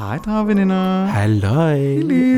Hej, 0.00 0.18
dragveninder. 0.18 1.04
Halløj. 1.04 1.78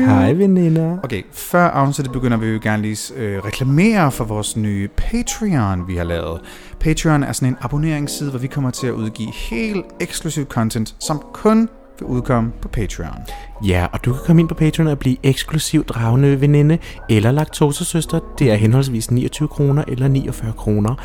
Hej, 0.05 0.33
veninder. 0.33 0.97
Okay, 1.03 1.23
før 1.31 1.63
afsnittet 1.63 2.13
begynder, 2.13 2.37
vil 2.37 2.53
vi 2.53 2.59
gerne 2.59 2.81
lige 2.81 3.13
øh, 3.15 3.45
reklamere 3.45 4.11
for 4.11 4.23
vores 4.23 4.57
nye 4.57 4.87
Patreon, 4.97 5.87
vi 5.87 5.95
har 5.95 6.03
lavet. 6.03 6.41
Patreon 6.79 7.23
er 7.23 7.31
sådan 7.31 7.49
en 7.49 7.57
abonneringsside, 7.61 8.29
hvor 8.29 8.39
vi 8.39 8.47
kommer 8.47 8.71
til 8.71 8.87
at 8.87 8.93
udgive 8.93 9.31
helt 9.49 9.85
eksklusiv 9.99 10.45
content, 10.45 10.95
som 10.99 11.23
kun 11.33 11.69
vil 12.03 12.15
udkomme 12.15 12.51
på 12.61 12.67
Patreon. 12.67 13.19
Ja, 13.67 13.87
og 13.91 14.05
du 14.05 14.13
kan 14.13 14.21
komme 14.25 14.39
ind 14.39 14.49
på 14.49 14.55
Patreon 14.55 14.87
og 14.87 14.99
blive 14.99 15.17
eksklusiv 15.23 15.85
dragende 15.85 16.41
veninde 16.41 16.77
eller 17.09 17.31
laktosesøster. 17.31 18.19
Det 18.39 18.51
er 18.51 18.55
henholdsvis 18.55 19.11
29 19.11 19.47
kroner 19.47 19.83
eller 19.87 20.07
49 20.07 20.53
kroner, 20.57 20.95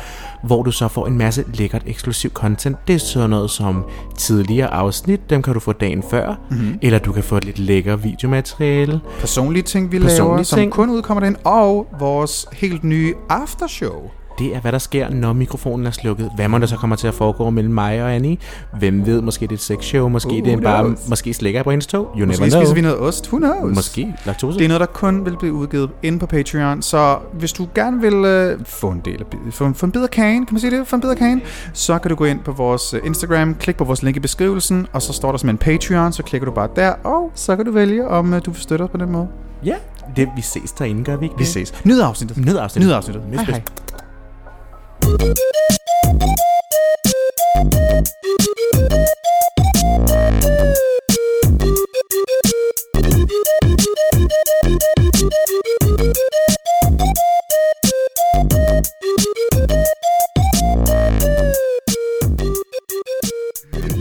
hvor 0.43 0.63
du 0.63 0.71
så 0.71 0.87
får 0.87 1.07
en 1.07 1.17
masse 1.17 1.43
lækkert 1.53 1.83
eksklusiv 1.85 2.31
content. 2.31 2.77
Det 2.87 2.95
er 2.95 2.99
sådan 2.99 3.29
noget 3.29 3.51
som 3.51 3.85
tidligere 4.17 4.67
afsnit, 4.67 5.29
dem 5.29 5.41
kan 5.41 5.53
du 5.53 5.59
få 5.59 5.73
dagen 5.73 6.03
før, 6.09 6.35
mm-hmm. 6.49 6.79
eller 6.81 6.99
du 6.99 7.11
kan 7.11 7.23
få 7.23 7.37
et 7.37 7.45
lidt 7.45 7.59
lækker 7.59 7.95
videomateriale. 7.95 8.99
Personlige 9.19 9.63
ting, 9.63 9.91
vi 9.91 9.99
Personlige 9.99 10.27
laver, 10.29 10.43
som 10.43 10.59
ting. 10.59 10.71
kun 10.71 10.89
udkommer 10.89 11.23
den, 11.23 11.37
og 11.43 11.87
vores 11.99 12.47
helt 12.53 12.83
nye 12.83 13.13
aftershow. 13.29 14.11
Det 14.39 14.55
er, 14.55 14.59
hvad 14.59 14.71
der 14.71 14.77
sker, 14.77 15.09
når 15.09 15.33
mikrofonen 15.33 15.85
er 15.87 15.91
slukket. 15.91 16.31
Hvad 16.35 16.47
må 16.47 16.57
der 16.57 16.65
så 16.65 16.75
kommer 16.75 16.95
til 16.95 17.07
at 17.07 17.13
foregå 17.13 17.49
mellem 17.49 17.73
mig 17.73 18.03
og 18.03 18.15
Annie? 18.15 18.37
Hvem 18.79 19.05
ved, 19.05 19.21
måske 19.21 19.41
det 19.43 19.51
er 19.51 19.55
et 19.55 19.61
sexshow, 19.61 20.07
måske 20.09 20.27
Who 20.29 20.45
det 20.45 20.53
er 20.53 20.61
bare, 20.61 20.83
knows? 20.83 21.09
måske 21.09 21.33
slikker 21.33 21.57
jeg 21.59 21.63
på 21.63 21.71
hendes 21.71 21.87
tog. 21.87 22.05
You 22.17 22.25
Måske 22.25 22.41
never 22.41 22.49
know. 22.49 22.61
spiser 22.61 22.75
vi 22.75 22.81
noget 22.81 22.99
ost, 22.99 23.27
who 23.33 23.37
knows? 23.37 23.75
Måske 23.75 24.15
laktose. 24.25 24.57
Det 24.59 24.63
er 24.65 24.67
noget, 24.67 24.79
der 24.79 24.85
kun 24.87 25.25
vil 25.25 25.37
blive 25.39 25.53
udgivet 25.53 25.89
inde 26.03 26.19
på 26.19 26.25
Patreon, 26.25 26.81
så 26.81 27.17
hvis 27.33 27.53
du 27.53 27.67
gerne 27.75 28.01
vil 28.01 28.13
øh, 28.13 28.59
få 28.65 28.89
en 28.89 29.01
del 29.05 29.19
af 29.21 29.25
få, 29.53 29.65
en- 29.65 29.75
få 29.75 29.85
en 29.85 29.91
bid 29.91 30.03
af 30.03 30.09
kagen, 30.11 30.45
kan 30.45 30.53
man 30.53 30.59
sige 30.61 30.77
det? 30.77 30.87
Få 30.87 30.95
en 30.95 31.01
bid 31.01 31.09
af 31.09 31.17
kagen, 31.17 31.41
så 31.73 31.97
kan 31.99 32.09
du 32.09 32.15
gå 32.15 32.25
ind 32.25 32.39
på 32.39 32.51
vores 32.51 32.93
øh, 32.93 32.99
Instagram, 33.05 33.55
klik 33.55 33.77
på 33.77 33.83
vores 33.83 34.03
link 34.03 34.17
i 34.17 34.19
beskrivelsen, 34.19 34.87
og 34.93 35.01
så 35.01 35.13
står 35.13 35.31
der 35.31 35.37
som 35.37 35.49
en 35.49 35.57
Patreon, 35.57 36.11
så 36.13 36.23
klikker 36.23 36.45
du 36.45 36.51
bare 36.51 36.69
der, 36.75 36.89
og 37.03 37.31
så 37.35 37.55
kan 37.55 37.65
du 37.65 37.71
vælge, 37.71 38.07
om 38.07 38.33
øh, 38.33 38.41
du 38.45 38.51
vil 38.51 38.61
støtte 38.61 38.83
os 38.83 38.89
på 38.89 38.97
den 38.97 39.11
måde. 39.11 39.27
Ja, 39.65 39.75
det, 40.15 40.29
vi 40.35 40.41
ses 40.41 40.71
derinde, 40.71 41.03
gør 41.03 41.15
vi 41.17 41.25
ikke 41.25 41.37
Vi 41.37 41.45
ses. 41.45 41.73
Nyd 41.85 41.99
afsnittet. 42.01 42.37
Nyd 42.45 42.55
afsnittet. 42.57 42.87
Nyd 42.89 42.95
afsnittet. 42.95 43.23
Nyd 43.31 43.37
Hej, 43.37 43.45
hej. 43.45 43.61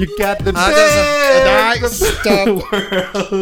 You 0.00 0.06
got 0.18 0.38
the 0.38 0.52
Ah, 0.54 0.70
nej, 1.44 1.76
stop. 1.90 2.48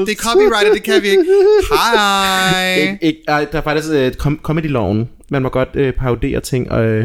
Det 0.07 0.13
er 0.13 0.17
copyrightet, 0.17 0.75
det 0.75 0.83
kan 0.83 1.03
vi 1.03 1.09
ikke. 1.09 1.25
Hej. 1.71 2.99
Ik, 3.03 3.15
ej, 3.29 3.45
der 3.53 3.59
er 3.59 3.63
faktisk 3.63 3.89
uh, 3.89 4.07
com- 4.27 4.41
comedy-loven. 4.43 5.09
Man 5.31 5.43
må 5.43 5.49
godt 5.49 5.69
uh, 5.75 5.91
parodere 5.99 6.41
ting. 6.41 6.71
Og, 6.73 6.99
uh, 6.99 7.05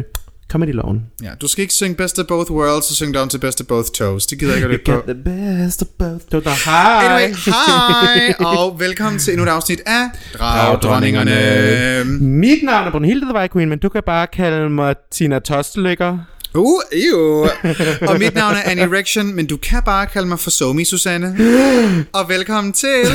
comedy-loven. 0.52 1.02
Ja, 1.24 1.30
du 1.42 1.48
skal 1.48 1.62
ikke 1.62 1.74
synge 1.74 1.96
Best 1.96 2.20
of 2.20 2.26
Both 2.26 2.52
Worlds, 2.52 2.90
og 2.90 2.96
synge 2.96 3.14
down 3.20 3.30
til 3.30 3.38
Best 3.38 3.62
of 3.62 3.68
Both 3.68 3.90
Toes. 3.92 4.26
Det 4.26 4.40
gider 4.40 4.56
jeg 4.56 4.72
ikke 4.72 4.92
at 4.92 5.02
på. 5.06 5.12
the 5.14 5.24
best 5.66 5.82
of 5.82 5.88
both. 6.00 6.46
Var 6.46 6.66
hej. 6.72 7.06
Anyway, 7.06 7.36
hej, 7.46 8.34
og 8.58 8.80
velkommen 8.80 9.20
til 9.20 9.34
endnu 9.34 9.44
et 9.46 9.50
afsnit 9.50 9.82
af 9.86 10.04
Dragdronningerne. 10.38 12.04
Mit 12.20 12.64
navn 12.64 12.88
er 12.88 12.92
Brunhilde 12.92 13.26
The 13.26 13.36
White 13.36 13.54
Queen, 13.54 13.70
men 13.70 13.80
du 13.80 13.90
kan 13.90 14.02
bare 14.06 14.28
kalde 14.28 14.70
mig 14.70 14.96
Tina 15.12 15.40
Tostelykker. 15.40 16.18
Uh, 16.54 16.80
ew. 16.94 17.48
Og 18.08 18.20
mit 18.20 18.36
navn 18.36 18.56
er 18.56 18.62
Annie 18.66 18.98
Rection, 18.98 19.36
men 19.36 19.48
du 19.48 19.58
kan 19.58 19.82
bare 19.86 20.06
kalde 20.08 20.28
mig 20.28 20.40
for 20.40 20.50
Somi 20.50 20.86
Susanne. 20.86 21.36
Og 22.14 22.30
velkommen 22.30 22.74
til. 22.74 23.06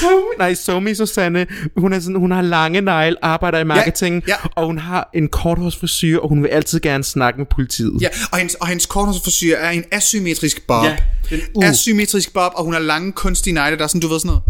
Tommy. 0.00 0.22
Nej, 0.38 0.54
Somi 0.54 0.94
Susanne, 0.94 1.46
hun, 1.76 1.92
er 1.92 2.00
sådan, 2.00 2.16
hun 2.16 2.30
har 2.30 2.42
lange 2.42 2.80
negle, 2.80 3.24
arbejder 3.24 3.58
i 3.58 3.64
marketing, 3.64 4.22
ja. 4.28 4.34
og 4.56 4.66
hun 4.66 4.78
har 4.78 5.10
en 5.14 5.28
korthårsfrisyr, 5.28 6.18
og 6.18 6.28
hun 6.28 6.42
vil 6.42 6.48
altid 6.48 6.80
gerne 6.80 7.04
snakke 7.04 7.38
med 7.38 7.46
politiet. 7.46 8.02
Ja, 8.02 8.08
og 8.32 8.38
hendes, 8.38 8.54
og 8.54 8.66
hendes 8.66 8.86
korthårsforsyre 8.86 9.56
er 9.56 9.70
en 9.70 9.84
asymmetrisk 9.92 10.66
bob. 10.66 10.84
Ja, 10.84 10.96
den- 11.30 11.40
uh. 11.54 11.68
Asymmetrisk 11.68 12.32
bob, 12.34 12.52
og 12.54 12.64
hun 12.64 12.72
har 12.72 12.80
lange 12.80 13.12
kunstige 13.12 13.54
negle, 13.54 13.76
der 13.78 13.82
er 13.84 13.88
sådan, 13.88 14.00
du 14.00 14.08
ved 14.08 14.18
sådan 14.18 14.26
noget. 14.28 14.42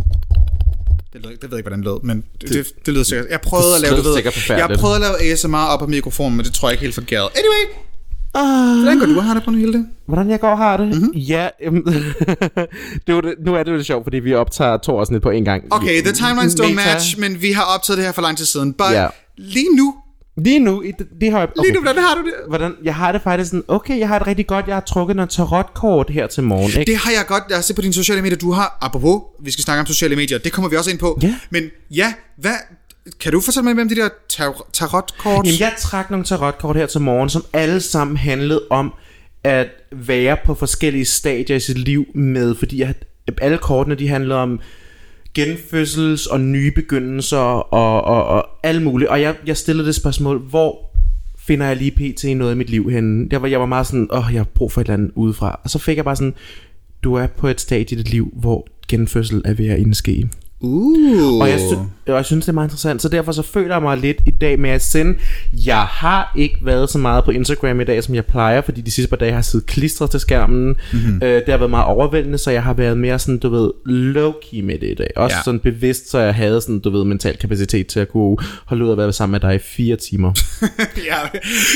Det, 1.12 1.22
lød, 1.22 1.30
det 1.30 1.42
ved 1.42 1.48
jeg 1.50 1.58
ikke, 1.58 1.62
hvordan 1.68 1.78
det 1.78 1.84
lød, 1.84 2.02
men 2.02 2.24
det, 2.40 2.48
det, 2.48 2.66
det 2.86 2.94
lyder 2.94 3.04
sikkert. 3.04 3.26
Jeg 3.30 3.40
prøvede 3.40 3.68
Det 3.68 3.74
at 3.74 3.80
lave, 3.82 3.96
du 3.96 4.02
ved, 4.02 4.22
jeg 4.48 4.78
prøvede 4.78 4.96
at 4.96 5.00
lave 5.22 5.32
ASMR 5.32 5.56
op 5.58 5.78
på 5.80 5.86
mikrofonen, 5.86 6.36
men 6.36 6.46
det 6.46 6.54
tror 6.54 6.68
jeg 6.68 6.72
ikke 6.72 6.82
helt 6.82 6.94
forgæret. 6.94 7.28
Anyway, 7.34 7.64
Ah. 8.34 8.76
hvordan 8.82 8.98
går 8.98 9.06
du 9.06 9.16
og 9.16 9.24
har 9.24 9.34
det 9.34 9.42
på 9.44 9.50
Hilde? 9.50 9.86
Hvordan 10.08 10.30
jeg 10.30 10.40
går 10.40 10.48
og 10.48 10.58
har 10.58 10.76
det? 10.76 10.86
Mhm. 10.88 10.96
Mm-hmm. 10.96 11.12
Ja, 11.18 11.48
øhm, 11.62 11.84
det 13.06 13.14
var 13.14 13.20
det, 13.20 13.34
nu 13.44 13.54
er 13.54 13.62
det 13.62 13.70
jo 13.70 13.76
lidt 13.76 13.86
sjovt, 13.86 14.04
fordi 14.04 14.18
vi 14.18 14.34
optager 14.34 14.76
to 14.76 14.98
afsnit 14.98 15.22
på 15.22 15.30
en 15.30 15.44
gang. 15.44 15.64
Okay, 15.70 16.02
the 16.02 16.12
timelines 16.12 16.54
don't 16.54 16.62
Meta. 16.74 16.74
match, 16.94 17.18
men 17.20 17.42
vi 17.42 17.52
har 17.52 17.62
optaget 17.74 17.98
det 17.98 18.06
her 18.06 18.12
for 18.12 18.22
lang 18.22 18.36
tid 18.36 18.44
siden. 18.46 18.72
But 18.72 18.92
Ja. 18.92 19.06
lige 19.38 19.76
nu, 19.76 19.94
Lige 20.36 20.58
nu, 20.58 20.82
i 20.82 20.92
det, 20.98 21.06
det 21.20 21.30
har 21.30 21.38
jeg... 21.38 21.48
Okay. 21.48 21.62
lige 21.62 21.74
nu, 21.74 21.80
hvordan 21.80 22.02
har 22.02 22.14
du 22.14 22.22
det? 22.22 22.32
Hvordan, 22.48 22.72
jeg 22.84 22.94
har 22.94 23.12
det 23.12 23.22
faktisk 23.22 23.50
sådan, 23.50 23.64
okay, 23.68 23.98
jeg 23.98 24.08
har 24.08 24.18
det 24.18 24.26
rigtig 24.26 24.46
godt, 24.46 24.66
jeg 24.66 24.76
har 24.76 24.80
trukket 24.80 25.16
noget 25.16 25.30
tarotkort 25.30 26.10
her 26.10 26.26
til 26.26 26.42
morgen, 26.42 26.70
ikke? 26.80 26.84
Det 26.92 26.96
har 26.96 27.10
jeg 27.10 27.24
godt, 27.28 27.42
jeg 27.48 27.56
har 27.56 27.62
set 27.62 27.76
på 27.76 27.82
dine 27.82 27.94
sociale 27.94 28.22
medier, 28.22 28.38
du 28.38 28.52
har, 28.52 28.78
apropos, 28.80 29.20
vi 29.44 29.50
skal 29.50 29.64
snakke 29.64 29.80
om 29.80 29.86
sociale 29.86 30.16
medier, 30.16 30.38
det 30.38 30.52
kommer 30.52 30.68
vi 30.68 30.76
også 30.76 30.90
ind 30.90 30.98
på. 30.98 31.18
Ja. 31.22 31.34
Men 31.50 31.62
ja, 31.90 32.12
hvad, 32.38 32.52
kan 33.20 33.32
du 33.32 33.40
fortælle 33.40 33.64
mig, 33.64 33.74
hvem 33.74 33.88
de 33.88 33.96
der 33.96 34.08
tar- 34.28 34.70
tarotkort? 34.72 35.46
Jamen, 35.46 35.60
jeg 35.60 35.72
trak 35.78 36.10
nogle 36.10 36.24
tarotkort 36.24 36.76
her 36.76 36.86
til 36.86 37.00
morgen, 37.00 37.28
som 37.28 37.44
alle 37.52 37.80
sammen 37.80 38.16
handlede 38.16 38.62
om 38.70 38.94
at 39.44 39.68
være 39.92 40.36
på 40.44 40.54
forskellige 40.54 41.04
stadier 41.04 41.56
i 41.56 41.60
sit 41.60 41.78
liv 41.78 42.06
med, 42.14 42.54
fordi 42.54 42.80
jeg, 42.80 42.94
alle 43.42 43.58
kortene, 43.58 43.94
de 43.94 44.08
handlede 44.08 44.38
om 44.38 44.60
genfødsels 45.34 46.26
og 46.26 46.40
nye 46.40 46.70
begyndelser 46.70 47.38
og, 47.38 48.04
og, 48.04 48.24
og 48.24 48.44
alt 48.62 48.82
muligt. 48.82 49.10
Og 49.10 49.20
jeg, 49.20 49.34
jeg 49.46 49.56
stillede 49.56 49.86
det 49.86 49.94
spørgsmål, 49.94 50.38
hvor 50.38 50.92
finder 51.38 51.66
jeg 51.66 51.76
lige 51.76 51.90
pt. 51.90 52.24
i 52.24 52.34
noget 52.34 52.54
i 52.54 52.56
mit 52.56 52.70
liv 52.70 52.90
henne? 52.90 53.28
Der 53.28 53.38
var, 53.38 53.48
jeg 53.48 53.60
var 53.60 53.66
meget 53.66 53.86
sådan, 53.86 54.08
åh, 54.12 54.24
jeg 54.32 54.40
har 54.40 54.48
brug 54.54 54.72
for 54.72 54.80
et 54.80 54.84
eller 54.84 54.94
andet 54.94 55.12
udefra. 55.14 55.60
Og 55.64 55.70
så 55.70 55.78
fik 55.78 55.96
jeg 55.96 56.04
bare 56.04 56.16
sådan, 56.16 56.34
du 57.04 57.14
er 57.14 57.26
på 57.26 57.48
et 57.48 57.60
stadie 57.60 57.98
i 57.98 58.02
dit 58.02 58.10
liv, 58.10 58.32
hvor 58.36 58.66
genfødsel 58.88 59.42
er 59.44 59.54
ved 59.54 59.68
at 59.68 59.78
indske. 59.78 60.28
Uh. 60.62 61.40
Og 61.40 61.50
jeg, 61.50 61.58
sy- 61.60 62.08
og 62.10 62.16
jeg 62.16 62.24
synes, 62.24 62.44
det 62.44 62.48
er 62.48 62.54
meget 62.54 62.66
interessant. 62.66 63.02
Så 63.02 63.08
derfor 63.08 63.32
så 63.32 63.42
føler 63.42 63.74
jeg 63.74 63.82
mig 63.82 63.98
lidt 63.98 64.16
i 64.26 64.30
dag 64.30 64.58
med 64.60 64.70
at 64.70 64.82
sende. 64.84 65.18
Jeg 65.66 65.80
har 65.80 66.32
ikke 66.36 66.56
været 66.62 66.90
så 66.90 66.98
meget 66.98 67.24
på 67.24 67.30
Instagram 67.30 67.80
i 67.80 67.84
dag, 67.84 68.04
som 68.04 68.14
jeg 68.14 68.24
plejer, 68.24 68.60
fordi 68.60 68.80
de 68.80 68.90
sidste 68.90 69.10
par 69.10 69.16
dage 69.16 69.30
har 69.30 69.38
jeg 69.38 69.44
siddet 69.44 69.66
klistret 69.66 70.10
til 70.10 70.20
skærmen. 70.20 70.76
Mm-hmm. 70.92 71.20
Øh, 71.22 71.34
det 71.34 71.48
har 71.48 71.56
været 71.56 71.70
meget 71.70 71.86
overvældende, 71.86 72.38
så 72.38 72.50
jeg 72.50 72.62
har 72.62 72.72
været 72.74 72.98
mere 72.98 73.18
sådan, 73.18 73.38
du 73.38 73.48
ved, 73.48 73.70
low-key 74.16 74.62
med 74.64 74.78
det 74.78 74.90
i 74.90 74.94
dag. 74.94 75.10
Også 75.16 75.34
Ja. 75.34 75.38
ja. 75.38 75.42
sådan 75.44 75.60
bevidst, 75.60 76.10
så 76.10 76.18
jeg 76.18 76.34
havde 76.34 76.60
sådan, 76.60 76.78
du 76.80 76.90
ved, 76.90 77.04
mental 77.04 77.36
kapacitet 77.36 77.86
til 77.86 78.00
at 78.00 78.08
kunne 78.08 78.36
holde 78.66 78.84
ud 78.84 78.90
og 78.90 78.96
være 78.96 79.12
sammen 79.12 79.32
med 79.32 79.40
dig 79.40 79.54
i 79.54 79.58
fire 79.58 79.96
timer. 79.96 80.32
yeah, 81.08 81.28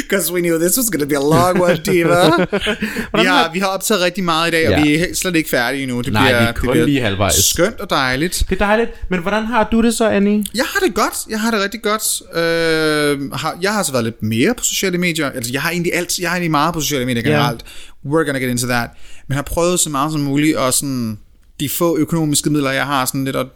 because 0.09 0.33
we 0.35 0.41
knew 0.41 0.59
this 0.59 0.79
was 0.79 0.91
going 0.91 1.03
to 1.03 1.09
be 1.09 1.17
a 1.17 1.39
long 1.39 1.63
one, 1.63 1.77
Diva. 1.87 2.27
vi, 3.23 3.27
har, 3.27 3.51
vi 3.53 3.59
har 3.59 3.67
optaget 3.67 4.03
rigtig 4.03 4.25
meget 4.25 4.49
i 4.49 4.51
dag, 4.51 4.67
og 4.69 4.73
Ja. 4.73 4.83
vi 4.83 4.95
er 4.97 5.05
slet 5.15 5.37
ikke 5.37 5.51
færdige 5.51 5.83
endnu. 5.83 6.01
Det 6.01 6.13
Nej, 6.13 6.23
bliver, 6.29 6.41
vi 6.41 6.47
er 6.47 6.53
kun 6.53 6.67
det 6.69 6.73
bliver 6.73 6.87
lige 6.87 7.01
halvvejs. 7.01 7.35
Skønt 7.35 7.81
og 7.81 7.91
dejligt. 7.91 8.43
Det 8.51 8.61
er 8.61 8.67
dejligt. 8.67 8.76
Men 9.09 9.21
hvordan 9.21 9.45
har 9.45 9.69
du 9.73 9.83
det 9.83 9.95
så, 9.95 10.09
Annie? 10.09 10.45
Jeg 10.55 10.65
har 10.65 10.81
det 10.81 10.95
godt. 10.95 11.15
Jeg 11.31 11.41
har 11.41 11.51
det 11.51 11.61
rigtig 11.61 11.83
godt. 11.83 12.23
Øh, 12.37 13.33
har, 13.33 13.59
jeg 13.63 13.71
har 13.71 13.79
altså 13.79 13.93
været 13.93 14.05
lidt 14.05 14.23
mere 14.23 14.55
på 14.55 14.65
sociale 14.65 14.99
medier. 14.99 15.31
Altså, 15.31 15.53
jeg 15.53 15.63
har 15.63 15.71
egentlig 15.71 15.95
alt, 15.95 16.19
jeg 16.19 16.31
har 16.31 16.37
egentlig 16.37 16.51
meget 16.51 16.75
på 16.75 16.81
sociale 16.81 17.07
medier 17.07 17.23
generelt. 17.23 17.65
We're 18.07 18.25
gonna 18.27 18.39
get 18.39 18.51
into 18.51 18.67
that. 18.67 18.91
Men 19.29 19.35
har 19.37 19.43
prøvet 19.43 19.81
så 19.81 19.91
meget 19.91 20.13
som 20.13 20.21
muligt, 20.21 20.57
og 20.57 20.75
sådan, 20.75 21.19
de 21.61 21.69
få 21.69 21.99
økonomiske 21.99 22.51
midler, 22.51 22.71
jeg 22.71 22.87
har, 22.87 23.05
sådan 23.05 23.25
lidt 23.25 23.37
at, 23.37 23.47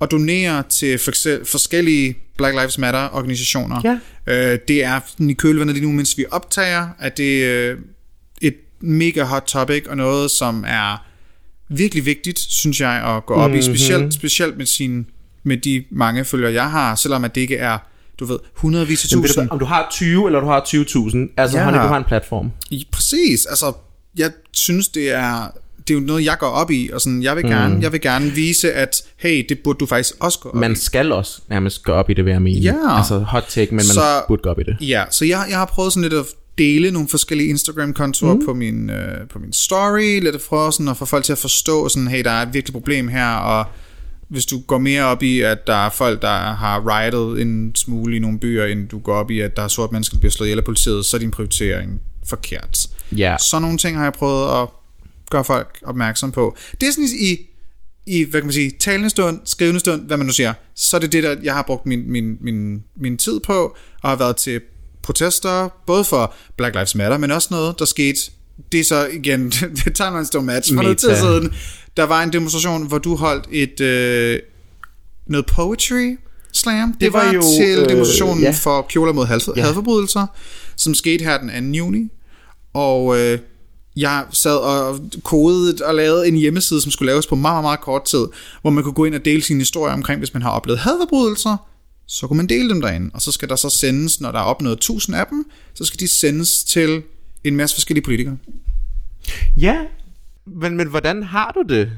at 0.00 0.10
donere 0.10 0.62
til 0.68 0.98
for, 0.98 1.12
forskellige 1.44 2.16
Black 2.36 2.54
Lives 2.54 2.78
Matter 2.78 3.08
organisationer. 3.12 3.80
Ja. 3.84 3.98
Øh, 4.52 4.58
det 4.68 4.84
er 4.84 5.00
i 5.18 5.32
kølvandet 5.32 5.76
lige 5.76 5.86
nu, 5.86 5.92
mens 5.92 6.18
vi 6.18 6.24
optager, 6.30 6.88
at 6.98 7.16
det 7.16 7.46
er 7.46 7.74
et 8.40 8.54
mega 8.80 9.22
hot 9.22 9.42
topic, 9.42 9.86
og 9.88 9.96
noget, 9.96 10.30
som 10.30 10.64
er 10.66 11.05
virkelig 11.68 12.06
vigtigt, 12.06 12.38
synes 12.38 12.80
jeg, 12.80 12.90
at 12.90 13.26
gå 13.26 13.34
op 13.34 13.40
mm-hmm. 13.50 13.58
i, 13.58 13.62
specielt, 13.62 14.14
specielt 14.14 14.56
med, 14.56 14.66
sin, 14.66 15.06
med 15.42 15.56
de 15.56 15.84
mange 15.90 16.24
følgere, 16.24 16.52
jeg 16.52 16.70
har, 16.70 16.94
selvom 16.94 17.24
at 17.24 17.34
det 17.34 17.40
ikke 17.40 17.56
er, 17.56 17.78
du 18.20 18.24
ved, 18.24 18.38
hundredvis 18.54 19.04
af 19.04 19.10
tusind. 19.10 19.50
om 19.50 19.58
du 19.58 19.64
har 19.64 19.88
20 19.90 20.26
eller 20.26 20.40
du 20.40 20.46
har 20.46 20.60
20.000, 20.60 21.18
altså 21.36 21.58
Ja. 21.58 21.64
honey, 21.64 21.78
du 21.78 21.86
har 21.86 21.96
en 21.96 22.04
platform. 22.04 22.50
I- 22.70 22.86
Præcis, 22.92 23.46
altså, 23.46 23.72
jeg 24.18 24.30
synes, 24.52 24.88
det 24.88 25.10
er, 25.14 25.46
det 25.88 25.94
er 25.94 25.98
jo 25.98 26.06
noget, 26.06 26.24
jeg 26.24 26.36
går 26.40 26.46
op 26.46 26.70
i, 26.70 26.90
og 26.92 27.00
sådan, 27.00 27.22
jeg 27.22 27.36
vil 27.36 27.44
gerne, 27.44 27.78
jeg 27.80 27.92
vil 27.92 28.00
gerne 28.00 28.30
vise, 28.30 28.72
at, 28.72 29.02
hey, 29.16 29.46
det 29.48 29.58
burde 29.64 29.78
du 29.78 29.86
faktisk 29.86 30.14
også 30.20 30.38
gå 30.38 30.48
op 30.48 30.54
Man 30.54 30.72
i. 30.72 30.74
skal 30.74 31.12
også 31.12 31.40
nærmest 31.48 31.82
gå 31.82 31.92
op 31.92 32.10
i 32.10 32.14
det, 32.14 32.24
vil 32.24 32.30
jeg 32.30 32.42
mene. 32.42 32.60
Ja. 32.60 32.96
Altså 32.98 33.18
hot 33.18 33.44
take, 33.48 33.70
men 33.70 33.76
man 33.76 33.84
så, 33.84 34.00
burde 34.28 34.42
gå 34.42 34.50
op 34.50 34.58
i 34.60 34.62
det. 34.62 34.76
Ja, 34.80 35.04
så 35.10 35.24
jeg, 35.24 35.46
jeg 35.50 35.58
har 35.58 35.64
prøvet 35.66 35.92
sådan 35.92 36.02
lidt 36.02 36.14
at 36.14 36.24
dele 36.58 36.90
nogle 36.90 37.08
forskellige 37.08 37.48
Instagram-kontorer 37.48 38.34
mm. 38.34 38.44
på, 38.44 38.54
min, 38.54 38.90
øh, 38.90 39.28
på 39.28 39.38
min 39.38 39.52
story, 39.52 40.20
lidt 40.20 40.42
prøve 40.42 40.72
sådan 40.72 40.88
at 40.88 40.96
få 40.96 41.04
folk 41.04 41.24
til 41.24 41.32
at 41.32 41.38
forstå, 41.38 41.88
sådan, 41.88 42.08
hey, 42.08 42.24
der 42.24 42.30
er 42.30 42.42
et 42.42 42.54
virkelig 42.54 42.72
problem 42.72 43.08
her, 43.08 43.34
og 43.34 43.64
hvis 44.28 44.46
du 44.46 44.60
går 44.60 44.78
mere 44.78 45.04
op 45.04 45.22
i, 45.22 45.40
at 45.40 45.66
der 45.66 45.86
er 45.86 45.90
folk, 45.90 46.22
der 46.22 46.54
har 46.54 46.82
riotet 46.86 47.42
en 47.42 47.74
smule 47.74 48.16
i 48.16 48.18
nogle 48.18 48.38
byer, 48.38 48.64
end 48.64 48.88
du 48.88 48.98
går 48.98 49.14
op 49.14 49.30
i, 49.30 49.40
at 49.40 49.56
der 49.56 49.62
er 49.62 49.68
sort 49.68 49.92
mennesker, 49.92 50.14
der 50.14 50.20
bliver 50.20 50.32
slået 50.32 50.48
ihjel 50.48 50.58
af 50.58 50.64
politiet, 50.64 51.04
så 51.04 51.16
er 51.16 51.18
din 51.18 51.30
prioritering 51.30 52.00
forkert. 52.26 52.86
Ja. 53.12 53.36
Så 53.40 53.58
nogle 53.58 53.78
ting 53.78 53.96
har 53.96 54.04
jeg 54.04 54.12
prøvet 54.12 54.62
at 54.62 54.68
gør 55.30 55.42
folk 55.42 55.78
opmærksom 55.82 56.32
på. 56.32 56.56
Det 56.80 56.86
er 56.86 56.92
sådan 56.92 57.08
i, 57.20 57.36
i 58.06 58.24
hvad 58.24 58.40
kan 58.40 58.46
man 58.46 58.52
sige, 58.52 58.70
talende 58.80 59.10
stund, 59.10 59.40
skrivende 59.44 59.80
stund, 59.80 60.06
hvad 60.06 60.16
man 60.16 60.26
nu 60.26 60.32
siger, 60.32 60.54
så 60.74 60.96
er 60.96 61.00
det 61.00 61.12
det, 61.12 61.22
der 61.22 61.36
jeg 61.42 61.54
har 61.54 61.62
brugt 61.62 61.86
min, 61.86 62.10
min, 62.10 62.36
min, 62.40 62.84
min 62.96 63.18
tid 63.18 63.40
på, 63.40 63.76
og 64.02 64.10
har 64.10 64.16
været 64.16 64.36
til 64.36 64.60
protester, 65.06 65.68
både 65.86 66.04
for 66.04 66.34
Black 66.56 66.74
Lives 66.74 66.94
Matter, 66.94 67.18
men 67.18 67.30
også 67.30 67.48
noget, 67.50 67.78
der 67.78 67.84
skete, 67.84 68.18
det 68.72 68.80
er 68.80 68.84
så 68.84 69.06
igen, 69.06 69.40
en 70.18 70.26
stor 70.26 70.40
match, 70.40 70.74
for 70.74 70.82
noget 70.82 70.98
tid 70.98 71.16
siden, 71.16 71.54
der 71.96 72.04
var 72.04 72.22
en 72.22 72.32
demonstration, 72.32 72.86
hvor 72.86 72.98
du 72.98 73.16
holdt 73.16 73.46
et, 73.50 73.80
øh, 73.80 74.38
noget 75.26 75.46
poetry 75.46 76.16
slam. 76.52 76.92
Det, 76.92 77.00
det 77.00 77.12
var, 77.12 77.24
var 77.24 77.32
jo, 77.32 77.42
til 77.58 77.78
øh, 77.78 77.88
demonstrationen 77.88 78.42
ja. 78.42 78.48
ja. 78.48 78.56
for 78.62 78.86
kjoler 78.88 79.12
mod 79.12 79.26
had, 79.26 79.40
Ja. 79.56 79.62
hadforbrydelser, 79.62 80.26
som 80.76 80.94
skete 80.94 81.24
her 81.24 81.38
den 81.38 81.72
2. 81.72 81.76
juni, 81.76 82.08
og 82.74 83.18
øh, 83.20 83.38
jeg 83.96 84.24
sad 84.32 84.56
og 84.56 85.00
kodede 85.22 85.84
og 85.84 85.94
lavede 85.94 86.28
en 86.28 86.34
hjemmeside, 86.34 86.80
som 86.80 86.90
skulle 86.90 87.12
laves 87.12 87.26
på 87.26 87.34
meget, 87.34 87.54
meget, 87.54 87.62
meget 87.62 87.80
kort 87.80 88.04
tid, 88.04 88.26
hvor 88.62 88.70
man 88.70 88.84
kunne 88.84 88.94
gå 88.94 89.04
ind 89.04 89.14
og 89.14 89.24
dele 89.24 89.42
sine 89.42 89.58
historier 89.58 89.94
omkring, 89.94 90.18
hvis 90.18 90.34
man 90.34 90.42
har 90.42 90.50
oplevet 90.50 90.78
hadforbrydelser, 90.78 91.56
så 92.06 92.26
kunne 92.26 92.36
man 92.36 92.46
dele 92.46 92.68
dem 92.68 92.80
derinde, 92.80 93.10
og 93.14 93.22
så 93.22 93.32
skal 93.32 93.48
der 93.48 93.56
så 93.56 93.70
sendes, 93.70 94.20
når 94.20 94.32
der 94.32 94.38
er 94.38 94.44
opnået 94.44 94.76
1000 94.76 95.16
af 95.16 95.26
dem, 95.26 95.50
så 95.74 95.84
skal 95.84 96.00
de 96.00 96.08
sendes 96.08 96.64
til 96.64 97.02
en 97.44 97.56
masse 97.56 97.76
forskellige 97.76 98.04
politikere. 98.04 98.36
Ja, 99.56 99.78
men, 100.46 100.76
men 100.76 100.88
hvordan 100.88 101.22
har 101.22 101.52
du 101.52 101.74
det? 101.74 101.90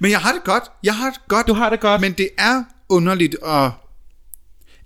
Men 0.00 0.10
jeg 0.10 0.20
har 0.20 0.32
det 0.32 0.44
godt. 0.44 0.62
Jeg 0.84 0.96
har 0.96 1.10
det 1.10 1.20
godt. 1.28 1.46
Du 1.48 1.54
har 1.54 1.70
det 1.70 1.80
godt. 1.80 2.00
Men 2.00 2.12
det 2.12 2.28
er 2.38 2.64
underligt, 2.88 3.34
og 3.34 3.72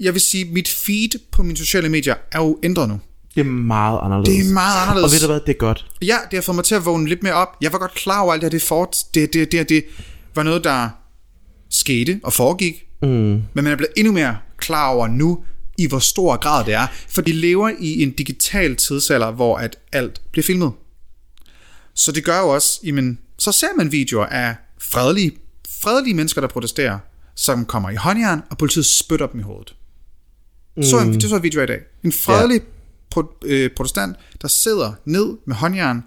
jeg 0.00 0.12
vil 0.14 0.20
sige, 0.20 0.44
mit 0.44 0.68
feed 0.68 1.18
på 1.30 1.42
mine 1.42 1.56
sociale 1.56 1.88
medier 1.88 2.14
er 2.32 2.38
jo 2.38 2.58
ændret 2.62 2.88
nu. 2.88 3.00
Det 3.34 3.40
er 3.40 3.44
meget 3.44 3.98
anderledes. 4.02 4.28
Det 4.28 4.50
er 4.50 4.52
meget 4.52 4.82
anderledes. 4.82 5.04
Og 5.04 5.14
ved 5.14 5.20
du 5.20 5.32
hvad, 5.32 5.40
det 5.40 5.48
er 5.48 5.58
godt. 5.58 5.86
Ja, 6.02 6.16
det 6.30 6.36
har 6.36 6.42
fået 6.42 6.56
mig 6.56 6.64
til 6.64 6.74
at 6.74 6.84
vågne 6.84 7.08
lidt 7.08 7.22
mere 7.22 7.32
op. 7.34 7.56
Jeg 7.60 7.72
var 7.72 7.78
godt 7.78 7.94
klar 7.94 8.20
over 8.20 8.32
alt 8.32 8.42
det 8.42 8.46
her, 8.46 8.58
det, 8.58 8.62
fort, 8.62 8.96
det, 9.14 9.32
det, 9.32 9.52
det, 9.52 9.68
det 9.68 9.84
var 10.34 10.42
noget, 10.42 10.64
der 10.64 10.88
skete 11.70 12.20
og 12.22 12.32
foregik. 12.32 12.84
Mm. 13.04 13.42
Men 13.54 13.64
man 13.64 13.66
er 13.66 13.76
blevet 13.76 13.92
endnu 13.96 14.12
mere 14.12 14.38
klar 14.56 14.88
over 14.88 15.06
nu, 15.08 15.44
i 15.78 15.88
hvor 15.88 15.98
stor 15.98 16.36
grad 16.36 16.64
det 16.64 16.74
er. 16.74 16.86
For 17.08 17.22
vi 17.22 17.32
lever 17.32 17.70
i 17.78 18.02
en 18.02 18.12
digital 18.12 18.76
tidsalder, 18.76 19.30
hvor 19.30 19.58
at 19.58 19.78
alt 19.92 20.22
bliver 20.32 20.44
filmet. 20.44 20.72
Så 21.94 22.12
det 22.12 22.24
gør 22.24 22.38
jo 22.40 22.48
også, 22.48 22.80
jamen, 22.84 23.18
så 23.38 23.52
ser 23.52 23.76
man 23.76 23.92
videoer 23.92 24.26
af 24.26 24.56
fredelige, 24.78 25.36
fredelige 25.68 26.14
mennesker, 26.14 26.40
der 26.40 26.48
protesterer, 26.48 26.98
som 27.34 27.64
kommer 27.64 27.90
i 27.90 27.94
håndjern, 27.94 28.42
og 28.50 28.58
politiet 28.58 28.86
spytter 28.86 29.26
dem 29.26 29.40
i 29.40 29.42
hovedet. 29.42 29.74
Mm. 30.76 30.82
Så 30.82 31.00
en, 31.00 31.14
det 31.14 31.22
så 31.22 31.36
en 31.36 31.42
video 31.42 31.62
i 31.62 31.66
dag. 31.66 31.80
En 32.04 32.12
fredelig 32.12 32.60
pro, 33.10 33.22
øh, 33.44 33.70
protestant, 33.76 34.16
der 34.42 34.48
sidder 34.48 34.92
ned 35.04 35.36
med 35.46 35.56
håndjern, 35.56 36.04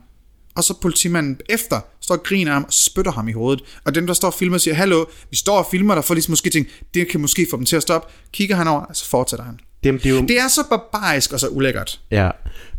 og 0.56 0.64
så 0.64 0.74
politimanden 0.82 1.40
efter 1.50 1.82
står 2.08 2.16
og 2.16 2.24
griner 2.24 2.52
af 2.52 2.56
ham 2.56 2.64
og 2.64 2.74
spytter 2.74 3.12
ham 3.12 3.28
i 3.28 3.32
hovedet. 3.32 3.64
Og 3.86 3.96
dem, 3.96 4.08
der 4.08 4.14
står 4.14 4.28
og 4.28 4.34
filmer, 4.34 4.58
siger, 4.58 4.76
hallo, 4.76 5.06
vi 5.30 5.36
står 5.36 5.58
og 5.58 5.68
filmer, 5.72 5.96
der 5.96 6.02
får 6.02 6.14
ligesom 6.14 6.32
måske 6.32 6.50
ting, 6.50 6.68
det 6.94 7.08
kan 7.08 7.22
måske 7.22 7.48
få 7.52 7.58
dem 7.58 7.66
til 7.66 7.76
at 7.76 7.82
stoppe. 7.82 8.14
Kigger 8.34 8.56
han 8.56 8.68
over, 8.68 8.82
og 8.82 8.96
så 8.96 9.10
fortsætter 9.10 9.46
han. 9.46 9.60
Det, 9.84 9.94
det 10.04 10.06
er 10.06 10.16
jo... 10.16 10.22
Det 10.22 10.40
er 10.40 10.48
så 10.48 10.62
barbarisk 10.70 11.34
og 11.34 11.40
så 11.40 11.48
ulækkert. 11.48 12.00
Ja. 12.12 12.30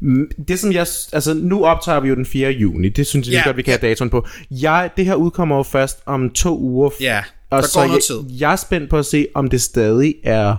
Mm, 0.00 0.30
Det 0.48 0.58
som 0.58 0.72
jeg... 0.72 0.86
Altså, 1.12 1.34
nu 1.34 1.64
optager 1.64 2.00
vi 2.00 2.08
jo 2.08 2.14
den 2.14 2.26
4. 2.26 2.50
juni. 2.50 2.88
Det 2.88 3.06
synes 3.06 3.26
jeg 3.26 3.30
lige 3.30 3.38
Ja, 3.40 3.44
godt, 3.44 3.56
vi 3.56 3.62
kan 3.62 3.72
have 3.80 3.88
datoen 3.88 4.10
på. 4.10 4.26
Jeg, 4.50 4.90
det 4.96 5.04
her 5.04 5.14
udkommer 5.14 5.56
jo 5.56 5.62
først 5.62 5.98
om 6.06 6.30
to 6.30 6.58
uger. 6.58 6.90
Ja, 7.00 7.22
og 7.50 7.62
der 7.62 7.68
så 7.68 7.78
går 7.78 7.86
noget 7.86 8.08
jeg, 8.10 8.26
tid. 8.28 8.38
jeg 8.40 8.52
er 8.52 8.56
spændt 8.56 8.90
på 8.90 8.98
at 8.98 9.06
se, 9.06 9.26
om 9.34 9.50
det 9.50 9.60
stadig 9.62 10.14
er 10.24 10.56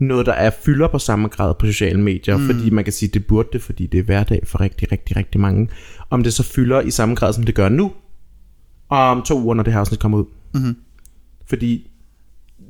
noget, 0.00 0.26
der 0.26 0.32
er 0.32 0.50
fylder 0.64 0.88
på 0.88 0.98
samme 0.98 1.28
grad 1.28 1.54
på 1.58 1.66
sociale 1.66 2.00
medier. 2.00 2.36
Mm. 2.36 2.46
Fordi 2.46 2.70
man 2.70 2.84
kan 2.84 2.92
sige, 2.92 3.08
det 3.08 3.26
burde 3.26 3.48
det, 3.52 3.62
fordi 3.62 3.86
det 3.86 3.98
er 4.00 4.04
hverdag 4.04 4.40
for 4.44 4.60
rigtig, 4.60 4.92
rigtig, 4.92 5.16
rigtig 5.16 5.40
mange. 5.40 5.68
Om 6.10 6.22
det 6.22 6.34
så 6.34 6.42
fylder 6.42 6.80
i 6.80 6.90
samme 6.90 7.14
grad, 7.14 7.32
som 7.32 7.44
det 7.44 7.54
gør 7.54 7.68
nu. 7.68 7.92
Og 8.90 8.98
om 8.98 9.22
to 9.22 9.40
uger, 9.40 9.54
når 9.54 9.62
det 9.62 9.72
her 9.72 9.80
afsnit 9.80 10.00
kommer 10.00 10.18
ud. 10.18 10.24
Mm-hmm. 10.54 10.76
Fordi 11.48 11.90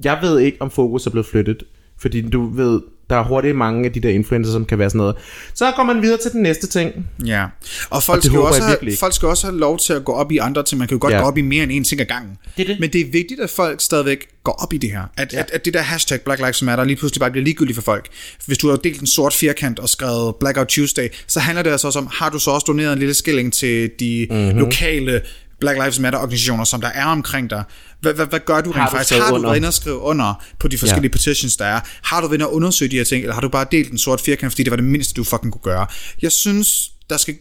jeg 0.05 0.19
ved 0.23 0.39
ikke, 0.41 0.57
om 0.61 0.71
fokus 0.71 1.07
er 1.07 1.11
blevet 1.11 1.27
flyttet. 1.27 1.63
Fordi 1.99 2.21
du 2.31 2.49
ved, 2.57 2.81
der 3.11 3.17
er 3.17 3.25
hurtigt 3.25 3.57
mange 3.57 3.85
af 3.85 3.93
de 3.93 4.01
der 4.01 4.09
influencer, 4.09 4.53
som 4.53 4.65
kan 4.65 4.79
være 4.79 4.91
sådan 4.91 4.99
noget. 4.99 5.17
Så 5.55 5.73
går 5.77 5.83
man 5.83 6.03
videre 6.03 6.19
til 6.19 6.31
den 6.33 6.43
næste 6.43 6.67
ting. 6.67 7.07
Ja, 7.27 7.47
og 7.91 8.03
folk, 8.03 8.23
det 8.23 8.31
skal, 8.31 8.41
også 8.41 8.63
have, 8.63 8.97
folk 9.01 9.15
skal 9.15 9.29
også 9.29 9.47
have 9.47 9.59
lov 9.59 9.79
til 9.79 9.93
at 9.93 10.05
gå 10.05 10.13
op 10.13 10.33
i 10.33 10.39
andre 10.39 10.63
ting. 10.63 10.79
Man 10.79 10.89
kan 10.89 10.95
jo 10.97 11.01
godt 11.01 11.15
Ja. 11.15 11.19
gå 11.21 11.25
op 11.27 11.39
i 11.39 11.41
mere 11.43 11.63
end 11.63 11.73
en 11.73 11.85
ting 11.85 12.01
ad 12.01 12.07
gangen. 12.07 12.37
Det 12.57 12.67
det. 12.67 12.77
Men 12.81 12.93
det 12.93 13.01
er 13.01 13.11
vigtigt, 13.13 13.41
at 13.41 13.51
folk 13.51 13.81
stadigvæk 13.81 14.27
går 14.45 14.53
op 14.53 14.73
i 14.73 14.77
det 14.79 14.91
her. 14.91 15.03
At, 15.17 15.33
ja. 15.33 15.39
at, 15.39 15.51
at 15.53 15.65
det 15.65 15.75
der 15.75 15.81
hashtag 15.81 16.21
Black 16.21 16.41
Lives 16.41 16.63
Matter 16.63 16.85
lige 16.85 16.97
pludselig 16.97 17.21
bare 17.21 17.31
bliver 17.31 17.45
ligegyldigt 17.45 17.75
for 17.77 17.83
folk. 17.83 18.09
Hvis 18.47 18.59
du 18.59 18.69
har 18.69 18.77
delt 18.77 19.01
en 19.01 19.07
sort 19.07 19.33
firkant 19.33 19.79
og 19.79 19.89
skrevet 19.89 20.35
Blackout 20.41 20.67
Tuesday, 20.69 21.09
så 21.27 21.41
handler 21.41 21.63
det 21.63 21.71
altså 21.71 21.87
også 21.87 21.99
om, 21.99 22.09
har 22.13 22.31
du 22.31 22.39
så 22.39 22.51
også 22.51 22.65
doneret 22.69 22.93
en 22.93 22.99
lille 22.99 23.15
skilling 23.15 23.53
til 23.53 23.91
de 24.01 24.27
Mhm. 24.31 24.39
mm-hmm. 24.39 24.59
lokale 24.59 25.21
Black 25.61 25.79
Lives 25.79 25.99
Matter 25.99 26.19
organisationer, 26.19 26.65
som 26.65 26.81
der 26.81 26.89
er 26.89 27.05
omkring 27.05 27.51
dig? 27.51 27.65
Hvad, 28.01 28.15
hvad, 28.15 28.27
hvad 28.27 28.41
gør 28.41 28.61
du 28.61 28.71
rent 28.71 28.91
faktisk? 28.91 29.21
Har 29.21 29.37
du 29.37 29.43
været 29.43 29.57
inde 29.57 29.69
og 29.69 29.75
skrive 29.75 29.99
under 29.99 30.45
på 30.59 30.69
de 30.69 30.79
forskellige 30.79 31.09
ja. 31.09 31.13
petitions, 31.13 31.57
der 31.57 31.65
er? 31.65 31.81
Har 32.03 32.21
du 32.21 32.27
været 32.27 32.37
inde 32.37 32.47
og 32.47 32.55
undersøge 32.55 32.91
de 32.91 32.97
her 32.97 33.05
ting, 33.05 33.23
eller 33.23 33.35
har 33.35 33.41
du 33.41 33.49
bare 33.49 33.67
delt 33.73 33.93
en 33.93 33.99
sort 33.99 34.21
firkant, 34.21 34.53
fordi 34.53 34.63
det 34.63 34.71
var 34.71 34.77
det 34.77 34.85
mindste, 34.85 35.15
du 35.15 35.25
fucking 35.25 35.53
kunne 35.53 35.63
gøre? 35.63 35.87
Jeg 36.23 36.33
synes, 36.33 36.93
der 37.11 37.17
skal, 37.17 37.35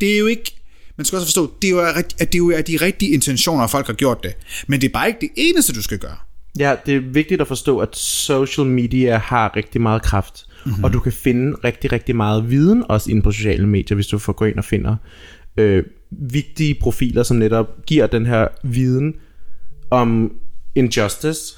det, 0.00 0.14
er 0.14 0.18
jo 0.18 0.26
ikke, 0.26 0.60
man 0.96 1.04
skal 1.04 1.16
også 1.16 1.26
forstå, 1.26 1.52
det 1.62 1.68
er 1.68 1.72
jo, 1.72 1.80
at 1.80 2.18
det 2.18 2.34
er 2.34 2.38
jo 2.38 2.50
de 2.50 2.76
rigtige 2.76 3.12
intentioner, 3.12 3.64
at 3.64 3.70
folk 3.70 3.86
har 3.86 3.94
gjort 3.94 4.22
det. 4.22 4.36
Men 4.66 4.80
det 4.80 4.88
er 4.88 4.92
bare 4.92 5.08
ikke 5.08 5.20
det 5.20 5.30
eneste, 5.36 5.72
du 5.72 5.82
skal 5.82 5.98
gøre. 5.98 6.16
Ja, 6.58 6.74
det 6.86 6.96
er 6.96 7.00
vigtigt 7.00 7.40
at 7.40 7.48
forstå, 7.48 7.78
at 7.78 7.96
social 7.96 8.66
media 8.66 9.16
har 9.16 9.56
rigtig 9.56 9.80
meget 9.80 10.02
kraft. 10.02 10.46
Mm-hmm. 10.64 10.84
Og 10.84 10.92
du 10.92 11.00
kan 11.00 11.12
finde 11.12 11.56
rigtig, 11.64 11.92
rigtig 11.92 12.16
meget 12.16 12.50
viden 12.50 12.84
også 12.88 13.10
inde 13.10 13.22
på 13.22 13.32
sociale 13.32 13.66
medier, 13.66 13.94
hvis 13.94 14.06
du 14.06 14.18
får 14.18 14.32
gå 14.32 14.44
ind 14.44 14.58
og 14.58 14.64
finder 14.64 14.96
øh, 15.56 15.84
vigtige 16.10 16.76
profiler, 16.80 17.22
som 17.22 17.36
netop 17.36 17.66
giver 17.86 18.06
den 18.06 18.26
her 18.26 18.48
viden 18.62 19.14
om 19.90 20.32
injustice, 20.74 21.54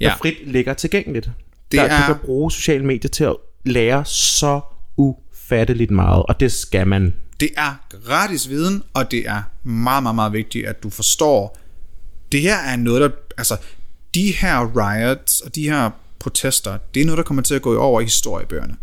ja. 0.00 0.04
Ja. 0.04 0.10
der 0.10 0.16
frit 0.16 0.34
ligger 0.52 0.74
tilgængeligt. 0.74 1.30
Det 1.72 1.78
der, 1.80 1.82
er- 1.84 2.06
Du 2.08 2.14
kan 2.14 2.22
bruge 2.24 2.52
sociale 2.52 2.84
medier 2.86 3.08
til 3.08 3.24
at 3.24 3.36
lære 3.64 4.04
så 4.04 4.60
ufatteligt 4.96 5.90
meget, 5.90 6.22
og 6.28 6.40
det 6.40 6.52
skal 6.52 6.86
man. 6.86 7.14
Det 7.40 7.50
er 7.56 7.86
gratis 8.06 8.48
viden, 8.48 8.82
og 8.94 9.10
det 9.10 9.28
er 9.28 9.42
meget, 9.68 10.02
meget, 10.02 10.14
meget 10.14 10.32
vigtigt, 10.32 10.66
at 10.66 10.82
du 10.82 10.90
forstår, 10.90 11.58
det 12.32 12.40
her 12.40 12.56
er 12.56 12.76
noget, 12.76 13.00
der, 13.02 13.10
altså, 13.38 13.56
de 14.14 14.32
her 14.32 14.76
riots 14.76 15.40
og 15.40 15.54
de 15.54 15.68
her 15.70 15.90
protester, 16.18 16.78
det 16.94 17.02
er 17.02 17.06
noget, 17.06 17.16
der 17.16 17.24
kommer 17.24 17.42
til 17.42 17.54
at 17.54 17.62
gå 17.62 17.76
over 17.78 18.00
i 18.00 18.04
historiebøgerne. 18.04 18.76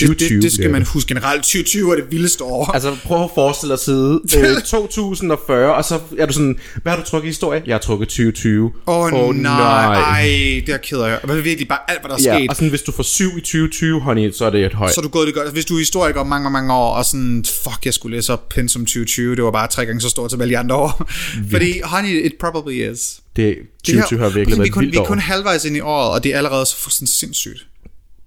Det, 0.00 0.08
2020 0.08 0.36
det, 0.36 0.42
det 0.42 0.52
skal 0.52 0.62
bliver 0.62 0.72
man 0.72 0.80
det. 0.80 0.88
huske 0.88 1.08
generelt. 1.08 1.42
2020 1.42 1.92
er 1.92 1.96
det 1.96 2.04
vildeste 2.10 2.44
år. 2.44 2.70
Altså 2.74 2.96
prøv 3.04 3.24
at 3.24 3.30
forestille 3.34 3.68
dig 3.70 3.74
at 3.74 3.80
sidde 3.80 4.20
øh, 4.56 4.62
2040, 4.62 5.74
og 5.74 5.84
så 5.84 6.00
er 6.18 6.26
du 6.26 6.32
sådan, 6.32 6.58
hvad 6.82 6.92
har 6.92 7.00
du 7.00 7.06
trukket 7.06 7.26
i 7.26 7.30
historie? 7.30 7.62
Jeg 7.66 7.74
har 7.74 7.78
trukket 7.80 8.08
2020. 8.08 8.72
Åh 8.86 8.96
oh, 8.96 9.12
oh, 9.12 9.34
nej, 9.34 9.94
ej, 9.94 10.22
det 10.66 10.74
er 10.74 10.76
ked 10.76 10.98
af. 10.98 11.18
Men 11.26 11.44
virkelig 11.44 11.68
bare 11.68 11.78
alt, 11.88 12.00
hvad 12.00 12.08
der 12.08 12.16
er 12.16 12.20
Ja, 12.34 12.38
sket. 12.38 12.50
og 12.50 12.56
sådan, 12.56 12.68
hvis 12.68 12.82
du 12.82 12.92
får 12.92 13.02
7 13.02 13.24
i 13.38 13.40
2020, 13.40 14.00
honey, 14.00 14.32
så 14.32 14.44
er 14.44 14.50
det 14.50 14.64
et 14.64 14.72
højt. 14.74 14.94
Så 14.94 15.00
er 15.00 15.02
du 15.02 15.08
gået 15.08 15.26
det 15.26 15.34
godt. 15.34 15.52
Hvis 15.52 15.64
du 15.64 15.74
er 15.74 15.78
historiker 15.78 16.20
om 16.20 16.26
mange, 16.26 16.50
mange 16.50 16.72
år, 16.74 16.94
og 16.94 17.04
sådan, 17.04 17.44
fuck, 17.62 17.84
jeg 17.84 17.94
skulle 17.94 18.16
læse 18.16 18.32
op 18.32 18.48
Pensum 18.48 18.82
2020, 18.82 19.36
det 19.36 19.44
var 19.44 19.50
bare 19.50 19.68
tre 19.68 19.86
gange 19.86 20.00
så 20.00 20.08
stort 20.08 20.30
som 20.30 20.40
alle 20.40 20.52
de 20.52 20.58
andre 20.58 20.74
år. 20.76 21.10
Fordi, 21.52 21.80
honey, 21.84 22.26
it 22.26 22.32
probably 22.40 22.92
is. 22.92 23.16
Det, 23.36 23.56
2020 23.84 24.20
har 24.20 24.28
virkelig 24.28 24.46
vi, 24.46 24.52
er 24.52 24.56
været 24.56 24.72
kun, 24.72 24.82
et 24.82 24.86
vildt 24.86 24.92
vi 24.92 24.98
er 24.98 25.04
kun 25.04 25.18
halvvejs 25.18 25.64
ind 25.64 25.76
i 25.76 25.80
året, 25.80 26.10
og 26.10 26.24
det 26.24 26.32
er 26.32 26.36
allerede 26.36 26.66
så 26.66 26.76
fuldstændig 26.76 27.14
sindssygt. 27.14 27.66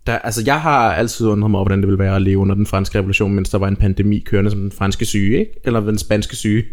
Der, 0.09 0.17
altså, 0.19 0.43
jeg 0.45 0.61
har 0.61 0.93
altid 0.93 1.25
undret 1.27 1.51
mig 1.51 1.57
over, 1.57 1.65
hvordan 1.67 1.79
det 1.79 1.87
ville 1.87 1.99
være 1.99 2.15
at 2.15 2.21
leve 2.21 2.37
under 2.37 2.55
den 2.55 2.65
franske 2.65 2.97
revolution, 2.97 3.33
mens 3.33 3.49
der 3.49 3.57
var 3.57 3.67
en 3.67 3.75
pandemi 3.75 4.19
kørende 4.19 4.51
som 4.51 4.59
den 4.59 4.71
franske 4.71 5.05
syge, 5.05 5.39
ikke? 5.39 5.51
Eller 5.65 5.79
den 5.79 5.97
spanske 5.97 6.35
syge. 6.35 6.63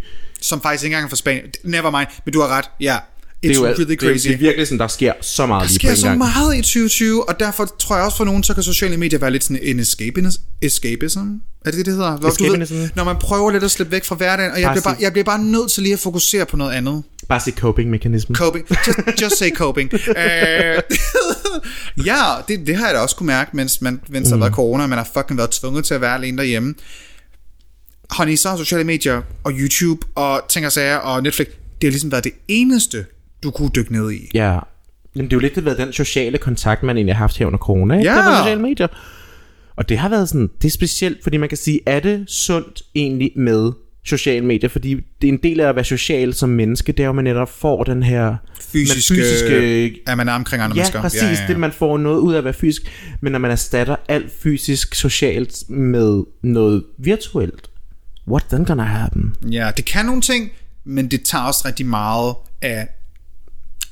Som 0.40 0.60
faktisk 0.60 0.84
ikke 0.84 0.94
engang 0.94 1.04
er 1.04 1.08
fra 1.08 1.16
Spanien. 1.16 1.44
Never 1.64 1.90
mind, 1.98 2.08
men 2.24 2.32
du 2.32 2.40
har 2.40 2.48
ret. 2.48 2.64
Ja, 2.80 2.96
it's 2.96 3.00
Det 3.42 3.50
er 3.50 3.54
jo 3.54 3.64
really 3.66 3.84
det, 3.90 4.00
crazy. 4.00 4.26
det, 4.28 4.34
er 4.34 4.38
virkelig 4.38 4.66
sådan, 4.66 4.78
der 4.78 4.86
sker 4.88 5.12
så 5.20 5.46
meget 5.46 5.62
Der 5.62 5.68
lige 5.68 5.78
på 5.78 5.86
sker 5.86 5.94
så 5.94 6.06
gang. 6.06 6.18
meget 6.18 6.54
i 6.54 6.60
2020, 6.60 7.28
og 7.28 7.40
derfor 7.40 7.64
tror 7.78 7.96
jeg 7.96 8.04
også 8.04 8.16
for 8.16 8.24
nogen, 8.24 8.42
så 8.42 8.54
kan 8.54 8.62
sociale 8.62 8.96
medier 8.96 9.18
være 9.18 9.30
lidt 9.30 9.44
sådan 9.44 9.58
en 9.62 9.80
escapism. 9.80 10.40
escapism. 10.62 11.18
Er 11.18 11.70
det 11.70 11.74
det, 11.74 11.86
det 11.86 11.94
hedder? 11.94 12.16
Hvor, 12.16 12.30
du 12.30 12.44
ved, 12.74 12.88
når 12.94 13.04
man 13.04 13.16
prøver 13.20 13.50
lidt 13.50 13.64
at 13.64 13.70
slippe 13.70 13.92
væk 13.92 14.04
fra 14.04 14.14
hverdagen, 14.14 14.52
og 14.52 14.60
jeg 14.60 14.66
Bare 14.66 14.74
bliver, 14.74 14.82
bare, 14.82 14.94
sig- 14.94 15.02
jeg 15.02 15.12
bliver 15.12 15.24
bare 15.24 15.42
nødt 15.44 15.70
til 15.70 15.82
lige 15.82 15.92
at 15.92 15.98
fokusere 15.98 16.46
på 16.46 16.56
noget 16.56 16.72
andet. 16.72 17.02
Bare 17.28 17.40
se 17.40 17.50
coping 17.50 17.90
mechanism. 17.90 18.32
Coping. 18.34 18.66
Just, 18.70 19.22
just 19.22 19.38
say 19.38 19.50
coping. 19.50 19.90
uh, 19.94 20.00
ja, 22.06 22.22
det, 22.48 22.66
det 22.66 22.76
har 22.76 22.86
jeg 22.86 22.94
da 22.94 23.00
også 23.00 23.16
kunne 23.16 23.26
mærke, 23.26 23.56
mens, 23.56 23.82
man, 23.82 24.00
mens 24.08 24.28
der 24.28 24.34
har 24.34 24.40
været 24.40 24.54
corona, 24.54 24.82
og 24.82 24.88
man 24.88 24.98
har 24.98 25.08
fucking 25.14 25.38
været 25.38 25.50
tvunget 25.50 25.84
til 25.84 25.94
at 25.94 26.00
være 26.00 26.14
alene 26.14 26.38
derhjemme. 26.38 26.74
Honey, 28.10 28.36
så 28.36 28.48
har 28.48 28.56
sociale 28.56 28.84
medier 28.84 29.22
og 29.44 29.52
YouTube 29.52 30.06
og 30.14 30.42
ting 30.48 30.66
og 30.66 30.72
sager 30.72 30.96
og 30.96 31.22
Netflix, 31.22 31.46
det 31.46 31.56
har 31.82 31.90
ligesom 31.90 32.12
været 32.12 32.24
det 32.24 32.32
eneste, 32.48 33.06
du 33.42 33.50
kunne 33.50 33.70
dykke 33.74 33.92
ned 33.92 34.12
i. 34.12 34.30
Ja. 34.34 34.58
Men 35.14 35.24
det 35.24 35.32
er 35.32 35.36
jo 35.36 35.40
lidt 35.40 35.54
det 35.54 35.64
været 35.64 35.78
den 35.78 35.92
sociale 35.92 36.38
kontakt, 36.38 36.82
man 36.82 36.96
egentlig 36.96 37.14
har 37.14 37.18
haft 37.18 37.38
her 37.38 37.46
under 37.46 37.58
corona, 37.58 37.98
ikke? 37.98 38.10
Ja. 38.10 38.16
Der 38.16 38.30
på 38.30 38.36
sociale 38.36 38.62
medier. 38.62 38.88
Og 39.76 39.88
det 39.88 39.98
har 39.98 40.08
været 40.08 40.28
sådan, 40.28 40.50
det 40.62 40.68
er 40.68 40.72
specielt, 40.72 41.22
fordi 41.22 41.36
man 41.36 41.48
kan 41.48 41.58
sige, 41.58 41.80
er 41.86 42.00
det 42.00 42.30
sundt 42.30 42.82
egentlig 42.94 43.32
med 43.36 43.72
sociale 44.06 44.46
medier? 44.46 44.68
Fordi 44.68 44.94
det 45.22 45.28
er 45.28 45.32
en 45.32 45.40
del 45.42 45.60
af 45.60 45.68
at 45.68 45.74
være 45.76 45.84
social 45.84 46.34
som 46.34 46.48
menneske, 46.48 46.92
det 46.92 47.00
er 47.00 47.04
jo, 47.04 47.10
at 47.10 47.14
man 47.16 47.24
netop 47.24 47.48
får 47.50 47.84
den 47.84 48.02
her 48.02 48.36
Fysiske, 48.60 49.14
man 49.14 49.22
fysiske 49.24 50.00
at 50.06 50.16
man 50.16 50.28
er 50.28 50.32
omkring 50.32 50.62
andre 50.62 50.76
Ja, 50.76 50.80
mennesker. 50.80 51.00
præcis. 51.00 51.22
Ja, 51.22 51.26
ja, 51.26 51.40
ja. 51.40 51.46
Det, 51.48 51.58
man 51.60 51.72
får 51.72 51.98
noget 51.98 52.18
ud 52.18 52.34
af 52.34 52.38
at 52.38 52.44
være 52.44 52.52
fysisk. 52.54 52.82
Men 53.20 53.32
når 53.32 53.38
man 53.38 53.50
erstatter 53.50 53.96
alt 54.08 54.32
fysisk 54.42 54.94
socialt 54.94 55.70
med 55.70 56.22
noget 56.42 56.84
virtuelt, 56.98 57.70
what 58.28 58.44
then 58.50 58.64
gonna 58.64 58.82
happen? 58.82 59.34
Ja, 59.50 59.70
det 59.76 59.84
kan 59.84 60.06
nogle 60.06 60.20
ting, 60.20 60.50
men 60.84 61.08
det 61.10 61.22
tager 61.24 61.44
også 61.44 61.62
rigtig 61.66 61.86
meget 61.86 62.34
af 62.62 62.88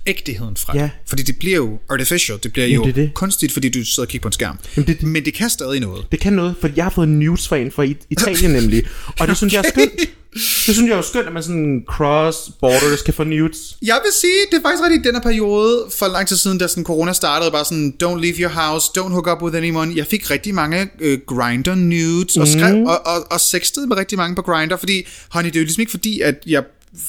ægteheden 0.06 0.56
fra 0.56 0.72
det. 0.72 0.78
Ja. 0.78 0.90
Fordi 1.06 1.22
det 1.22 1.36
bliver 1.38 1.56
jo 1.56 1.78
artificial, 1.90 2.38
det 2.42 2.52
bliver 2.52 2.66
Jamen, 2.66 2.80
jo 2.80 2.86
det 2.86 2.94
det. 2.94 3.14
kunstigt, 3.14 3.52
fordi 3.52 3.68
du 3.68 3.84
sidder 3.84 4.02
og 4.06 4.08
kigger 4.08 4.22
på 4.22 4.28
en 4.28 4.32
skærm. 4.32 4.58
Jamen, 4.76 4.86
det- 4.88 5.02
Men 5.02 5.24
det 5.24 5.34
kan 5.34 5.50
stadig 5.50 5.80
noget. 5.80 6.06
Det 6.12 6.20
kan 6.20 6.32
noget, 6.32 6.54
for 6.60 6.70
jeg 6.76 6.84
har 6.84 6.90
fået 6.90 7.06
en 7.06 7.18
news 7.18 7.48
fra 7.48 7.56
en 7.56 7.72
fra 7.72 7.84
It- 7.84 8.06
Italien 8.10 8.50
nemlig. 8.50 8.84
Og 9.20 9.28
det 9.28 9.36
synes 9.40 9.52
jeg 9.52 9.58
er 9.64 9.68
skønt. 9.70 9.92
Det 10.66 10.74
synes 10.74 10.90
jeg 10.90 10.98
er 10.98 11.02
skønt, 11.02 11.26
at 11.26 11.32
man 11.32 11.42
sådan 11.42 11.84
cross 11.88 12.38
borders 12.60 13.02
kan 13.02 13.14
få 13.14 13.24
nudes. 13.24 13.76
Jeg 13.82 13.98
vil 14.04 14.12
sige, 14.20 14.32
det 14.50 14.56
er 14.58 14.62
faktisk 14.62 14.82
rigtigt 14.84 15.06
i 15.06 15.08
den 15.08 15.14
her 15.16 15.22
periode, 15.22 15.86
for 15.98 16.06
lang 16.08 16.28
tid 16.28 16.36
siden, 16.36 16.58
da 16.58 16.66
sådan 16.66 16.84
corona 16.84 17.12
startede, 17.12 17.50
bare 17.50 17.64
sådan, 17.64 17.94
don't 18.02 18.16
leave 18.20 18.34
your 18.36 18.48
house, 18.50 18.90
don't 18.98 19.08
hook 19.12 19.26
up 19.26 19.42
with 19.42 19.56
anyone. 19.56 19.92
Jeg 19.96 20.06
fik 20.06 20.30
rigtig 20.30 20.54
mange 20.54 20.88
øh, 21.00 21.18
grinder 21.26 21.74
nudes, 21.74 22.36
og, 22.36 22.48
skrev, 22.48 22.76
Mhm. 22.76 22.86
og, 22.86 23.06
og, 23.06 23.32
og 23.32 23.40
sextede 23.40 23.86
med 23.86 23.96
rigtig 23.96 24.18
mange 24.18 24.36
på 24.36 24.42
grinder, 24.42 24.76
fordi, 24.76 25.06
honey, 25.30 25.48
det 25.48 25.56
er 25.56 25.60
jo 25.60 25.64
ligesom 25.64 25.80
ikke 25.80 25.90
fordi, 25.90 26.20
at 26.20 26.34
jeg 26.46 26.62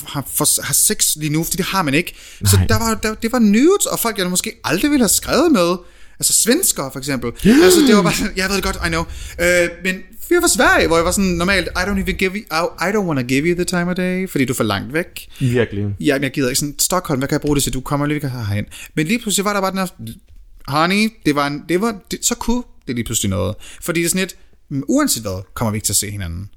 har, 0.07 0.27
for, 0.33 0.61
har 0.61 0.73
sex 0.73 1.15
lige 1.15 1.33
nu, 1.33 1.43
fordi 1.43 1.57
det 1.57 1.65
har 1.65 1.81
man 1.81 1.93
ikke. 1.93 2.15
Nej. 2.41 2.51
Så 2.51 2.59
der 2.69 2.79
var, 2.79 2.93
der, 3.03 3.13
det 3.13 3.31
var 3.31 3.39
nudes, 3.39 3.85
og 3.85 3.99
folk, 3.99 4.17
jeg 4.17 4.29
måske 4.29 4.59
aldrig 4.63 4.91
ville 4.91 5.03
have 5.03 5.09
skrevet 5.09 5.51
med. 5.51 5.75
Altså 6.19 6.33
svensker, 6.33 6.89
for 6.91 6.99
eksempel. 6.99 7.31
altså, 7.63 7.79
det 7.87 7.95
var 7.95 8.01
bare 8.01 8.13
sådan, 8.13 8.33
jeg 8.35 8.49
ved 8.49 8.55
det 8.55 8.63
godt, 8.63 8.77
I 8.85 8.89
know. 8.89 9.03
Øh, 9.39 9.69
men 9.83 9.95
vi 10.29 10.35
var 10.35 10.41
fra 10.41 10.47
Sverige, 10.47 10.87
hvor 10.87 10.95
jeg 10.95 11.05
var 11.05 11.11
sådan, 11.11 11.29
normalt, 11.29 11.67
I 11.67 11.79
don't 11.79 11.99
even 11.99 12.15
give 12.15 12.31
you, 12.31 12.37
I, 12.37 12.87
I 12.87 12.91
don't 12.93 13.05
want 13.07 13.19
to 13.19 13.25
give 13.25 13.45
you 13.45 13.55
the 13.55 13.65
time 13.65 13.89
of 13.89 13.95
day, 13.95 14.29
fordi 14.29 14.45
du 14.45 14.53
er 14.53 14.57
for 14.57 14.63
langt 14.63 14.93
væk. 14.93 15.27
Virkelig. 15.39 15.85
Ja, 15.99 16.13
men 16.13 16.23
jeg 16.23 16.31
gider 16.31 16.49
ikke 16.49 16.59
sådan, 16.59 16.75
Stockholm, 16.79 17.19
hvad 17.19 17.27
kan 17.27 17.33
jeg 17.33 17.41
bruge 17.41 17.55
det 17.55 17.63
til? 17.63 17.73
Du 17.73 17.81
kommer 17.81 18.05
lige 18.05 18.29
herhen. 18.29 18.65
Men 18.95 19.07
lige 19.07 19.19
pludselig 19.19 19.45
var 19.45 19.53
der 19.53 19.61
bare 19.61 19.71
den 19.71 19.79
her, 19.79 19.87
honey, 20.67 21.13
det 21.25 21.35
var, 21.35 21.47
en, 21.47 21.63
det 21.69 21.81
var 21.81 21.95
det, 22.11 22.25
så 22.25 22.35
kunne 22.35 22.63
det 22.87 22.95
lige 22.95 23.05
pludselig 23.05 23.29
noget. 23.29 23.55
Fordi 23.81 23.99
det 23.99 24.05
er 24.05 24.09
sådan 24.09 24.21
lidt, 24.21 24.35
mm, 24.69 24.83
uanset 24.87 25.23
hvad, 25.23 25.43
kommer 25.53 25.71
vi 25.71 25.77
ikke 25.77 25.85
til 25.85 25.93
at 25.93 25.97
se 25.97 26.11
hinanden. 26.11 26.49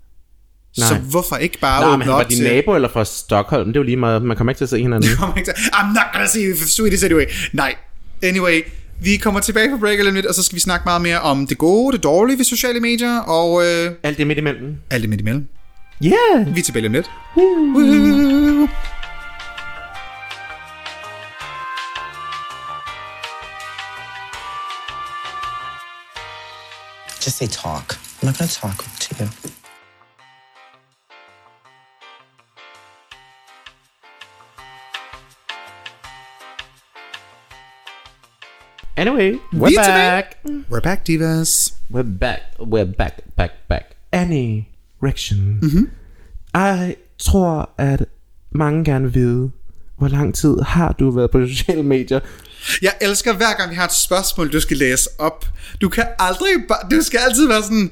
Nej. 0.79 0.89
Så 0.89 0.95
hvorfor 0.95 1.37
ikke 1.37 1.59
bare 1.61 1.81
Nej, 1.81 1.89
men 1.91 1.95
åbne 1.95 2.05
han 2.05 2.13
var 2.13 2.21
op 2.25 2.29
din 2.31 2.37
til... 2.39 2.47
nabo 2.47 2.75
eller 2.75 2.89
fra 2.89 3.05
Stockholm. 3.05 3.67
Det 3.67 3.77
er 3.77 3.81
jo 3.81 3.85
lige 3.85 3.97
meget, 3.97 4.23
man 4.23 4.37
kommer 4.37 4.51
ikke 4.51 4.59
til 4.59 4.65
at 4.65 4.69
se 4.71 4.79
hinanden. 4.83 5.11
Kommer 5.17 5.37
ikke 5.37 5.53
til, 5.53 5.61
I'm 5.61 5.87
not 5.87 6.05
gonna 6.13 6.27
see 6.29 6.45
you 6.51 6.57
for 6.59 6.69
sweeties 6.69 7.03
anyway. 7.05 7.25
Nej. 7.53 7.75
Anyway, 8.23 8.63
vi 9.01 9.17
kommer 9.17 9.41
tilbage 9.41 9.71
på 9.71 9.77
break 9.77 9.99
lidt, 10.15 10.27
og 10.27 10.35
så 10.35 10.43
skal 10.43 10.57
vi 10.57 10.61
snakke 10.61 10.85
meget 10.85 11.03
mere 11.03 11.21
om 11.21 11.47
det 11.47 11.59
gode, 11.59 11.97
det 11.97 12.03
dårlige 12.05 12.39
ved 12.39 12.45
sociale 12.45 12.81
medier, 12.81 13.19
og 13.19 13.63
øh, 13.65 13.91
Alt 14.03 14.19
det 14.19 14.27
midt 14.27 14.39
imellem. 14.39 14.77
alt 14.91 15.03
det 15.03 15.11
midt 15.11 15.21
imellem. 15.21 15.47
Yeah! 16.05 16.55
Vi 16.55 16.61
er 16.61 16.65
tilbage 16.65 16.87
om 16.87 16.93
lidt. 16.93 17.07
Just 27.25 27.37
say 27.39 27.47
talk. 27.47 27.99
I'm 28.21 28.27
not 28.27 28.39
going 28.39 28.49
to 28.49 28.55
talk 28.61 28.85
to 29.01 29.25
you. 29.25 29.29
Anyway, 38.99 39.39
we're 39.53 39.79
er 39.79 39.85
tilbage. 39.85 40.25
back. 40.45 40.45
We're 40.71 40.81
back, 40.81 41.05
divas. 41.05 41.73
We're 41.89 42.03
back. 42.03 42.41
We're 42.59 42.85
back, 42.85 43.23
back, 43.37 43.53
back. 43.69 43.85
Annie 44.13 44.69
Rection. 45.03 45.59
Mm-hmm. 45.63 45.91
Jeg 46.55 46.97
tror, 47.19 47.71
at 47.79 48.05
mange 48.51 48.85
gerne 48.85 49.05
vil 49.05 49.15
vide, 49.15 49.51
hvor 49.99 50.09
lang 50.09 50.35
tid 50.35 50.57
har 50.67 50.93
du 50.93 51.11
været 51.11 51.31
på 51.31 51.47
sociale 51.47 51.83
medier? 51.83 52.21
Jeg 52.83 52.93
elsker 53.01 53.33
hver 53.33 53.57
gang 53.59 53.71
vi 53.71 53.75
har 53.75 53.85
et 53.85 53.93
spørgsmål, 53.93 54.53
du 54.53 54.61
skal 54.61 54.77
læse 54.77 55.11
op. 55.19 55.47
Du 55.81 55.89
kan 55.89 56.05
aldrig 56.19 56.49
bare, 56.69 56.79
du 56.91 57.03
skal 57.03 57.21
altid 57.29 57.49
være 57.49 57.63
sådan, 57.63 57.91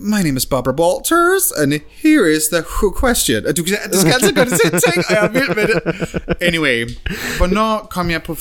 My 0.00 0.22
name 0.22 0.36
is 0.36 0.46
Barbara 0.46 0.74
Walters, 0.74 1.52
and 1.56 1.72
here 1.88 2.26
is 2.26 2.48
the 2.48 2.62
who 2.62 2.90
question. 2.90 3.44
Du, 3.54 3.62
kan, 3.62 3.76
du 3.92 4.00
skal 4.00 4.12
altid 4.12 4.32
gøre 4.32 4.44
det 4.44 4.60
til 4.60 4.74
en 4.74 4.80
ting, 4.80 5.04
og 5.08 5.14
jeg 5.14 5.24
er 5.24 5.28
vild 5.32 5.54
med 5.54 5.66
det. 5.66 6.36
Anyway, 6.40 6.90
hvornår 7.36 7.88
kom 7.90 8.10
jeg 8.10 8.22
på... 8.22 8.32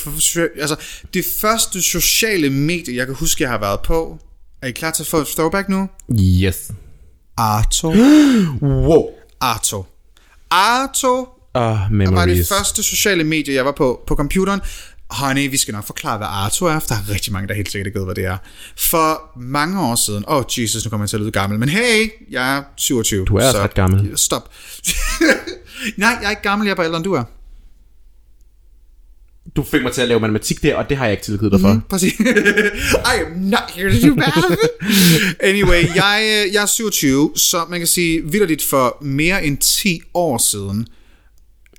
Altså, 0.59 0.75
det 1.13 1.25
første 1.41 1.81
sociale 1.81 2.49
medie, 2.49 2.95
jeg 2.95 3.05
kan 3.05 3.15
huske, 3.15 3.43
jeg 3.43 3.51
har 3.51 3.57
været 3.59 3.79
på. 3.79 4.17
Er 4.61 4.67
I 4.67 4.71
klar 4.71 4.91
til 4.91 5.03
at 5.03 5.07
få 5.07 5.17
et 5.17 5.27
throwback 5.27 5.69
nu? 5.69 5.89
Yes. 6.19 6.71
Arto. 7.37 7.93
Wow. 8.61 9.09
Arto. 9.41 9.85
Arto 10.51 11.27
Oh, 11.55 11.61
var 11.61 11.77
det 11.89 11.91
memories. 11.91 12.49
første 12.49 12.83
sociale 12.83 13.23
medie, 13.23 13.53
jeg 13.53 13.65
var 13.65 13.71
på 13.71 14.03
på 14.07 14.15
computeren. 14.15 14.61
Honey, 15.13 15.49
vi 15.49 15.57
skal 15.57 15.73
nok 15.73 15.85
forklare, 15.85 16.17
hvad 16.17 16.27
Arto 16.29 16.65
er, 16.65 16.79
for 16.79 16.87
der 16.87 16.95
er 16.95 17.09
rigtig 17.09 17.33
mange, 17.33 17.47
der 17.47 17.53
helt 17.53 17.71
sikkert 17.71 17.87
ikke 17.87 17.99
ved, 17.99 18.05
hvad 18.05 18.15
det 18.15 18.25
er. 18.25 18.37
For 18.77 19.39
mange 19.39 19.81
år 19.81 19.95
siden, 19.95 20.23
åh 20.27 20.35
oh, 20.37 20.43
Jesus, 20.57 20.85
nu 20.85 20.89
kommer 20.89 21.03
jeg 21.03 21.09
til 21.09 21.17
at 21.17 21.21
lyde 21.21 21.31
gammel, 21.31 21.59
men 21.59 21.69
hey, 21.69 22.09
jeg 22.29 22.57
er 22.57 22.63
27. 22.75 23.25
Du 23.25 23.35
er 23.35 23.47
også 23.47 23.59
ret 23.59 23.73
gammel. 23.73 24.17
Stop. 24.17 24.49
Nej, 25.97 26.17
jeg 26.21 26.25
er 26.25 26.29
ikke 26.29 26.41
gammel, 26.41 26.65
jeg 26.65 26.71
er 26.71 26.75
bare 26.75 26.85
ældre, 26.85 26.97
end 26.97 27.03
du 27.03 27.13
er. 27.13 27.23
Du 29.55 29.63
fik 29.63 29.81
mig 29.81 29.91
til 29.91 30.01
at 30.01 30.07
lave 30.07 30.19
matematik 30.19 30.63
der, 30.63 30.75
og 30.75 30.89
det 30.89 30.97
har 30.97 31.05
jeg 31.05 31.11
ikke 31.11 31.23
tilgivet 31.23 31.51
dig 31.51 31.61
for. 31.61 31.81
Præcis. 31.89 32.19
I 32.19 33.21
am 33.25 33.31
not 33.37 33.71
here 33.75 33.99
to 33.99 34.07
do 34.07 34.15
math. 34.15 34.37
anyway, 35.49 35.83
jeg, 35.95 36.45
øh, 36.47 36.53
jeg 36.53 36.61
er 36.61 36.65
27, 36.65 37.31
så 37.35 37.65
man 37.69 37.79
kan 37.79 37.87
sige, 37.87 38.21
vidderligt 38.31 38.63
for 38.63 38.97
mere 39.01 39.45
end 39.45 39.57
10 39.57 40.01
år 40.13 40.37
siden, 40.37 40.87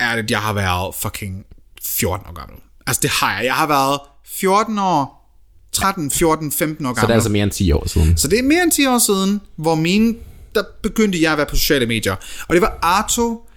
er 0.00 0.16
det, 0.16 0.30
jeg 0.30 0.38
har 0.38 0.52
været 0.52 0.94
fucking 0.94 1.44
14 1.82 2.26
år 2.26 2.32
gammel. 2.32 2.58
Altså 2.86 3.00
det 3.02 3.10
har 3.10 3.36
jeg. 3.36 3.44
Jeg 3.44 3.54
har 3.54 3.66
været 3.66 4.00
14 4.26 4.78
år, 4.78 5.24
13, 5.72 6.10
14, 6.10 6.52
15 6.52 6.86
år 6.86 6.88
gammel. 6.88 7.00
Så 7.00 7.06
det 7.06 7.10
er 7.10 7.14
altså 7.14 7.30
mere 7.30 7.42
end 7.42 7.50
10 7.50 7.72
år 7.72 7.88
siden. 7.88 8.16
Så 8.16 8.28
det 8.28 8.38
er 8.38 8.42
mere 8.42 8.62
end 8.62 8.72
10 8.72 8.86
år 8.86 8.98
siden, 8.98 9.40
hvor 9.56 9.74
mine, 9.74 10.14
der 10.54 10.62
begyndte 10.82 11.22
jeg 11.22 11.32
at 11.32 11.38
være 11.38 11.46
på 11.46 11.56
sociale 11.56 11.86
medier. 11.86 12.16
Og 12.48 12.54
det 12.54 12.62
var 12.62 12.78
Arto, 12.82 13.48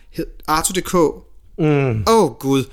Arto.dk. 0.47 0.95
Mm. 1.59 2.03
oh, 2.07 2.31
gud. 2.39 2.63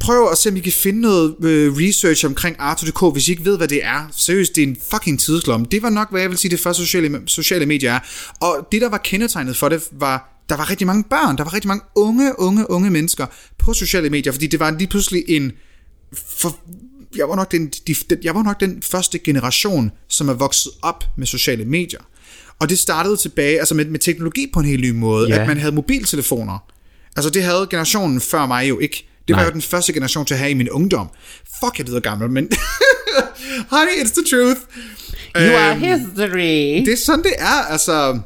Prøv 0.00 0.30
at 0.32 0.38
se, 0.38 0.48
om 0.48 0.56
I 0.56 0.60
kan 0.60 0.72
finde 0.72 1.00
noget 1.00 1.34
øh, 1.42 1.76
research 1.76 2.26
omkring 2.26 2.56
Arto.dk, 2.58 3.12
hvis 3.12 3.28
I 3.28 3.30
ikke 3.30 3.44
ved, 3.44 3.56
hvad 3.56 3.68
det 3.68 3.84
er. 3.84 4.08
Seriøst, 4.12 4.56
det 4.56 4.62
er 4.62 4.66
en 4.66 4.76
fucking 4.90 5.20
tidsklom. 5.20 5.64
Det 5.64 5.82
var 5.82 5.90
nok, 5.90 6.10
hvad 6.10 6.20
jeg 6.20 6.30
vil 6.30 6.38
sige, 6.38 6.50
det 6.50 6.60
første 6.60 6.86
sociale, 6.86 7.22
sociale 7.26 7.66
medier 7.66 7.92
er. 7.92 7.98
Og 8.40 8.68
det, 8.72 8.80
der 8.80 8.88
var 8.88 8.98
kendetegnet 8.98 9.56
for 9.56 9.68
det, 9.68 9.82
var, 9.92 10.42
der 10.48 10.56
var 10.56 10.70
rigtig 10.70 10.86
mange 10.86 11.04
børn, 11.10 11.36
der 11.36 11.44
var 11.44 11.54
rigtig 11.54 11.68
mange 11.68 11.84
unge, 11.94 12.40
unge, 12.40 12.70
unge 12.70 12.90
mennesker 12.90 13.26
på 13.58 13.72
sociale 13.72 14.10
medier, 14.10 14.32
fordi 14.32 14.46
det 14.46 14.60
var 14.60 14.70
lige 14.70 14.88
pludselig 14.88 15.24
en 15.28 15.52
for, 16.12 16.56
jeg, 17.16 17.28
var 17.28 17.36
nok 17.36 17.52
den, 17.52 17.66
de, 17.86 17.94
den, 18.10 18.18
jeg 18.22 18.34
var 18.34 18.42
nok 18.42 18.60
den 18.60 18.82
første 18.82 19.18
generation, 19.18 19.92
som 20.08 20.28
er 20.28 20.32
vokset 20.34 20.72
op 20.82 21.04
med 21.16 21.26
sociale 21.26 21.64
medier. 21.64 22.00
Og 22.60 22.68
det 22.68 22.78
startede 22.78 23.16
tilbage 23.16 23.58
altså 23.58 23.74
med, 23.74 23.84
med 23.84 23.98
teknologi 24.00 24.50
på 24.52 24.60
en 24.60 24.66
helt 24.66 24.80
ny 24.82 24.90
måde, 24.90 25.28
Ja. 25.28 25.40
at 25.40 25.48
man 25.48 25.58
havde 25.58 25.74
mobiltelefoner. 25.74 26.58
Altså 27.16 27.30
det 27.30 27.42
havde 27.42 27.66
generationen 27.70 28.20
før 28.20 28.46
mig 28.46 28.68
jo 28.68 28.78
ikke. 28.78 29.08
Det 29.28 29.36
var 29.36 29.40
Nej. 29.42 29.48
jo 29.48 29.52
den 29.52 29.62
første 29.62 29.92
generation 29.92 30.26
til 30.26 30.34
at 30.34 30.38
have 30.38 30.50
i 30.50 30.54
min 30.54 30.70
ungdom. 30.70 31.08
Fuck, 31.64 31.78
jeg 31.78 31.86
lyder 31.88 32.00
gammel, 32.00 32.30
men... 32.30 32.48
Honey, 33.70 33.92
it's 34.02 34.12
the 34.14 34.24
truth. 34.30 34.60
You 35.36 35.56
are 35.56 35.72
Øhm, 35.74 35.80
history. 35.80 36.84
det 36.84 36.92
er 36.92 36.96
sådan, 36.96 37.22
det 37.22 37.32
er. 37.38 37.46
Altså, 37.72 38.20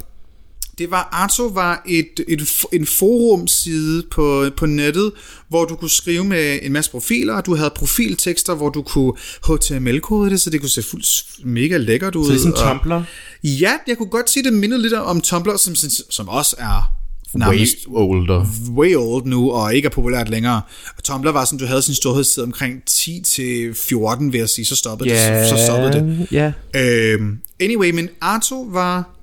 det 0.81 0.91
var, 0.91 1.09
Arto 1.13 1.43
var 1.47 1.83
et, 1.89 2.21
et, 2.29 2.49
en 2.73 2.87
forumside 2.87 4.03
på, 4.11 4.47
på 4.57 4.67
nettet, 4.67 5.13
hvor 5.49 5.65
du 5.65 5.75
kunne 5.77 5.91
skrive 5.91 6.25
med 6.25 6.59
en 6.63 6.73
masse 6.73 6.91
profiler, 6.91 7.35
og 7.35 7.47
du 7.47 7.55
havde 7.55 7.73
profiltekster, 7.77 8.55
hvor 8.55 8.69
du 8.69 8.83
kunne 8.83 9.13
HTML-kode 9.47 10.31
det, 10.31 10.41
så 10.41 10.51
det 10.51 10.61
kunne 10.61 10.69
se 10.71 10.83
fuldt 10.83 11.25
mega 11.45 11.77
lækkert 11.77 12.15
ud. 12.17 12.25
Så 12.27 12.33
det 12.33 12.37
er 12.39 12.43
sådan 12.43 12.53
og- 12.71 12.81
Tumblr. 12.81 13.03
Ja, 13.45 13.73
jeg 13.87 13.97
kunne 13.99 14.09
godt 14.11 14.31
sige, 14.31 14.43
det 14.45 14.53
mindede 14.53 14.83
lidt 14.83 14.93
om 14.93 15.21
Tumblr, 15.21 15.57
som, 15.57 15.75
som, 16.11 16.29
også 16.29 16.57
er 16.59 16.93
Way 17.35 17.41
nærmest 17.41 17.77
older. 17.87 18.47
way 18.77 18.95
old 18.97 19.25
nu, 19.27 19.51
og 19.51 19.75
ikke 19.75 19.87
er 19.87 19.91
populært 19.91 20.29
længere. 20.29 20.61
Og 20.97 21.05
Tumblr 21.05 21.31
var 21.31 21.45
sådan, 21.45 21.59
du 21.59 21.65
havde 21.67 21.83
sin 21.83 21.95
storhedstid 21.95 22.43
omkring 22.43 22.83
10 22.87 23.23
til 23.27 23.75
14, 23.75 24.33
vil 24.33 24.39
jeg 24.39 24.49
sige, 24.49 24.65
så 24.65 24.77
stoppede, 24.77 25.11
Ja. 25.11 25.41
det, 25.41 25.49
så 25.49 25.57
stoppede 25.67 25.93
det. 25.93 26.29
Ja. 26.33 26.53
Øhm, 26.81 27.39
anyway, 27.61 27.91
men 27.91 28.09
Arto 28.21 28.69
var... 28.73 29.17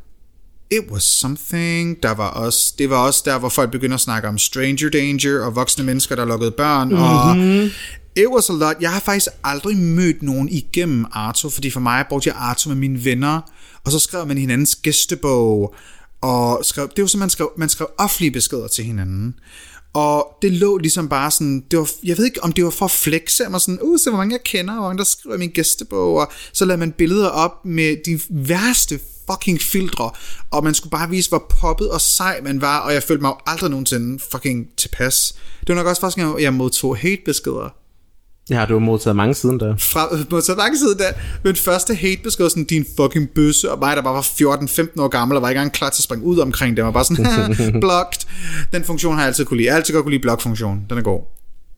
It 0.72 0.92
was 0.92 1.04
something. 1.04 2.04
Der 2.04 2.12
var 2.12 2.30
også, 2.30 2.74
det 2.78 2.90
var 2.90 2.98
også 2.98 3.22
der, 3.26 3.40
hvor 3.40 3.50
folk 3.50 3.72
begynder 3.72 3.96
at 3.96 4.02
snakke 4.02 4.28
om 4.28 4.38
stranger 4.38 4.90
danger 4.90 5.40
og 5.46 5.56
voksne 5.56 5.84
mennesker, 5.84 6.16
der 6.16 6.26
lukkede 6.26 6.52
børn. 6.52 6.88
Mm-hmm. 6.88 7.04
Og 7.04 7.36
it 8.16 8.28
was 8.36 8.50
a 8.50 8.54
lot. 8.54 8.76
Jeg 8.82 8.94
har 8.94 9.00
faktisk 9.00 9.28
aldrig 9.44 9.78
mødt 9.78 10.24
nogen 10.24 10.50
igennem 10.50 11.06
Arto, 11.12 11.50
fordi 11.50 11.70
for 11.70 11.80
mig 11.80 12.06
brugte 12.10 12.30
jeg 12.30 12.36
Arto 12.40 12.70
med 12.70 12.78
mine 12.78 13.06
venner, 13.06 13.42
og 13.86 13.92
så 13.92 14.00
skrev 14.00 14.28
man 14.28 14.38
hinandens 14.38 14.76
gæstebog, 14.76 15.76
og 16.22 16.66
skrev, 16.66 16.90
det 16.96 17.02
var 17.02 17.08
så, 17.08 17.18
man 17.18 17.30
skrev, 17.30 17.52
man 17.58 17.70
skrev 17.70 17.88
offentlige 17.98 18.32
beskeder 18.32 18.68
til 18.68 18.86
hinanden. 18.86 19.36
Og 19.94 20.38
det 20.42 20.52
lå 20.52 20.78
ligesom 20.78 21.10
bare 21.10 21.32
sådan, 21.32 21.64
det 21.72 21.80
var, 21.80 21.90
jeg 22.04 22.18
ved 22.18 22.26
ikke, 22.26 22.44
om 22.44 22.52
det 22.52 22.64
var 22.64 22.70
for 22.70 22.86
at 22.86 22.92
flexe, 22.92 23.44
mig 23.50 23.62
sådan, 23.62 23.80
uh, 23.82 24.00
se 24.00 24.10
hvor 24.10 24.18
mange 24.18 24.34
jeg 24.34 24.44
kender, 24.44 24.74
hvor 24.74 24.84
mange 24.84 24.98
der 24.98 25.04
skriver 25.04 25.36
i 25.36 25.40
min 25.40 25.50
gæstebog, 25.50 26.16
og 26.16 26.32
så 26.54 26.66
lavede 26.66 26.80
man 26.80 26.92
billeder 26.92 27.30
op 27.30 27.66
med 27.66 27.98
de 28.06 28.20
værste 28.30 29.00
fucking 29.32 29.62
filtre, 29.62 30.12
og 30.52 30.64
man 30.64 30.74
skulle 30.74 30.92
bare 30.92 31.10
vise, 31.10 31.30
hvor 31.30 31.46
poppet 31.62 31.90
og 31.90 32.02
sej 32.02 32.40
man 32.44 32.62
var, 32.62 32.80
og 32.80 32.94
jeg 32.94 33.04
følte 33.04 33.22
mig 33.22 33.30
jo 33.30 33.36
aldrig 33.48 33.70
nogensinde 33.70 34.20
fucking 34.32 34.68
tilpas. 34.78 35.36
Det 35.60 35.70
var 35.70 35.76
nok 35.76 35.88
også 35.88 36.02
første 36.02 36.22
gang, 36.22 36.42
jeg 36.42 36.54
modtog 36.54 36.98
hate-beskeder. 36.98 37.70
Ja, 38.50 38.66
du 38.70 38.74
har 38.74 38.80
modtaget 38.80 39.16
mange 39.16 39.34
siden 39.34 39.60
der. 39.60 39.78
fra, 39.78 40.10
på 40.30 40.42
så 40.42 40.56
lang 40.56 40.78
tid 40.78 40.96
der, 40.96 41.12
min 41.44 41.56
første 41.56 41.96
hate 41.96 42.22
besked 42.24 42.50
sådan, 42.50 42.64
din 42.64 42.86
fucking 43.00 43.30
bøsse, 43.36 43.72
og 43.72 43.80
mig, 43.80 43.96
der 43.96 44.02
bare 44.04 44.14
var 44.14 44.22
14-15 44.22 45.02
år 45.02 45.08
gammel, 45.08 45.36
og 45.38 45.42
var 45.42 45.50
ikke 45.50 45.60
engang 45.60 45.74
klar 45.74 45.90
til 45.90 46.00
at 46.00 46.04
springe 46.04 46.26
ud 46.26 46.38
omkring 46.38 46.78
det, 46.78 46.86
var 46.86 46.92
bare 46.92 47.06
sådan, 47.06 47.80
blocked. 47.82 48.20
Den 48.74 48.84
funktion 48.84 49.14
har 49.14 49.22
jeg 49.22 49.28
altid 49.28 49.46
kunne 49.46 49.58
lide. 49.58 49.66
Jeg 49.66 49.74
har 49.74 49.78
altid 49.80 49.94
godt 49.94 50.04
kunne 50.04 50.12
lide 50.14 50.22
block-funktionen. 50.22 50.86
Den 50.90 50.98
er 50.98 51.02
god. 51.02 51.22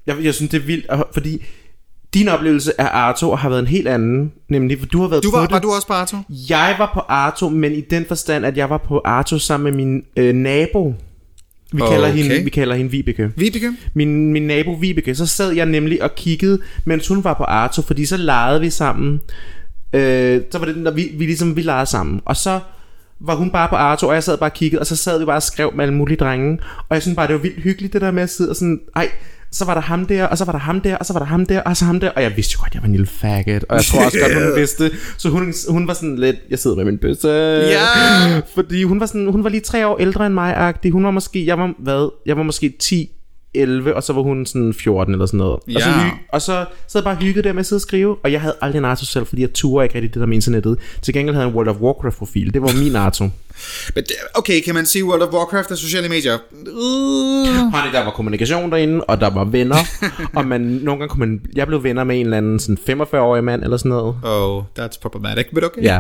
Jeg, 0.08 0.18
jeg 0.24 0.34
synes, 0.34 0.52
det 0.52 0.62
er 0.62 0.66
vildt, 0.66 0.88
og- 0.90 1.08
fordi 1.14 1.46
din 2.14 2.28
oplevelse 2.28 2.82
af 2.82 2.88
Arto 2.92 3.36
har 3.36 3.50
været 3.50 3.60
en 3.60 3.68
helt 3.68 3.88
anden, 3.88 4.32
nemlig, 4.50 4.80
for 4.80 4.86
du 4.86 5.02
har 5.02 5.08
været 5.08 5.24
Du 5.24 5.32
på 5.32 5.38
var, 5.38 5.44
det. 5.46 5.52
var 5.52 5.60
du 5.60 5.72
også 5.72 5.88
på 5.88 5.94
Arto? 5.94 6.18
Jeg 6.50 6.76
var 6.78 6.92
på 6.94 7.00
Arto, 7.00 7.50
men 7.50 7.72
i 7.72 7.82
den 7.82 8.06
forstand, 8.08 8.46
at 8.46 8.58
jeg 8.58 8.70
var 8.70 8.78
på 8.78 9.02
Arto 9.06 9.40
sammen 9.40 9.64
med 9.76 9.86
min 9.86 10.04
øh, 10.18 10.36
nabo. 10.36 10.96
Vi, 11.74 11.82
kalder 11.90 12.10
Okay. 12.10 12.18
hende, 12.24 12.44
vi 12.44 12.50
kalder 12.50 12.76
hende 12.76 12.92
Vibeke. 12.92 13.32
Vibeke? 13.36 13.74
Min, 13.94 14.34
min 14.34 14.44
nabo 14.48 14.72
Vibeke, 14.74 15.16
så 15.16 15.26
sad 15.26 15.52
jeg 15.52 15.66
nemlig 15.66 16.04
og 16.04 16.16
kiggede, 16.16 16.60
mens 16.86 17.08
hun 17.08 17.24
var 17.24 17.34
på 17.34 17.44
Arto, 17.44 17.82
fordi 17.82 18.06
så 18.06 18.18
legede 18.18 18.60
vi 18.62 18.70
sammen. 18.70 19.22
Øh, 19.94 20.42
så 20.52 20.58
var 20.60 20.66
det, 20.66 20.78
når 20.78 20.92
vi, 20.92 21.12
vi 21.18 21.26
ligesom, 21.26 21.56
vi 21.56 21.62
legede 21.62 21.86
sammen. 21.86 22.22
Og 22.26 22.36
så 22.36 22.60
var 23.20 23.36
hun 23.36 23.50
bare 23.52 23.70
på 23.70 23.76
Arto, 23.76 24.08
og 24.08 24.14
jeg 24.14 24.24
sad 24.24 24.38
bare 24.38 24.50
og 24.50 24.54
kiggede, 24.54 24.80
og 24.80 24.86
så 24.86 24.96
sad 24.96 25.20
vi 25.20 25.26
bare 25.26 25.36
og 25.36 25.44
skrev 25.44 25.72
med 25.76 25.84
alle 25.86 25.94
mulige 25.96 26.18
drenge. 26.18 26.60
Og 26.90 26.94
jeg 26.96 27.02
synes 27.02 27.16
bare, 27.16 27.28
det 27.28 27.34
var 27.36 27.42
vildt 27.42 27.60
hyggeligt, 27.64 27.94
det 27.94 28.02
der 28.02 28.12
med 28.12 28.24
at 28.24 28.30
sidde 28.30 28.50
og 28.50 28.56
sådan, 28.56 28.80
ej, 28.96 29.10
så 29.52 29.66
var 29.66 29.74
der 29.74 29.82
ham 29.82 30.06
der, 30.06 30.26
og 30.26 30.38
så 30.38 30.46
var 30.46 30.52
der 30.52 30.60
ham 30.60 30.82
der, 30.82 30.96
og 30.98 31.06
så 31.06 31.14
var 31.14 31.20
der 31.20 31.28
ham 31.28 31.46
der, 31.46 31.62
og 31.62 31.78
så 31.78 31.86
ham 31.86 32.00
der. 32.00 32.10
Og 32.10 32.24
jeg 32.24 32.36
vidste 32.36 32.54
jo 32.54 32.64
godt, 32.64 32.74
jeg 32.74 32.82
var 32.82 32.86
en 32.86 32.92
lille 32.92 33.08
faggot, 33.08 33.64
og 33.70 33.76
jeg 33.76 33.86
tror 33.86 34.06
også 34.06 34.18
godt, 34.20 34.34
hun 34.34 34.56
vidste. 34.60 34.92
Så 35.18 35.30
hun, 35.30 35.54
hun 35.70 35.88
var 35.88 35.94
sådan 35.94 36.16
lidt, 36.16 36.36
jeg 36.50 36.60
sidder 36.60 36.76
med 36.78 36.86
min 36.86 36.98
bøsse. 36.98 37.30
Ja! 37.30 38.40
Fordi 38.56 38.84
hun 38.84 39.00
var, 39.00 39.06
sådan, 39.06 39.32
hun 39.32 39.44
var 39.44 39.50
lige 39.50 39.62
tre 39.62 39.88
år 39.88 39.98
ældre 39.98 40.26
end 40.26 40.34
mig, 40.34 40.70
-agtig. 40.70 40.92
Hun 40.92 41.04
var 41.04 41.12
måske, 41.12 41.46
jeg 41.46 41.58
var, 41.58 41.74
hvad? 41.80 42.10
Jeg 42.26 42.38
var 42.38 42.44
måske 42.44 42.74
10, 42.80 43.12
11, 43.62 43.96
og 43.96 44.04
så 44.04 44.14
var 44.14 44.22
hun 44.22 44.46
sådan 44.46 44.74
14 44.74 45.14
eller 45.14 45.26
sådan 45.26 45.38
noget. 45.38 45.54
Og, 45.54 45.62
så, 45.82 45.90
Ja. 45.90 46.04
hy- 46.10 46.14
og 46.30 46.42
så 46.42 46.66
sad 46.88 47.02
jeg 47.02 47.04
bare 47.04 47.16
hygget 47.16 47.44
der 47.44 47.54
med 47.54 47.60
at 47.60 47.66
sidde 47.66 47.78
og 47.78 47.82
skrive, 47.82 48.18
og 48.24 48.32
jeg 48.32 48.42
havde 48.42 48.56
aldrig 48.62 48.80
en 48.80 48.86
Arto 48.86 49.06
selv, 49.06 49.26
fordi 49.26 49.42
jeg 49.42 49.54
turde 49.54 49.86
ikke 49.86 49.96
rigtig 49.96 50.14
det 50.14 50.20
der 50.20 50.26
med 50.28 50.36
internettet. 50.36 50.78
Til 51.02 51.14
gengæld 51.14 51.36
havde 51.36 51.46
jeg 51.46 51.50
en 51.52 51.56
World 51.56 51.68
of 51.70 51.76
Warcraft 51.76 52.18
profil. 52.18 52.54
Det 52.54 52.62
var 52.62 52.72
min 52.84 52.96
Arto. 52.96 53.24
Men 53.96 54.04
Okay, 54.34 54.62
kan 54.62 54.76
man 54.76 54.86
sige 54.86 55.06
World 55.06 55.22
of 55.22 55.34
Warcraft 55.34 55.72
er 55.72 55.76
sociale 55.76 56.10
medier? 56.10 56.38
Uh. 56.54 57.48
Honey, 57.74 57.92
der 57.94 58.04
var 58.04 58.12
kommunikation 58.12 58.72
derinde, 58.72 59.04
og 59.04 59.20
der 59.22 59.30
var 59.30 59.44
venner, 59.46 59.76
og 60.38 60.46
man, 60.48 60.62
nogle 60.62 61.00
gange 61.00 61.08
kunne 61.10 61.20
man, 61.26 61.42
jeg 61.56 61.68
blev 61.68 61.84
venner 61.84 62.04
med 62.04 62.20
en 62.20 62.26
eller 62.26 62.38
anden 62.38 62.60
sådan 62.60 62.78
45-årig 63.02 63.44
mand 63.44 63.64
eller 63.64 63.78
sådan 63.78 63.90
noget. 63.90 64.16
Oh, 64.24 64.64
that's 64.80 65.00
problematic, 65.02 65.46
but 65.54 65.64
okay. 65.64 65.84
Ja. 65.84 66.00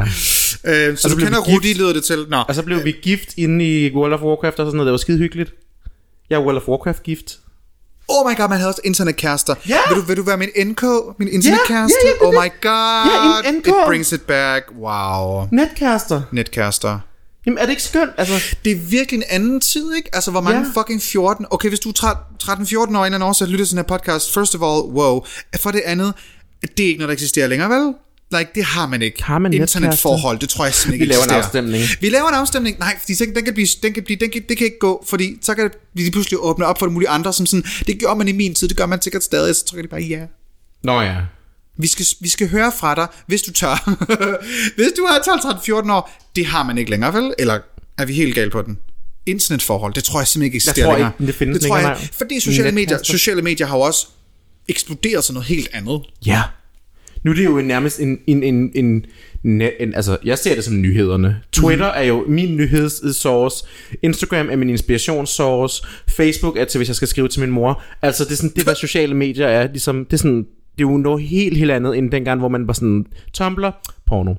Øh, 0.65 0.97
så 0.97 1.09
så 1.09 1.15
du 1.15 1.15
kender. 1.15 1.39
Rudi, 1.39 1.73
lyder 1.73 1.93
det 1.93 2.03
til. 2.03 2.17
Nå, 2.29 2.37
Og 2.47 2.55
så 2.55 2.63
blev 2.63 2.85
vi 2.85 2.91
gift 3.01 3.29
inde 3.37 3.65
i 3.85 3.95
World 3.95 4.13
of 4.13 4.21
Warcraft 4.21 4.59
og 4.59 4.65
sådan 4.65 4.77
noget. 4.77 4.85
Det 4.87 4.91
var 4.91 4.97
skide 4.97 5.17
hyggeligt. 5.17 5.53
Jeg 6.29 6.35
er 6.35 6.43
World 6.43 6.57
of 6.57 6.67
Warcraft 6.67 7.03
gift. 7.03 7.37
Oh 8.09 8.29
my 8.31 8.35
god, 8.37 8.49
man 8.49 8.57
havde 8.57 8.69
også 8.69 8.81
internetkærester. 8.83 9.55
Ja! 9.67 9.77
Vil 9.89 9.97
du, 9.97 10.01
vil 10.01 10.17
du 10.17 10.23
være 10.23 10.37
min 10.37 10.49
NK, 10.65 10.83
min 11.19 11.27
internetkæreste? 11.27 11.97
ja, 12.03 12.09
ja, 12.09 12.25
er 12.25 12.27
oh 12.27 12.33
my 12.33 12.49
god. 12.61 13.43
Ja, 13.43 13.49
en 13.49 13.55
NK. 13.55 13.67
It 13.67 13.73
brings 13.85 14.11
it 14.11 14.21
back. 14.21 14.65
Wow. 14.79 15.47
Netkærester. 15.51 16.21
Netkærester. 16.31 16.99
Jamen 17.45 17.57
er 17.57 17.61
det 17.63 17.69
ikke 17.69 17.83
skønt? 17.83 18.11
Altså, 18.17 18.55
Det 18.65 18.71
er 18.71 18.75
virkelig 18.75 19.17
en 19.17 19.23
anden 19.29 19.61
tid, 19.61 19.93
ikke? 19.95 20.09
Altså, 20.13 20.31
hvor 20.31 20.41
mange 20.41 20.59
Ja. 20.75 20.81
fucking 20.81 21.01
14... 21.01 21.45
Okay, 21.49 21.69
hvis 21.69 21.79
du 21.79 21.89
er 21.89 22.15
13-14 22.43 22.97
år 22.97 23.05
inden 23.05 23.21
årsag 23.21 23.47
lytter 23.47 23.65
til 23.65 23.71
den 23.77 23.85
her 23.89 23.97
podcast, 23.97 24.33
first 24.33 24.55
of 24.55 24.61
all, 24.61 24.93
wow. 24.97 25.21
For 25.59 25.71
det 25.71 25.81
andet, 25.85 26.13
det 26.77 26.83
er 26.83 26.87
ikke 26.87 26.99
noget, 26.99 27.07
der 27.09 27.13
eksisterer 27.13 27.47
længere, 27.47 27.69
vel? 27.69 27.93
Like, 28.37 28.51
det 28.55 28.63
har 28.63 28.87
man 28.87 29.01
ikke. 29.01 29.23
Har 29.23 29.39
man 29.39 29.53
Internetforhold, 29.53 30.39
det 30.39 30.49
tror 30.49 30.65
jeg 30.65 30.73
simpelthen 30.73 30.99
Vi 30.99 31.03
ikke 31.03 31.13
laver 31.13 31.23
en 31.23 31.43
afstemning. 31.43 31.83
Vi 32.01 32.09
laver 32.09 32.29
en 32.29 32.35
afstemning. 32.35 32.79
Nej, 32.79 32.99
fordi 32.99 33.13
den 33.13 33.45
kan 33.45 33.53
blive, 33.53 33.67
den 33.83 33.93
kan 33.93 34.03
blive, 34.03 34.19
den 34.19 34.31
kan, 34.31 34.43
det 34.49 34.57
kan 34.57 34.65
ikke 34.65 34.79
gå, 34.79 35.05
fordi 35.09 35.37
så 35.41 35.55
kan 35.55 35.63
det 35.63 35.77
lige 35.93 36.11
pludselig 36.11 36.39
åbne 36.39 36.65
op 36.65 36.79
for 36.79 36.85
de 36.85 36.91
mulige 36.91 37.09
andre, 37.09 37.33
som 37.33 37.45
sådan, 37.45 37.65
det 37.87 37.99
gjorde 37.99 38.17
man 38.17 38.27
i 38.27 38.31
min 38.31 38.55
tid, 38.55 38.67
det 38.67 38.77
gør 38.77 38.85
man 38.85 39.01
sikkert 39.01 39.23
stadig, 39.23 39.55
så 39.55 39.65
trykker 39.65 39.81
de 39.81 39.87
bare 39.87 40.01
ja. 40.01 40.25
Nå 40.83 41.01
ja. 41.01 41.15
Vi 41.77 41.87
skal, 41.87 42.05
vi 42.19 42.29
skal 42.29 42.49
høre 42.49 42.71
fra 42.79 42.95
dig, 42.95 43.07
hvis 43.27 43.41
du 43.41 43.51
tør. 43.51 43.95
hvis 44.77 44.87
du 44.97 45.01
er 45.01 45.21
12, 45.25 45.41
13, 45.41 45.63
14 45.65 45.91
år, 45.91 46.11
det 46.35 46.45
har 46.45 46.63
man 46.63 46.77
ikke 46.77 46.91
længere, 46.91 47.13
vel? 47.13 47.33
Eller 47.39 47.59
er 47.97 48.05
vi 48.05 48.13
helt 48.13 48.35
galt 48.35 48.51
på 48.51 48.61
den? 48.61 48.77
Internetforhold, 49.25 49.93
det 49.93 50.03
tror 50.03 50.19
jeg 50.19 50.27
simpelthen 50.27 50.45
ikke 50.45 50.55
eksisterer 50.55 50.85
tror 50.85 50.93
længere. 50.93 51.11
ikke, 51.19 51.27
det 51.27 51.35
findes 51.35 51.59
det 51.59 51.67
tror 51.67 51.75
længere, 51.75 51.97
jeg. 51.97 52.09
Fordi 52.13 52.39
sociale 52.39 52.71
medier, 52.71 52.85
Netkærester. 52.89 53.13
sociale 53.13 53.41
medier 53.41 53.67
har 53.67 53.77
jo 53.77 53.81
også 53.81 54.07
eksploderet 54.67 55.23
til 55.23 55.33
noget 55.33 55.47
helt 55.47 55.69
andet. 55.73 56.01
Ja. 56.25 56.43
Nu 57.23 57.31
er 57.31 57.35
det 57.35 57.45
jo 57.45 57.61
nærmest 57.61 57.99
en, 57.99 58.19
en, 58.27 58.43
en, 58.43 58.71
en, 58.75 59.05
en, 59.43 59.61
en 59.79 59.93
altså 59.95 60.17
jeg 60.25 60.37
ser 60.37 60.55
det 60.55 60.63
som 60.63 60.81
nyhederne. 60.81 61.41
Twitter 61.51 61.85
er 61.85 62.03
jo 62.03 62.25
min 62.27 62.57
nyhedssource, 62.57 63.65
Instagram 64.03 64.49
er 64.49 64.55
min 64.55 64.69
inspirationssource, 64.69 65.87
Facebook 66.07 66.57
er 66.57 66.65
til, 66.65 66.77
hvis 66.77 66.87
jeg 66.87 66.95
skal 66.95 67.07
skrive 67.07 67.27
til 67.27 67.41
min 67.41 67.51
mor. 67.51 67.83
Altså 68.01 68.23
det 68.23 68.31
er 68.31 68.35
sådan, 68.35 68.51
det 68.55 68.63
hvad 68.63 68.75
sociale 68.75 69.15
medier 69.15 69.47
er, 69.47 69.67
ligesom, 69.67 70.05
det 70.05 70.13
er 70.13 70.17
sådan, 70.17 70.45
det 70.77 70.85
er 70.85 70.89
jo 70.91 70.97
noget 70.97 71.23
helt, 71.23 71.57
helt 71.57 71.71
andet 71.71 71.97
end 71.97 72.11
dengang, 72.11 72.39
hvor 72.39 72.49
man 72.49 72.67
var 72.67 72.73
sådan, 72.73 73.05
Tumblr, 73.33 73.69
porno. 74.05 74.33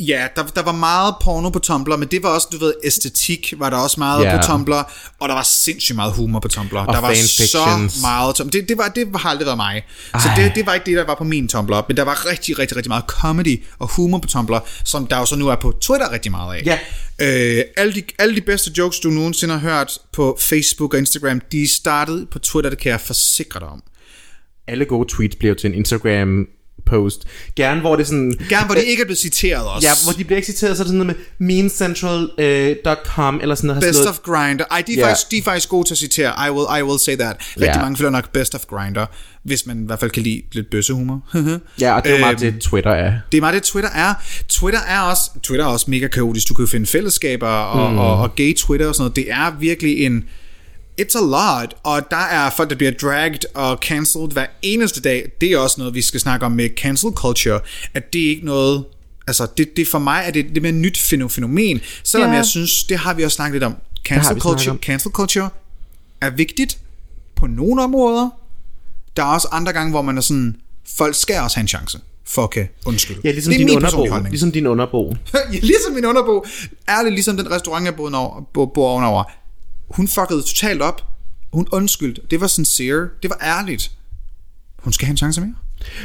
Ja, 0.00 0.28
der, 0.36 0.42
der 0.42 0.62
var 0.62 0.72
meget 0.72 1.14
porno 1.22 1.50
på 1.50 1.58
Tumblr, 1.58 1.96
men 1.96 2.08
det 2.08 2.22
var 2.22 2.28
også, 2.28 2.48
du 2.52 2.58
ved, 2.58 2.74
æstetik 2.84 3.52
var 3.58 3.70
der 3.70 3.76
også 3.76 4.00
meget 4.00 4.24
Ja. 4.24 4.36
på 4.36 4.42
Tumblr, 4.46 4.74
og 5.18 5.28
der 5.28 5.34
var 5.34 5.42
sindssygt 5.42 5.96
meget 5.96 6.12
humor 6.12 6.40
på 6.40 6.48
Tumblr. 6.48 6.78
der 6.78 7.00
var 7.00 7.14
så 7.14 7.90
meget 8.02 8.40
Tum- 8.40 8.50
det, 8.50 8.68
det, 8.68 8.78
var, 8.78 8.88
det 8.88 9.08
har 9.16 9.30
aldrig 9.30 9.46
været 9.46 9.56
mig. 9.56 9.82
Så 10.14 10.28
det, 10.36 10.52
det 10.54 10.66
var 10.66 10.74
ikke 10.74 10.86
det, 10.86 10.96
der 10.96 11.04
var 11.06 11.14
på 11.14 11.24
min 11.24 11.48
Tumblr, 11.48 11.84
men 11.88 11.96
der 11.96 12.02
var 12.02 12.26
rigtig, 12.30 12.58
rigtig, 12.58 12.76
rigtig 12.76 12.90
meget 12.90 13.04
comedy 13.08 13.64
og 13.78 13.88
humor 13.96 14.18
på 14.18 14.28
Tumblr, 14.28 14.58
som 14.84 15.06
der 15.06 15.18
jo 15.18 15.26
så 15.26 15.36
nu 15.36 15.48
er 15.48 15.56
på 15.56 15.72
Twitter 15.80 16.12
rigtig 16.12 16.30
meget 16.30 16.54
af. 16.56 16.62
Ja. 16.66 16.78
Øh, 17.58 17.64
alle, 17.76 17.94
de, 17.94 18.02
alle 18.18 18.36
de 18.36 18.40
bedste 18.40 18.72
jokes, 18.78 19.00
du 19.00 19.08
nogensinde 19.10 19.58
har 19.58 19.60
hørt 19.60 19.98
på 20.12 20.36
Facebook 20.40 20.94
og 20.94 20.98
Instagram, 20.98 21.40
de 21.52 21.68
startede 21.68 22.26
på 22.26 22.38
Twitter, 22.38 22.70
det 22.70 22.78
kan 22.78 22.90
jeg 22.92 23.00
forsikre 23.00 23.60
dig 23.60 23.68
om. 23.68 23.82
Alle 24.68 24.84
gode 24.84 25.08
tweets 25.16 25.36
bliver 25.36 25.54
til 25.54 25.68
en 25.70 25.74
Instagram 25.74 26.46
post. 26.86 27.24
Gerne 27.56 27.80
hvor 27.80 27.96
det 27.96 28.06
sådan... 28.06 28.34
Gerne, 28.48 28.66
hvor 28.66 28.74
de 28.74 28.84
ikke 28.84 29.00
er 29.00 29.04
blevet 29.04 29.18
citeret 29.18 29.66
også. 29.68 29.88
Ja, 29.88 29.92
hvor 30.04 30.12
de 30.12 30.24
bliver 30.24 30.36
ikke 30.36 30.46
citeret, 30.52 30.76
så 30.76 30.82
er 30.82 30.84
det 30.84 30.90
sådan 30.90 31.06
noget 31.06 31.16
med 31.38 31.46
memecentral.com 31.46 33.38
eller 33.42 33.54
sådan 33.54 33.66
noget. 33.68 33.82
Best 33.82 33.94
slået- 33.94 34.08
of 34.08 34.18
Grinder. 34.18 34.64
Ej, 34.70 34.82
de 34.86 34.92
er, 34.92 34.98
Ja. 34.98 35.08
faktisk, 35.08 35.30
de 35.30 35.38
er 35.38 35.42
faktisk 35.42 35.68
gode 35.68 35.88
til 35.88 35.94
at 35.94 35.98
citere. 35.98 36.48
I 36.48 36.50
will, 36.50 36.80
I 36.80 36.82
will 36.82 36.98
say 37.00 37.16
that. 37.16 37.36
Rigtig 37.56 37.66
Ja. 37.74 37.80
mange 37.80 37.96
følger 37.96 38.10
nok 38.10 38.32
Best 38.32 38.54
of 38.54 38.60
Grinder, 38.66 39.06
hvis 39.44 39.66
man 39.66 39.82
i 39.82 39.86
hvert 39.86 40.00
fald 40.00 40.10
kan 40.10 40.22
lide 40.22 40.42
lidt 40.52 40.70
bøssehumor. 40.70 41.22
Ja, 41.80 41.94
og 41.96 42.04
det 42.04 42.10
er 42.10 42.14
jo 42.14 42.20
meget 42.20 42.42
Øhm, 42.44 42.52
det, 42.52 42.62
Twitter 42.62 42.90
er. 42.90 43.12
Det 43.32 43.38
er 43.38 43.42
meget 43.42 43.54
det, 43.54 43.62
Twitter 43.62 43.90
er. 43.90 44.14
Twitter 44.48 44.80
er 44.88 45.00
også, 45.00 45.22
Twitter 45.42 45.64
er 45.64 45.68
også 45.68 45.86
mega 45.88 46.06
kaotisk. 46.08 46.48
Du 46.48 46.54
kan 46.54 46.62
jo 46.64 46.66
finde 46.70 46.86
fællesskaber 46.86 47.48
og, 47.48 47.92
mm. 47.92 47.98
og, 47.98 48.16
og 48.20 48.34
gay 48.34 48.54
Twitter 48.56 48.88
og 48.88 48.94
sådan 48.94 49.02
noget. 49.02 49.16
Det 49.16 49.30
er 49.30 49.56
virkelig 49.60 49.98
en... 50.06 50.24
It's 51.00 51.18
a 51.18 51.20
lot, 51.62 51.74
og 51.82 52.10
der 52.10 52.16
er 52.16 52.50
folk, 52.50 52.70
der 52.70 52.76
bliver 52.76 52.92
dragged 52.92 53.40
og 53.54 53.78
cancelled 53.82 54.30
hver 54.32 54.46
eneste 54.62 55.00
dag. 55.00 55.30
Det 55.40 55.52
er 55.52 55.58
også 55.58 55.74
noget, 55.80 55.94
vi 55.94 56.02
skal 56.02 56.20
snakke 56.20 56.46
om 56.46 56.52
med 56.52 56.68
cancel 56.76 57.10
culture, 57.10 57.60
at 57.94 58.12
det 58.12 58.24
er 58.24 58.28
ikke 58.28 58.46
noget... 58.46 58.84
Altså, 59.26 59.46
det, 59.56 59.76
det 59.76 59.88
for 59.88 59.98
mig 59.98 60.22
er 60.26 60.30
det, 60.30 60.48
det 60.48 60.56
er 60.56 60.60
mere 60.60 60.72
nyt 60.72 60.98
fæno- 60.98 61.28
fænomen, 61.28 61.80
selvom 62.04 62.30
Ja. 62.30 62.36
jeg 62.36 62.46
synes, 62.46 62.84
det 62.84 62.98
har 62.98 63.14
vi 63.14 63.22
også 63.24 63.34
snakket 63.34 63.54
lidt 63.54 63.64
om. 63.64 63.74
Cancel 64.04 64.40
culture, 64.40 64.70
om. 64.70 64.78
cancel 64.78 65.10
culture 65.10 65.48
er 66.20 66.30
vigtigt 66.30 66.78
på 67.36 67.46
nogle 67.46 67.82
områder. 67.82 68.30
Der 69.16 69.22
er 69.22 69.26
også 69.26 69.48
andre 69.52 69.72
gange, 69.72 69.90
hvor 69.90 70.02
man 70.02 70.16
er 70.16 70.20
sådan, 70.22 70.56
folk 70.96 71.14
skal 71.14 71.40
også 71.40 71.56
have 71.56 71.62
en 71.62 71.68
chance 71.68 71.98
for 72.26 72.42
at 72.44 72.50
kan 72.50 72.68
undskylde. 72.86 73.20
Ja, 73.24 73.30
ligesom 73.30 73.52
det 73.52 73.62
er 73.62 73.66
din 73.66 73.76
underbo. 73.76 74.06
Ligesom 74.28 74.52
din 74.52 74.66
underbo. 74.66 75.16
ja, 75.52 75.58
ligesom 75.62 75.92
min 75.92 76.04
underbo. 76.04 76.44
Ærligt, 76.88 77.14
ligesom 77.14 77.36
den 77.36 77.50
restaurant, 77.50 77.84
jeg 77.84 77.94
boede 77.96 78.14
over, 78.14 78.40
bo, 78.54 78.66
bor 78.66 78.88
ovenover. 78.88 79.24
Hun 79.90 80.08
fuckede 80.08 80.42
totalt 80.42 80.82
op. 80.82 81.02
Hun 81.52 81.66
undskyldte. 81.72 82.22
Det 82.30 82.40
var 82.40 82.46
sincere. 82.46 83.08
Det 83.22 83.30
var 83.30 83.38
ærligt. 83.42 83.90
Hun 84.78 84.92
skal 84.92 85.06
have 85.06 85.12
en 85.12 85.16
chance 85.16 85.40
mere. 85.40 85.54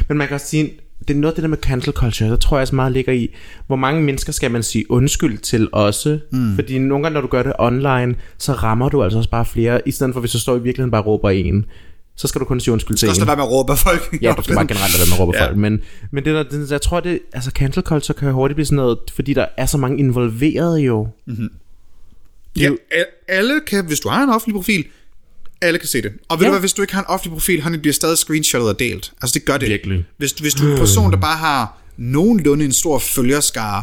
Men 0.08 0.18
man 0.18 0.26
kan 0.26 0.34
også 0.34 0.46
sige, 0.46 0.72
det 1.08 1.16
er 1.16 1.18
noget 1.18 1.32
af 1.32 1.34
det 1.34 1.42
der 1.42 1.48
med 1.48 1.58
cancel 1.58 1.92
culture, 1.92 2.30
der 2.30 2.36
tror 2.36 2.56
jeg 2.56 2.62
også 2.62 2.74
meget 2.74 2.92
ligger 2.92 3.12
i, 3.12 3.28
hvor 3.66 3.76
mange 3.76 4.02
mennesker 4.02 4.32
skal 4.32 4.50
man 4.50 4.62
sige 4.62 4.90
undskyld 4.90 5.38
til 5.38 5.68
også. 5.72 6.18
Mm. 6.32 6.54
Fordi 6.54 6.78
nogle 6.78 7.02
gange, 7.04 7.14
når 7.14 7.20
du 7.20 7.26
gør 7.26 7.42
det 7.42 7.52
online, 7.58 8.14
så 8.38 8.52
rammer 8.52 8.88
du 8.88 9.02
altså 9.02 9.18
også 9.18 9.30
bare 9.30 9.44
flere, 9.44 9.80
i 9.88 9.90
stedet 9.90 10.12
for 10.12 10.20
hvis 10.20 10.32
du 10.32 10.38
står 10.38 10.56
i 10.56 10.62
virkeligheden 10.62 10.90
bare 10.90 11.02
og 11.02 11.06
råber 11.06 11.30
en. 11.30 11.64
Så 12.18 12.28
skal 12.28 12.40
du 12.40 12.44
kun 12.44 12.60
sige 12.60 12.72
undskyld 12.72 12.96
til 12.96 13.08
Du 13.08 13.14
skal 13.14 13.22
også 13.22 13.22
en. 13.22 13.26
lade 13.26 13.38
være 13.38 13.46
med 13.46 13.52
at 13.52 13.58
råbe 13.58 13.76
folk. 13.76 14.22
Ja, 14.22 14.34
du 14.36 14.42
skal 14.42 14.54
bare 14.56 14.66
generelt 14.66 14.92
lade 14.92 15.00
være 15.00 15.06
med 15.10 15.14
at 15.16 15.20
råbe 15.20 15.32
Ja. 15.36 15.46
folk. 15.46 15.56
Men, 15.56 15.80
men 16.10 16.24
det 16.24 16.50
der, 16.52 16.66
jeg 16.70 16.82
tror, 16.82 17.00
det, 17.00 17.20
altså 17.32 17.50
cancel 17.50 17.82
culture 17.82 18.18
kan 18.18 18.32
hurtigt 18.32 18.56
blive 18.56 18.66
sådan 18.66 18.76
noget, 18.76 18.98
fordi 19.14 19.34
der 19.34 19.46
er 19.56 19.66
så 19.66 19.78
mange 19.78 19.98
involveret 19.98 20.78
jo. 20.78 21.08
Ja, 22.56 22.70
alle 23.28 23.60
kan, 23.66 23.86
hvis 23.86 24.00
du 24.00 24.08
har 24.08 24.22
en 24.22 24.28
offentlig 24.30 24.54
profil, 24.54 24.84
alle 25.62 25.78
kan 25.78 25.88
se 25.88 26.02
det. 26.02 26.12
Og 26.28 26.38
ved 26.38 26.44
Ja. 26.44 26.48
du 26.48 26.52
hvad, 26.52 26.60
hvis 26.60 26.72
du 26.72 26.82
ikke 26.82 26.94
har 26.94 27.00
en 27.02 27.06
offentlig 27.08 27.32
profil, 27.32 27.62
han 27.62 27.80
bliver 27.80 27.94
stadig 27.94 28.18
screenshottet 28.18 28.68
og 28.70 28.78
delt. 28.78 29.12
Altså 29.22 29.34
det 29.34 29.44
gør 29.44 29.56
det. 29.56 29.68
Virkelig. 29.68 30.04
Hvis, 30.16 30.32
hvis 30.32 30.54
du 30.54 30.66
er 30.68 30.72
en 30.72 30.78
person, 30.78 31.10
der 31.12 31.16
bare 31.20 31.36
har 31.36 31.78
nogenlunde 31.96 32.64
en 32.64 32.72
stor 32.72 32.98
følgerskare, 32.98 33.82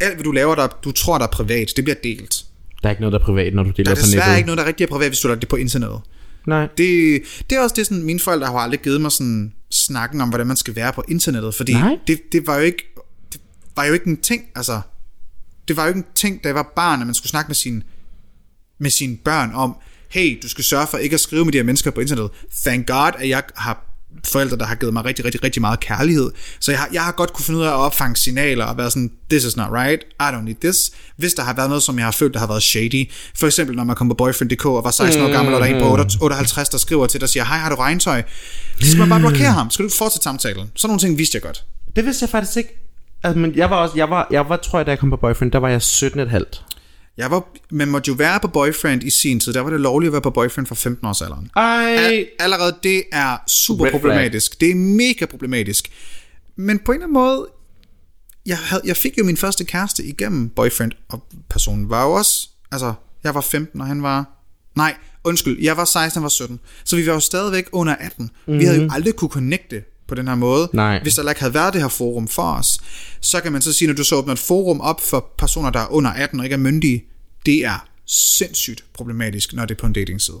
alt 0.00 0.14
hvad 0.14 0.24
du 0.24 0.32
laver, 0.32 0.54
der 0.54 0.66
du 0.84 0.92
tror, 0.92 1.18
der 1.18 1.26
er 1.26 1.30
privat, 1.30 1.72
det 1.76 1.84
bliver 1.84 1.96
delt. 2.04 2.44
Der 2.82 2.88
er 2.88 2.90
ikke 2.90 3.02
noget, 3.02 3.12
der 3.12 3.18
er 3.18 3.24
privat, 3.24 3.54
når 3.54 3.62
du 3.62 3.70
deler 3.70 3.84
Der 3.84 3.90
er 3.90 3.94
på 3.94 3.98
nettet. 3.98 4.12
desværre 4.12 4.36
ikke 4.36 4.46
noget, 4.46 4.58
der 4.58 4.66
rigtig 4.66 4.84
er 4.84 4.88
privat, 4.88 5.08
hvis 5.08 5.20
du 5.20 5.28
lader 5.28 5.40
det 5.40 5.48
på 5.48 5.56
internettet. 5.56 6.00
Nej. 6.46 6.68
Det, 6.78 7.22
det 7.50 7.56
er 7.56 7.60
også 7.62 7.74
det, 7.78 7.86
sådan, 7.86 8.02
mine 8.02 8.20
forældre 8.20 8.46
har 8.46 8.54
aldrig 8.54 8.80
givet 8.80 9.00
mig 9.00 9.12
sådan 9.12 9.52
snakken 9.70 10.20
om, 10.20 10.28
hvordan 10.28 10.46
man 10.46 10.56
skal 10.56 10.76
være 10.76 10.92
på 10.92 11.04
internettet, 11.08 11.54
fordi 11.54 11.72
Nej. 11.72 11.98
det, 12.06 12.20
det, 12.32 12.46
var 12.46 12.56
jo 12.56 12.62
ikke, 12.62 12.94
det 13.32 13.40
var 13.76 13.84
jo 13.84 13.92
ikke 13.92 14.06
en 14.06 14.16
ting, 14.20 14.42
altså, 14.56 14.80
det 15.68 15.76
var 15.76 15.82
jo 15.82 15.88
ikke 15.88 15.98
en 15.98 16.04
ting, 16.14 16.42
da 16.42 16.48
jeg 16.48 16.54
var 16.54 16.72
barn, 16.76 17.00
at 17.00 17.06
man 17.06 17.14
skulle 17.14 17.30
snakke 17.30 17.48
med 17.48 17.54
sine, 17.54 17.82
med 18.78 18.90
sine 18.90 19.16
børn 19.24 19.50
om, 19.54 19.76
hey, 20.10 20.38
du 20.42 20.48
skal 20.48 20.64
sørge 20.64 20.86
for 20.86 20.98
ikke 20.98 21.14
at 21.14 21.20
skrive 21.20 21.44
med 21.44 21.52
de 21.52 21.58
her 21.58 21.64
mennesker 21.64 21.90
på 21.90 22.00
internettet. 22.00 22.30
Thank 22.64 22.86
God, 22.86 23.12
at 23.18 23.28
jeg 23.28 23.42
har 23.56 23.94
forældre, 24.24 24.56
der 24.56 24.64
har 24.64 24.74
givet 24.74 24.92
mig 24.92 25.04
rigtig, 25.04 25.24
rigtig, 25.24 25.44
rigtig 25.44 25.60
meget 25.60 25.80
kærlighed. 25.80 26.30
Så 26.60 26.70
jeg 26.70 26.80
har, 26.80 26.88
jeg 26.92 27.02
har 27.02 27.12
godt 27.12 27.32
kunne 27.32 27.44
finde 27.44 27.60
ud 27.60 27.64
af 27.64 27.68
at 27.68 27.74
opfange 27.74 28.16
signaler 28.16 28.64
og 28.64 28.76
være 28.78 28.90
sådan, 28.90 29.10
this 29.30 29.44
is 29.44 29.56
not 29.56 29.68
right, 29.72 30.02
I 30.20 30.22
don't 30.22 30.42
need 30.42 30.56
this. 30.60 30.90
Hvis 31.16 31.34
der 31.34 31.42
har 31.42 31.54
været 31.54 31.68
noget, 31.68 31.82
som 31.82 31.98
jeg 31.98 32.06
har 32.06 32.12
følt, 32.12 32.34
der 32.34 32.40
har 32.40 32.46
været 32.46 32.62
shady. 32.62 33.10
For 33.36 33.46
eksempel, 33.46 33.76
når 33.76 33.84
man 33.84 33.96
kom 33.96 34.08
på 34.08 34.14
boyfriend.dk 34.14 34.66
og 34.66 34.84
var 34.84 34.90
16 34.90 35.22
år 35.22 35.32
gammel, 35.32 35.54
og 35.54 35.60
der 35.60 35.66
er 35.66 35.74
en 35.74 35.82
på 35.82 36.24
58, 36.24 36.68
der 36.68 36.78
skriver 36.78 37.06
til 37.06 37.20
dig 37.20 37.24
og 37.24 37.28
siger, 37.28 37.44
hej, 37.44 37.58
har 37.58 37.70
du 37.70 37.76
regntøj? 37.76 38.22
Så 38.80 38.86
skal 38.86 38.98
man 38.98 39.08
bare 39.08 39.20
blokere 39.20 39.52
ham. 39.52 39.70
Skal 39.70 39.82
du 39.82 39.86
ikke 39.86 39.96
fortsætte 39.96 40.24
samtalen? 40.24 40.70
Sådan 40.76 40.88
nogle 40.88 41.00
ting 41.00 41.18
vidste 41.18 41.36
jeg 41.36 41.42
godt. 41.42 41.64
Det 41.96 42.04
vidste 42.04 42.22
jeg 42.22 42.30
faktisk 42.30 42.56
ikke. 42.56 42.80
Altså, 43.22 43.38
men 43.38 43.54
jeg 43.56 43.70
var 43.70 43.76
også, 43.76 43.96
jeg 43.96 44.10
var, 44.10 44.28
jeg 44.30 44.48
var, 44.48 44.56
tror 44.56 44.78
jeg, 44.78 44.86
da 44.86 44.90
jeg 44.90 44.98
kom 44.98 45.10
på 45.10 45.16
boyfriend, 45.16 45.52
der 45.52 45.58
var 45.58 45.68
jeg 45.68 45.80
17,5. 45.82 46.73
Jeg 47.16 47.30
var, 47.30 47.48
man 47.70 47.88
måtte 47.88 48.08
jo 48.08 48.14
være 48.14 48.40
på 48.40 48.48
boyfriend 48.48 49.02
i 49.02 49.10
sin 49.10 49.40
tid. 49.40 49.52
Der 49.52 49.60
var 49.60 49.70
det 49.70 49.80
lovligt 49.80 50.08
at 50.08 50.12
være 50.12 50.22
på 50.22 50.30
boyfriend 50.30 50.66
fra 50.66 50.74
15 50.74 51.06
års 51.06 51.22
alderen. 51.22 51.50
Ej, 51.56 51.96
Al- 51.98 52.26
allerede 52.38 52.76
det 52.82 53.02
er 53.12 53.36
super 53.48 53.84
Red 53.84 53.90
flag. 53.90 54.00
problematisk. 54.00 54.60
Det 54.60 54.70
er 54.70 54.74
mega 54.74 55.26
problematisk. 55.26 55.88
Men 56.56 56.78
på 56.78 56.92
en 56.92 56.96
eller 56.96 57.04
anden 57.06 57.12
måde, 57.14 57.46
jeg, 58.46 58.58
havde, 58.58 58.82
jeg 58.84 58.96
fik 58.96 59.18
jo 59.18 59.24
min 59.24 59.36
første 59.36 59.64
kæreste 59.64 60.04
igennem 60.04 60.48
boyfriend, 60.48 60.92
og 61.08 61.22
personen 61.50 61.90
var 61.90 62.04
jo 62.04 62.12
også, 62.12 62.48
altså, 62.72 62.94
jeg 63.24 63.34
var 63.34 63.40
15, 63.40 63.80
og 63.80 63.86
han 63.86 64.02
var, 64.02 64.44
nej, 64.76 64.94
undskyld, 65.24 65.58
jeg 65.62 65.76
var 65.76 65.84
16, 65.84 66.18
han 66.18 66.22
var 66.22 66.28
17. 66.28 66.60
Så 66.84 66.96
vi 66.96 67.06
var 67.06 67.12
jo 67.12 67.20
stadigvæk 67.20 67.68
under 67.72 67.94
18. 67.96 68.24
Mm-hmm. 68.46 68.60
Vi 68.60 68.64
havde 68.64 68.82
jo 68.82 68.88
aldrig 68.92 69.14
kunne 69.16 69.30
connecte 69.30 69.82
på 70.14 70.20
den 70.20 70.28
her 70.28 70.34
måde. 70.34 70.68
Nej. 70.72 71.02
Hvis 71.02 71.14
der 71.14 71.28
ikke 71.28 71.40
havde 71.40 71.54
været 71.54 71.72
det 71.74 71.82
her 71.82 71.88
forum 71.88 72.28
for 72.28 72.42
os, 72.42 72.78
så 73.20 73.40
kan 73.40 73.52
man 73.52 73.62
så 73.62 73.72
sige, 73.72 73.88
når 73.88 73.94
du 73.94 74.04
så 74.04 74.14
åbner 74.16 74.32
et 74.32 74.38
forum 74.38 74.80
op 74.80 75.00
for 75.00 75.26
personer, 75.38 75.70
der 75.70 75.80
er 75.80 75.92
under 75.92 76.10
18 76.10 76.38
og 76.40 76.46
ikke 76.46 76.54
er 76.54 76.58
myndige, 76.58 77.04
det 77.46 77.64
er 77.64 77.86
sindssygt 78.06 78.84
problematisk, 78.94 79.52
når 79.52 79.64
det 79.64 79.74
er 79.74 79.78
på 79.80 79.86
en 79.86 79.92
datingside. 79.92 80.36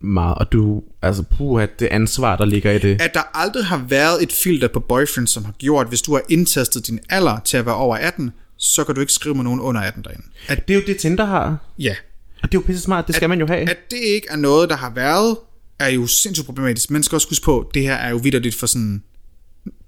meget. 0.00 0.34
Og 0.38 0.52
du, 0.52 0.82
altså 1.02 1.22
puha, 1.36 1.66
det 1.78 1.86
ansvar, 1.86 2.36
der 2.36 2.44
ligger 2.44 2.70
i 2.72 2.78
det. 2.78 3.02
at 3.02 3.14
der 3.14 3.22
aldrig 3.34 3.64
har 3.64 3.84
været 3.88 4.22
et 4.22 4.32
filter 4.32 4.68
på 4.68 4.80
boyfriend, 4.80 5.28
som 5.28 5.44
har 5.44 5.52
gjort, 5.52 5.88
hvis 5.88 6.02
du 6.02 6.12
har 6.14 6.22
indtastet 6.28 6.86
din 6.86 6.98
alder 7.10 7.38
til 7.44 7.56
at 7.56 7.66
være 7.66 7.74
over 7.74 7.96
18, 7.96 8.32
så 8.56 8.84
kan 8.84 8.94
du 8.94 9.00
ikke 9.00 9.12
skrive 9.12 9.34
med 9.34 9.44
nogen 9.44 9.60
under 9.60 9.80
18 9.80 10.04
derinde. 10.04 10.22
At, 10.48 10.68
Det 10.68 10.74
er 10.74 10.78
jo 10.80 10.86
det, 10.86 10.96
Tinder 10.96 11.24
har. 11.24 11.56
ja, 11.78 11.94
Og 12.42 12.52
det 12.52 12.58
er 12.58 12.62
jo 12.62 12.66
pisse 12.66 12.82
smart, 12.82 13.06
det 13.06 13.14
skal 13.14 13.28
man 13.28 13.40
jo 13.40 13.46
have. 13.46 13.70
at 13.70 13.76
det 13.90 13.96
ikke 13.98 14.26
er 14.30 14.36
noget, 14.36 14.70
der 14.70 14.76
har 14.76 14.90
været, 14.90 15.36
er 15.80 15.88
jo 15.88 16.06
sindssygt 16.06 16.46
problematisk. 16.46 16.90
Man 16.90 17.02
skal 17.02 17.16
også 17.16 17.28
huske 17.28 17.44
på, 17.44 17.70
det 17.74 17.82
her 17.82 17.94
er 17.94 18.10
jo 18.10 18.16
vidderligt 18.16 18.54
for 18.54 18.66
sådan 18.66 19.02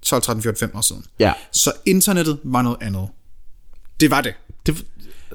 12, 0.01 0.21
13, 0.21 0.43
14, 0.43 0.59
15 0.59 0.77
år 0.77 0.81
siden. 0.81 1.05
Ja, 1.19 1.33
Så 1.51 1.71
internettet 1.85 2.39
var 2.43 2.61
noget 2.61 2.77
andet. 2.81 3.07
Det 3.99 4.11
var 4.11 4.21
det. 4.21 4.33
det, 4.65 4.85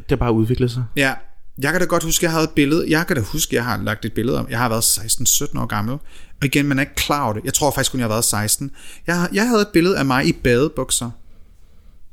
det 0.09 0.19
bare 0.19 0.33
udviklet 0.33 0.71
sig. 0.71 0.85
Ja, 0.97 1.15
jeg 1.63 1.73
kan 1.73 1.81
da 1.81 1.87
godt 1.87 2.05
huske, 2.05 2.25
jeg 2.25 2.33
havde 2.33 2.45
et 2.45 2.51
billede. 2.51 2.91
Jeg 2.91 3.07
kan 3.07 3.17
da 3.17 3.23
huske, 3.23 3.51
at 3.51 3.55
jeg 3.55 3.65
har 3.65 3.77
lagt 3.83 4.05
et 4.05 4.13
billede 4.13 4.39
om. 4.39 4.47
Jeg 4.51 4.59
har 4.59 4.69
været 4.69 4.83
16-17 4.83 5.61
år 5.61 5.67
gammel. 5.67 5.95
Og 6.41 6.45
igen, 6.45 6.67
man 6.67 6.79
er 6.79 6.83
ikke 6.83 6.95
klar 6.95 7.25
over 7.25 7.33
det. 7.33 7.45
Jeg 7.45 7.55
tror 7.55 7.71
faktisk 7.71 7.91
kun, 7.91 8.01
jeg 8.01 8.05
har 8.05 8.15
været 8.15 8.25
16. 8.25 8.71
Jeg, 9.07 9.29
jeg 9.33 9.49
havde 9.49 9.61
et 9.63 9.69
billede 9.73 9.99
af 9.99 10.05
mig 10.05 10.27
i 10.27 10.33
badebukser. 10.33 11.11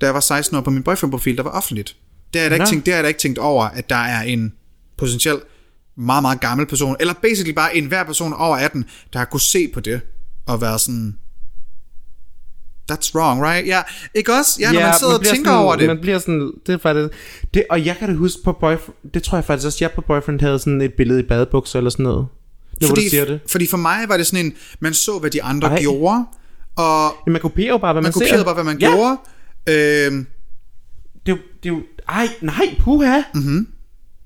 Da 0.01 0.05
jeg 0.05 0.13
var 0.13 0.19
16 0.19 0.57
år 0.57 0.61
på 0.61 0.69
min 0.69 0.83
boyfriend-profil, 0.83 1.37
der 1.37 1.43
var 1.43 1.49
offentligt. 1.51 1.95
Det 2.33 2.41
har 2.41 2.43
jeg 2.43 2.51
da 2.51 2.55
ikke, 2.55 2.69
tænkt, 2.69 2.85
det 2.85 2.93
har 2.93 2.97
jeg 2.97 3.03
da 3.03 3.07
ikke 3.07 3.19
tænkt 3.19 3.37
over, 3.37 3.63
at 3.65 3.89
der 3.89 3.95
er 3.95 4.21
en 4.21 4.53
potentiel 4.97 5.41
meget, 5.97 6.21
meget 6.21 6.39
gammel 6.41 6.67
person, 6.67 6.95
eller 6.99 7.13
basically 7.13 7.53
bare 7.53 7.77
en 7.77 7.85
hver 7.85 8.03
person 8.03 8.33
over 8.33 8.57
18, 8.57 8.85
der 9.13 9.19
har 9.19 9.25
kunne 9.25 9.41
se 9.41 9.67
på 9.73 9.79
det, 9.79 10.01
og 10.45 10.61
være 10.61 10.79
sådan, 10.79 11.17
that's 12.91 13.11
wrong, 13.15 13.43
right? 13.43 13.67
Ja, 13.67 13.81
ikke 14.15 14.33
også? 14.33 14.57
Ja, 14.59 14.71
når 14.71 14.81
man 14.81 14.93
sidder 14.99 15.13
man 15.13 15.19
og 15.19 15.25
tænker 15.25 15.49
sådan, 15.51 15.63
over 15.63 15.75
det. 15.75 15.87
Man 15.87 15.99
bliver 16.01 16.19
sådan, 16.19 16.51
det 16.67 16.73
er 16.73 16.77
faktisk, 16.77 17.09
det, 17.53 17.63
og 17.69 17.85
jeg 17.85 17.97
kan 17.97 18.09
da 18.09 18.15
huske 18.15 18.39
på 18.43 18.51
boyfriend, 18.51 19.11
det 19.13 19.23
tror 19.23 19.37
jeg 19.37 19.45
faktisk 19.45 19.65
også, 19.65 19.77
jeg 19.81 19.91
på 19.91 20.01
boyfriend 20.01 20.39
havde 20.41 20.59
sådan 20.59 20.81
et 20.81 20.93
billede 20.93 21.19
i 21.19 21.23
badebukser 21.23 21.79
eller 21.79 21.89
sådan 21.89 22.03
noget. 22.03 22.27
Nu 22.81 22.87
hvor 22.87 22.95
du 22.95 23.01
siger 23.09 23.25
det. 23.25 23.39
fordi 23.47 23.67
for 23.67 23.77
mig 23.77 24.05
var 24.07 24.17
det 24.17 24.27
sådan 24.27 24.45
en, 24.45 24.53
man 24.79 24.93
så, 24.93 25.19
hvad 25.19 25.29
de 25.31 25.43
andre 25.43 25.67
Ej. 25.67 25.81
Gjorde, 25.81 26.25
og 26.75 27.13
Ja, 27.27 27.31
man 27.31 27.41
kopierer 27.41 27.69
jo 27.71 27.77
bare, 27.77 27.93
hvad 27.93 28.01
man, 28.01 28.07
man 28.07 28.13
ser. 28.13 28.19
kopierede 28.19 28.45
bare, 28.45 28.53
hvad 28.53 28.63
man 28.63 28.79
ja. 28.79 28.89
ja. 28.89 28.95
gjorde. 28.95 29.17
Øhm, 29.69 30.27
Det 31.25 31.37
det 31.63 31.69
er 31.69 31.73
jo, 31.73 31.81
ej, 32.09 32.27
nej, 32.41 32.75
puha. 32.79 33.21
Mm-hmm. 33.33 33.67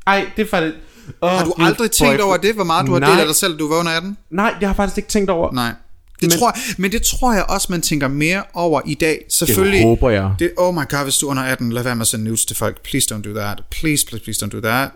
Ej, 0.07 0.25
det 0.37 0.41
er 0.45 0.49
faktisk... 0.49 0.75
Oh, 1.21 1.29
har 1.29 1.45
du 1.45 1.53
aldrig 1.57 1.91
tænkt 1.91 2.21
over 2.21 2.37
det, 2.37 2.55
hvor 2.55 2.63
meget 2.63 2.87
du 2.87 2.91
har 2.91 2.99
Nej. 2.99 3.09
delt 3.09 3.19
af 3.21 3.25
dig 3.25 3.35
selv, 3.35 3.59
du 3.59 3.67
var 3.67 3.75
under 3.79 3.91
18? 3.91 4.17
Nej, 4.29 4.55
jeg 4.61 4.69
har 4.69 4.73
faktisk 4.73 4.97
ikke 4.97 5.09
tænkt 5.09 5.29
over. 5.29 5.51
Nej. 5.53 5.73
Det 6.21 6.29
Men- 6.31 6.39
tror 6.39 6.51
jeg, 6.55 6.75
men 6.77 6.91
det 6.91 7.01
tror 7.01 7.33
jeg 7.33 7.45
også, 7.49 7.67
man 7.69 7.81
tænker 7.81 8.07
mere 8.07 8.43
over 8.53 8.81
i 8.85 8.93
dag. 8.93 9.25
Selvfølgelig. 9.29 9.77
Det 9.79 9.83
håber 9.87 10.09
jeg. 10.09 10.35
Det, 10.39 10.51
oh 10.57 10.73
my 10.73 10.89
god, 10.89 11.03
hvis 11.03 11.17
du 11.17 11.25
er 11.25 11.29
under 11.31 11.43
18, 11.43 11.71
lad 11.71 11.83
være 11.83 11.95
med 11.95 12.01
at 12.01 12.07
sende 12.07 12.25
nudes 12.25 12.45
til 12.45 12.55
folk. 12.55 12.81
Please 12.83 13.15
don't 13.15 13.21
do 13.21 13.33
that. 13.33 13.61
Please, 13.71 14.05
please, 14.07 14.23
please 14.23 14.45
don't 14.45 14.49
do 14.49 14.59
that. 14.61 14.89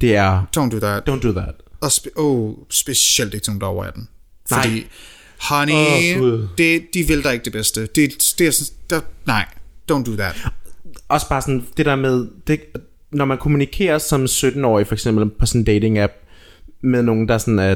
Det 0.00 0.16
er, 0.16 0.42
Don't 0.58 0.70
do 0.70 0.78
that. 0.80 1.08
don't 1.08 1.20
do 1.22 1.32
that. 1.32 1.54
Og 1.80 1.86
spe- 1.88 2.12
oh, 2.16 2.54
specielt 2.70 3.34
ikke 3.34 3.44
til 3.44 3.50
nogen, 3.50 3.60
der 3.60 3.66
er 3.66 3.70
over 3.70 3.84
18. 3.84 4.08
Nej. 4.50 4.62
Fordi, 4.62 4.86
honey, 5.40 6.18
Gud. 6.18 6.48
det, 6.58 6.82
de 6.94 7.02
vil 7.02 7.22
der 7.22 7.30
ikke 7.30 7.44
det 7.44 7.52
bedste. 7.52 7.80
Det, 7.86 8.34
det 8.38 8.46
er 8.46 8.50
sådan, 8.50 8.74
der, 8.90 9.00
nej, 9.26 9.46
don't 9.92 10.04
do 10.04 10.16
that. 10.16 10.36
Også 11.08 11.28
bare 11.28 11.42
sådan, 11.42 11.66
det 11.76 11.86
der 11.86 11.96
med, 11.96 12.26
det, 12.46 12.60
når 13.12 13.24
man 13.24 13.38
kommunikerer 13.38 13.98
som 13.98 14.24
17-årig 14.24 14.86
for 14.86 14.94
eksempel 14.94 15.30
på 15.30 15.46
sådan 15.46 15.60
en 15.60 15.64
dating 15.64 15.98
app 15.98 16.12
med 16.82 17.02
nogen, 17.02 17.28
der 17.28 17.38
sådan 17.38 17.58
er 17.58 17.74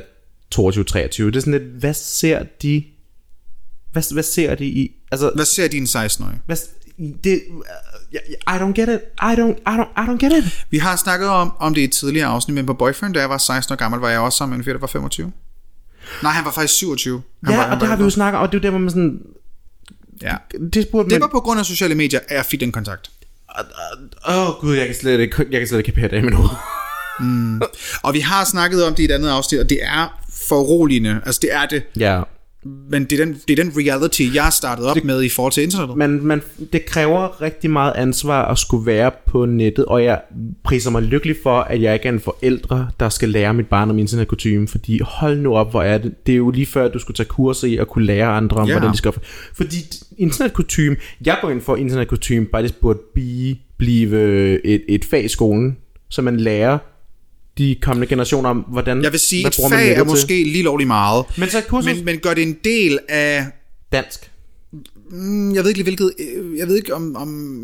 22-23, 0.54 0.58
det 0.58 1.36
er 1.36 1.40
sådan 1.40 1.52
lidt, 1.52 1.62
hvad 1.62 1.94
ser 1.94 2.42
de, 2.62 2.84
hvad, 3.92 4.12
hvad 4.12 4.22
ser 4.22 4.54
de 4.54 4.64
i, 4.66 4.90
altså, 5.12 5.30
Hvad 5.34 5.44
ser 5.44 5.68
din 5.68 5.84
16-årige? 5.84 6.40
hvad, 6.46 6.56
det, 7.24 7.42
I 8.48 8.50
don't 8.50 8.72
get 8.72 8.88
it, 8.88 9.00
I 9.22 9.34
don't, 9.34 9.56
I 9.66 9.76
don't, 9.78 10.02
I 10.02 10.06
don't 10.08 10.18
get 10.26 10.44
it. 10.44 10.66
Vi 10.70 10.78
har 10.78 10.96
snakket 10.96 11.28
om, 11.28 11.52
om 11.58 11.74
det 11.74 11.80
i 11.80 11.84
et 11.84 11.92
tidligere 11.92 12.26
afsnit, 12.26 12.54
men 12.54 12.66
på 12.66 12.74
Boyfriend, 12.74 13.14
da 13.14 13.20
jeg 13.20 13.30
var 13.30 13.38
16 13.38 13.72
år 13.72 13.76
gammel, 13.76 14.00
var 14.00 14.08
jeg 14.10 14.20
også 14.20 14.38
sammen 14.38 14.50
med 14.52 14.58
en 14.58 14.64
fyr, 14.64 14.72
der 14.72 14.80
var 14.80 14.86
25. 14.86 15.32
Nej, 16.22 16.32
han 16.32 16.44
var 16.44 16.50
faktisk 16.52 16.74
27. 16.74 17.22
Han 17.44 17.52
Ja, 17.54 17.58
var, 17.58 17.74
og 17.74 17.80
det 17.80 17.88
har 17.88 17.96
vi 17.96 18.02
jo 18.02 18.10
snakket 18.10 18.38
om, 18.38 18.42
og 18.42 18.52
det 18.52 18.58
er 18.58 18.62
der, 18.62 18.70
hvor 18.70 18.78
man 18.78 18.90
sådan, 18.90 19.20
Ja. 20.22 20.36
det 20.72 20.88
burde 20.88 21.04
Det 21.04 21.12
man, 21.14 21.20
var 21.20 21.28
på 21.28 21.40
grund 21.40 21.60
af 21.60 21.66
sociale 21.66 21.94
medier, 21.94 22.20
at 22.28 22.36
jeg 22.36 22.44
fik 22.46 22.60
den 22.60 22.72
kontakt. 22.72 23.10
Åh 24.28 24.48
oh, 24.48 24.60
gud, 24.60 24.74
jeg 24.76 24.86
kan 24.86 24.94
slet 24.94 25.20
ikke, 25.20 25.46
jeg 25.50 25.60
kan 25.60 25.68
slet 25.68 25.78
ikke 25.78 25.92
kapere 25.92 26.08
det 26.08 26.18
i 26.18 26.20
min 26.20 26.32
hoved. 26.32 26.50
Og 28.02 28.14
vi 28.14 28.20
har 28.20 28.44
snakket 28.44 28.84
om 28.84 28.94
det 28.94 29.02
i 29.02 29.04
et 29.04 29.10
andet 29.10 29.30
afsnit, 29.30 29.60
og 29.60 29.70
det 29.70 29.78
er 29.82 30.20
foruroligende. 30.48 31.20
Altså, 31.26 31.38
det 31.42 31.52
er 31.52 31.66
det. 31.66 31.82
Ja, 31.98 32.22
Men 32.90 33.04
det 33.04 33.20
er 33.20 33.24
den, 33.24 33.36
det 33.48 33.58
er 33.58 33.64
den 33.64 33.72
reality, 33.76 34.22
jeg 34.34 34.48
startede 34.52 34.90
op 34.90 34.96
det, 34.96 35.04
med 35.04 35.22
i 35.22 35.28
forhold 35.28 35.52
til 35.52 35.62
internettet. 35.62 35.96
man, 35.96 36.20
man, 36.22 36.42
det 36.72 36.86
kræver 36.86 37.42
rigtig 37.42 37.70
meget 37.70 37.92
ansvar 37.96 38.44
at 38.44 38.58
skulle 38.58 38.86
være 38.86 39.10
på 39.26 39.46
nettet, 39.46 39.84
og 39.84 40.04
jeg 40.04 40.20
priser 40.64 40.90
mig 40.90 41.02
lykkelig 41.02 41.36
for, 41.42 41.60
at 41.60 41.82
jeg 41.82 41.94
ikke 41.94 42.08
er 42.08 42.12
en 42.12 42.20
forældre, 42.20 42.88
der 43.00 43.08
skal 43.08 43.28
lære 43.28 43.54
mit 43.54 43.66
barn 43.66 43.90
om 43.90 43.98
internetkutume, 43.98 44.68
fordi 44.68 45.00
hold 45.04 45.38
nu 45.38 45.54
op, 45.56 45.70
hvor 45.70 45.82
er 45.82 45.98
det. 45.98 46.26
Det 46.26 46.32
er 46.32 46.36
jo 46.36 46.50
lige 46.50 46.66
før, 46.66 46.84
at 46.84 46.94
du 46.94 46.98
skulle 46.98 47.16
tage 47.16 47.26
kurser 47.28 47.68
i 47.68 47.76
at 47.76 47.88
kunne 47.88 48.04
lære 48.06 48.26
andre 48.26 48.56
om, 48.56 48.68
Ja. 48.68 48.74
hvordan 48.74 48.92
de 48.92 48.96
skal 48.96 49.12
Fordi 49.54 49.76
internetkutume, 50.18 50.96
jeg 51.26 51.38
går 51.42 51.50
ind 51.50 51.60
for 51.60 51.76
internetkutume, 51.76 52.46
bare 52.46 52.62
det 52.62 52.74
burde 52.80 52.98
blive, 53.14 53.56
blive 53.78 54.64
et, 54.66 54.82
et 54.88 55.04
fag 55.04 55.24
i 55.24 55.28
skolen, 55.28 55.76
så 56.10 56.22
man 56.22 56.36
lærer 56.36 56.78
de 57.58 57.76
kommende 57.82 58.06
generationer 58.06 58.50
om, 58.50 58.58
hvordan 58.58 59.02
Jeg 59.02 59.12
vil 59.12 59.20
sige, 59.20 59.46
et 59.46 59.56
fag 59.70 59.90
er 59.90 59.94
til. 59.94 60.06
måske 60.06 60.44
lige 60.44 60.62
lovligt 60.62 60.88
meget. 60.88 61.24
Men 61.38 61.48
så 61.48 61.62
kursus 61.68 61.94
Men, 61.96 62.04
men 62.04 62.18
gør 62.18 62.34
det 62.34 62.42
en 62.42 62.56
del 62.64 62.98
af 63.08 63.46
dansk. 63.92 64.30
Mm, 65.14 65.54
Jeg 65.54 65.62
ved 65.64 65.68
ikke 65.70 65.78
lige 65.78 65.84
hvilket, 65.96 66.12
øh, 66.18 66.58
jeg 66.58 66.68
ved 66.68 66.76
ikke 66.76 66.94
om, 66.94 67.16
om 67.16 67.58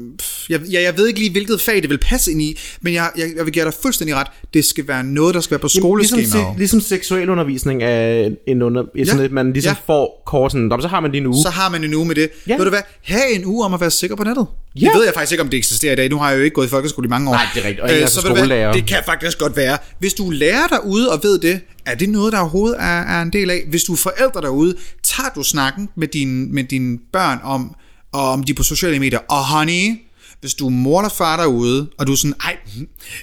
jeg, 0.49 0.61
ja, 0.73 0.83
jeg 0.83 0.99
ved 0.99 1.07
ikke 1.09 1.19
lige 1.21 1.31
hvilket 1.33 1.61
fag 1.61 1.83
det 1.83 1.91
vil 1.91 1.99
passe 1.99 2.31
ind 2.33 2.43
i, 2.43 2.59
men 2.81 2.95
jeg, 2.95 3.11
jeg, 3.19 3.31
jeg 3.37 3.45
vil 3.45 3.53
give 3.53 3.65
dig 3.65 3.75
fuldstændig 3.83 4.17
ret. 4.17 4.27
Det 4.55 4.65
skal 4.65 4.89
være 4.89 5.05
noget, 5.05 5.35
der 5.35 5.41
skal 5.41 5.51
være 5.51 5.59
på 5.61 5.69
skoleskemaet. 5.69 6.23
Ligesom, 6.27 6.53
se- 6.55 6.59
ligesom 6.59 6.81
seksuel 6.81 7.31
undervisning 7.31 7.83
er 7.83 8.31
en 8.47 8.63
under, 8.63 8.83
ja. 8.97 9.05
sådan 9.05 9.25
et, 9.25 9.33
man 9.33 9.53
ligesom 9.53 9.77
ja. 9.89 9.93
Får 9.95 10.23
kort 10.27 10.53
sådan, 10.53 10.67
"Nå, 10.67 10.77
men 10.77 10.83
så 10.83 10.89
har 10.89 11.01
man 11.01 11.11
lige 11.11 11.21
en 11.21 11.27
uge. 11.27 11.43
så 11.43 11.49
har 11.51 11.69
man 11.71 11.85
en 11.85 11.95
uge 11.95 12.07
med 12.07 12.15
det. 12.15 12.31
Ja. 12.49 12.57
Ved 12.57 12.65
du 12.65 12.71
hvad? 12.71 12.81
Ha' 13.03 13.19
en 13.35 13.45
uge 13.45 13.65
om 13.65 13.75
at 13.75 13.81
være 13.81 13.91
sikker 13.91 14.17
på 14.17 14.25
nettet. 14.25 14.47
Ja. 14.77 14.87
Det 14.87 14.95
ved 14.95 15.05
jeg 15.05 15.15
faktisk 15.15 15.33
ikke, 15.33 15.43
om 15.43 15.49
det 15.49 15.57
eksisterer 15.59 15.93
i 15.93 15.97
dag. 15.97 16.09
Nu 16.11 16.19
har 16.19 16.31
jeg 16.31 16.39
jo 16.39 16.45
ikke 16.45 16.55
gået 16.55 16.67
i 16.67 16.71
folkeskole 16.71 17.07
i 17.07 17.09
mange 17.09 17.29
år. 17.31 17.35
Nej, 17.35 17.43
det 17.55 17.61
er 17.65 17.69
rigtigt. 17.69 17.81
Og 17.81 17.91
er 17.93 18.07
så 18.07 18.15
så 18.15 18.21
skolelærer. 18.21 18.73
Det 18.73 18.87
kan 18.87 18.99
faktisk 19.07 19.39
godt 19.39 19.57
være. 19.57 19.79
Hvis 19.99 20.15
du 20.15 20.29
er 20.29 20.33
lærer 20.33 20.67
derude 20.67 21.13
og 21.13 21.21
ved 21.23 21.39
det, 21.39 21.61
er 21.87 21.95
det 21.95 22.09
noget, 22.09 22.33
der 22.33 22.39
overhovedet 22.39 22.77
er, 22.81 23.01
er 23.01 23.23
en 23.23 23.33
del 23.33 23.51
af? 23.51 23.65
Hvis 23.69 23.85
du 23.85 23.93
er 23.93 23.97
forældre 23.97 24.41
derude, 24.41 24.77
tager 25.03 25.29
du 25.35 25.43
snakken 25.43 25.89
med, 25.97 26.09
din, 26.09 26.55
med 26.55 26.65
dine 26.65 26.99
børn 27.13 27.39
om, 27.43 27.75
og 28.13 28.29
om 28.29 28.43
de 28.43 28.55
på 28.55 28.63
sociale 28.63 28.99
medier. 28.99 29.19
Og 29.19 29.45
honey, 29.47 29.99
hvis 30.41 30.55
du 30.55 30.67
er 30.67 30.71
mor 30.71 31.01
eller 31.01 31.11
far 31.11 31.37
derude, 31.37 31.91
og 31.99 32.07
du 32.07 32.13
er 32.13 32.17
sådan, 32.17 32.35
ej, 32.45 32.57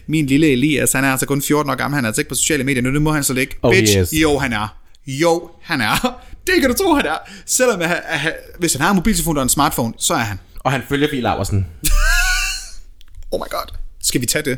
min 0.08 0.26
lille 0.26 0.52
Elias, 0.52 0.94
han 0.94 1.04
er 1.04 1.12
altså 1.12 1.26
kun 1.26 1.42
14 1.42 1.72
år 1.72 1.76
gammel, 1.76 1.96
han 1.96 2.06
er 2.06 2.10
altså 2.10 2.22
ikke 2.22 2.30
på 2.30 2.36
sociale 2.36 2.64
medier 2.64 2.82
nu, 2.82 2.94
det 2.94 3.02
må 3.02 3.12
han 3.12 3.24
så 3.24 3.34
ikke. 3.34 3.58
Oh, 3.62 3.74
Bitch, 3.74 3.98
yes. 3.98 4.14
jo 4.14 4.38
han 4.38 4.54
er. 4.54 4.78
Jo, 5.08 5.50
han 5.62 5.82
er. 5.82 6.20
Det 6.48 6.62
kan 6.62 6.70
du 6.70 6.76
tro, 6.76 6.94
han 6.94 7.06
er. 7.06 7.18
Selvom 7.46 7.82
at, 7.82 7.92
at, 7.92 8.02
at, 8.26 8.34
hvis 8.60 8.74
han 8.74 8.82
har 8.82 8.90
en 8.90 8.96
mobiltelefon 8.96 9.38
og 9.38 9.44
en 9.44 9.50
smartphone, 9.50 9.94
så 9.98 10.14
er 10.14 10.18
han. 10.18 10.40
Og 10.60 10.72
han 10.72 10.82
følger 10.90 11.08
Fie 11.10 11.22
Laversen. 11.22 11.66
Oh 13.32 13.40
my 13.40 13.50
god. 13.50 13.87
Skal 14.08 14.22
vi 14.22 14.26
tage 14.26 14.44
det? 14.50 14.58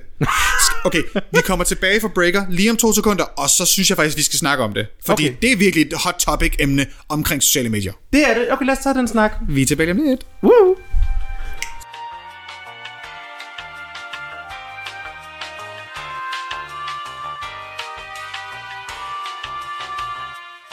Okay, 0.86 1.04
vi 1.32 1.42
kommer 1.46 1.66
tilbage 1.66 2.02
fra 2.02 2.08
breaker 2.16 2.46
lige 2.50 2.70
om 2.72 2.78
to 2.78 2.94
sekunder, 2.94 3.24
og 3.24 3.50
så 3.50 3.66
synes 3.66 3.90
jeg 3.90 3.98
faktisk, 3.98 4.18
vi 4.18 4.24
skal 4.24 4.40
snakke 4.40 4.64
om 4.64 4.74
det. 4.74 4.88
Fordi 5.06 5.24
Okay. 5.26 5.36
det 5.42 5.52
er 5.52 5.56
virkelig 5.58 5.86
et 5.86 5.94
hot 6.04 6.16
topic 6.20 6.56
emne 6.60 6.86
omkring 7.10 7.44
sociale 7.44 7.70
medier. 7.70 7.94
Det 8.14 8.30
er 8.30 8.34
det. 8.34 8.52
Okay, 8.52 8.66
lad 8.66 8.78
os 8.78 8.84
tage 8.84 8.94
den 8.96 9.08
snak. 9.08 9.32
Vi 9.50 9.62
er 9.62 9.66
tilbage 9.66 9.92
om 9.92 9.98
lidt. 9.98 10.22
Woo! 10.44 10.76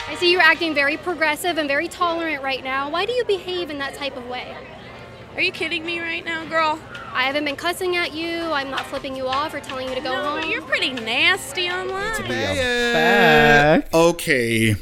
I 0.09 0.15
see 0.19 0.31
you're 0.31 0.41
acting 0.41 0.73
very 0.73 0.97
progressive 0.97 1.57
and 1.57 1.67
very 1.67 1.87
tolerant 1.87 2.41
right 2.41 2.63
now. 2.63 2.89
Why 2.89 3.05
do 3.05 3.13
you 3.13 3.25
behave 3.25 3.69
in 3.69 3.77
that 3.79 3.93
type 3.95 4.15
of 4.15 4.25
way? 4.27 4.55
Are 5.35 5.41
you 5.41 5.51
kidding 5.51 5.85
me 5.85 5.99
right 5.99 6.23
now, 6.25 6.45
girl? 6.45 6.79
I 7.19 7.23
haven't 7.29 7.45
been 7.49 7.59
cussing 7.65 7.91
at 8.03 8.09
you. 8.21 8.33
I'm 8.57 8.69
not 8.75 8.85
flipping 8.91 9.15
you 9.19 9.25
off 9.39 9.51
or 9.55 9.61
telling 9.69 9.87
you 9.89 9.95
to 9.99 10.03
go 10.09 10.13
no, 10.15 10.23
home. 10.29 10.43
you're 10.51 10.67
pretty 10.71 10.91
nasty 11.13 11.65
online. 11.79 12.27
Back. 12.93 13.79
Okay. 13.93 14.75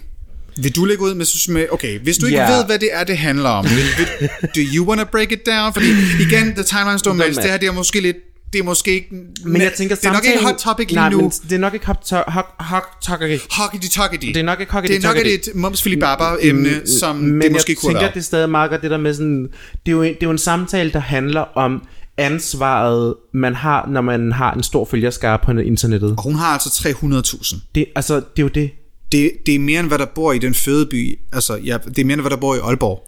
Vil 0.57 0.75
du 0.75 0.85
lægge 0.85 1.03
ud 1.03 1.13
med, 1.13 1.49
med 1.53 1.65
okay, 1.71 1.99
hvis 1.99 2.17
du 2.17 2.25
ikke 2.25 2.37
Ja. 2.37 2.51
ved, 2.55 2.65
hvad 2.65 2.79
det 2.79 2.89
er, 2.93 3.03
det 3.03 3.17
handler 3.17 3.49
om, 3.49 3.65
vil, 3.65 3.71
vil, 3.97 4.29
do 4.55 4.61
you 4.75 4.85
want 4.87 5.01
to 5.01 5.07
break 5.11 5.31
it 5.31 5.45
down? 5.45 5.73
Fordi 5.73 5.87
igen, 6.19 6.53
the 6.55 6.63
timeline 6.63 6.99
står 6.99 7.13
med, 7.13 7.25
det 7.25 7.43
her 7.43 7.57
det 7.57 7.67
er 7.67 7.71
måske 7.71 7.99
lidt, 8.01 8.17
det 8.53 8.59
er 8.59 8.63
måske 8.63 8.91
ikke, 8.91 9.07
Men 9.45 9.61
jeg 9.61 9.73
tænker 9.73 9.95
det 9.95 10.05
er 10.05 10.11
nok 10.13 10.25
ikke 10.25 10.43
hot 10.43 10.55
topic 10.55 10.87
lige 10.87 10.95
nej, 10.95 11.09
nu. 11.09 11.21
Men 11.21 11.31
det 11.49 11.51
er 11.51 11.59
nok 11.59 11.73
ikke 11.73 11.85
hot, 11.85 11.97
to- 12.05 12.31
hot, 12.31 12.45
hot 12.59 12.83
topic. 13.01 13.41
Hockey 13.51 13.79
tockety. 13.91 14.27
Det 14.27 14.37
er 14.37 14.43
nok 14.43 14.59
ikke 14.59 14.71
hockey 14.71 14.89
Det 14.89 15.05
er 15.05 15.07
nok 15.07 15.17
et 15.25 15.49
Mums 15.55 15.81
Philip 15.81 15.99
Barber 15.99 16.37
emne, 16.41 16.87
som 16.99 17.15
Men 17.15 17.41
det 17.41 17.51
måske 17.51 17.71
jeg 17.71 17.77
kunne 17.77 17.89
tænker, 17.89 17.99
være. 17.99 18.09
at 18.09 18.13
det 18.13 18.19
er 18.19 18.23
stadig 18.23 18.49
meget 18.49 18.69
godt, 18.69 18.81
det 18.81 18.91
der 18.91 18.97
med 18.97 19.13
sådan... 19.13 19.43
Det 19.85 19.91
er, 19.91 19.91
jo, 19.91 20.03
det 20.03 20.11
er 20.11 20.15
jo 20.23 20.31
en 20.31 20.37
samtale, 20.37 20.91
der 20.91 20.99
handler 20.99 21.41
om 21.41 21.81
ansvaret, 22.17 23.15
man 23.33 23.55
har, 23.55 23.87
når 23.87 24.01
man 24.01 24.31
har 24.31 24.53
en 24.53 24.63
stor 24.63 24.85
følgerskare 24.85 25.39
på 25.43 25.51
internettet. 25.51 26.13
Og 26.17 26.23
hun 26.23 26.35
har 26.35 26.45
altså 26.47 26.69
300.000. 26.69 27.59
Det, 27.75 27.85
altså, 27.95 28.15
det 28.15 28.23
er 28.37 28.43
jo 28.43 28.47
det. 28.47 28.71
Det, 29.11 29.31
det 29.45 29.55
er 29.55 29.59
mere 29.59 29.79
end 29.79 29.87
hvad 29.87 29.97
der 29.99 30.05
bor 30.05 30.33
i 30.33 30.39
den 30.39 30.53
fødeby. 30.53 31.19
Altså, 31.33 31.55
ja, 31.55 31.77
det 31.87 31.99
er 31.99 32.05
mere 32.05 32.13
end 32.13 32.21
hvad 32.21 32.31
der 32.31 32.37
bor 32.37 32.55
i 32.55 32.59
Aalborg. 32.59 33.07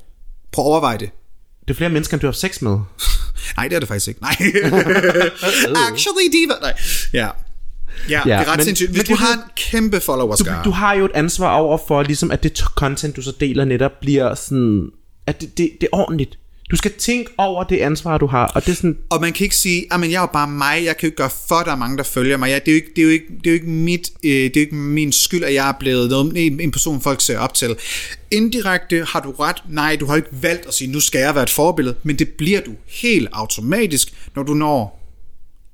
Prøv 0.52 0.66
at 0.66 0.70
overveje 0.70 0.98
det. 0.98 1.10
Det 1.62 1.74
er 1.74 1.78
flere 1.78 1.90
mennesker, 1.90 2.14
end 2.16 2.22
du 2.22 2.28
har 2.28 2.32
sex 2.32 2.62
med. 2.62 2.72
Nej, 3.58 3.68
det 3.68 3.76
er 3.76 3.80
det 3.80 3.88
faktisk 3.88 4.08
ikke. 4.08 4.22
Nej. 4.22 4.36
Actually, 5.92 6.28
diva. 6.34 6.54
Nej. 6.62 6.74
Ja. 7.14 7.28
Ja, 8.10 8.22
ja, 8.26 8.40
det 8.40 8.48
er 8.48 8.52
ret 8.52 8.58
men- 8.58 8.66
sindssygt. 8.66 8.90
Hvis 8.92 9.10
men 9.10 9.18
du 9.18 9.24
har 9.24 9.34
en 9.34 9.40
kæmpe 9.56 10.00
followerskare. 10.00 10.64
Du 10.64 10.72
har 10.72 10.94
jo 10.94 11.06
et 11.06 11.12
ansvar 11.14 11.54
over 11.56 11.78
for, 11.88 12.04
ligesom, 12.04 12.32
at 12.32 12.44
det 12.44 12.58
content, 12.58 13.16
du 13.16 13.22
så 13.22 13.34
deler 13.40 13.66
netop, 13.66 13.92
bliver 14.02 14.36
sådan... 14.36 14.90
At 15.28 15.42
det, 15.42 15.58
det, 15.58 15.72
det 15.82 15.90
er 15.94 15.98
ordentligt. 15.98 16.40
Du 16.72 16.76
skal 16.76 16.92
tænke 16.94 17.32
over 17.38 17.64
det 17.64 17.78
ansvar, 17.78 18.18
du 18.18 18.26
har, 18.28 18.46
og 18.46 18.66
det 18.66 18.72
er 18.72 18.76
sådan... 18.76 18.98
Og 19.10 19.22
man 19.22 19.34
kan 19.34 19.44
ikke 19.44 19.56
sige, 19.56 19.86
at 19.94 20.02
jeg 20.02 20.14
er 20.14 20.22
jo 20.22 20.28
bare 20.34 20.48
mig, 20.48 20.86
jeg 20.86 20.98
kan 20.98 21.08
jo 21.08 21.08
ikke 21.08 21.18
gøre 21.18 21.30
for, 21.48 21.56
at 21.56 21.66
der 21.66 21.72
er 21.72 21.76
mange, 21.76 21.98
der 21.98 22.04
følger 22.04 22.38
mig. 22.38 22.48
Ja, 22.48 22.60
det, 22.60 22.68
er 22.68 22.72
jo 22.72 22.76
ikke, 22.76 22.90
det, 22.96 23.02
er 23.02 23.06
jo 23.06 23.10
ikke, 23.10 23.26
det 23.44 23.48
er 23.48 23.52
jo 23.52 23.54
ikke 23.54 23.70
mit, 23.70 24.10
øh, 24.24 24.30
det 24.32 24.46
er 24.46 24.52
jo 24.56 24.60
ikke 24.62 24.76
min 24.76 25.12
skyld, 25.12 25.44
at 25.44 25.54
jeg 25.54 25.70
er 25.70 25.74
blevet 25.80 26.10
noget, 26.10 26.46
en 26.46 26.60
en 26.60 26.72
person, 26.72 27.02
folk 27.02 27.22
ser 27.22 27.40
op 27.40 27.54
til. 27.54 27.76
Indirekte 28.32 29.06
har 29.08 29.20
du 29.20 29.32
ret. 29.32 29.64
Nej, 29.70 29.98
du 30.00 30.06
har 30.06 30.16
ikke 30.16 30.30
valgt 30.42 30.66
at 30.66 30.74
sige, 30.74 30.92
nu 30.92 31.00
skal 31.00 31.20
jeg 31.20 31.36
være 31.36 31.44
et 31.44 31.50
forbillede, 31.50 31.96
men 32.04 32.20
det 32.20 32.30
bliver 32.30 32.62
du 32.62 32.72
helt 33.02 33.28
automatisk, 33.32 34.14
når 34.36 34.44
du 34.44 34.54
når 34.54 34.98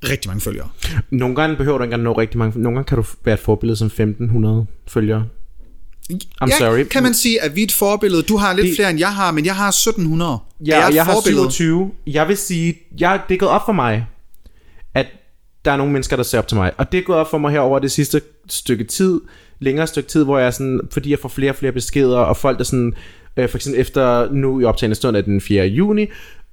rigtig 0.09 0.29
mange 0.29 0.41
følgere. 0.41 0.69
Nogle 1.09 1.35
gange 1.35 1.55
behøver 1.55 1.77
du 1.77 1.83
ikke 1.83 1.93
engang 1.93 2.03
nå 2.03 2.13
rigtig 2.13 2.37
mange... 2.37 2.59
Nogle 2.59 2.75
gange 2.75 2.87
kan 2.87 2.97
du 2.97 3.05
være 3.25 3.33
et 3.33 3.39
forbillede 3.39 3.77
som 3.77 3.85
1500 3.85 4.65
følgere. 4.87 5.25
I'm 6.11 6.47
ja, 6.49 6.57
sorry. 6.57 6.83
kan 6.83 7.03
man 7.03 7.13
sige, 7.13 7.41
at 7.41 7.55
vi 7.55 7.61
er 7.61 7.65
et 7.65 7.71
forbillede. 7.71 8.21
Du 8.23 8.37
har 8.37 8.53
lidt 8.53 8.67
Det- 8.67 8.75
flere, 8.75 8.89
end 8.89 8.99
jeg 8.99 9.13
har, 9.13 9.31
men 9.31 9.45
jeg 9.45 9.55
har 9.55 9.71
1700. 9.71 10.37
Ja, 10.65 10.75
Er 10.79 10.85
jeg, 10.85 10.95
jeg 10.95 11.05
har 11.05 11.13
forbillede? 11.13 11.51
27. 11.51 11.91
Jeg 12.07 12.27
vil 12.27 12.37
sige, 12.37 12.75
jeg, 12.99 13.21
det 13.29 13.35
er 13.35 13.39
gået 13.39 13.51
op 13.51 13.61
for 13.65 13.73
mig, 13.73 14.05
at 14.93 15.05
der 15.65 15.71
er 15.71 15.77
nogle 15.77 15.93
mennesker, 15.93 16.15
der 16.15 16.23
ser 16.23 16.37
op 16.37 16.47
til 16.47 16.57
mig. 16.57 16.71
Og 16.77 16.91
det 16.91 16.97
er 16.97 17.01
gået 17.01 17.19
op 17.19 17.29
for 17.29 17.37
mig 17.37 17.51
her 17.51 17.59
over 17.59 17.79
det 17.79 17.91
sidste 17.91 18.21
stykke 18.49 18.83
tid, 18.83 19.21
længere 19.59 19.87
stykke 19.87 20.09
tid, 20.09 20.23
hvor 20.23 20.37
jeg 20.37 20.47
er 20.47 20.51
sådan, 20.51 20.81
fordi 20.91 21.09
jeg 21.11 21.19
får 21.19 21.29
flere 21.29 21.51
og 21.51 21.55
flere 21.55 21.71
beskeder, 21.71 22.17
og 22.17 22.37
folk 22.37 22.57
der 22.57 22.63
sådan, 22.63 22.93
øh, 23.37 23.49
for 23.49 23.57
eksempel 23.57 23.81
efter 23.81 24.31
nu 24.31 24.59
i 24.61 24.63
optagende 24.63 24.95
stund 24.95 25.17
af 25.17 25.23
den 25.23 25.41
4. 25.41 25.65
juni, 25.65 26.01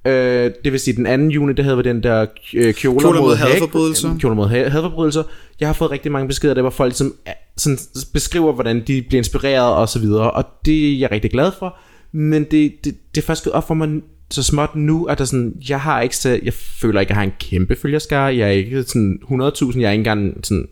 øh, 0.07 0.51
det 0.63 0.71
vil 0.71 0.79
sige 0.79 0.95
den 0.95 1.29
2. 1.29 1.33
juni, 1.33 1.53
det 1.53 1.65
havde 1.65 1.77
vi 1.77 1.83
den 1.83 2.03
der 2.03 2.25
øh, 2.53 2.73
kjoler, 2.73 2.99
Kjoler 2.99 3.21
mod 3.21 3.35
had- 3.35 3.49
hadforbrydelser. 3.51 4.17
Kjoler 4.19 4.35
mod 4.35 4.47
had- 4.47 4.69
hadforbrydelser. 4.69 5.23
Jeg 5.59 5.67
har 5.67 5.73
fået 5.73 5.91
rigtig 5.91 6.11
mange 6.11 6.27
beskeder, 6.27 6.53
der 6.53 6.61
hvor 6.61 6.69
folk 6.69 6.95
som, 6.95 7.13
sådan, 7.57 7.77
beskriver, 8.13 8.53
hvordan 8.53 8.83
de 8.87 9.01
bliver 9.01 9.17
inspireret 9.19 9.75
og 9.75 9.89
så 9.89 9.99
videre, 9.99 10.31
og 10.31 10.43
det 10.65 10.93
er 10.93 10.97
jeg 10.99 11.11
rigtig 11.11 11.31
glad 11.31 11.51
for. 11.59 11.77
Men 12.11 12.43
det, 12.43 12.73
det, 12.83 12.95
det 13.15 13.21
er 13.21 13.25
først 13.25 13.43
gået 13.43 13.53
op 13.53 13.67
for 13.67 13.73
mig 13.73 13.89
så 14.31 14.43
småt 14.43 14.75
nu, 14.75 15.05
at 15.05 15.17
der 15.17 15.25
sådan, 15.25 15.53
jeg 15.69 15.81
har 15.81 16.01
ikke 16.01 16.17
så, 16.17 16.39
jeg 16.43 16.53
føler 16.53 16.99
ikke, 16.99 17.09
at 17.09 17.15
jeg 17.15 17.17
har 17.17 17.23
en 17.23 17.33
kæmpe 17.39 17.75
følgerskare. 17.81 18.35
Jeg 18.37 18.47
er 18.47 18.51
ikke 18.51 18.83
sådan 18.83 19.19
100.000, 19.23 19.31
jeg 19.79 19.87
er 19.87 19.91
ikke 19.91 19.99
engang 19.99 20.33
sådan 20.43 20.67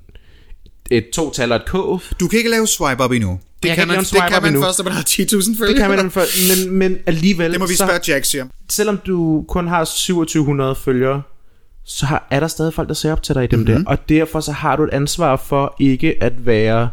et 0.92 1.10
to-tal 1.14 1.52
og 1.52 1.56
et 1.56 1.66
k. 1.66 1.72
Du 2.20 2.28
kan 2.30 2.38
ikke 2.38 2.50
lave 2.50 2.68
swipe 2.68 3.04
up 3.04 3.12
endnu. 3.12 3.40
Det 3.64 3.70
Jeg 3.70 3.76
kan 3.78 3.88
kan 3.88 3.96
man, 3.96 4.04
det 4.04 4.22
kan 4.30 4.42
man 4.42 4.46
endnu. 4.52 4.62
først, 4.64 4.80
når 4.80 4.84
man 4.84 4.94
har 4.94 5.02
10.000 5.02 5.58
følgere. 5.58 5.68
Det 5.68 5.76
kan 5.78 5.90
man, 5.90 6.12
for, 6.12 6.22
men, 6.68 6.74
men 6.78 6.98
alligevel, 7.06 7.52
Det 7.52 7.60
må 7.60 7.68
vi 7.68 7.74
så, 7.74 7.86
spørge 7.86 8.00
Jack, 8.08 8.26
siger. 8.26 8.46
selvom 8.70 8.98
du 9.08 9.46
kun 9.48 9.68
har 9.68 9.86
2700 9.86 10.76
følgere, 10.76 11.22
så 11.92 12.06
har, 12.06 12.28
er 12.32 12.40
der 12.40 12.48
stadig 12.48 12.74
folk, 12.74 12.88
der 12.88 12.94
ser 12.94 13.12
op 13.12 13.24
til 13.24 13.36
dig 13.36 13.44
i 13.44 13.48
dem 13.48 13.60
Mhm. 13.60 13.68
mm-hmm. 13.70 13.86
der. 13.86 13.92
Og 13.92 14.10
derfor 14.10 14.40
så 14.40 14.52
har 14.52 14.76
du 14.76 14.84
et 14.84 14.90
ansvar 14.90 15.36
for 15.36 15.76
ikke 15.80 16.24
at 16.24 16.46
være 16.46 16.90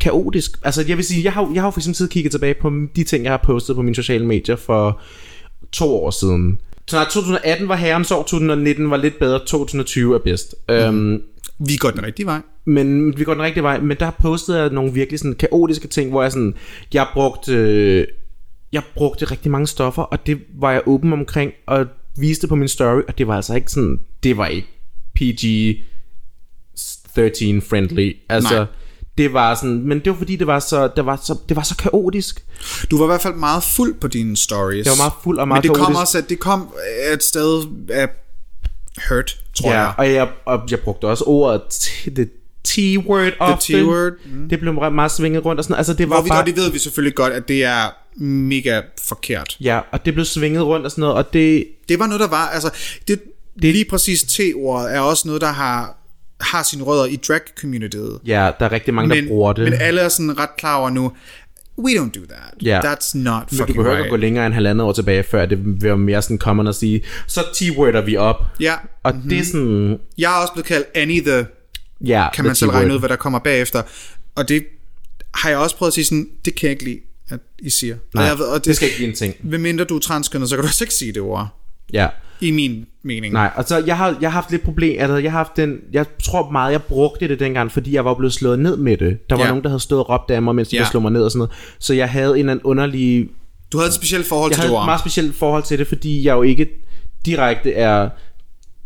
kaotisk. 0.00 0.58
Altså 0.64 0.84
jeg 0.88 0.96
vil 0.96 1.04
sige, 1.04 1.24
jeg 1.24 1.32
har, 1.32 1.50
jeg 1.54 1.62
har 1.62 1.70
for 1.70 1.80
eksempel 1.80 2.08
kigget 2.08 2.32
tilbage 2.32 2.54
på 2.54 2.72
de 2.96 3.04
ting, 3.04 3.24
jeg 3.24 3.32
har 3.32 3.40
postet 3.44 3.76
på 3.76 3.82
mine 3.82 3.94
sociale 3.94 4.26
medier 4.26 4.56
for 4.56 5.00
to 5.72 6.04
år 6.04 6.10
siden. 6.10 6.58
Så 6.86 6.96
nej, 6.96 7.04
2018 7.04 7.68
var 7.68 7.76
herrens 7.76 8.10
år, 8.10 8.22
2019 8.22 8.90
var 8.90 8.96
lidt 8.96 9.18
bedre, 9.18 9.38
2020 9.38 10.14
er 10.14 10.18
bedst. 10.18 10.54
Mm. 10.68 10.74
Øhm, 10.74 11.22
Vi 11.58 11.76
går 11.76 11.90
den 11.90 12.02
rigtige 12.04 12.26
vej. 12.26 12.40
men 12.64 13.18
vi 13.18 13.24
går 13.24 13.32
den 13.34 13.42
rigtige 13.42 13.62
vej. 13.62 13.80
Men 13.80 13.96
der 14.00 14.10
postede 14.10 14.60
jeg 14.62 14.70
nogle 14.70 14.92
virkelig 14.92 15.18
sådan 15.18 15.34
kaotiske 15.34 15.88
ting, 15.88 16.10
hvor 16.10 16.22
jeg 16.22 16.32
sådan, 16.32 16.54
jeg 16.94 17.06
brugte, 17.14 17.52
øh, 17.54 18.06
jeg 18.72 18.82
brugte 18.94 19.24
rigtig 19.24 19.50
mange 19.50 19.66
stoffer, 19.66 20.02
og 20.02 20.26
det 20.26 20.38
var 20.60 20.72
jeg 20.72 20.82
åben 20.86 21.12
omkring, 21.12 21.52
og 21.66 21.86
viste 22.16 22.48
på 22.48 22.54
min 22.54 22.68
story, 22.68 23.00
og 23.08 23.18
det 23.18 23.26
var 23.26 23.36
altså 23.36 23.54
ikke 23.54 23.70
sådan, 23.72 24.00
det 24.22 24.36
var 24.36 24.46
ikke 24.46 24.68
PG-13 25.20 25.84
friendly. 27.68 28.16
Altså, 28.28 28.54
Nej. 28.54 28.64
det 29.18 29.32
var 29.32 29.54
sådan, 29.54 29.82
men 29.88 29.98
det 29.98 30.10
var 30.12 30.16
fordi, 30.18 30.36
det 30.36 30.46
var 30.46 30.58
så, 30.58 30.88
det 30.96 31.06
var 31.06 31.16
så, 31.24 31.36
det 31.48 31.56
var 31.56 31.62
så 31.62 31.76
kaotisk. 31.76 32.44
Du 32.90 32.98
var 32.98 33.04
i 33.04 33.08
hvert 33.08 33.20
fald 33.22 33.34
meget 33.34 33.62
fuld 33.62 33.94
på 34.00 34.08
dine 34.08 34.36
stories. 34.36 34.86
Jeg 34.86 34.90
var 34.90 34.96
meget 35.04 35.12
fuld 35.22 35.38
og 35.38 35.48
meget 35.48 35.64
Men 35.64 35.70
det 35.70 35.76
kom 35.78 35.86
kaotisk. 35.86 36.00
også, 36.00 36.18
at 36.18 36.28
det 36.28 36.38
kom 36.38 36.68
et 37.14 37.22
sted 37.22 37.62
af 37.90 38.08
hurt, 39.08 39.38
tror 39.54 39.70
ja, 39.72 39.80
jeg. 39.80 39.94
og 39.98 40.12
jeg, 40.12 40.28
og 40.44 40.60
jeg 40.70 40.80
brugte 40.80 41.04
også 41.04 41.24
ordet, 41.24 41.60
t- 41.72 42.10
the 42.14 42.28
T-word 42.68 43.32
ofte. 43.40 43.72
T-word, 43.72 44.12
Mm. 44.26 44.48
Det 44.48 44.60
blev 44.60 44.74
meget 44.92 45.10
svinget 45.12 45.44
rundt 45.44 45.58
og 45.58 45.64
sådan. 45.64 45.76
Altså, 45.76 45.94
det 45.94 46.08
var 46.08 46.14
Hvor 46.16 46.22
vi, 46.22 46.28
bare... 46.28 46.40
og 46.40 46.46
det 46.46 46.56
ved 46.56 46.70
vi 46.72 46.78
selvfølgelig 46.78 47.14
godt, 47.14 47.32
at 47.32 47.48
det 47.48 47.64
er 47.64 47.94
mega 48.16 48.80
forkert. 49.02 49.56
Ja, 49.60 49.80
og 49.92 50.04
det 50.04 50.14
blev 50.14 50.24
svinget 50.24 50.62
rundt 50.62 50.84
og 50.86 50.90
sådan 50.90 51.02
noget, 51.02 51.16
og 51.16 51.32
det... 51.32 51.66
Det 51.88 51.98
var 51.98 52.06
noget, 52.06 52.20
der 52.20 52.28
var, 52.28 52.48
altså, 52.48 52.70
det, 53.08 53.22
det 53.62 53.72
lige 53.72 53.84
præcis 53.84 54.22
T-ordet 54.22 54.94
er 54.94 55.00
også 55.00 55.28
noget, 55.28 55.40
der 55.40 55.52
har, 55.52 55.96
har 56.40 56.62
sine 56.62 56.84
rødder 56.84 57.04
i 57.04 57.16
drag-communityet. 57.16 58.18
Ja, 58.26 58.50
der 58.58 58.66
er 58.66 58.72
rigtig 58.72 58.94
mange, 58.94 59.08
Men, 59.08 59.24
der 59.24 59.28
bruger 59.28 59.52
det. 59.52 59.64
men 59.64 59.72
alle 59.80 60.00
er 60.00 60.08
sådan 60.08 60.38
ret 60.38 60.56
klar 60.58 60.76
over 60.76 60.90
nu, 60.90 61.12
we 61.78 61.90
don't 61.90 62.10
do 62.10 62.20
that. 62.28 62.62
Ja. 62.62 62.80
That's 62.80 63.18
not 63.18 63.42
Men 63.42 63.48
du 63.50 63.56
fucking 63.56 63.76
behøver 63.76 63.90
ikke 63.90 64.02
right. 64.02 64.04
at 64.04 64.10
gå 64.10 64.16
længere 64.16 64.46
end 64.46 64.54
halvandet 64.54 64.86
år 64.86 64.92
tilbage, 64.92 65.22
før 65.22 65.46
det 65.46 65.82
var 65.82 65.96
mere 65.96 66.22
sådan 66.22 66.38
common 66.38 66.66
at 66.66 66.74
sige, 66.74 67.04
så 67.26 67.40
t-worder 67.40 68.00
vi 68.00 68.16
op. 68.16 68.36
Ja, 68.60 68.74
Og 69.02 69.14
mm-hmm. 69.14 69.28
det 69.28 69.38
er 69.38 69.44
sådan, 69.44 69.98
jeg 70.18 70.36
er 70.36 70.42
også 70.42 70.52
blevet 70.52 70.66
kaldt 70.66 70.86
Annie 70.94 71.20
the, 71.20 71.46
ja, 72.00 72.28
kan 72.34 72.44
man 72.44 72.50
the 72.50 72.54
selv 72.54 72.70
regne 72.70 72.94
ud, 72.94 72.98
hvad 72.98 73.08
der 73.08 73.16
kommer 73.16 73.38
bagefter. 73.38 73.82
Og 74.34 74.48
det 74.48 74.64
har 75.34 75.48
jeg 75.48 75.58
også 75.58 75.76
prøvet 75.76 75.90
at 75.90 75.94
sige 75.94 76.04
sådan, 76.04 76.28
det 76.44 76.54
kan 76.54 76.66
jeg 76.66 76.70
ikke 76.72 76.84
lide, 76.84 77.00
at 77.30 77.40
I 77.62 77.70
siger. 77.70 77.96
Nej, 78.14 78.22
og 78.24 78.28
jeg, 78.30 78.38
ved- 78.38 78.46
og 78.46 78.56
det, 78.56 78.64
det 78.64 78.76
skal 78.76 78.86
ikke 78.88 78.96
blive 78.98 79.08
en 79.08 79.14
ting. 79.16 79.34
Hvem 79.42 79.60
mindre 79.60 79.84
du 79.84 79.96
er 79.96 80.00
transkønnet, 80.00 80.48
så 80.48 80.56
kan 80.56 80.62
du 80.62 80.66
også 80.68 80.84
ikke 80.84 80.94
sige 80.94 81.12
det 81.12 81.22
ord. 81.22 81.48
Ja. 81.92 82.08
I 82.40 82.50
min 82.50 82.86
mening. 83.02 83.32
Nej, 83.32 83.50
altså 83.56 83.82
jeg 83.86 83.96
har, 83.96 84.16
jeg 84.20 84.30
har 84.32 84.40
haft 84.40 84.50
lidt 84.50 84.62
problem, 84.62 84.96
altså 85.00 85.16
jeg 85.16 85.30
har 85.32 85.38
haft 85.38 85.56
den, 85.56 85.78
jeg 85.92 86.06
tror 86.22 86.50
meget, 86.50 86.72
jeg 86.72 86.82
brugte 86.82 87.28
det 87.28 87.40
dengang, 87.40 87.72
fordi 87.72 87.92
jeg 87.94 88.04
var 88.04 88.14
blevet 88.14 88.32
slået 88.32 88.58
ned 88.58 88.76
med 88.76 88.96
det. 88.96 89.30
Der 89.30 89.36
var 89.36 89.42
Ja. 89.42 89.48
nogen, 89.48 89.62
der 89.62 89.68
havde 89.70 89.80
stået 89.80 90.00
og 90.04 90.10
råbt 90.10 90.30
af 90.30 90.42
mig, 90.42 90.54
mens 90.54 90.68
de 90.68 90.76
Ja. 90.76 90.84
slog 90.90 91.02
mig 91.02 91.12
ned 91.12 91.22
og 91.22 91.30
sådan 91.30 91.38
noget. 91.38 91.52
Så 91.78 91.94
jeg 91.94 92.08
havde 92.08 92.30
en 92.32 92.38
eller 92.38 92.52
anden 92.52 92.64
underlig 92.64 93.28
Du 93.72 93.78
havde 93.78 93.88
et 93.88 93.94
specielt 93.94 94.26
forhold 94.26 94.50
jeg 94.50 94.54
til 94.54 94.60
havde 94.60 94.70
det 94.70 94.74
et 94.76 94.78
ord. 94.80 94.86
meget 94.86 95.00
specielt 95.00 95.34
forhold 95.34 95.62
til 95.62 95.78
det, 95.78 95.86
fordi 95.86 96.24
jeg 96.26 96.32
jo 96.34 96.42
ikke 96.42 96.68
direkte 97.26 97.72
er 97.72 98.08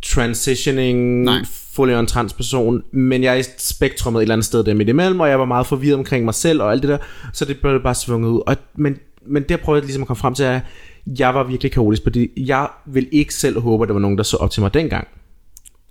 transitioning, 0.02 1.22
Nej. 1.22 1.44
fully 1.72 1.92
on 1.92 2.06
transperson, 2.06 2.82
men 2.92 3.22
jeg 3.22 3.34
er 3.34 3.38
i 3.38 3.44
spektrummet 3.58 4.20
et 4.20 4.22
eller 4.22 4.34
andet 4.34 4.44
sted 4.44 4.64
der 4.64 4.74
midt 4.74 4.88
imellem, 4.88 5.20
og 5.20 5.28
jeg 5.28 5.38
var 5.38 5.44
meget 5.44 5.66
forvirret 5.66 5.98
omkring 5.98 6.24
mig 6.24 6.34
selv 6.34 6.62
og 6.62 6.72
alt 6.72 6.82
det 6.82 6.88
der, 6.88 6.98
så 7.32 7.44
det 7.44 7.60
blev 7.60 7.82
bare 7.82 7.94
svunget 7.94 8.30
ud. 8.30 8.40
Og, 8.46 8.56
men, 8.76 8.96
men 9.26 9.42
der 9.48 9.56
prøvede 9.56 9.80
jeg 9.80 9.86
ligesom 9.86 10.02
at 10.02 10.06
komme 10.06 10.20
frem 10.20 10.34
til, 10.34 10.42
at 10.44 10.60
jeg 11.18 11.34
var 11.34 11.44
virkelig 11.44 11.72
kaotisk, 11.72 12.02
fordi 12.02 12.28
jeg 12.36 12.68
vil 12.86 13.08
ikke 13.12 13.34
selv 13.34 13.60
håbe, 13.60 13.84
at 13.84 13.88
der 13.88 13.92
var 13.92 14.00
nogen, 14.00 14.16
der 14.18 14.24
så 14.24 14.36
op 14.36 14.50
til 14.50 14.62
mig 14.62 14.74
dengang. 14.74 15.08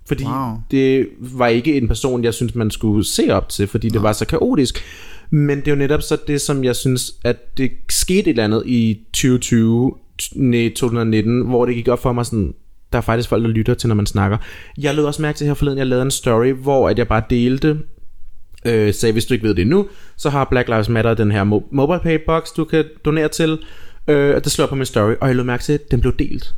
Fordi 0.06 0.24
Wow. 0.24 0.52
det 0.70 1.08
var 1.18 1.46
ikke 1.46 1.76
en 1.76 1.88
person, 1.88 2.24
jeg 2.24 2.34
synes 2.34 2.54
man 2.54 2.70
skulle 2.70 3.04
se 3.06 3.30
op 3.34 3.48
til, 3.48 3.66
fordi 3.66 3.88
det 3.88 4.02
var 4.02 4.12
så 4.12 4.26
kaotisk. 4.26 4.84
Men 5.30 5.58
det 5.58 5.68
er 5.68 5.72
jo 5.72 5.76
netop 5.76 6.02
så 6.02 6.16
det, 6.26 6.40
som 6.40 6.64
jeg 6.64 6.76
synes, 6.76 7.14
at 7.24 7.58
det 7.58 7.70
skete 7.90 8.20
et 8.20 8.28
eller 8.28 8.44
andet 8.44 8.62
i 8.66 9.00
2020, 9.12 9.92
nej, 10.34 10.68
2019, 10.68 11.40
hvor 11.42 11.66
det 11.66 11.74
gik 11.74 11.88
op 11.88 12.02
for 12.02 12.12
mig 12.12 12.26
sådan, 12.26 12.54
der 12.92 12.98
er 12.98 13.02
faktisk 13.02 13.28
folk, 13.28 13.42
der 13.44 13.50
lytter 13.50 13.74
til, 13.74 13.88
når 13.88 13.94
man 13.94 14.06
snakker. 14.06 14.38
Jeg 14.78 14.94
lød 14.94 15.04
også 15.04 15.22
mærke 15.22 15.36
til 15.38 15.46
her 15.46 15.54
forleden, 15.54 15.78
jeg 15.78 15.86
lavede 15.86 16.02
en 16.04 16.10
story, 16.10 16.52
hvor 16.52 16.88
at 16.88 16.98
jeg 16.98 17.08
bare 17.08 17.22
delte, 17.30 17.78
øh, 18.64 18.94
sagde, 18.94 19.12
hvis 19.12 19.26
du 19.26 19.34
ikke 19.34 19.46
ved 19.48 19.54
det 19.54 19.66
nu, 19.66 19.88
så 20.16 20.30
har 20.30 20.44
Black 20.50 20.68
Lives 20.68 20.88
Matter 20.88 21.14
den 21.14 21.30
her 21.32 21.44
mo- 21.44 21.68
mobile 21.72 22.00
pay 22.02 22.18
box, 22.26 22.48
du 22.56 22.64
kan 22.64 22.84
donere 23.04 23.28
til, 23.28 23.58
øh, 24.08 24.34
og 24.36 24.44
det 24.44 24.52
slår 24.52 24.66
på 24.66 24.74
min 24.74 24.84
story, 24.86 25.12
og 25.20 25.28
jeg 25.28 25.36
lød 25.36 25.44
mærke 25.44 25.62
til, 25.62 25.72
at 25.72 25.90
den 25.90 26.00
blev 26.00 26.12
delt. 26.18 26.54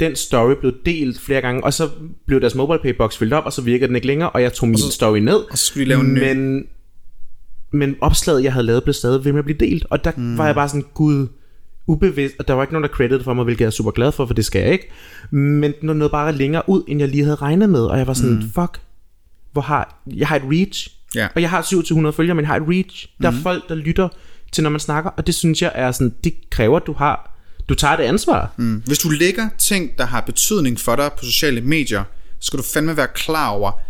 Den 0.00 0.16
story 0.16 0.52
blev 0.60 0.72
delt 0.86 1.20
flere 1.20 1.40
gange, 1.40 1.64
og 1.64 1.72
så 1.72 1.88
blev 2.26 2.40
deres 2.40 2.54
mobile 2.54 2.78
pay 2.82 2.94
box 2.96 3.16
fyldt 3.16 3.32
op, 3.32 3.44
og 3.46 3.52
så 3.52 3.62
virkede 3.62 3.88
den 3.88 3.94
ikke 3.96 4.06
længere, 4.06 4.30
og 4.30 4.42
jeg 4.42 4.52
tog 4.52 4.68
min 4.68 4.78
så- 4.78 4.90
story 4.90 5.18
ned. 5.18 5.34
og 5.50 5.58
så 5.58 5.64
skulle 5.66 5.84
de 5.84 5.88
lave 5.88 6.00
en 6.00 6.14
ny. 6.14 6.18
Men 6.34 6.64
men 7.72 7.96
opslaget, 8.00 8.44
jeg 8.44 8.52
havde 8.52 8.66
lavet, 8.66 8.82
blev 8.84 8.94
stadig 8.94 9.24
ved 9.24 9.32
med 9.32 9.38
at 9.38 9.44
blive 9.44 9.58
delt. 9.58 9.86
Og 9.90 10.04
der 10.04 10.10
mm. 10.16 10.38
var 10.38 10.46
jeg 10.46 10.54
bare 10.54 10.68
sådan, 10.68 10.84
gud, 10.94 11.26
ubevidst, 11.90 12.34
og 12.38 12.48
der 12.48 12.54
var 12.54 12.62
ikke 12.62 12.72
nogen, 12.74 12.82
der 12.88 12.94
creditede 12.94 13.24
for 13.24 13.34
mig, 13.34 13.44
hvilket 13.44 13.60
jeg 13.60 13.66
er 13.66 13.70
super 13.70 13.90
glad 13.90 14.12
for, 14.12 14.26
for 14.26 14.34
det 14.34 14.44
skal 14.44 14.62
jeg 14.62 14.72
ikke. 14.72 14.90
Men 15.30 15.74
den 15.80 15.96
nåede 15.96 16.10
bare 16.10 16.32
længere 16.32 16.62
ud, 16.68 16.82
end 16.88 17.00
jeg 17.00 17.08
lige 17.08 17.22
havde 17.24 17.34
regnet 17.36 17.70
med, 17.70 17.80
og 17.84 17.98
jeg 17.98 18.06
var 18.06 18.14
sådan, 18.14 18.34
mm. 18.34 18.42
fuck, 18.42 18.80
hvor 19.52 19.62
har, 19.62 20.02
jeg 20.06 20.28
har 20.28 20.36
et 20.36 20.42
reach, 20.44 20.90
Ja. 21.14 21.28
og 21.34 21.42
jeg 21.42 21.50
har 21.50 21.62
700 21.62 22.12
følgere, 22.12 22.34
men 22.34 22.42
jeg 22.42 22.48
har 22.48 22.56
et 22.56 22.62
reach. 22.68 23.08
Der 23.22 23.28
er 23.28 23.32
folk, 23.42 23.68
der 23.68 23.74
lytter 23.74 24.08
til, 24.52 24.62
når 24.62 24.70
man 24.70 24.80
snakker, 24.80 25.10
og 25.10 25.26
det 25.26 25.34
synes 25.34 25.62
jeg 25.62 25.72
er 25.74 25.92
sådan, 25.92 26.14
det 26.24 26.34
kræver, 26.50 26.76
at 26.76 26.86
du 26.86 26.92
har, 26.92 27.38
du 27.68 27.74
tager 27.74 27.96
det 27.96 28.02
ansvar. 28.04 28.52
Mm. 28.56 28.82
Hvis 28.86 28.98
du 28.98 29.08
lægger 29.08 29.48
ting, 29.58 29.98
der 29.98 30.04
har 30.06 30.20
betydning 30.20 30.80
for 30.80 30.96
dig 30.96 31.10
på 31.18 31.24
sociale 31.24 31.60
medier, 31.60 32.04
så 32.40 32.46
skal 32.46 32.58
du 32.58 32.62
fandme 32.62 32.96
være 32.96 33.08
klar 33.14 33.48
over, 33.48 33.80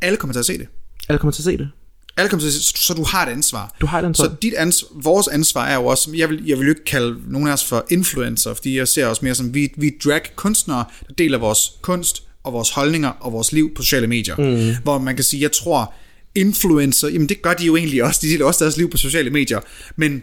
alle 0.00 0.16
kommer 0.16 0.32
til 0.34 0.38
at 0.40 0.46
se 0.46 0.58
det. 0.58 0.68
Alle 1.08 1.18
kommer 1.18 1.32
til 1.32 1.40
at 1.42 1.44
se 1.44 1.58
det. 1.58 1.70
Alle 2.18 2.30
kommer 2.30 2.50
til 2.50 2.62
så 2.62 2.94
du 2.94 3.02
har 3.02 3.26
et 3.26 3.30
ansvar. 3.32 3.76
Du 3.80 3.86
har 3.86 3.98
et 3.98 4.04
ansvar. 4.04 4.24
Så 4.24 4.34
dit 4.42 4.54
ans- 4.54 5.02
vores 5.02 5.28
ansvar 5.28 5.66
er 5.66 5.74
jo 5.74 5.86
også, 5.86 6.10
jeg 6.14 6.28
vil, 6.28 6.46
jeg 6.46 6.58
vil 6.58 6.64
jo 6.64 6.70
ikke 6.70 6.84
kalde 6.84 7.20
nogen 7.26 7.48
af 7.48 7.52
os 7.52 7.64
for 7.64 7.86
influencer, 7.90 8.54
fordi 8.54 8.76
jeg 8.76 8.88
ser 8.88 9.06
os 9.06 9.22
mere 9.22 9.34
som, 9.34 9.54
vi, 9.54 9.72
vi 9.76 9.86
er 9.86 9.90
drag-kunstnere, 10.04 10.84
der 11.08 11.14
deler 11.14 11.38
vores 11.38 11.72
kunst 11.82 12.22
og 12.44 12.52
vores 12.52 12.70
holdninger 12.70 13.08
og 13.08 13.32
vores 13.32 13.52
liv 13.52 13.74
på 13.74 13.82
sociale 13.82 14.06
medier. 14.06 14.36
Mm. 14.36 14.82
Hvor 14.82 14.98
man 14.98 15.16
kan 15.16 15.24
sige, 15.24 15.42
jeg 15.42 15.52
tror, 15.52 15.94
influencer, 16.34 17.08
jamen 17.08 17.28
det 17.28 17.42
gør 17.42 17.54
de 17.54 17.64
jo 17.64 17.76
egentlig 17.76 18.04
også, 18.04 18.20
de 18.22 18.26
deler 18.26 18.44
også 18.44 18.64
deres 18.64 18.76
liv 18.76 18.90
på 18.90 18.96
sociale 18.96 19.30
medier, 19.30 19.60
men 19.96 20.22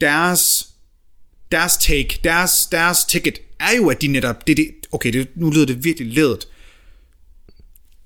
deres 0.00 0.66
deres 1.52 1.76
take, 1.76 2.20
deres, 2.24 2.66
deres 2.66 3.04
ticket, 3.04 3.38
er 3.60 3.76
jo, 3.76 3.88
at 3.88 4.02
de 4.02 4.06
netop, 4.06 4.46
det, 4.46 4.56
det, 4.56 4.70
okay, 4.92 5.12
det, 5.12 5.28
nu 5.36 5.50
lyder 5.50 5.66
det 5.66 5.84
virkelig 5.84 6.12
ledet, 6.12 6.48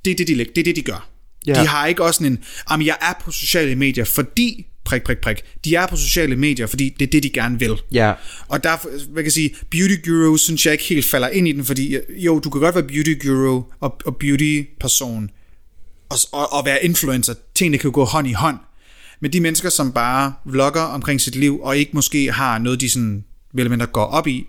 det 0.05 0.11
er 0.11 0.15
det, 0.15 0.29
de, 0.29 0.35
det, 0.35 0.59
er 0.59 0.65
det, 0.65 0.77
de 0.77 0.83
gør. 0.83 1.08
Ja. 1.47 1.61
De 1.61 1.67
har 1.67 1.87
ikke 1.87 2.05
også 2.05 2.19
sådan 2.19 2.33
en, 2.33 2.45
jamen 2.71 2.87
jeg 2.87 2.97
er 3.01 3.23
på 3.25 3.31
sociale 3.31 3.77
medier, 3.77 4.05
fordi, 4.05 4.67
prik, 4.85 5.03
prik, 5.03 5.19
prik, 5.19 5.43
de 5.65 5.75
er 5.75 5.87
på 5.87 5.97
sociale 5.97 6.37
medier, 6.37 6.67
fordi 6.67 6.89
det 6.99 7.07
er 7.07 7.11
det, 7.11 7.23
de 7.23 7.31
gerne 7.31 7.59
vil. 7.59 7.81
Ja. 7.93 8.13
Og 8.49 8.65
der, 8.65 8.77
hvad 8.83 9.23
kan 9.23 9.25
jeg 9.25 9.33
sige, 9.33 9.55
beauty 9.71 10.09
guru, 10.09 10.37
synes 10.37 10.67
jeg 10.67 10.73
ikke 10.73 10.85
helt 10.85 11.05
falder 11.05 11.29
ind 11.29 11.49
i 11.49 11.53
den, 11.53 11.65
fordi 11.65 11.97
jo, 12.17 12.39
du 12.39 12.51
kan 12.51 12.61
godt 12.61 12.75
være 12.75 12.85
beauty 12.85 13.27
guru 13.27 13.63
og, 13.81 14.01
og 14.05 14.17
beauty 14.17 14.63
person, 14.81 15.31
og, 16.09 16.19
og, 16.33 16.53
og 16.53 16.65
være 16.65 16.85
influencer. 16.85 17.35
Tingene 17.55 17.79
kan 17.79 17.89
jo 17.89 17.95
gå 17.95 18.05
hånd 18.05 18.29
i 18.29 18.33
hånd. 18.33 18.59
Men 19.21 19.33
de 19.33 19.41
mennesker, 19.41 19.71
som 19.71 19.93
bare 19.93 20.33
vlogger 20.45 20.83
omkring 20.83 21.21
sit 21.21 21.37
liv, 21.37 21.61
og 21.61 21.77
ikke 21.79 21.91
måske 21.95 22.33
har 22.33 22.59
noget, 22.59 22.81
de 22.81 22.91
sådan, 22.91 23.25
vel 23.53 23.61
eller 23.61 23.71
mindre 23.71 23.87
går 23.87 24.05
op 24.05 24.27
i, 24.27 24.47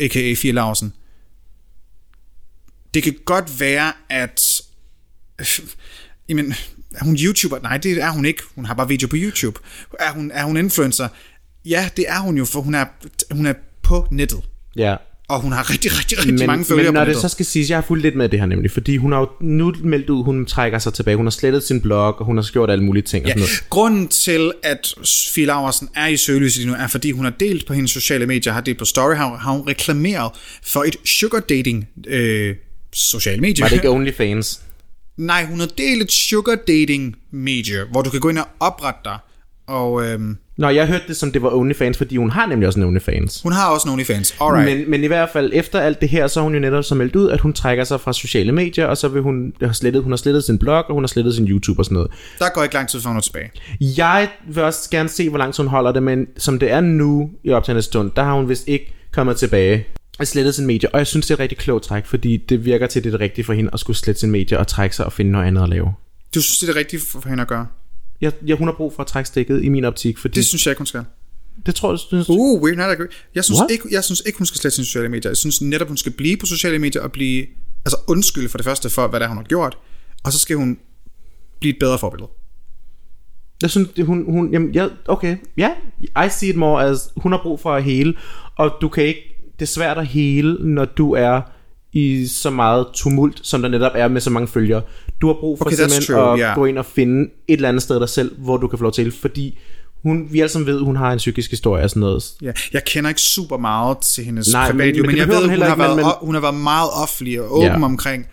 a.k.a. 0.00 0.34
Fie 0.34 0.52
Larsen, 0.52 0.92
det 2.94 3.02
kan 3.02 3.14
godt 3.24 3.60
være, 3.60 3.92
at 4.08 4.62
jamen, 6.30 6.54
er 6.94 7.04
hun 7.04 7.16
YouTuber? 7.16 7.58
Nej, 7.62 7.76
det 7.76 8.02
er 8.02 8.10
hun 8.10 8.24
ikke. 8.24 8.42
Hun 8.54 8.64
har 8.64 8.74
bare 8.74 8.88
video 8.88 9.08
på 9.08 9.16
YouTube. 9.18 9.60
Er 10.00 10.12
hun, 10.12 10.30
er 10.34 10.44
hun 10.44 10.56
influencer? 10.56 11.08
Ja, 11.64 11.88
det 11.96 12.04
er 12.08 12.18
hun 12.18 12.38
jo, 12.38 12.44
for 12.44 12.60
hun 12.60 12.74
er, 12.74 12.84
hun 13.30 13.46
er 13.46 13.52
på 13.82 14.06
nettet. 14.10 14.40
Ja. 14.76 14.96
Og 15.28 15.40
hun 15.40 15.52
har 15.52 15.70
rigtig, 15.70 15.98
rigtig, 15.98 16.18
rigtig 16.18 16.46
mange 16.46 16.64
følgere 16.64 16.84
men 16.84 16.94
når 16.94 17.00
på 17.00 17.04
det 17.04 17.08
nettet. 17.08 17.22
så 17.22 17.28
skal 17.28 17.46
siges, 17.46 17.70
jeg 17.70 17.76
har 17.76 17.82
fulgt 17.82 18.02
lidt 18.02 18.16
med 18.16 18.28
det 18.28 18.38
her 18.38 18.46
nemlig, 18.46 18.70
fordi 18.70 18.96
hun 18.96 19.12
har 19.12 19.18
jo 19.18 19.28
nu 19.40 19.74
meldt 19.84 20.10
ud, 20.10 20.24
hun 20.24 20.46
trækker 20.46 20.78
sig 20.78 20.94
tilbage, 20.94 21.16
hun 21.16 21.26
har 21.26 21.30
slettet 21.30 21.62
sin 21.62 21.80
blog, 21.80 22.20
og 22.20 22.26
hun 22.26 22.36
har 22.36 22.48
gjort 22.52 22.70
alle 22.70 22.84
mulige 22.84 23.02
ting 23.02 23.24
og 23.24 23.28
Ja, 23.28 23.32
sådan 23.32 23.40
noget. 23.40 23.64
grunden 23.70 24.08
til, 24.08 24.52
at 24.62 24.94
Fie 25.34 25.46
Laursen 25.46 25.88
er 25.94 26.06
i 26.06 26.16
søgelyset 26.16 26.58
lige 26.62 26.70
nu, 26.70 26.76
er 26.82 26.86
fordi 26.86 27.10
hun 27.10 27.24
har 27.24 27.32
delt 27.40 27.66
på 27.66 27.72
hendes 27.74 27.90
sociale 27.90 28.26
medier, 28.26 28.52
har 28.52 28.60
delt 28.60 28.78
på 28.78 28.84
Story, 28.84 29.14
har, 29.14 29.36
har 29.36 29.52
hun 29.52 29.68
reklameret 29.68 30.32
for 30.62 30.82
et 30.84 30.96
sugar 31.04 31.40
dating 31.40 31.88
øh, 32.06 32.54
sociale 32.92 33.40
medier. 33.40 33.64
Var 33.64 33.68
det 33.68 33.76
ikke 33.76 33.90
OnlyFans? 33.90 34.60
Nej, 35.20 35.44
hun 35.46 35.60
har 35.60 35.66
delt 35.78 36.02
et 36.02 36.12
sugar 36.12 36.54
dating 36.68 37.16
medie, 37.30 37.84
hvor 37.90 38.02
du 38.02 38.10
kan 38.10 38.20
gå 38.20 38.28
ind 38.28 38.38
og 38.38 38.48
oprette 38.60 39.00
dig. 39.04 39.18
Og 39.66 40.04
øhm, 40.06 40.36
Nå, 40.56 40.68
jeg 40.68 40.86
hørte 40.86 41.04
det 41.08 41.16
som 41.16 41.32
det 41.32 41.42
var 41.42 41.54
OnlyFans, 41.54 41.98
fordi 41.98 42.16
hun 42.16 42.30
har 42.30 42.46
nemlig 42.46 42.66
også 42.66 42.80
en 42.80 42.86
OnlyFans. 42.86 43.40
hun 43.42 43.52
har 43.52 43.70
også 43.70 43.88
nogle 43.88 44.00
OnlyFans. 44.00 44.34
Alright. 44.40 44.78
Men, 44.78 44.90
men 44.90 45.04
i 45.04 45.06
hvert 45.06 45.28
fald 45.32 45.50
efter 45.54 45.80
alt 45.80 46.00
det 46.00 46.08
her, 46.08 46.26
så 46.26 46.40
har 46.40 46.44
hun 46.44 46.54
jo 46.54 46.60
netop 46.60 46.84
så 46.84 46.94
meldt 46.94 47.16
ud, 47.16 47.30
at 47.30 47.40
hun 47.40 47.52
trækker 47.52 47.84
sig 47.84 48.00
fra 48.00 48.12
sociale 48.12 48.52
medier, 48.52 48.86
og 48.86 48.96
så 48.96 49.08
vil 49.08 49.22
hun 49.22 49.52
have 49.60 49.74
slettet, 49.74 50.02
hun 50.02 50.12
har 50.12 50.16
slettet 50.16 50.44
sin 50.44 50.58
blog, 50.58 50.84
og 50.88 50.94
hun 50.94 51.02
har 51.02 51.08
slettet 51.08 51.34
sin 51.34 51.48
YouTube 51.48 51.80
og 51.80 51.84
sådan 51.84 51.94
noget. 51.94 52.10
Der 52.38 52.48
går 52.54 52.62
ikke 52.62 52.74
lang 52.74 52.88
tid, 52.88 53.00
før 53.00 53.08
hun 53.08 53.16
er 53.16 53.20
tilbage. 53.20 53.50
Jeg 53.80 54.28
vil 54.48 54.62
også 54.62 54.90
gerne 54.90 55.08
se, 55.08 55.28
hvor 55.28 55.38
langt 55.38 55.56
hun 55.56 55.66
holder 55.66 55.92
det, 55.92 56.02
men 56.02 56.26
som 56.36 56.58
det 56.58 56.70
er 56.70 56.80
nu 56.80 57.30
i 57.44 57.50
optagende 57.50 57.82
stund, 57.82 58.10
der 58.16 58.22
har 58.22 58.32
hun 58.34 58.48
vist 58.48 58.68
ikke 58.68 58.94
kommet 59.12 59.36
tilbage 59.36 59.86
slettet 60.26 60.54
sin 60.54 60.66
medier. 60.66 60.90
Og 60.92 60.98
jeg 60.98 61.06
synes, 61.06 61.26
det 61.26 61.30
er 61.30 61.34
et 61.36 61.40
rigtig 61.40 61.58
klogt 61.58 61.84
træk, 61.84 62.06
fordi 62.06 62.36
det 62.36 62.64
virker 62.64 62.86
til, 62.86 63.04
det 63.04 63.08
er 63.08 63.10
det 63.10 63.20
rigtige 63.20 63.44
for 63.44 63.52
hende 63.52 63.70
at 63.72 63.80
skulle 63.80 63.96
slette 63.96 64.20
sin 64.20 64.30
medier 64.30 64.58
og 64.58 64.66
trække 64.66 64.96
sig 64.96 65.06
og 65.06 65.12
finde 65.12 65.30
noget 65.32 65.46
andet 65.46 65.62
at 65.62 65.68
lave. 65.68 65.94
Du 66.34 66.42
synes, 66.42 66.58
det 66.58 66.68
er 66.68 66.72
det 66.72 66.76
rigtige 66.76 67.00
for 67.00 67.28
hende 67.28 67.42
at 67.42 67.48
gøre? 67.48 67.66
Jeg, 68.20 68.32
jeg, 68.46 68.56
hun 68.56 68.68
har 68.68 68.74
brug 68.74 68.92
for 68.94 69.02
at 69.02 69.06
trække 69.06 69.28
stikket 69.28 69.64
i 69.64 69.68
min 69.68 69.84
optik, 69.84 70.18
fordi 70.18 70.34
Det 70.34 70.46
synes 70.46 70.66
jeg 70.66 70.72
ikke, 70.72 70.78
hun 70.80 70.86
skal. 70.86 71.04
det 71.66 71.74
tror 71.74 71.92
jeg, 71.92 71.98
synes, 71.98 72.26
Uh, 72.28 72.60
we're 72.62 72.74
not 72.74 72.90
agree. 72.90 73.08
Jeg 73.34 73.44
synes, 73.44 73.58
What? 73.58 73.70
ikke, 73.70 73.88
jeg 73.90 74.04
synes 74.04 74.22
ikke, 74.26 74.38
hun 74.38 74.46
skal 74.46 74.58
slette 74.60 74.74
sine 74.76 74.84
sociale 74.84 75.08
medier. 75.08 75.30
Jeg 75.30 75.36
synes 75.36 75.62
netop, 75.62 75.88
hun 75.88 75.96
skal 75.96 76.12
blive 76.12 76.36
på 76.36 76.46
sociale 76.46 76.78
medier 76.78 77.02
og 77.02 77.12
blive... 77.12 77.46
Altså 77.84 77.96
undskylde 78.08 78.48
for 78.48 78.58
det 78.58 78.64
første 78.64 78.90
for, 78.90 79.06
hvad 79.08 79.20
det 79.20 79.24
er, 79.24 79.28
hun 79.28 79.36
har 79.36 79.44
gjort. 79.44 79.78
Og 80.24 80.32
så 80.32 80.38
skal 80.38 80.56
hun 80.56 80.78
blive 81.60 81.72
et 81.74 81.78
bedre 81.80 81.98
forbillede. 81.98 82.30
Jeg 83.62 83.70
synes, 83.70 83.88
det, 83.96 84.06
hun, 84.06 84.24
hun, 84.32 84.52
jamen, 84.52 84.74
jeg, 84.74 84.90
okay, 85.08 85.36
ja, 85.56 85.70
yeah, 86.16 86.26
I 86.26 86.30
see 86.30 86.48
it 86.50 86.56
more 86.56 86.84
as, 86.84 87.08
hun 87.16 87.32
har 87.32 87.40
brug 87.42 87.60
for 87.60 87.74
at 87.74 87.84
hele, 87.84 88.14
og 88.56 88.72
du 88.80 88.88
kan 88.88 89.04
ikke, 89.04 89.29
det 89.60 89.66
er 89.66 89.70
svært 89.70 89.98
at 89.98 90.06
hele, 90.06 90.56
når 90.60 90.84
du 90.84 91.12
er 91.12 91.40
i 91.92 92.26
så 92.26 92.50
meget 92.50 92.86
tumult, 92.94 93.40
som 93.42 93.62
der 93.62 93.68
netop 93.68 93.92
er 93.94 94.08
med 94.08 94.20
så 94.20 94.30
mange 94.30 94.48
følgere. 94.48 94.82
Du 95.20 95.26
har 95.26 95.34
brug 95.34 95.58
for 95.58 95.64
Okay, 95.64 95.76
simpelthen 95.76 96.14
true, 96.14 96.32
at 96.32 96.38
yeah. 96.40 96.54
gå 96.56 96.64
ind 96.64 96.78
og 96.78 96.86
finde 96.86 97.22
et 97.48 97.54
eller 97.54 97.68
andet 97.68 97.82
sted 97.82 98.00
dig 98.00 98.08
selv, 98.08 98.34
hvor 98.38 98.56
du 98.56 98.68
kan 98.68 98.78
få 98.78 98.82
lov 98.82 98.92
til, 98.92 99.12
fordi 99.12 99.58
hun, 100.02 100.28
vi 100.30 100.40
alle 100.40 100.48
sammen 100.48 100.66
ved, 100.66 100.80
hun 100.80 100.96
har 100.96 101.12
en 101.12 101.18
psykisk 101.18 101.50
historie 101.50 101.84
og 101.84 101.90
sådan 101.90 102.00
noget. 102.00 102.24
Ja, 102.42 102.52
jeg 102.72 102.84
kender 102.86 103.08
ikke 103.10 103.20
super 103.20 103.56
meget 103.56 103.98
til 103.98 104.24
hendes 104.24 104.52
Nej, 104.52 104.66
men- 104.72 104.78
privatliv, 104.78 105.02
men 105.02 105.06
men, 105.10 105.18
jeg 105.18 105.28
ved, 105.28 105.40
hun 105.40 105.50
heller 105.50 105.66
har, 105.66 105.74
ikke, 105.74 105.82
været, 105.82 105.96
men- 105.96 106.04
hun 106.26 106.34
har 106.34 106.40
været 106.40 106.54
meget 106.54 106.90
offentlig 107.02 107.40
og 107.40 107.52
åben 107.56 107.66
Ja. 107.78 107.84
omkring, 107.84 108.26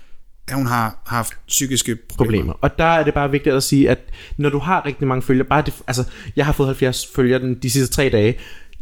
at 0.47 0.55
hun 0.55 0.67
har 0.67 1.01
haft 1.05 1.33
psykiske 1.47 1.95
problemer. 1.95 2.15
problemer. 2.37 2.53
Og 2.61 2.77
der 2.77 2.83
er 2.85 3.03
det 3.03 3.13
bare 3.13 3.31
vigtigt 3.31 3.55
at 3.55 3.63
sige, 3.63 3.89
at 3.89 3.99
når 4.37 4.49
du 4.49 4.59
har 4.59 4.85
rigtig 4.85 5.07
mange 5.07 5.21
følgere, 5.21 5.47
bare 5.47 5.61
det, 5.61 5.73
altså, 5.87 6.03
jeg 6.35 6.45
har 6.45 6.53
fået 6.53 6.67
70 6.67 7.07
følgere 7.15 7.39
den, 7.39 7.55
de 7.55 7.69
sidste 7.69 7.95
tre 7.95 8.09
dage, 8.09 8.37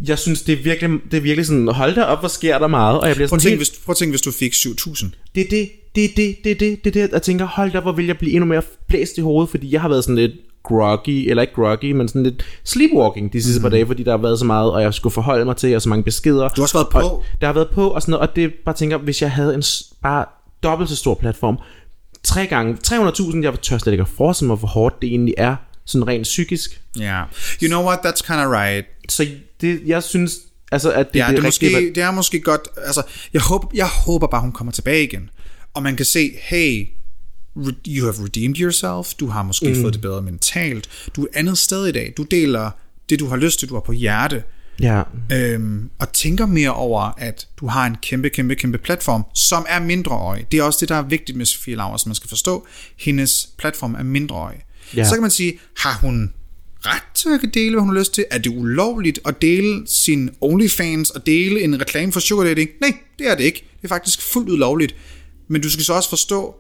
jeg 0.08 0.20
synes, 0.20 0.42
det 0.42 0.54
er 0.60 0.64
virkelig, 0.64 1.00
det 1.12 1.18
er 1.18 1.22
virkelig 1.22 1.46
sådan, 1.46 1.68
hold 1.68 1.96
da 1.96 2.04
op, 2.04 2.20
hvor 2.20 2.28
sker 2.28 2.60
der 2.60 2.68
meget, 2.68 3.00
og 3.00 3.08
jeg 3.08 3.16
bliver 3.16 3.30
Prøv 3.30 3.40
sådan 3.40 3.54
at, 3.54 3.60
tænke, 3.60 3.64
helt, 3.64 3.72
hvis, 3.72 3.86
prøv 3.86 3.94
at 3.94 3.98
tænke, 3.98 4.12
hvis 4.12 4.22
du 4.22 4.32
fik 4.32 4.54
7.000. 4.54 5.10
det 5.36 5.42
er 5.42 5.50
det, 5.50 5.70
det 5.96 6.06
er 6.06 6.10
det, 6.16 6.36
det 6.44 6.52
er 6.52 6.56
det, 6.56 6.84
det 6.84 6.96
er 6.96 7.02
det, 7.08 7.14
jeg 7.14 7.22
tænker, 7.22 7.46
hold 7.46 7.72
da, 7.72 7.80
hvor 7.80 7.92
vil 7.92 8.06
jeg 8.06 8.18
blive 8.18 8.32
endnu 8.32 8.46
mere 8.46 8.62
blæst 8.88 9.18
i 9.18 9.22
hovedet, 9.22 9.50
fordi 9.50 9.74
jeg 9.74 9.82
har 9.82 9.90
været 9.90 10.04
sådan 10.04 10.16
lidt 10.16 10.32
groggy, 10.64 11.30
eller 11.30 11.42
ikke 11.42 11.54
groggy, 11.54 11.92
men 11.92 12.08
sådan 12.08 12.24
lidt 12.24 12.46
sleepwalking 12.64 13.34
de 13.34 13.44
sidste 13.44 13.60
mm. 13.60 13.62
par 13.64 13.70
dage, 13.70 13.88
fordi 13.88 14.04
der 14.04 14.12
har 14.12 14.18
været 14.18 14.40
så 14.40 14.46
meget, 14.46 14.72
og 14.72 14.82
jeg 14.82 14.94
skulle 14.94 15.14
forholde 15.14 15.46
mig 15.46 15.58
til, 15.58 15.76
og 15.76 15.82
så 15.82 15.90
mange 15.90 16.04
beskeder. 16.04 16.50
Du 16.50 16.62
har 16.62 16.64
også 16.64 16.78
været 16.78 16.90
på. 16.92 17.00
Og 17.00 17.24
der 17.42 17.48
har 17.48 17.54
været 17.54 17.70
på, 17.70 17.90
og 17.90 18.02
sådan 18.02 18.12
noget, 18.12 18.30
og 18.30 18.36
det 18.36 18.54
bare 18.66 18.76
tænker, 18.76 18.98
hvis 18.98 19.22
jeg 19.22 19.32
havde 19.32 19.56
en 19.56 19.64
bare 20.04 20.26
dobbelt 20.64 20.90
så 20.90 20.96
stor 20.96 21.14
platform, 21.14 21.58
tre 22.24 22.46
gange, 22.46 22.78
300.000, 22.88 23.44
jeg 23.44 23.62
tør 23.62 23.78
slet 23.78 23.94
ikke 23.94 24.02
at 24.02 24.08
forestille 24.08 24.48
mig, 24.48 24.58
hvor 24.58 24.68
hårdt 24.68 25.02
det 25.02 25.08
egentlig 25.08 25.34
er, 25.38 25.56
sådan 25.86 26.08
rent 26.08 26.24
psykisk. 26.24 26.82
Ja. 27.00 27.04
Yeah. 27.04 27.26
You 27.62 27.68
know 27.68 27.84
what, 27.84 28.00
that's 28.00 28.28
kind 28.28 28.40
of 28.40 28.48
right. 28.52 28.86
Så 29.10 29.28
det, 29.62 29.82
jeg 29.86 30.04
synes, 30.04 30.38
altså, 30.72 30.92
at 30.92 31.08
det, 31.14 31.20
Ja, 31.20 31.28
det, 31.28 31.32
det, 31.32 31.40
er 31.40 31.44
måske, 31.44 31.74
valg. 31.74 31.96
det 31.96 32.04
er 32.04 32.12
måske 32.12 32.40
godt, 32.40 32.68
altså, 32.78 33.04
jeg 33.34 33.42
håber, 33.42 33.68
jeg 33.74 33.88
håber 33.88 34.28
bare, 34.28 34.42
hun 34.42 34.52
kommer 34.52 34.72
tilbage 34.72 35.04
igen. 35.04 35.30
Og 35.74 35.84
man 35.84 35.96
kan 35.96 36.06
se, 36.06 36.32
hey, 36.42 36.88
you 37.88 38.06
have 38.06 38.26
redeemed 38.26 38.58
yourself, 38.60 39.14
du 39.20 39.28
har 39.28 39.44
måske 39.44 39.70
mm. 39.70 39.82
fået 39.82 39.94
det 39.94 40.02
bedre 40.02 40.22
mentalt, 40.22 40.90
du 41.16 41.22
er 41.22 41.26
et 41.26 41.36
andet 41.36 41.58
sted 41.58 41.88
i 41.88 41.92
dag, 41.92 42.14
du 42.18 42.24
deler 42.24 42.72
det, 43.10 43.20
du 43.20 43.28
har 43.28 43.36
lyst 43.36 43.60
til, 43.60 43.70
du 43.70 43.74
har 43.74 43.82
på 43.82 43.92
hjerte, 43.92 44.44
Ja, 44.82 45.02
øhm, 45.32 45.90
og 46.00 46.14
tænker 46.14 46.46
mere 46.46 46.74
over, 46.74 47.14
at 47.18 47.48
du 47.58 47.68
har 47.68 47.86
en 47.86 47.96
kæmpe, 48.02 48.30
kæmpe, 48.30 48.56
kæmpe 48.56 48.78
platform, 48.78 49.26
som 49.34 49.66
er 49.70 49.80
mindreårig. 49.80 50.52
Det 50.52 50.60
er 50.60 50.64
også 50.64 50.78
det, 50.82 50.90
der 50.90 50.96
er 50.96 51.02
vigtigt 51.02 51.38
med 51.38 51.46
Sofie 51.46 51.76
Laursen, 51.76 52.10
man 52.10 52.16
skal 52.16 52.30
forstå. 52.30 52.68
Hendes 53.00 53.50
platform 53.58 53.96
er 53.96 54.04
mindreårig. 54.04 54.58
Ja. 54.96 55.04
Så 55.04 55.16
kan 55.16 55.22
man 55.22 55.32
sige, 55.32 55.60
har 55.78 55.98
hun 56.02 56.34
ret 56.88 57.04
til 57.14 57.30
at 57.30 57.54
dele, 57.54 57.72
hvad 57.72 57.80
hun 57.80 57.90
har 57.90 58.00
lyst 58.00 58.14
til? 58.14 58.26
Er 58.32 58.38
det 58.38 58.50
ulovligt 58.50 59.20
at 59.26 59.42
dele 59.42 59.84
sin 59.88 60.30
OnlyFans 60.42 61.10
og 61.10 61.26
dele 61.26 61.62
en 61.62 61.82
reklame 61.82 62.12
for 62.12 62.20
sugar 62.20 62.44
dating? 62.44 62.70
Nej, 62.82 62.98
det 63.20 63.28
er 63.28 63.36
det 63.36 63.44
ikke. 63.44 63.66
Det 63.78 63.84
er 63.84 63.88
faktisk 63.88 64.22
fuldt 64.22 64.50
ud 64.50 64.58
lovligt. 64.58 64.96
Men 65.48 65.62
du 65.62 65.70
skal 65.70 65.86
så 65.86 65.94
også 65.94 66.10
forstå, 66.10 66.56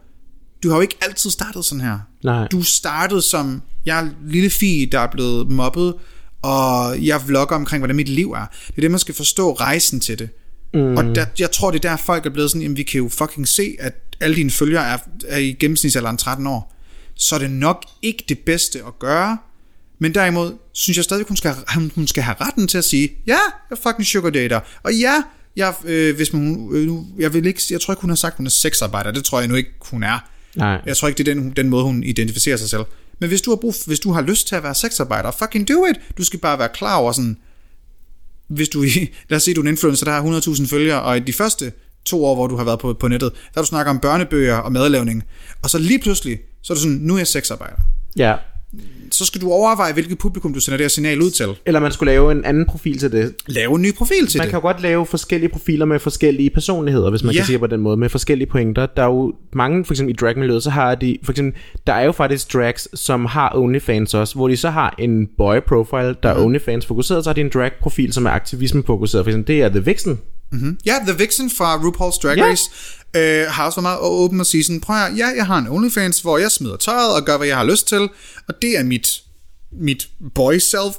du 0.64 0.70
har 0.70 0.76
jo 0.76 0.82
ikke 0.82 0.98
altid 1.02 1.30
startet 1.30 1.66
sådan 1.66 1.82
her. 1.82 2.00
Nej. 2.24 2.48
Du 2.48 2.64
startede 2.64 3.22
som, 3.22 3.62
jeg 3.86 4.00
er 4.00 4.10
lille 4.28 4.50
fi, 4.50 4.90
der 4.92 5.00
er 5.00 5.12
blevet 5.12 5.52
mobbet, 5.52 5.94
og 6.42 7.06
jeg 7.06 7.28
vlogger 7.28 7.56
omkring, 7.56 7.82
hvordan 7.82 7.96
mit 7.96 8.10
liv 8.10 8.32
er. 8.32 8.46
Det 8.68 8.78
er 8.78 8.82
det, 8.82 8.92
man 8.92 9.00
skal 9.00 9.16
forstå 9.16 9.54
rejsen 9.54 10.00
til 10.00 10.20
det. 10.20 10.30
Mm. 10.74 10.98
Og 10.98 11.04
der, 11.16 11.26
jeg 11.40 11.52
tror, 11.52 11.72
det 11.72 11.86
er 11.86 11.90
der, 11.90 11.98
folk 11.98 12.26
er 12.26 12.30
blevet 12.30 12.52
sådan, 12.52 12.62
jamen 12.62 12.78
vi 12.78 12.84
kan 12.84 12.98
jo 12.98 13.10
fucking 13.10 13.48
se, 13.48 13.76
at 13.80 13.94
alle 14.20 14.36
dine 14.36 14.52
følgere 14.52 14.88
er, 14.88 14.98
er 15.28 15.38
i 15.38 15.52
gennemsnitsalderen 15.52 16.18
13 16.18 16.48
år. 16.48 16.76
Så 17.16 17.36
er 17.36 17.40
det 17.40 17.52
nok 17.52 17.86
ikke 18.02 18.26
det 18.30 18.40
bedste 18.40 18.80
at 18.88 19.00
gøre, 19.00 19.38
men 20.00 20.14
derimod 20.16 20.54
synes 20.74 20.98
jeg 20.98 21.04
stadig, 21.04 21.26
hun 21.28 21.38
skal, 21.38 21.52
hun- 21.96 22.08
skal 22.08 22.24
have 22.24 22.36
retten 22.42 22.68
til 22.68 22.78
at 22.78 22.84
sige, 22.84 23.10
ja, 23.28 23.32
jeg 23.32 23.38
er 23.72 23.76
fucking 23.76 24.06
sugar 24.06 24.30
dater, 24.30 24.60
og 24.84 24.94
ja, 24.94 25.14
jeg, 25.56 25.74
øh, 25.86 26.16
hvis 26.16 26.34
man, 26.34 26.70
øh, 26.72 26.88
nu, 26.88 27.08
jeg, 27.20 27.34
vil 27.34 27.46
ikke, 27.46 27.62
jeg 27.72 27.82
tror 27.82 27.94
ikke, 27.94 28.02
hun 28.02 28.10
har 28.10 28.16
sagt, 28.16 28.38
hun 28.38 28.46
er 28.46 28.50
sexarbejder, 28.50 29.12
det 29.12 29.24
tror 29.26 29.40
jeg 29.40 29.48
nu 29.48 29.56
ikke, 29.56 29.70
hun 29.82 30.04
er. 30.04 30.20
Nej. 30.56 30.82
Jeg 30.86 30.98
tror 30.98 31.08
ikke, 31.08 31.18
det 31.18 31.28
er 31.28 31.34
den, 31.34 31.52
den 31.52 31.70
måde, 31.70 31.84
hun 31.84 32.04
identificerer 32.04 32.58
sig 32.58 32.70
selv. 32.70 32.82
Men 33.20 33.30
hvis 33.30 33.42
du 33.42 33.52
har, 33.52 33.56
brug, 33.56 33.74
hvis 33.88 34.00
du 34.00 34.12
har 34.12 34.22
lyst 34.22 34.48
til 34.48 34.56
at 34.56 34.64
være 34.64 34.76
sexarbejder, 34.76 35.32
fucking 35.32 35.68
do 35.68 35.86
it. 35.86 36.18
Du 36.18 36.24
skal 36.24 36.40
bare 36.40 36.60
være 36.60 36.70
klar 36.74 36.96
over 36.96 37.12
sådan, 37.12 37.38
hvis 38.48 38.70
du, 38.70 38.84
lad 39.30 39.36
os 39.38 39.44
sige, 39.44 39.56
du 39.56 39.60
er 39.62 39.64
en 39.64 39.68
influencer, 39.68 40.06
der 40.06 40.12
har 40.14 40.40
100.000 40.42 40.68
følgere, 40.70 41.02
og 41.02 41.18
i 41.18 41.20
de 41.20 41.34
første 41.34 41.72
to 42.06 42.26
år, 42.26 42.36
hvor 42.36 42.48
du 42.48 42.56
har 42.58 42.64
været 42.64 42.80
på, 42.80 42.94
på 42.94 43.08
nettet, 43.08 43.32
der 43.34 43.38
har 43.56 43.62
du 43.62 43.68
snakket 43.68 43.90
om 43.90 44.00
børnebøger 44.00 44.56
og 44.56 44.72
madlavning, 44.72 45.24
og 45.62 45.70
så 45.70 45.78
lige 45.78 46.00
pludselig, 46.00 46.40
så 46.64 46.74
er 46.74 46.76
du 46.76 46.82
sådan, 46.82 46.98
nu 46.98 47.14
er 47.14 47.18
jeg 47.18 47.28
sexarbejder. 47.28 47.76
Ja. 48.18 48.36
Så 49.12 49.26
skal 49.26 49.42
du 49.42 49.52
overveje, 49.52 49.94
hvilket 49.94 50.18
publikum 50.18 50.54
du 50.54 50.60
sender 50.60 50.78
det 50.78 50.84
her 50.84 50.90
signal 50.90 51.22
ud 51.22 51.30
til. 51.32 51.46
Eller 51.66 51.80
man 51.80 51.92
skulle 51.92 52.12
lave 52.12 52.32
en 52.32 52.46
anden 52.46 52.66
profil 52.66 52.98
til 52.98 53.12
det. 53.12 53.34
Lave 53.48 53.76
en 53.76 53.82
ny 53.82 53.94
profil 53.96 54.28
til 54.28 54.38
Man 54.38 54.46
det. 54.46 54.50
kan 54.50 54.58
jo 54.58 54.62
godt 54.62 54.82
lave 54.82 55.06
forskellige 55.06 55.50
profiler 55.50 55.86
med 55.86 56.00
forskellige 56.00 56.50
personligheder, 56.50 57.10
hvis 57.10 57.24
man 57.24 57.34
Ja. 57.34 57.40
kan 57.40 57.46
sige 57.46 57.60
på 57.60 57.68
den 57.68 57.80
måde, 57.82 57.98
med 57.98 58.10
forskellige 58.10 58.50
pointer. 58.50 58.86
Der 58.86 59.02
er 59.04 59.08
jo 59.08 59.34
mange, 59.54 59.86
for 59.86 59.94
eksempel 59.94 60.14
i 60.14 60.18
dragmiljøet, 60.18 60.64
så 60.64 60.70
har 60.70 60.96
de, 60.96 61.18
for 61.24 61.32
eksempel, 61.32 61.62
der 61.88 61.94
er 61.94 62.06
jo 62.06 62.12
faktisk 62.12 62.54
drags, 62.54 63.00
som 63.00 63.26
har 63.26 63.52
OnlyFans 63.56 64.14
også, 64.14 64.36
hvor 64.36 64.48
de 64.48 64.58
så 64.58 64.70
har 64.70 64.96
en 65.00 65.28
boy 65.38 65.56
profile, 65.68 66.16
der 66.24 66.30
er 66.30 66.46
OnlyFans 66.46 66.86
fokuseret, 66.86 67.24
så 67.24 67.30
har 67.30 67.34
de 67.34 67.42
en 67.42 67.52
drag 67.54 67.72
profil, 67.82 68.14
som 68.14 68.26
er 68.26 68.30
aktivisme 68.32 68.84
fokuseret. 68.86 69.26
For 69.26 69.30
eksempel, 69.30 69.56
det 69.56 69.64
er 69.64 69.70
The 69.70 69.80
Vixen. 69.86 70.20
Ja, 70.86 71.00
The 71.08 71.18
Vixen 71.18 71.50
fra 71.50 71.78
RuPaul's 71.78 72.20
Drag. 72.24 72.38
Race 72.42 72.70
øh, 73.16 73.48
har 73.48 73.66
også 73.66 73.82
meget 73.82 74.00
åben 74.00 74.40
og 74.40 74.46
sige 74.46 74.64
sådan, 74.64 74.82
prøv 74.82 74.96
at 74.96 75.18
ja, 75.18 75.28
jeg 75.36 75.46
har 75.46 75.58
en 75.58 75.68
OnlyFans, 75.68 76.20
hvor 76.20 76.38
jeg 76.38 76.52
smider 76.52 76.78
tøjet 76.78 77.16
og 77.16 77.26
gør, 77.26 77.38
hvad 77.38 77.48
jeg 77.48 77.58
har 77.58 77.64
lyst 77.64 77.88
til, 77.88 78.10
og 78.48 78.62
det 78.62 78.78
er 78.78 78.84
mit, 78.84 79.22
mit 79.72 80.10
boy 80.36 80.58
self, 80.58 80.96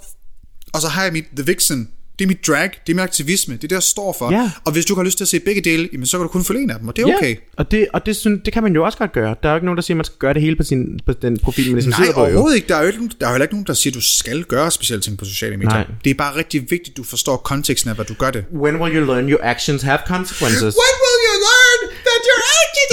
og 0.73 0.81
så 0.81 0.89
har 0.89 1.03
jeg 1.03 1.13
mit 1.13 1.25
The 1.37 1.47
Vixen, 1.47 1.91
det 2.19 2.25
er 2.25 2.29
mit 2.29 2.47
drag, 2.47 2.71
det 2.87 2.93
er 2.93 2.97
min 2.97 3.03
aktivisme, 3.03 3.55
det 3.55 3.65
er 3.65 3.69
det, 3.69 3.75
jeg 3.75 3.83
står 3.83 4.17
for. 4.19 4.33
Ja. 4.33 4.51
Og 4.65 4.73
hvis 4.73 4.85
du 4.85 4.95
har 4.95 5.03
lyst 5.03 5.17
til 5.17 5.25
at 5.25 5.29
se 5.29 5.41
begge 5.41 5.61
dele, 5.61 5.89
jamen, 5.93 6.07
så 6.07 6.19
kan 6.19 6.23
du 6.23 6.29
kun 6.29 6.45
følge 6.45 6.63
en 6.63 6.71
af 6.71 6.79
dem, 6.79 6.89
og 6.89 6.97
det 6.97 7.03
er 7.03 7.17
okay. 7.17 7.35
Ja, 7.35 7.41
og, 7.57 7.71
det, 7.71 7.89
og 7.93 8.07
det, 8.07 8.17
synes, 8.17 8.41
det 8.45 8.53
kan 8.53 8.63
man 8.63 8.75
jo 8.75 8.85
også 8.85 8.99
godt 8.99 9.13
gøre. 9.13 9.37
Der 9.43 9.49
er 9.49 9.53
jo 9.53 9.57
ikke 9.57 9.65
nogen, 9.65 9.77
der 9.77 9.83
siger, 9.83 9.95
at 9.95 9.97
man 9.97 10.05
skal 10.05 10.19
gøre 10.19 10.35
det 10.35 10.43
hele 10.43 10.57
på, 10.57 10.63
sin, 10.63 11.01
på 11.07 11.13
den 11.13 11.39
profil, 11.39 11.65
man 11.67 11.75
ligesom 11.75 11.91
Nej, 11.91 12.01
sidder 12.01 12.13
på. 12.13 12.21
Jo. 12.21 12.27
overhovedet 12.27 12.57
ikke. 12.57 12.69
Der 12.69 12.77
er 12.77 12.81
jo 12.81 12.87
ikke, 12.87 13.01
der 13.21 13.27
er 13.27 13.31
heller 13.31 13.45
ikke 13.45 13.55
nogen, 13.55 13.67
der 13.67 13.75
siger, 13.75 13.91
at 13.91 13.95
du 13.95 14.01
skal 14.01 14.45
gøre 14.45 14.71
specielle 14.71 15.03
ting 15.03 15.19
på 15.19 15.25
sociale 15.25 15.57
medier. 15.57 15.71
Nej. 15.71 15.87
Det 16.05 16.11
er 16.11 16.15
bare 16.15 16.37
rigtig 16.37 16.61
vigtigt, 16.61 16.89
at 16.89 16.97
du 16.97 17.03
forstår 17.03 17.37
konteksten 17.37 17.91
af, 17.91 17.97
hvad 17.97 18.05
du 18.05 18.15
gør 18.15 18.31
det. 18.31 18.45
When 18.55 18.77
will 18.77 18.97
you 18.97 19.05
learn 19.05 19.31
your 19.33 19.41
actions 19.43 19.83
have 19.83 19.99
consequences? 20.07 20.75
When 20.83 20.95
will 21.03 21.06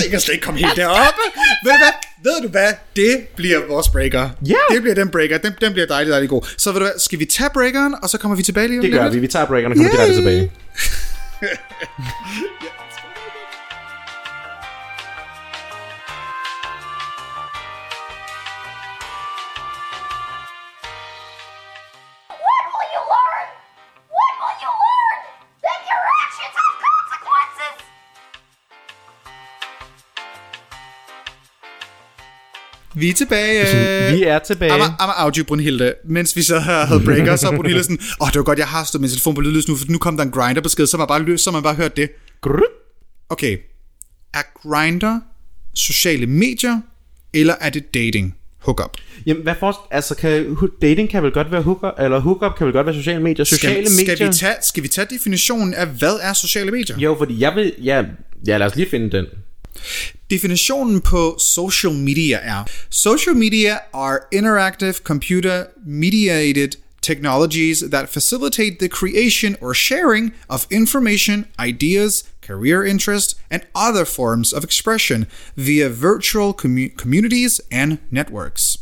Jeg 0.01 0.09
kan 0.11 0.19
slet 0.19 0.33
ikke 0.33 0.45
komme 0.45 0.59
helt 0.59 0.75
deroppe. 0.75 1.21
Ved 1.63 1.71
du 1.71 1.77
hvad? 1.77 1.93
Ved 2.23 2.41
du 2.41 2.47
hvad? 2.47 2.73
Det 2.95 3.27
bliver 3.35 3.59
vores 3.67 3.89
breaker. 3.89 4.29
Ja. 4.47 4.55
Det 4.71 4.81
bliver 4.81 4.95
den 4.95 5.09
breaker. 5.09 5.37
Den, 5.37 5.53
den 5.61 5.73
bliver 5.73 5.87
dejlig, 5.87 6.11
dejlig 6.11 6.29
god. 6.29 6.41
Så 6.57 6.71
ved 6.71 6.79
du 6.79 6.85
hvad? 6.85 6.99
Skal 6.99 7.19
vi 7.19 7.25
tage 7.25 7.49
breakeren, 7.53 7.95
og 8.03 8.09
så 8.09 8.17
kommer 8.17 8.37
vi 8.37 8.43
tilbage 8.43 8.67
lige 8.67 8.79
om 8.79 8.81
Det 8.81 8.91
lidt? 8.91 9.01
gør 9.01 9.09
vi. 9.09 9.19
Vi 9.19 9.27
tager 9.27 9.45
breakerne 9.45 9.73
og 9.73 9.77
kommer 9.77 9.91
Yay! 9.93 9.97
direkte 9.97 10.15
tilbage. 10.21 10.51
Vi 32.95 33.09
er 33.09 33.13
tilbage. 33.13 34.15
Vi 34.15 34.23
er 34.23 34.39
tilbage. 34.39 34.71
I'm, 34.71 35.01
I'm 35.01 35.21
audio, 35.21 35.43
Brunhilde. 35.43 35.93
Mens 36.05 36.35
vi 36.35 36.41
så 36.41 36.59
her 36.59 36.85
havde 36.85 37.01
breaker, 37.05 37.35
så 37.35 37.51
Brunhilde 37.55 37.83
sådan, 37.83 37.99
åh, 38.01 38.27
oh, 38.27 38.27
det 38.27 38.35
var 38.35 38.43
godt, 38.43 38.59
jeg 38.59 38.67
har 38.67 38.83
stået 38.83 39.01
min 39.01 39.09
telefon 39.09 39.35
på 39.35 39.41
lydløs 39.41 39.67
nu, 39.67 39.75
for 39.75 39.85
nu 39.89 39.97
kom 39.97 40.17
der 40.17 40.23
en 40.23 40.31
grinder-besked, 40.31 40.87
så 40.87 40.97
man 40.97 41.07
bare, 41.07 41.21
løs, 41.21 41.41
så 41.41 41.51
man 41.51 41.63
bare 41.63 41.75
hørt 41.75 41.97
det. 41.97 42.09
Okay, 43.29 43.57
er 44.33 44.41
grinder 44.61 45.19
sociale 45.73 46.27
medier, 46.27 46.81
eller 47.33 47.53
er 47.61 47.69
det 47.69 47.93
dating? 47.93 48.35
Hookup. 48.59 48.97
Jamen, 49.25 49.43
hvad 49.43 49.55
for, 49.59 49.87
altså, 49.91 50.15
kan, 50.15 50.57
dating 50.81 51.09
kan 51.09 51.23
vel 51.23 51.31
godt 51.31 51.51
være 51.51 51.61
hookup, 51.61 51.93
eller 51.99 52.19
hookup 52.19 52.57
kan 52.57 52.65
vel 52.67 52.73
godt 52.73 52.85
være 52.85 52.95
sociale 52.95 53.23
medier. 53.23 53.45
Sociale 53.45 53.89
skal, 53.89 54.07
medier... 54.07 54.15
Skal 54.15 54.27
vi, 54.27 54.33
tage, 54.33 54.55
skal 54.61 54.83
vi 54.83 54.87
tage 54.87 55.07
definitionen 55.09 55.73
af, 55.73 55.87
hvad 55.87 56.19
er 56.21 56.33
sociale 56.33 56.71
medier? 56.71 56.97
Jo, 56.97 57.15
fordi 57.17 57.39
jeg 57.39 57.55
vil... 57.55 57.73
Ja, 57.83 58.03
ja, 58.47 58.57
lad 58.57 58.67
os 58.67 58.75
lige 58.75 58.89
finde 58.89 59.17
den. 59.17 59.25
Definitionen 60.33 61.01
på 61.01 61.37
social 61.39 61.93
media 61.93 62.39
er 62.41 62.63
Social 62.89 63.35
media 63.35 63.77
are 63.93 64.19
interactive 64.31 64.93
computer 64.93 65.63
mediated 65.87 66.69
technologies 67.01 67.83
that 67.91 68.09
facilitate 68.09 68.75
the 68.79 68.87
creation 68.87 69.55
or 69.61 69.73
sharing 69.73 70.31
of 70.49 70.65
information, 70.71 71.45
ideas, 71.67 72.23
career 72.47 72.83
interest, 72.83 73.37
and 73.51 73.61
other 73.75 74.05
forms 74.05 74.53
of 74.53 74.63
expression 74.63 75.25
via 75.55 75.87
virtual 75.89 76.53
commu- 76.61 76.95
communities 76.97 77.61
and 77.71 77.97
networks. 78.11 78.77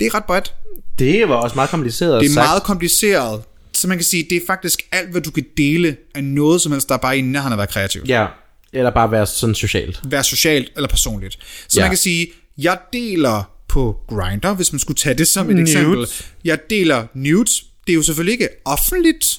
Det 0.00 0.06
er 0.06 0.14
ret 0.14 0.24
bredt. 0.24 0.54
Det 0.98 1.28
var 1.28 1.34
også 1.34 1.54
meget 1.56 1.70
kompliceret 1.70 2.20
Det 2.22 2.30
er 2.30 2.34
sagt. 2.34 2.46
meget 2.48 2.62
kompliceret. 2.62 3.42
Så 3.72 3.88
man 3.88 3.96
kan 3.98 4.04
sige, 4.04 4.26
det 4.30 4.36
er 4.36 4.46
faktisk 4.46 4.82
alt, 4.92 5.10
hvad 5.10 5.20
du 5.20 5.30
kan 5.30 5.44
dele 5.56 5.96
af 6.14 6.24
noget 6.24 6.60
som 6.60 6.72
helst, 6.72 6.88
der 6.88 6.94
er 6.94 6.98
bare 6.98 7.18
i 7.18 7.20
nærheden 7.20 7.52
af 7.52 7.56
at 7.56 7.58
være 7.58 7.66
kreativ. 7.66 8.02
Ja, 8.06 8.26
eller 8.72 8.90
bare 8.90 9.10
være 9.10 9.26
sådan 9.26 9.54
socialt. 9.54 10.00
være 10.04 10.24
socialt 10.24 10.72
eller 10.76 10.88
personligt. 10.88 11.38
Så 11.68 11.80
Ja. 11.80 11.84
man 11.84 11.90
kan 11.90 11.98
sige, 11.98 12.28
jeg 12.58 12.78
deler 12.92 13.50
på 13.68 13.96
Grindr, 14.08 14.54
hvis 14.54 14.72
man 14.72 14.78
skulle 14.78 14.96
tage 14.96 15.14
det 15.18 15.28
som 15.28 15.50
et 15.50 15.56
Nudes. 15.56 15.70
eksempel. 15.74 16.06
Jeg 16.44 16.58
deler 16.70 17.06
nudes. 17.14 17.64
Det 17.86 17.92
er 17.92 17.94
jo 17.96 18.02
selvfølgelig 18.02 18.32
ikke 18.32 18.48
offentligt, 18.64 19.38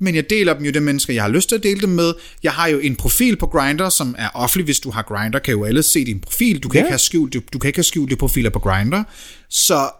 men 0.00 0.14
jeg 0.14 0.30
deler 0.30 0.54
dem 0.54 0.64
jo 0.64 0.70
de 0.70 0.80
mennesker, 0.80 1.14
jeg 1.14 1.22
har 1.22 1.30
lyst 1.30 1.48
til 1.48 1.56
at 1.56 1.62
dele 1.62 1.80
dem 1.80 1.88
med. 1.88 2.14
Jeg 2.42 2.52
har 2.52 2.68
jo 2.68 2.78
en 2.78 2.96
profil 2.96 3.36
på 3.36 3.46
Grindr, 3.46 3.88
som 3.88 4.14
er 4.18 4.28
offentlig. 4.34 4.64
Hvis 4.64 4.80
du 4.80 4.90
har 4.90 5.02
Grindr, 5.02 5.38
kan 5.38 5.52
jo 5.54 5.64
alle 5.64 5.82
se 5.82 6.04
din 6.04 6.20
profil. 6.20 6.58
Du 6.62 6.68
kan, 6.68 6.78
Ja. 6.78 6.84
ikke, 6.84 6.90
have 6.90 6.98
skjulte, 6.98 7.42
du 7.52 7.58
kan 7.58 7.68
ikke 7.68 7.76
have 7.78 7.84
skjulte 7.84 8.16
profiler 8.16 8.50
på 8.50 8.58
Grindr. 8.58 9.02
Så 9.48 9.90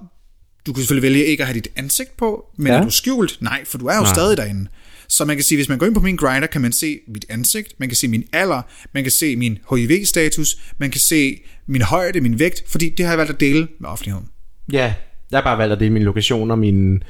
du 0.66 0.72
kan 0.72 0.80
selvfølgelig 0.82 1.03
vælge 1.12 1.24
ikke 1.24 1.43
at 1.43 1.47
have 1.47 1.55
dit 1.55 1.68
ansigt 1.76 2.16
på, 2.16 2.45
men. 2.57 2.66
Ja. 2.66 2.78
er 2.78 2.84
du 2.84 2.91
skjult? 2.91 3.36
Nej, 3.41 3.64
for 3.64 3.78
du 3.78 3.86
er 3.86 3.97
jo 3.97 4.03
Nej. 4.03 4.14
stadig 4.14 4.36
derinde. 4.36 4.66
Så 5.09 5.24
man 5.24 5.36
kan 5.36 5.44
sige, 5.44 5.59
hvis 5.59 5.68
man 5.68 5.78
går 5.78 5.86
ind 5.86 5.94
på 5.94 6.00
min 6.00 6.16
grinder, 6.16 6.46
kan 6.46 6.61
man 6.61 6.72
se 6.72 6.98
mit 7.09 7.24
ansigt, 7.28 7.74
man 7.78 7.88
kan 7.88 7.96
se 7.96 8.09
min 8.09 8.24
alder, 8.32 8.62
man 8.94 9.02
kan 9.02 9.12
se 9.12 9.36
min 9.36 9.59
HIV-status, 9.70 10.59
man 10.78 10.90
kan 10.90 11.00
se 11.00 11.40
min 11.66 11.82
højde, 11.82 12.20
min 12.20 12.38
vægt, 12.38 12.62
fordi 12.66 12.88
det 12.88 13.06
har 13.06 13.12
jeg 13.12 13.18
valgt 13.18 13.32
at 13.32 13.40
dele 13.40 13.68
med 13.80 13.88
offentligheden. 13.88 14.26
Ja, 14.72 14.94
jeg 15.30 15.36
har 15.38 15.44
bare 15.44 15.59
valgt 15.59 15.72
at 15.72 15.80
dele 15.80 15.92
min 15.92 16.02
lokation 16.02 16.50
og 16.50 16.59
min 16.59 17.02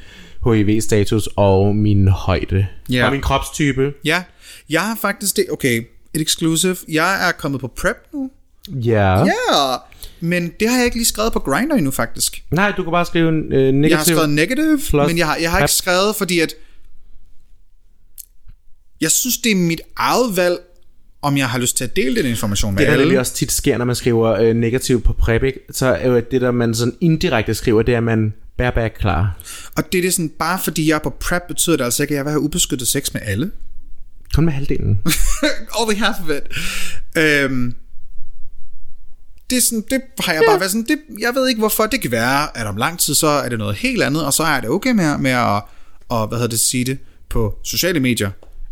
HIV-status 0.45 1.29
og 1.37 1.77
min 1.77 2.09
højde. 2.09 2.67
Ja. 2.91 3.07
Og 3.07 3.13
min 3.13 3.21
kropstype. 3.21 3.93
Ja, 4.05 4.23
jeg 4.71 4.81
har 4.81 4.99
faktisk 5.01 5.37
det, 5.37 5.47
okay, 5.51 5.83
et 6.15 6.21
exclusive. 6.21 6.77
Jeg 6.89 7.29
er 7.29 7.33
kommet 7.33 7.61
på 7.61 7.69
prep 7.69 7.97
nu. 8.13 8.31
Ja. 8.69 9.19
Ja, 9.19 9.77
men 10.21 10.53
det 10.61 10.69
har 10.69 10.77
jeg 10.77 10.85
ikke 10.85 10.97
lige 10.97 11.07
skrevet 11.07 11.33
på 11.33 11.39
Grindr 11.39 11.75
endnu 11.75 11.91
faktisk. 11.91 12.43
Nej, 12.51 12.73
du 12.77 12.83
kan 12.83 12.91
bare 12.91 13.05
skrive 13.05 13.29
en 13.29 13.53
øh, 13.53 13.73
negativ. 13.73 13.89
Jeg 13.89 13.99
har 13.99 14.05
skrevet 14.05 14.31
negative, 14.31 14.79
plus 14.89 15.07
men 15.07 15.19
jeg 15.19 15.27
har, 15.27 15.37
jeg 15.37 15.51
har 15.51 15.59
ikke 15.59 15.73
skrevet, 15.73 16.17
fordi 16.17 16.41
at 16.41 16.55
jeg 19.01 19.11
synes, 19.11 19.39
det 19.39 19.53
er 19.53 19.57
mit 19.57 19.81
eget 19.97 20.37
valg, 20.37 20.59
om 21.23 21.37
jeg 21.37 21.49
har 21.49 21.59
lyst 21.59 21.77
til 21.77 21.85
at 21.85 21.97
dele 21.97 22.23
den 22.23 22.27
information 22.31 22.75
med 22.75 22.79
Det 22.79 22.87
der 22.87 22.93
alle. 22.93 23.05
nemlig 23.05 23.19
også 23.21 23.35
tit 23.35 23.53
sker, 23.53 23.79
når 23.79 23.85
man 23.85 23.97
skriver 23.97 24.33
øh, 24.33 24.55
negativ 24.57 25.03
på 25.03 25.13
prep, 25.13 25.43
ikke? 25.43 25.61
så 25.71 25.87
er 25.87 26.09
jo 26.09 26.23
det, 26.31 26.41
der 26.41 26.51
man 26.51 26.75
sådan 26.75 26.95
indirekte 27.01 27.55
skriver, 27.55 27.83
det 27.83 27.95
er, 27.95 27.99
at 27.99 28.05
man 28.05 28.33
bareback 28.59 28.97
klar. 29.01 29.39
Og 29.77 29.93
det 29.93 29.99
er 29.99 30.03
det 30.03 30.15
sådan, 30.15 30.29
bare 30.29 30.59
fordi 30.65 30.89
jeg 30.89 30.95
er 30.95 30.99
på 30.99 31.11
prep, 31.11 31.43
betyder 31.49 31.77
det 31.77 31.85
altså 31.85 32.03
ikke, 32.03 32.13
at 32.13 32.17
jeg 32.17 32.25
vil 32.25 32.31
have 32.31 32.41
ubeskyttet 32.41 32.89
sex 32.89 33.13
med 33.13 33.21
alle. 33.25 33.51
Kun 34.35 34.45
med 34.45 34.53
halvdelen. 34.53 34.99
Only 35.81 35.95
half 35.95 36.17
of 36.21 36.29
it. 36.31 36.57
Øhm, 37.17 37.75
det, 39.51 39.59
er 39.59 39.63
sådan, 39.63 39.85
det 39.91 40.01
har 40.21 40.33
jeg 40.33 40.43
bare 40.49 40.61
været 40.61 40.71
sådan, 40.71 40.87
det, 40.89 40.99
jeg 41.21 41.35
ved 41.35 41.49
ikke 41.49 41.59
hvorfor, 41.59 41.87
det 41.87 42.03
kan 42.03 42.11
være, 42.11 42.59
at 42.59 42.67
om 42.67 42.77
lang 42.77 42.99
tid, 42.99 43.15
så 43.15 43.27
er 43.27 43.49
det 43.49 43.59
noget 43.59 43.77
helt 43.77 44.03
andet, 44.03 44.25
og 44.25 44.33
så 44.33 44.43
er 44.43 44.61
det 44.61 44.71
okay 44.71 44.91
med, 44.91 45.19
med 45.19 45.31
at, 45.31 45.63
og, 46.09 46.29
hvad 46.29 46.39
hedder 46.39 46.51
det, 46.51 46.61
sige 46.61 46.85
det 46.85 46.99
på 47.29 47.59
sociale 47.65 48.01
medier, 48.01 48.31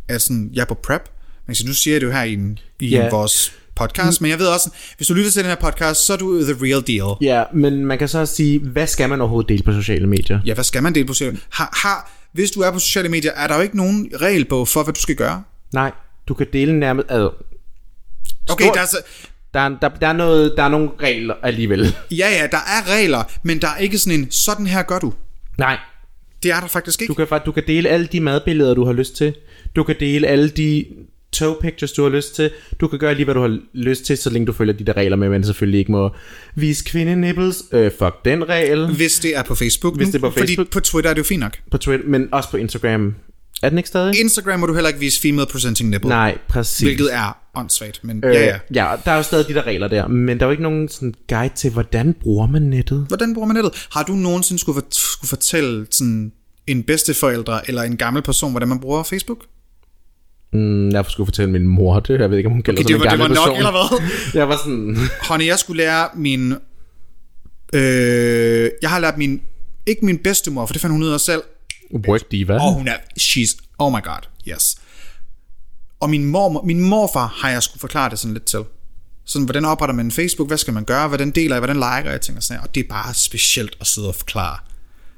at 0.08 0.22
sådan, 0.22 0.50
jeg 0.52 0.60
er 0.60 0.64
på 0.66 0.74
prep, 0.74 1.02
men 1.46 1.56
nu 1.66 1.72
siger 1.74 1.94
jeg 1.94 2.00
det 2.00 2.06
jo 2.06 2.12
her 2.12 2.22
i, 2.22 2.32
en, 2.32 2.58
i 2.80 2.88
Ja. 2.88 3.08
vores 3.10 3.52
podcast, 3.76 4.20
men 4.20 4.30
jeg 4.30 4.38
ved 4.38 4.46
også, 4.46 4.70
hvis 4.96 5.08
du 5.08 5.14
lytter 5.14 5.30
til 5.30 5.42
den 5.42 5.48
her 5.48 5.56
podcast, 5.56 6.06
så 6.06 6.12
er 6.12 6.16
du 6.16 6.42
the 6.42 6.54
real 6.62 6.82
deal. 6.86 7.16
ja, 7.20 7.44
men 7.54 7.84
man 7.86 7.98
kan 7.98 8.08
så 8.08 8.18
også 8.18 8.34
sige, 8.34 8.58
hvad 8.60 8.86
skal 8.86 9.08
man 9.08 9.20
overhovedet 9.20 9.48
dele 9.48 9.62
på 9.62 9.72
sociale 9.72 10.06
medier? 10.06 10.40
Ja, 10.46 10.54
hvad 10.54 10.64
skal 10.64 10.82
man 10.82 10.94
dele 10.94 11.06
på 11.06 11.12
sociale 11.12 11.38
har, 11.50 11.78
har, 11.82 12.10
Hvis 12.32 12.50
du 12.50 12.60
er 12.60 12.70
på 12.70 12.78
sociale 12.78 13.08
medier, 13.08 13.32
er 13.32 13.46
der 13.46 13.54
jo 13.56 13.60
ikke 13.60 13.76
nogen 13.76 14.08
regelbog 14.20 14.68
for, 14.68 14.82
hvad 14.82 14.94
du 14.94 15.00
skal 15.00 15.14
gøre. 15.16 15.42
Nej, 15.74 15.92
du 16.28 16.34
kan 16.34 16.46
dele 16.52 16.78
nærmest... 16.78 17.06
Altså, 17.10 17.30
Okay, 18.50 18.64
der 18.74 18.80
er, 18.80 18.86
så, 18.86 18.96
der, 19.54 19.60
er, 19.60 19.68
der, 19.68 19.88
der, 19.88 20.06
er 20.08 20.12
noget, 20.12 20.54
der 20.56 20.62
er 20.62 20.68
nogle 20.68 20.90
regler 21.02 21.34
alligevel. 21.42 21.96
ja, 22.10 22.28
ja, 22.30 22.46
der 22.52 22.56
er 22.58 22.90
regler, 22.96 23.24
men 23.42 23.60
der 23.60 23.68
er 23.68 23.76
ikke 23.76 23.98
sådan 23.98 24.20
en, 24.20 24.30
sådan 24.30 24.66
her 24.66 24.82
gør 24.82 24.98
du. 24.98 25.12
Nej, 25.58 25.78
Det 26.42 26.50
er 26.50 26.60
der 26.60 26.66
faktisk 26.66 27.02
ikke. 27.02 27.14
du 27.14 27.26
kan, 27.26 27.40
du 27.46 27.52
kan 27.52 27.62
dele 27.66 27.88
alle 27.88 28.06
de 28.06 28.20
madbilleder, 28.20 28.74
du 28.74 28.84
har 28.84 28.92
lyst 28.92 29.16
til. 29.16 29.34
Du 29.76 29.82
kan 29.82 29.96
dele 30.00 30.26
alle 30.26 30.48
de 30.48 30.84
toe 31.32 31.56
pictures, 31.60 31.92
du 31.92 32.02
har 32.02 32.10
lyst 32.10 32.34
til. 32.34 32.50
Du 32.80 32.88
kan 32.88 32.98
gøre 32.98 33.14
lige, 33.14 33.24
hvad 33.24 33.34
du 33.34 33.40
har 33.40 33.58
lyst 33.72 34.04
til, 34.04 34.18
så 34.18 34.30
længe 34.30 34.46
du 34.46 34.52
følger 34.52 34.74
de 34.74 34.84
der 34.84 34.96
regler 34.96 35.16
med, 35.16 35.28
man 35.28 35.44
selvfølgelig 35.44 35.78
ikke 35.78 35.92
må 35.92 36.10
vise 36.54 36.84
kvindenipples. 36.84 37.64
Øh, 37.72 37.90
fuck 37.98 38.24
den 38.24 38.48
regel. 38.48 38.86
Hvis 38.96 39.18
det 39.18 39.36
er 39.36 39.42
på 39.42 39.54
Facebook 39.54 39.96
Hvis 39.96 40.06
nu, 40.06 40.12
det 40.12 40.18
er 40.18 40.20
på 40.20 40.30
Facebook. 40.30 40.66
Fordi 40.66 40.70
på 40.72 40.80
Twitter 40.80 41.10
er 41.10 41.14
det 41.14 41.18
jo 41.18 41.24
fint 41.24 41.40
nok. 41.40 41.58
På 41.70 41.78
Twitter, 41.78 42.06
men 42.06 42.28
også 42.32 42.50
på 42.50 42.56
Instagram. 42.56 43.14
Er 43.62 43.68
den 43.68 43.78
ikke 43.78 43.88
stadig? 43.88 44.20
Instagram 44.20 44.60
må 44.60 44.66
du 44.66 44.74
heller 44.74 44.88
ikke 44.88 45.00
vise 45.00 45.20
female 45.20 45.46
presenting 45.52 45.90
nipple. 45.90 46.08
Nej, 46.08 46.38
præcis. 46.48 46.80
Hvilket 46.86 47.14
er 47.14 47.36
åndssvagt, 47.54 48.00
men 48.04 48.24
Øh, 48.24 48.34
ja, 48.34 48.44
ja. 48.44 48.58
ja, 48.74 48.96
der 49.04 49.10
er 49.12 49.16
jo 49.16 49.22
stadig 49.22 49.48
de 49.48 49.54
der 49.54 49.66
regler 49.66 49.88
der, 49.88 50.08
men 50.08 50.38
der 50.38 50.44
er 50.44 50.48
jo 50.48 50.50
ikke 50.50 50.62
nogen 50.62 50.88
sådan 50.88 51.14
guide 51.28 51.54
til, 51.54 51.70
hvordan 51.70 52.14
bruger 52.22 52.46
man 52.46 52.62
nettet. 52.62 53.04
Hvordan 53.08 53.34
bruger 53.34 53.46
man 53.46 53.54
nettet? 53.54 53.86
Har 53.92 54.02
du 54.02 54.12
nogensinde 54.12 54.60
skulle, 54.60 54.74
fort- 54.82 54.94
skulle 54.94 55.28
fortælle 55.28 55.86
sådan 55.90 56.32
en 56.66 56.82
bedsteforældre 56.82 57.68
eller 57.68 57.82
en 57.82 57.96
gammel 57.96 58.22
person, 58.22 58.50
hvordan 58.50 58.68
man 58.68 58.80
bruger 58.80 59.02
Facebook? 59.02 59.38
Mm, 60.52 60.90
jeg 60.90 61.04
skulle 61.08 61.26
fortælle 61.26 61.50
min 61.52 61.66
mor 61.66 62.00
det, 62.00 62.20
jeg 62.20 62.30
ved 62.30 62.36
ikke, 62.36 62.46
om 62.46 62.52
hun 62.52 62.62
gælder 62.62 62.82
Okay, 62.82 62.94
det 62.94 63.00
var, 63.04 63.10
det 63.10 63.18
var 63.18 63.28
nok, 63.28 63.36
person. 63.36 63.56
eller 63.56 63.70
hvad? 63.70 64.00
Jeg 64.40 64.48
var 64.48 64.56
sådan, 64.56 64.96
Honey, 65.28 65.46
jeg 65.46 65.58
skulle 65.58 65.82
lære 65.82 66.08
min... 66.16 66.54
Øh, 67.74 68.70
jeg 68.82 68.90
har 68.90 68.98
lært 68.98 69.18
min... 69.18 69.40
Ikke 69.86 70.04
min 70.04 70.18
bedstemor, 70.18 70.66
for 70.66 70.72
det 70.72 70.82
fandt 70.82 70.92
hun 70.94 71.02
ud 71.02 71.08
af 71.08 71.20
selv. 71.20 71.42
Work 71.94 72.30
diva. 72.30 72.54
Og 72.54 72.74
hun 72.74 72.88
er... 72.88 72.96
She's... 73.20 73.56
Oh 73.78 73.92
my 73.92 74.02
god, 74.02 74.28
yes. 74.48 74.76
Og 76.00 76.10
min, 76.10 76.24
mor, 76.24 76.62
min 76.62 76.80
morfar 76.80 77.26
har 77.26 77.50
jeg 77.50 77.62
skulle 77.62 77.80
forklare 77.80 78.10
det 78.10 78.18
sådan 78.18 78.32
lidt 78.32 78.44
til. 78.44 78.60
Sådan, 79.24 79.44
hvordan 79.44 79.64
opretter 79.64 79.94
man 79.94 80.06
en 80.06 80.12
Facebook? 80.12 80.48
Hvad 80.48 80.58
skal 80.58 80.74
man 80.74 80.84
gøre? 80.84 81.08
Hvordan 81.08 81.30
deler 81.30 81.56
jeg? 81.56 81.60
Hvordan 81.60 81.76
liker 81.76 82.10
jeg 82.10 82.20
ting? 82.20 82.36
Og, 82.36 82.42
sådan, 82.42 82.62
og 82.62 82.74
det 82.74 82.84
er 82.84 82.88
bare 82.88 83.14
specielt 83.14 83.76
at 83.80 83.86
sidde 83.86 84.08
og 84.08 84.14
forklare. 84.14 84.58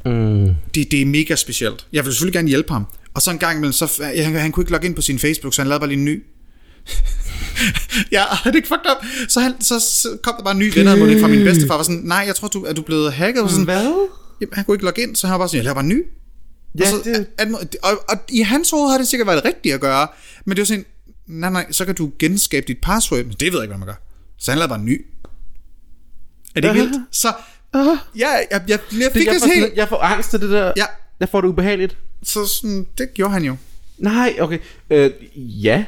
Mm. 0.05 0.55
Det, 0.75 0.91
det 0.91 1.03
er 1.03 1.07
mega 1.07 1.37
specielt. 1.37 1.87
Jeg 1.93 2.05
vil 2.05 2.13
selvfølgelig 2.13 2.35
gerne 2.35 2.49
hjælpe 2.49 2.73
ham. 2.73 2.87
Og 3.15 3.23
så 3.23 3.31
en 3.31 3.39
gang 3.39 3.57
imellem, 3.57 3.73
så, 3.73 4.03
han, 4.17 4.35
han 4.35 4.53
kunne 4.53 4.63
ikke 4.63 4.73
logge 4.73 4.87
ind 4.87 4.95
på 4.95 5.03
sin 5.03 5.19
Facebook, 5.19 5.55
så 5.55 5.63
han 5.63 5.69
lavede 5.69 5.81
bare 5.81 5.89
lige 5.89 5.99
en 5.99 6.05
ny. 6.05 6.25
ja, 8.13 8.23
er 8.45 8.51
det 8.51 8.55
ikke 8.55 8.69
fucked 8.69 8.91
up? 8.91 9.29
Så, 9.29 9.41
han, 9.41 9.61
så, 9.61 9.81
så 9.81 10.09
kom 10.23 10.35
der 10.37 10.45
bare 10.45 10.55
en 10.55 10.59
ny 10.59 10.73
venner 10.75 11.21
fra 11.21 11.29
min 11.29 11.45
bedstefar, 11.45 11.77
var 11.77 11.83
sådan, 11.83 12.01
nej, 12.05 12.25
jeg 12.27 12.37
tror, 12.37 12.49
du 12.49 12.65
er 12.65 12.73
du 12.73 12.83
blevet 12.83 13.13
hacket. 13.13 13.43
Og 13.43 13.51
sådan, 13.51 13.65
Hvad? 13.65 14.09
Jamen, 14.41 14.55
han 14.55 14.65
kunne 14.65 14.75
ikke 14.75 14.85
logge 14.85 15.03
ind, 15.03 15.17
så 15.17 15.27
han 15.27 15.33
var 15.33 15.39
bare 15.39 15.49
sådan, 15.49 15.57
jeg 15.57 15.65
laver 15.65 15.75
bare 15.75 15.85
en 15.85 15.89
ny. 15.89 16.03
Ja, 16.79 16.85
og, 16.85 17.05
så, 17.05 17.11
det- 17.11 17.27
at, 17.39 17.49
og, 17.83 17.91
og, 18.09 18.17
i 18.29 18.41
hans 18.41 18.71
hoved 18.71 18.91
har 18.91 18.99
det 18.99 19.09
sikkert 19.09 19.27
været 19.27 19.37
det 19.37 19.45
rigtige 19.45 19.75
at 19.75 19.81
gøre, 19.81 20.09
men 20.45 20.57
det 20.57 20.61
var 20.61 20.67
sådan, 20.67 20.85
nej, 21.27 21.51
nej, 21.51 21.73
så 21.73 21.85
kan 21.85 21.95
du 21.95 22.11
genskabe 22.19 22.67
dit 22.69 22.79
password, 22.83 23.25
men 23.25 23.31
det 23.41 23.53
ved 23.53 23.59
jeg 23.59 23.63
ikke, 23.63 23.71
hvad 23.77 23.79
man 23.79 23.89
gør. 23.89 24.03
Så 24.39 24.51
han 24.51 24.59
lavede 24.59 24.69
bare 24.69 24.79
en 24.79 24.85
ny. 24.85 25.07
Er 26.57 26.61
det 26.61 26.69
ikke 26.69 26.81
vildt? 26.81 26.97
Så, 27.13 27.29
ja, 27.75 27.79
jeg, 28.17 28.47
jeg, 28.51 28.63
jeg, 28.69 28.79
jeg 29.01 29.11
fik 29.13 29.27
jeg, 29.27 29.35
det 29.35 29.43
får 29.43 29.55
helt, 29.55 29.77
jeg 29.77 29.89
får 29.89 29.97
angst 30.03 30.35
af 30.35 30.41
det 30.41 30.51
der. 30.51 30.73
Ja. 30.77 30.85
Jeg 31.21 31.29
får 31.29 31.41
det 31.41 31.49
ubehageligt. 31.49 31.97
så 32.23 32.47
sådan, 32.47 32.87
det 32.99 33.15
gjorde 33.15 33.33
han 33.33 33.43
jo. 33.45 33.57
Nej, 33.99 34.37
okay. 34.41 34.59
Øh, 34.91 35.11
ja. 35.37 35.85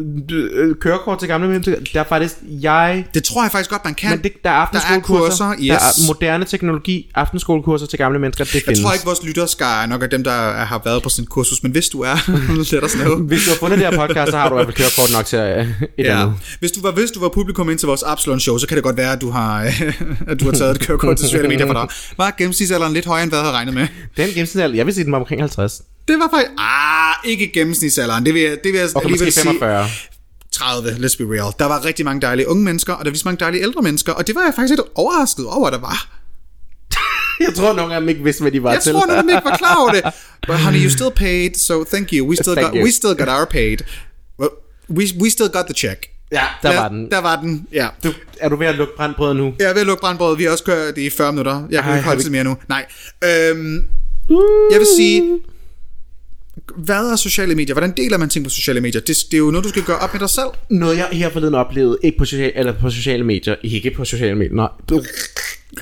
Øh, 0.00 0.74
Kørekort 0.80 1.18
til 1.18 1.28
gamle 1.28 1.48
mennesker. 1.48 1.74
Der 1.94 2.00
er 2.00 2.04
faktisk, 2.08 2.34
jeg... 2.48 3.04
Det 3.14 3.24
tror 3.24 3.42
jeg 3.44 3.52
faktisk 3.52 3.70
godt, 3.70 3.84
man 3.84 3.94
kan. 3.94 4.10
Men 4.10 4.22
det, 4.22 4.32
der 4.44 4.50
er 4.50 4.54
aftenskolekurser. 4.54 5.44
Der 5.44 5.50
er 5.50 5.54
kurser, 5.56 5.66
Der 5.68 5.74
yes. 5.74 5.98
er 5.98 6.06
moderne 6.06 6.44
teknologi, 6.44 7.10
aftenskolekurser 7.14 7.86
til 7.86 7.98
gamle 7.98 8.18
mennesker. 8.18 8.44
Det 8.44 8.54
jeg 8.54 8.62
findes. 8.62 8.80
tror 8.80 8.92
ikke, 8.92 9.04
vores 9.04 9.22
lytterskare 9.24 9.82
er 9.82 9.86
nok 9.86 10.02
af 10.02 10.10
dem, 10.10 10.24
der 10.24 10.30
er- 10.32 10.64
har 10.64 10.80
været 10.84 11.02
på 11.02 11.08
sådan 11.08 11.22
et 11.22 11.28
kursus, 11.28 11.62
men 11.62 11.72
hvis 11.72 11.88
du 11.88 12.00
er, 12.00 12.16
let 12.72 12.84
os 12.84 12.92
know. 12.92 13.16
Hvis 13.26 13.44
du 13.44 13.50
har 13.50 13.56
fundet 13.56 13.78
det 13.78 13.86
her 13.88 14.06
podcast, 14.06 14.30
så 14.30 14.38
har 14.38 14.48
du 14.48 14.54
i 14.54 14.56
hvert 14.56 14.66
fald 14.66 14.76
kørekort 14.76 15.12
nok 15.12 15.24
til 15.26 15.38
øh, 15.38 15.68
et. 15.98 16.04
Ja. 16.04 16.20
andet. 16.22 16.34
Hvis 16.60 16.72
du 16.72 16.80
var 16.82 16.90
hvis 16.92 17.10
du 17.10 17.20
var 17.20 17.28
publikum 17.28 17.70
ind 17.70 17.78
til 17.78 17.86
vores 17.86 18.02
Absalon 18.02 18.40
show, 18.40 18.58
så 18.58 18.66
kan 18.68 18.76
det 18.76 18.84
godt 18.84 18.96
være, 18.96 19.12
at 19.12 19.20
du 19.20 19.30
har, 19.30 19.60
at 20.30 20.40
du 20.40 20.44
har 20.44 20.52
taget 20.52 20.74
et 20.76 20.80
kørekort 20.86 21.16
til 21.16 21.26
sociale 21.26 21.48
medier 21.48 21.66
for 21.66 21.72
dig. 21.72 21.86
Var 22.18 22.34
gennemsnitsalderen 22.38 22.92
lidt 22.92 23.06
højere, 23.06 23.22
end 23.22 23.30
hvad 23.30 23.38
jeg 23.38 23.44
havde 23.44 23.56
regnet 23.56 23.74
med? 23.74 23.86
Den 24.16 24.26
gennemsnitsalder, 24.28 24.76
jeg 24.76 24.86
vil 24.86 24.94
sige, 24.94 25.04
den 25.04 25.12
var 25.12 25.18
omkring 25.18 25.40
50. 25.42 25.82
Det 26.08 26.18
var 26.18 26.28
faktisk... 26.34 26.50
Ah, 26.58 27.14
ikke 27.30 27.52
gennemsnitsalderen. 27.54 28.26
Det 28.26 28.34
vil 28.34 28.42
jeg, 28.42 28.50
det 28.64 28.72
vil 28.72 28.80
jeg 28.80 28.88
Okay, 28.94 29.06
alligevel 29.06 29.26
måske 29.26 29.40
45. 29.40 29.88
sige. 29.88 30.08
30, 30.52 30.90
let's 30.90 31.16
be 31.18 31.24
real. 31.34 31.52
Der 31.58 31.64
var 31.64 31.84
rigtig 31.84 32.04
mange 32.04 32.20
dejlige 32.20 32.48
unge 32.48 32.64
mennesker, 32.64 32.92
og 32.92 33.04
der 33.04 33.10
var 33.10 33.12
vist 33.12 33.24
mange 33.24 33.38
dejlige 33.40 33.62
ældre 33.62 33.82
mennesker, 33.82 34.12
og 34.12 34.26
det 34.26 34.34
var 34.34 34.42
jeg 34.42 34.52
faktisk 34.56 34.70
lidt 34.70 34.80
overrasket 34.94 35.46
over, 35.46 35.70
der 35.70 35.78
var. 35.78 36.08
Jeg 37.46 37.54
tror, 37.54 37.72
nogle 37.72 37.94
af 37.94 38.00
dem 38.00 38.08
ikke 38.08 38.22
vidste, 38.24 38.42
hvad 38.42 38.52
de 38.52 38.62
var 38.62 38.72
Jeg 38.72 38.82
til. 38.82 38.92
tror, 38.92 39.02
at 39.12 39.24
de 39.24 39.30
ikke 39.30 39.44
var 39.44 39.56
klar 39.56 39.74
over 39.76 39.90
det. 39.92 40.02
But 40.48 40.58
honey, 40.58 40.82
you 40.84 40.90
still 40.90 41.10
paid, 41.16 41.50
so 41.54 41.84
thank 41.84 42.08
you. 42.12 42.26
We 42.28 42.36
still, 42.36 42.56
Thank 42.56 42.70
got, 42.70 42.76
you. 42.78 42.84
we 42.84 42.90
still 42.92 43.14
got 43.14 43.28
our 43.28 43.44
paid. 43.44 43.76
Well, 44.40 44.50
we, 44.90 45.04
we 45.22 45.30
still 45.30 45.48
got 45.48 45.64
the 45.64 45.74
check. 45.74 46.06
Ja, 46.32 46.42
der 46.62 46.72
Ja, 46.72 46.80
var 46.80 46.88
den. 46.88 47.10
Der 47.10 47.18
var 47.20 47.40
den, 47.40 47.66
ja. 47.72 47.88
Du, 48.04 48.12
er 48.40 48.48
du 48.48 48.56
ved 48.56 48.66
at 48.66 48.74
lukke 48.74 48.92
brandbrød 48.96 49.34
nu? 49.34 49.54
Jeg 49.58 49.68
er 49.68 49.72
ved 49.72 49.80
at 49.80 49.86
lukke 49.86 50.00
brandbrødet. 50.00 50.38
Vi 50.38 50.44
har 50.44 50.50
også 50.50 50.64
kørt 50.64 50.96
det 50.96 51.02
i 51.02 51.10
40 51.10 51.32
minutter. 51.32 51.62
Jeg 51.70 51.82
kan 51.82 51.90
Ej, 51.92 51.96
ikke 51.96 52.08
holde 52.08 52.24
vi- 52.24 52.30
mere 52.30 52.44
nu. 52.44 52.56
Nej. 52.68 52.86
Øhm, 53.24 53.74
jeg 54.70 54.78
vil 54.78 54.86
sige, 54.96 55.38
hvad 56.76 57.10
er 57.12 57.16
sociale 57.16 57.54
medier? 57.54 57.74
Hvordan 57.74 57.92
deler 57.96 58.18
man 58.18 58.28
ting 58.28 58.44
på 58.44 58.50
sociale 58.50 58.80
medier? 58.80 59.00
Det, 59.00 59.16
det 59.30 59.34
er 59.34 59.38
jo 59.38 59.50
noget, 59.50 59.64
du 59.64 59.68
skal 59.68 59.82
gøre 59.82 59.98
op 59.98 60.12
med 60.12 60.20
dig 60.20 60.30
selv. 60.30 60.46
Noget 60.70 60.96
jeg 60.96 61.08
her 61.12 61.30
forleden 61.30 61.54
oplevede, 61.54 61.98
ikke 62.02 62.18
på, 62.18 62.24
social, 62.24 62.52
eller 62.54 62.72
på 62.72 62.90
sociale 62.90 63.24
medier, 63.24 63.54
ikke 63.62 63.90
på 63.90 64.04
sociale 64.04 64.34
medier, 64.34 64.54
nej. 64.54 64.68
Du, 64.88 65.02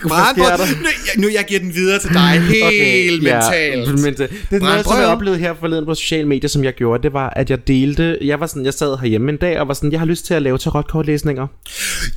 Brandbrød. 0.02 0.44
Nu, 0.44 0.88
jeg, 1.06 1.22
nu 1.22 1.28
jeg 1.28 1.44
giver 1.48 1.60
den 1.60 1.74
videre 1.74 1.98
til 1.98 2.10
dig. 2.10 2.40
Helt 2.62 3.22
mentalt. 3.22 3.86
Ja, 3.86 3.92
mentalt. 4.06 4.32
Det 4.50 4.56
er 4.56 4.60
noget, 4.60 4.84
som 4.84 4.98
jeg 4.98 5.06
oplevede 5.06 5.40
her 5.40 5.54
forleden 5.60 5.84
på 5.84 5.94
sociale 5.94 6.28
medier, 6.28 6.48
som 6.48 6.64
jeg 6.64 6.72
gjorde, 6.72 7.02
det 7.02 7.12
var, 7.12 7.30
at 7.30 7.50
jeg 7.50 7.68
delte, 7.68 8.18
jeg 8.20 8.40
var 8.40 8.46
sådan, 8.46 8.64
jeg 8.64 8.74
sad 8.74 8.98
herhjemme 9.00 9.32
en 9.32 9.36
dag, 9.36 9.60
og 9.60 9.68
var 9.68 9.74
sådan, 9.74 9.92
jeg 9.92 10.00
har 10.00 10.06
lyst 10.06 10.26
til 10.26 10.34
at 10.34 10.42
lave 10.42 10.58
tarotkortlæsninger. 10.58 11.46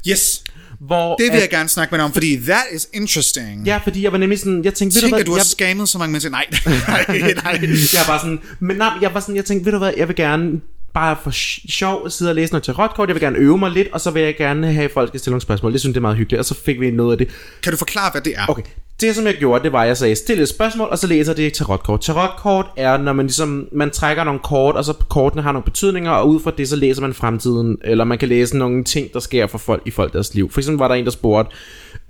Yes. 0.10 0.44
Hvor 0.80 1.16
Det 1.16 1.26
vil 1.32 1.36
at, 1.38 1.42
jeg 1.42 1.50
gerne 1.50 1.70
snakke 1.70 1.92
med 1.92 2.00
dig 2.00 2.06
om, 2.06 2.14
fordi 2.14 2.38
that 2.38 2.64
is 2.76 2.88
interesting. 2.94 3.66
Ja, 3.66 3.78
fordi 3.84 4.04
jeg 4.04 4.12
var 4.12 4.18
nemlig 4.18 4.40
sådan, 4.40 4.64
jeg 4.64 4.74
tænkte, 4.74 4.96
ved 4.96 5.02
Tænk, 5.02 5.12
du 5.12 5.16
hvad, 5.16 5.22
at 5.22 5.28
du 5.28 5.32
har 5.32 5.40
jeg, 5.40 5.46
skammet 5.46 5.90
så 5.90 5.98
mange 5.98 6.12
mennesker. 6.12 6.30
Nej, 6.30 6.46
nej, 6.88 7.34
nej. 7.44 7.54
jeg 7.98 8.02
var 8.08 8.18
sådan, 8.20 8.40
men 8.60 8.78
nej, 8.78 8.92
jeg 9.02 9.14
var 9.14 9.20
sådan, 9.20 9.36
jeg 9.36 9.46
tænkte, 9.46 9.66
ved 9.66 9.72
du 9.72 9.78
hvad, 9.78 9.94
jeg 9.98 10.08
vil 10.08 10.16
gerne 10.16 10.62
bare 10.94 11.18
for 11.24 11.32
sj- 11.32 11.72
sjov 11.72 12.10
sidde 12.10 12.32
og 12.32 12.36
læse 12.36 12.54
noget 12.54 12.64
tarotkort, 12.64 13.10
jeg 13.10 13.16
vil 13.16 13.22
gerne 13.22 13.38
øve 13.38 13.58
mig 13.58 13.72
lidt, 13.72 13.88
og 13.92 14.02
så 14.02 14.12
vil 14.12 14.22
jeg 14.24 14.38
gerne 14.38 14.74
have, 14.74 14.90
folk 14.94 15.10
skal 15.10 15.20
stille 15.20 15.32
nogle 15.32 15.42
spørgsmål. 15.42 15.74
Det 15.74 15.82
synes 15.82 15.94
jeg 15.94 16.00
er 16.00 16.02
meget 16.02 16.18
hyggeligt, 16.18 16.40
og 16.40 16.46
så 16.46 16.56
fik 16.66 16.80
vi 16.80 16.92
noget 16.92 17.12
af 17.12 17.18
det. 17.18 17.28
Kan 17.64 17.72
du 17.72 17.78
forklare, 17.78 18.12
hvad 18.12 18.22
det 18.22 18.34
er? 18.38 18.46
Okay, 18.50 18.64
det 19.02 19.16
som 19.16 19.26
jeg 19.26 19.36
gjorde, 19.36 19.64
det 19.64 19.72
var, 19.72 19.82
at 19.82 19.88
jeg 19.88 19.98
sagde, 19.98 20.16
stille 20.16 20.44
et 20.44 20.50
spørgsmål, 20.50 20.88
og 20.92 20.98
så 20.98 21.08
læser 21.08 21.34
det 21.34 21.48
et 21.48 21.54
tarotkort. 21.54 22.02
Tarotkort 22.02 22.66
er, 22.78 22.98
når 22.98 23.14
man 23.14 23.26
ligesom, 23.26 23.68
man 23.72 23.92
trækker 23.92 24.24
nogle 24.24 24.40
kort, 24.40 24.76
og 24.76 24.86
så 24.86 24.94
kortene 25.10 25.42
har 25.42 25.52
nogle 25.52 25.64
betydninger, 25.64 26.12
og 26.12 26.30
ud 26.30 26.40
fra 26.40 26.52
det, 26.58 26.70
så 26.70 26.76
læser 26.76 27.02
man 27.02 27.14
fremtiden, 27.14 27.78
eller 27.84 28.04
man 28.04 28.18
kan 28.18 28.30
læse 28.30 28.58
nogle 28.58 28.84
ting, 28.84 29.14
der 29.14 29.20
sker 29.20 29.48
for 29.48 29.58
folk 29.58 29.82
i 29.86 29.92
folk 29.92 30.14
deres 30.14 30.34
liv. 30.34 30.52
For 30.52 30.60
eksempel 30.60 30.80
var 30.80 30.88
der 30.88 30.96
en, 30.96 31.06
der 31.06 31.12
spurgte, 31.12 31.56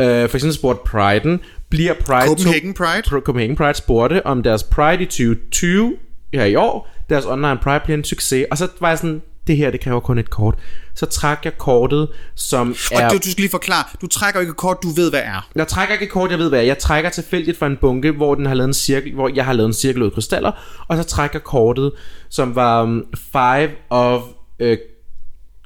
øh, 0.01 0.29
for 0.29 0.37
eksempel 0.37 0.53
spurgte 0.53 0.81
Pride'en, 0.89 1.37
bliver 1.69 1.93
Pride... 1.93 2.27
Copenhagen 2.27 2.73
Pride? 2.73 3.21
Copenhagen 3.21 3.55
Pride 3.55 3.73
spurgte, 3.73 4.25
om 4.25 4.43
deres 4.43 4.63
Pride 4.63 5.03
i 5.03 5.05
2020, 5.05 5.95
her 6.33 6.45
i 6.45 6.55
år, 6.55 6.89
deres 7.09 7.25
online 7.25 7.57
Pride 7.63 7.79
bliver 7.83 7.97
en 7.97 8.03
succes, 8.03 8.45
og 8.51 8.57
så 8.57 8.67
var 8.79 8.89
jeg 8.89 8.97
sådan, 8.97 9.21
det 9.47 9.57
her, 9.57 9.71
det 9.71 9.79
kræver 9.81 9.99
kun 9.99 10.17
et 10.17 10.29
kort. 10.29 10.55
Så 10.95 11.05
trak 11.05 11.41
jeg 11.45 11.57
kortet, 11.57 12.07
som 12.35 12.75
Og 12.91 13.01
er... 13.01 13.09
du, 13.09 13.15
du 13.17 13.21
skal 13.31 13.41
lige 13.41 13.49
forklare, 13.51 13.83
du 14.01 14.07
trækker 14.07 14.39
ikke 14.39 14.49
et 14.51 14.57
kort, 14.57 14.77
du 14.83 14.89
ved, 14.89 15.09
hvad 15.09 15.19
er. 15.19 15.49
Jeg 15.55 15.67
trækker 15.67 15.93
ikke 15.93 16.05
et 16.05 16.11
kort, 16.11 16.31
jeg 16.31 16.39
ved 16.39 16.49
hvad. 16.49 16.59
er. 16.59 16.63
Jeg 16.63 16.77
trækker 16.77 17.09
tilfældigt 17.09 17.57
fra 17.59 17.67
en 17.67 17.77
bunke, 17.81 18.11
hvor 18.11 18.35
den 18.35 18.45
har 18.45 18.53
lavet 18.53 18.67
en 18.67 18.73
cirkel, 18.73 19.13
hvor 19.13 19.29
jeg 19.35 19.45
har 19.45 19.53
lavet 19.53 19.67
en 19.67 19.73
cirkel 19.73 20.01
ud 20.01 20.07
af 20.07 20.13
krystaller, 20.13 20.51
og 20.87 20.97
så 20.97 21.03
trækker 21.03 21.39
kortet, 21.39 21.91
som 22.29 22.55
var 22.55 22.83
um, 22.83 23.03
Five 23.31 23.69
of 23.89 24.21
uh, 24.63 24.67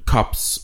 Cups, 0.06 0.58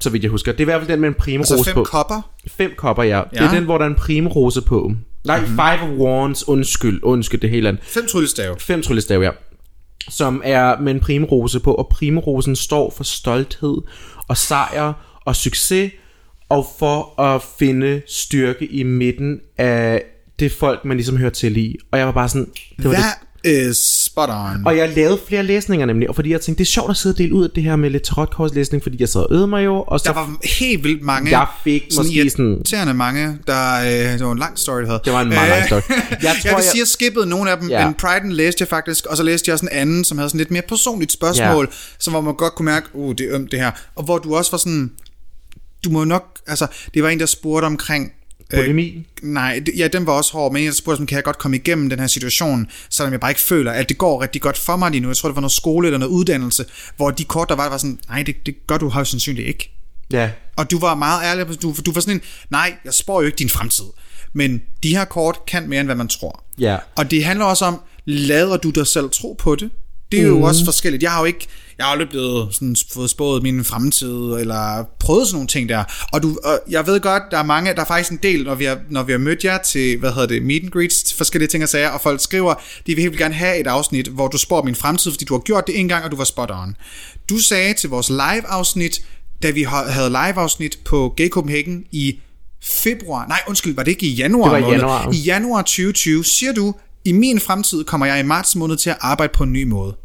så 0.00 0.10
vidt 0.10 0.22
jeg 0.22 0.30
husker. 0.30 0.52
Det 0.52 0.60
er 0.60 0.64
i 0.64 0.64
hvert 0.64 0.80
fald 0.80 0.90
den 0.90 1.00
med 1.00 1.08
en 1.08 1.14
primrose 1.14 1.54
Altså 1.54 1.64
fem 1.70 1.74
på. 1.74 1.84
kopper. 1.84 2.30
Fem 2.48 2.72
kopper, 2.76 3.02
ja. 3.02 3.22
Det 3.30 3.38
er 3.40 3.44
Ja. 3.44 3.56
den, 3.56 3.64
hvor 3.64 3.78
der 3.78 3.84
er 3.84 3.88
en 3.88 3.94
primrose 3.94 4.62
på. 4.62 4.92
Nej, 5.24 5.40
mm-hmm. 5.40 5.54
Five 5.54 5.82
of 5.82 5.98
Wands, 5.98 6.48
undskyld, 6.48 7.00
undskyld, 7.02 7.40
det 7.40 7.50
helt 7.50 7.66
andet. 7.66 7.82
Fem 7.84 8.06
tryllestave. 8.06 8.56
Fem 8.58 8.82
tryllestav, 8.82 9.22
ja. 9.22 9.30
Som 10.08 10.42
er 10.44 10.80
med 10.80 10.92
en 10.92 11.00
primrose 11.00 11.60
på, 11.60 11.74
og 11.74 11.88
primrosen 11.88 12.56
står 12.56 12.94
for 12.96 13.04
stolthed 13.04 13.76
og 14.28 14.36
sejr 14.36 14.92
og 15.24 15.36
succes, 15.36 15.92
og 16.48 16.66
for 16.78 17.20
at 17.20 17.42
finde 17.58 18.02
styrke 18.06 18.66
i 18.66 18.82
midten 18.82 19.40
af 19.58 20.02
det 20.38 20.52
folk, 20.52 20.84
man 20.84 20.96
ligesom 20.96 21.16
hører 21.16 21.30
til 21.30 21.56
i. 21.56 21.76
Og 21.92 21.98
jeg 21.98 22.06
var 22.06 22.12
bare 22.12 22.28
sådan, 22.28 22.52
det 22.76 22.84
var 22.84 22.90
det. 22.90 22.98
That 23.44 23.68
is 23.68 23.99
on. 24.28 24.66
Og 24.66 24.76
jeg 24.76 24.88
lavede 24.96 25.18
flere 25.28 25.42
læsninger 25.42 25.86
nemlig, 25.86 26.08
og 26.08 26.14
fordi 26.14 26.30
jeg 26.32 26.40
tænkte, 26.40 26.58
det 26.58 26.68
er 26.68 26.70
sjovt 26.72 26.90
at 26.90 26.96
sidde 26.96 27.14
og 27.14 27.18
dele 27.18 27.34
ud 27.34 27.44
af 27.44 27.50
det 27.54 27.62
her 27.62 27.76
med 27.76 27.90
lidt 27.90 28.02
tarotkortslæsning, 28.02 28.82
fordi 28.82 28.96
jeg 29.00 29.08
sad 29.08 29.20
og 29.20 29.28
øvede 29.30 29.46
mig 29.46 29.64
jo, 29.64 29.84
og 29.86 30.00
så 30.00 30.04
Der 30.04 30.12
var 30.14 30.36
helt 30.60 30.84
vildt 30.84 31.02
mange. 31.02 31.30
Jeg 31.38 31.46
fik 31.64 31.82
måske 31.96 32.30
sådan- 32.30 32.46
irriterende 32.56 32.94
mange, 32.94 33.38
der... 33.46 33.80
Øh, 33.80 33.88
det 34.18 34.24
var 34.26 34.32
en 34.32 34.38
lang 34.38 34.58
story, 34.58 34.78
det 34.80 34.88
havde. 34.88 35.00
Det 35.04 35.12
var 35.12 35.20
en 35.20 35.28
meget 35.28 35.48
lang 35.50 35.66
story. 35.66 35.80
Jeg 35.90 35.96
tror, 36.20 36.20
jeg 36.22 36.36
vil 36.44 36.50
jeg- 36.50 36.62
sige, 36.62 36.80
jeg 36.80 36.86
skippede 36.88 37.26
nogle 37.26 37.50
af 37.50 37.58
dem, 37.58 37.68
Ja. 37.68 37.86
men 37.86 37.94
Pride'en 38.02 38.32
læste 38.32 38.62
jeg 38.62 38.68
faktisk, 38.68 39.06
og 39.06 39.16
så 39.16 39.22
læste 39.22 39.48
jeg 39.48 39.52
også 39.54 39.66
en 39.66 39.72
anden, 39.72 40.04
som 40.04 40.18
havde 40.18 40.30
sådan 40.30 40.38
lidt 40.38 40.50
mere 40.50 40.62
personligt 40.68 41.12
spørgsmål, 41.12 41.64
Ja. 41.70 41.76
så 41.98 42.10
hvor 42.10 42.20
man 42.20 42.34
godt 42.34 42.54
kunne 42.54 42.66
mærke, 42.66 42.86
uh, 42.94 43.14
det 43.18 43.20
er 43.30 43.34
ømt 43.34 43.50
det 43.50 43.58
her. 43.60 43.70
Og 43.96 44.04
hvor 44.04 44.18
du 44.18 44.34
også 44.36 44.50
var 44.50 44.58
sådan, 44.58 44.90
du 45.84 45.90
må 45.90 46.04
nok, 46.04 46.24
altså, 46.46 46.66
det 46.94 47.02
var 47.02 47.08
en, 47.08 47.20
der 47.20 47.26
spurgte 47.26 47.66
omkring, 47.66 48.12
Polemi. 48.56 49.06
Nej, 49.22 49.62
det- 49.66 49.74
ja, 49.76 49.88
den 49.88 50.06
var 50.06 50.12
også 50.12 50.32
hård, 50.32 50.52
men 50.52 50.64
jeg 50.64 50.74
spurgte, 50.74 51.06
kan 51.06 51.16
jeg 51.16 51.24
godt 51.24 51.38
komme 51.38 51.56
igennem 51.56 51.90
den 51.90 51.98
her 51.98 52.06
situation, 52.06 52.66
selvom 52.90 53.12
jeg 53.12 53.20
bare 53.20 53.30
ikke 53.30 53.40
føler, 53.40 53.72
at 53.72 53.88
det 53.88 53.98
går 53.98 54.22
rigtig 54.22 54.40
godt 54.42 54.58
for 54.58 54.76
mig 54.76 54.90
lige 54.90 55.00
nu. 55.00 55.08
Jeg 55.08 55.16
tror, 55.16 55.28
det 55.28 55.34
var 55.36 55.40
noget 55.40 55.52
skole 55.52 55.88
eller 55.88 55.98
noget 55.98 56.12
uddannelse, 56.12 56.64
hvor 56.96 57.10
de 57.10 57.24
kort, 57.24 57.48
der 57.48 57.54
var, 57.56 57.68
var 57.68 57.78
sådan, 57.78 57.98
nej, 58.08 58.22
det, 58.22 58.46
det 58.46 58.66
gør 58.66 58.76
du 58.78 58.88
højst 58.88 59.10
sandsynligt 59.10 59.48
ikke. 59.48 59.72
Ja, 60.12 60.30
Og 60.56 60.70
du 60.70 60.78
var 60.78 60.94
meget 60.94 61.24
ærlig, 61.24 61.62
du, 61.62 61.74
du 61.86 61.92
var 61.92 62.00
sådan 62.00 62.14
en, 62.16 62.22
nej, 62.50 62.74
jeg 62.84 62.94
spår 62.94 63.20
jo 63.20 63.26
ikke 63.26 63.38
din 63.38 63.48
fremtid. 63.48 63.84
Men 64.32 64.62
de 64.82 64.96
her 64.96 65.04
kort 65.04 65.38
kan 65.46 65.68
mere, 65.68 65.80
end 65.80 65.88
hvad 65.88 65.96
man 65.96 66.08
tror. 66.08 66.44
Ja. 66.58 66.76
Og 66.96 67.10
det 67.10 67.24
handler 67.24 67.44
også 67.44 67.64
om, 67.64 67.80
lader 68.04 68.56
du 68.56 68.70
dig 68.70 68.86
selv 68.86 69.10
tro 69.10 69.36
på 69.38 69.54
det? 69.56 69.70
Det 70.12 70.20
er 70.20 70.26
jo 70.26 70.34
Mhm. 70.34 70.42
også 70.42 70.64
forskelligt. 70.64 71.02
Jeg 71.02 71.10
har 71.10 71.18
jo 71.20 71.24
ikke, 71.24 71.46
Jeg 71.80 71.86
har 71.86 71.92
aldrig 71.92 72.08
blevet 72.08 72.54
sådan, 72.54 72.76
fået 72.92 73.10
spået 73.10 73.42
min 73.42 73.64
fremtid, 73.64 74.12
eller 74.14 74.84
prøvet 74.98 75.26
sådan 75.26 75.34
nogle 75.36 75.46
ting 75.48 75.68
der. 75.68 75.84
Og, 76.12 76.22
du, 76.22 76.38
og 76.44 76.60
jeg 76.70 76.86
ved 76.86 77.00
godt, 77.00 77.22
der 77.30 77.38
er 77.38 77.42
mange, 77.42 77.74
der 77.74 77.80
er 77.80 77.84
faktisk 77.86 78.10
en 78.10 78.18
del, 78.22 78.44
når 78.44 78.54
vi 78.54 78.64
har, 78.64 78.78
når 78.90 79.02
vi 79.02 79.12
har 79.12 79.18
mødt 79.18 79.44
jer 79.44 79.58
til, 79.58 79.98
hvad 79.98 80.12
hedder 80.12 80.26
det, 80.26 80.42
meet 80.42 80.62
and 80.62 80.70
greets, 80.70 81.14
forskellige 81.14 81.48
ting 81.48 81.62
og 81.62 81.68
sager, 81.68 81.88
og 81.88 82.00
folk 82.00 82.20
skriver, 82.20 82.54
de 82.86 82.94
vil 82.94 83.02
helt 83.02 83.18
gerne 83.18 83.34
have 83.34 83.60
et 83.60 83.66
afsnit, 83.66 84.08
hvor 84.08 84.28
du 84.28 84.38
spår 84.38 84.62
min 84.62 84.74
fremtid, 84.74 85.10
fordi 85.12 85.24
du 85.24 85.34
har 85.34 85.40
gjort 85.40 85.66
det 85.66 85.80
en 85.80 85.88
gang, 85.88 86.04
og 86.04 86.10
du 86.10 86.16
var 86.16 86.24
spot 86.24 86.50
on. 86.50 86.76
Du 87.30 87.38
sagde 87.38 87.74
til 87.74 87.90
vores 87.90 88.08
live-afsnit, 88.10 89.02
da 89.42 89.50
vi 89.50 89.62
ha- 89.62 89.90
havde 89.90 90.08
live-afsnit 90.08 90.78
på 90.84 91.14
Gay 91.16 91.28
Copenhagen 91.28 91.84
i 91.92 92.18
februar, 92.62 93.26
nej 93.28 93.40
undskyld, 93.48 93.74
var 93.74 93.82
det 93.82 93.90
ikke 93.90 94.06
i 94.06 94.14
januar 94.14 94.44
Det 94.44 94.52
var 94.52 94.58
i 94.58 94.60
måned? 94.62 94.76
januar. 94.76 95.12
I 95.12 95.16
januar 95.16 95.62
2020 95.62 96.24
siger 96.24 96.52
du, 96.52 96.74
i 97.04 97.12
min 97.12 97.40
fremtid 97.40 97.84
kommer 97.84 98.06
jeg 98.06 98.20
i 98.20 98.22
marts 98.22 98.56
måned 98.56 98.76
til 98.76 98.90
at 98.90 98.96
arbejde 99.00 99.32
på 99.36 99.44
en 99.44 99.52
ny 99.52 99.64
måde. 99.64 99.96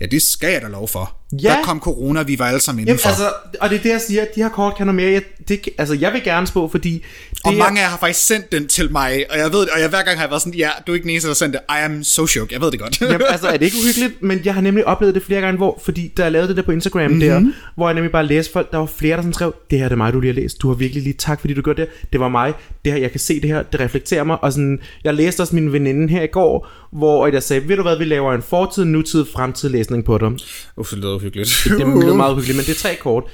Ja, 0.00 0.06
det 0.06 0.22
skal 0.22 0.58
jeg 0.58 0.62
da 0.62 0.68
lov 0.68 0.88
for. 0.88 1.19
Ja. 1.32 1.48
Der 1.48 1.62
kom 1.64 1.80
corona, 1.80 2.22
vi 2.22 2.38
var 2.38 2.44
alle 2.44 2.60
sammen 2.60 2.78
Jamen, 2.80 2.88
indenfor. 2.88 3.08
altså, 3.08 3.32
og 3.60 3.70
det 3.70 3.78
er 3.78 3.82
det, 3.82 3.90
jeg 3.90 4.00
siger, 4.08 4.24
de 4.34 4.42
her 4.42 4.48
kort 4.48 4.76
kan 4.76 4.86
noget 4.86 4.96
mere. 4.96 5.10
Jeg, 5.12 5.22
det, 5.48 5.68
altså, 5.78 5.94
jeg 5.94 6.12
vil 6.12 6.22
gerne 6.24 6.46
spå, 6.46 6.68
fordi... 6.68 6.92
Det 7.30 7.40
og 7.44 7.52
er- 7.52 7.58
mange 7.58 7.80
af 7.80 7.84
jer 7.84 7.90
har 7.90 7.98
faktisk 7.98 8.26
sendt 8.26 8.52
den 8.52 8.68
til 8.68 8.92
mig, 8.92 9.24
og 9.30 9.38
jeg 9.38 9.52
ved 9.52 9.60
det, 9.60 9.68
og 9.68 9.80
jeg 9.80 9.88
hver 9.88 10.02
gang 10.02 10.16
har 10.18 10.24
jeg 10.24 10.30
været 10.30 10.42
sådan, 10.42 10.58
ja, 10.58 10.68
du 10.86 10.92
er 10.92 10.94
ikke 10.94 11.02
den 11.04 11.10
eneste, 11.10 11.26
der 11.26 11.30
har 11.30 11.34
sendt 11.34 11.52
det. 11.52 11.60
I 11.68 11.84
am 11.84 12.04
so 12.04 12.26
shook, 12.26 12.52
jeg 12.52 12.60
ved 12.60 12.70
det 12.70 12.80
godt. 12.80 13.00
Jamen, 13.00 13.22
altså, 13.28 13.48
er 13.48 13.56
det 13.56 13.62
ikke 13.66 13.76
uhyggeligt? 13.84 14.22
Men 14.22 14.40
jeg 14.44 14.54
har 14.54 14.60
nemlig 14.60 14.86
oplevet 14.86 15.14
det 15.14 15.22
flere 15.22 15.40
gange, 15.40 15.56
hvor, 15.56 15.80
fordi 15.84 16.12
da 16.16 16.22
jeg 16.22 16.32
lavede 16.32 16.48
det 16.48 16.56
der 16.56 16.62
på 16.62 16.72
Instagram 16.72 17.10
mm-hmm. 17.10 17.20
der, 17.20 17.52
hvor 17.76 17.88
jeg 17.88 17.94
nemlig 17.94 18.12
bare 18.12 18.26
læste 18.26 18.52
folk, 18.52 18.70
der 18.70 18.78
var 18.78 18.86
flere, 18.86 19.16
der 19.16 19.22
sådan 19.22 19.32
skrev, 19.32 19.54
det 19.70 19.78
her 19.78 19.84
det 19.88 19.92
er 19.92 19.96
mig, 19.96 20.12
du 20.12 20.20
lige 20.20 20.34
har 20.34 20.40
læst. 20.40 20.62
Du 20.62 20.68
har 20.68 20.74
virkelig 20.74 21.02
lige 21.02 21.14
tak, 21.18 21.40
fordi 21.40 21.54
du 21.54 21.62
gjorde 21.62 21.80
det. 21.82 21.90
Det 22.12 22.20
var 22.20 22.28
mig. 22.28 22.52
Det 22.84 22.92
her, 22.92 23.00
jeg 23.00 23.10
kan 23.10 23.20
se 23.20 23.40
det 23.40 23.50
her. 23.50 23.62
Det 23.62 23.80
reflekterer 23.80 24.24
mig. 24.24 24.44
Og 24.44 24.52
sådan, 24.52 24.78
jeg 25.04 25.14
læste 25.14 25.40
også 25.40 25.54
min 25.54 25.72
veninde 25.72 26.08
her 26.08 26.22
i 26.22 26.26
går, 26.26 26.68
hvor 26.92 27.26
jeg 27.26 27.42
sagde, 27.42 27.68
ved 27.68 27.76
du 27.76 27.82
hvad, 27.82 27.96
vi 27.98 28.04
laver 28.04 28.34
en 28.34 28.42
fortid, 28.42 28.84
nutid, 28.84 29.24
fremtid 29.32 29.68
læsning 29.68 30.04
på 30.04 30.18
dig. 30.18 30.30
Uff, 30.76 30.90
det 30.90 31.19
uhyggeligt. 31.20 31.50
Det 31.64 31.78
lyder 31.78 32.14
meget 32.14 32.32
uhyggeligt, 32.32 32.56
men 32.56 32.66
det 32.66 32.72
er 32.72 32.88
tre 32.88 32.96
kort. 33.00 33.24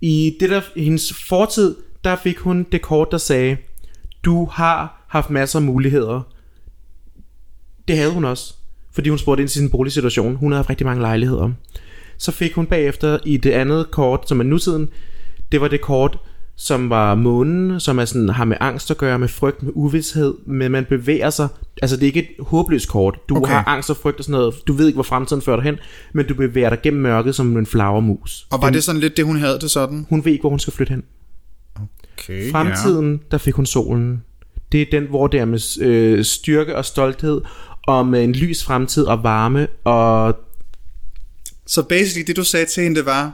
I 0.00 0.36
det 0.40 0.50
der, 0.50 0.60
hendes 0.76 1.12
fortid, 1.28 1.76
der 2.04 2.16
fik 2.16 2.38
hun 2.38 2.66
det 2.72 2.82
kort, 2.82 3.08
der 3.10 3.18
sagde, 3.18 3.56
du 4.24 4.48
har 4.52 5.06
haft 5.08 5.30
masser 5.30 5.58
af 5.58 5.62
muligheder. 5.62 6.20
Det 7.88 7.96
havde 7.96 8.12
hun 8.12 8.24
også, 8.24 8.54
fordi 8.92 9.08
hun 9.08 9.18
spurgte 9.18 9.40
ind 9.40 9.48
til 9.48 9.60
sin 9.60 9.70
boligsituation. 9.70 10.36
Hun 10.36 10.52
havde 10.52 10.58
haft 10.58 10.70
rigtig 10.70 10.86
mange 10.86 11.00
lejligheder. 11.00 11.50
Så 12.18 12.32
fik 12.32 12.52
hun 12.54 12.66
bagefter 12.66 13.18
i 13.24 13.36
det 13.36 13.50
andet 13.50 13.90
kort, 13.90 14.28
som 14.28 14.40
er 14.40 14.44
nutiden, 14.44 14.88
det 15.52 15.60
var 15.60 15.68
det 15.68 15.80
kort, 15.80 16.18
som 16.56 16.90
var 16.90 17.14
månen, 17.14 17.80
som 17.80 17.98
er 17.98 18.04
sådan, 18.04 18.28
har 18.28 18.44
med 18.44 18.56
angst 18.60 18.90
at 18.90 18.96
gøre, 18.98 19.18
med 19.18 19.28
frygt, 19.28 19.62
med 19.62 19.72
uvidshed, 19.74 20.34
men 20.46 20.72
man 20.72 20.84
bevæger 20.84 21.30
sig. 21.30 21.48
Altså 21.82 21.96
det 21.96 22.02
er 22.02 22.06
ikke 22.06 22.20
et 22.20 22.44
håbløst 22.46 22.88
kort. 22.88 23.18
Du 23.28 23.36
Okay. 23.36 23.52
har 23.52 23.64
angst 23.64 23.90
og 23.90 23.96
frygt 23.96 24.18
og 24.18 24.24
sådan 24.24 24.32
noget. 24.32 24.54
Du 24.66 24.72
ved 24.72 24.86
ikke, 24.86 24.96
hvor 24.96 25.02
fremtiden 25.02 25.42
fører 25.42 25.56
dig 25.56 25.64
hen, 25.64 25.76
men 26.12 26.26
du 26.26 26.34
bevæger 26.34 26.70
dig 26.70 26.78
gennem 26.82 27.02
mørket 27.02 27.34
som 27.34 27.56
en 27.56 27.66
flagermus. 27.66 28.46
Og 28.50 28.62
var 28.62 28.70
det 28.70 28.84
sådan 28.84 29.00
lidt 29.00 29.16
det, 29.16 29.24
hun 29.24 29.36
havde 29.36 29.58
det 29.58 29.70
sådan? 29.70 30.06
Hun 30.10 30.24
ved 30.24 30.32
ikke, 30.32 30.42
hvor 30.42 30.50
hun 30.50 30.58
skal 30.58 30.72
flytte 30.72 30.90
hen. 30.90 31.02
Okay, 32.18 32.50
Fremtiden, 32.50 33.20
der 33.30 33.38
fik 33.38 33.54
hun 33.54 33.66
solen. 33.66 34.22
Det 34.72 34.82
er 34.82 34.86
den, 34.92 35.04
hvor 35.08 35.26
det 35.26 35.40
er 35.40 35.44
med 35.44 35.80
øh, 35.80 36.24
styrke 36.24 36.76
og 36.76 36.84
stolthed, 36.84 37.40
og 37.86 38.06
med 38.06 38.24
en 38.24 38.32
lys 38.32 38.64
fremtid 38.64 39.04
og 39.04 39.22
varme, 39.22 39.66
og 39.84 40.36
Så 41.66 41.82
basically, 41.82 42.26
det 42.26 42.36
du 42.36 42.44
sagde 42.44 42.66
til 42.66 42.82
hende, 42.82 42.96
det 42.96 43.06
var, 43.06 43.32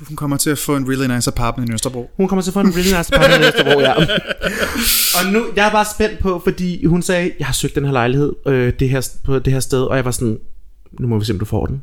du 0.00 0.04
hun 0.08 0.16
kommer 0.16 0.36
til 0.36 0.50
at 0.50 0.58
få 0.58 0.76
en 0.76 0.88
really 0.88 1.14
nice 1.14 1.30
apartment 1.30 1.70
i 1.70 1.72
Østerbro. 1.72 2.10
hun 2.16 2.28
kommer 2.28 2.42
til 2.42 2.50
at 2.50 2.54
få 2.54 2.60
en 2.60 2.74
really 2.74 2.96
nice 2.96 3.10
partner 3.12 3.38
næste 3.38 3.76
år, 3.76 3.80
ja. 3.80 3.94
og 5.18 5.32
nu, 5.32 5.44
jeg 5.56 5.66
er 5.66 5.70
bare 5.72 5.84
spændt 5.94 6.18
på, 6.18 6.40
fordi 6.44 6.84
hun 6.84 7.02
sagde, 7.02 7.32
jeg 7.38 7.46
har 7.46 7.54
søgt 7.54 7.74
den 7.74 7.84
her 7.84 7.92
lejlighed 7.92 8.32
øh, 8.46 8.72
det 8.78 8.88
her, 8.88 9.08
på 9.24 9.38
det 9.38 9.52
her 9.52 9.60
sted, 9.60 9.82
og 9.82 9.96
jeg 9.96 10.04
var 10.04 10.10
sådan, 10.10 10.38
nu 11.00 11.06
må 11.06 11.18
vi 11.18 11.24
se, 11.24 11.32
om 11.32 11.38
du 11.38 11.44
får 11.44 11.66
den. 11.66 11.82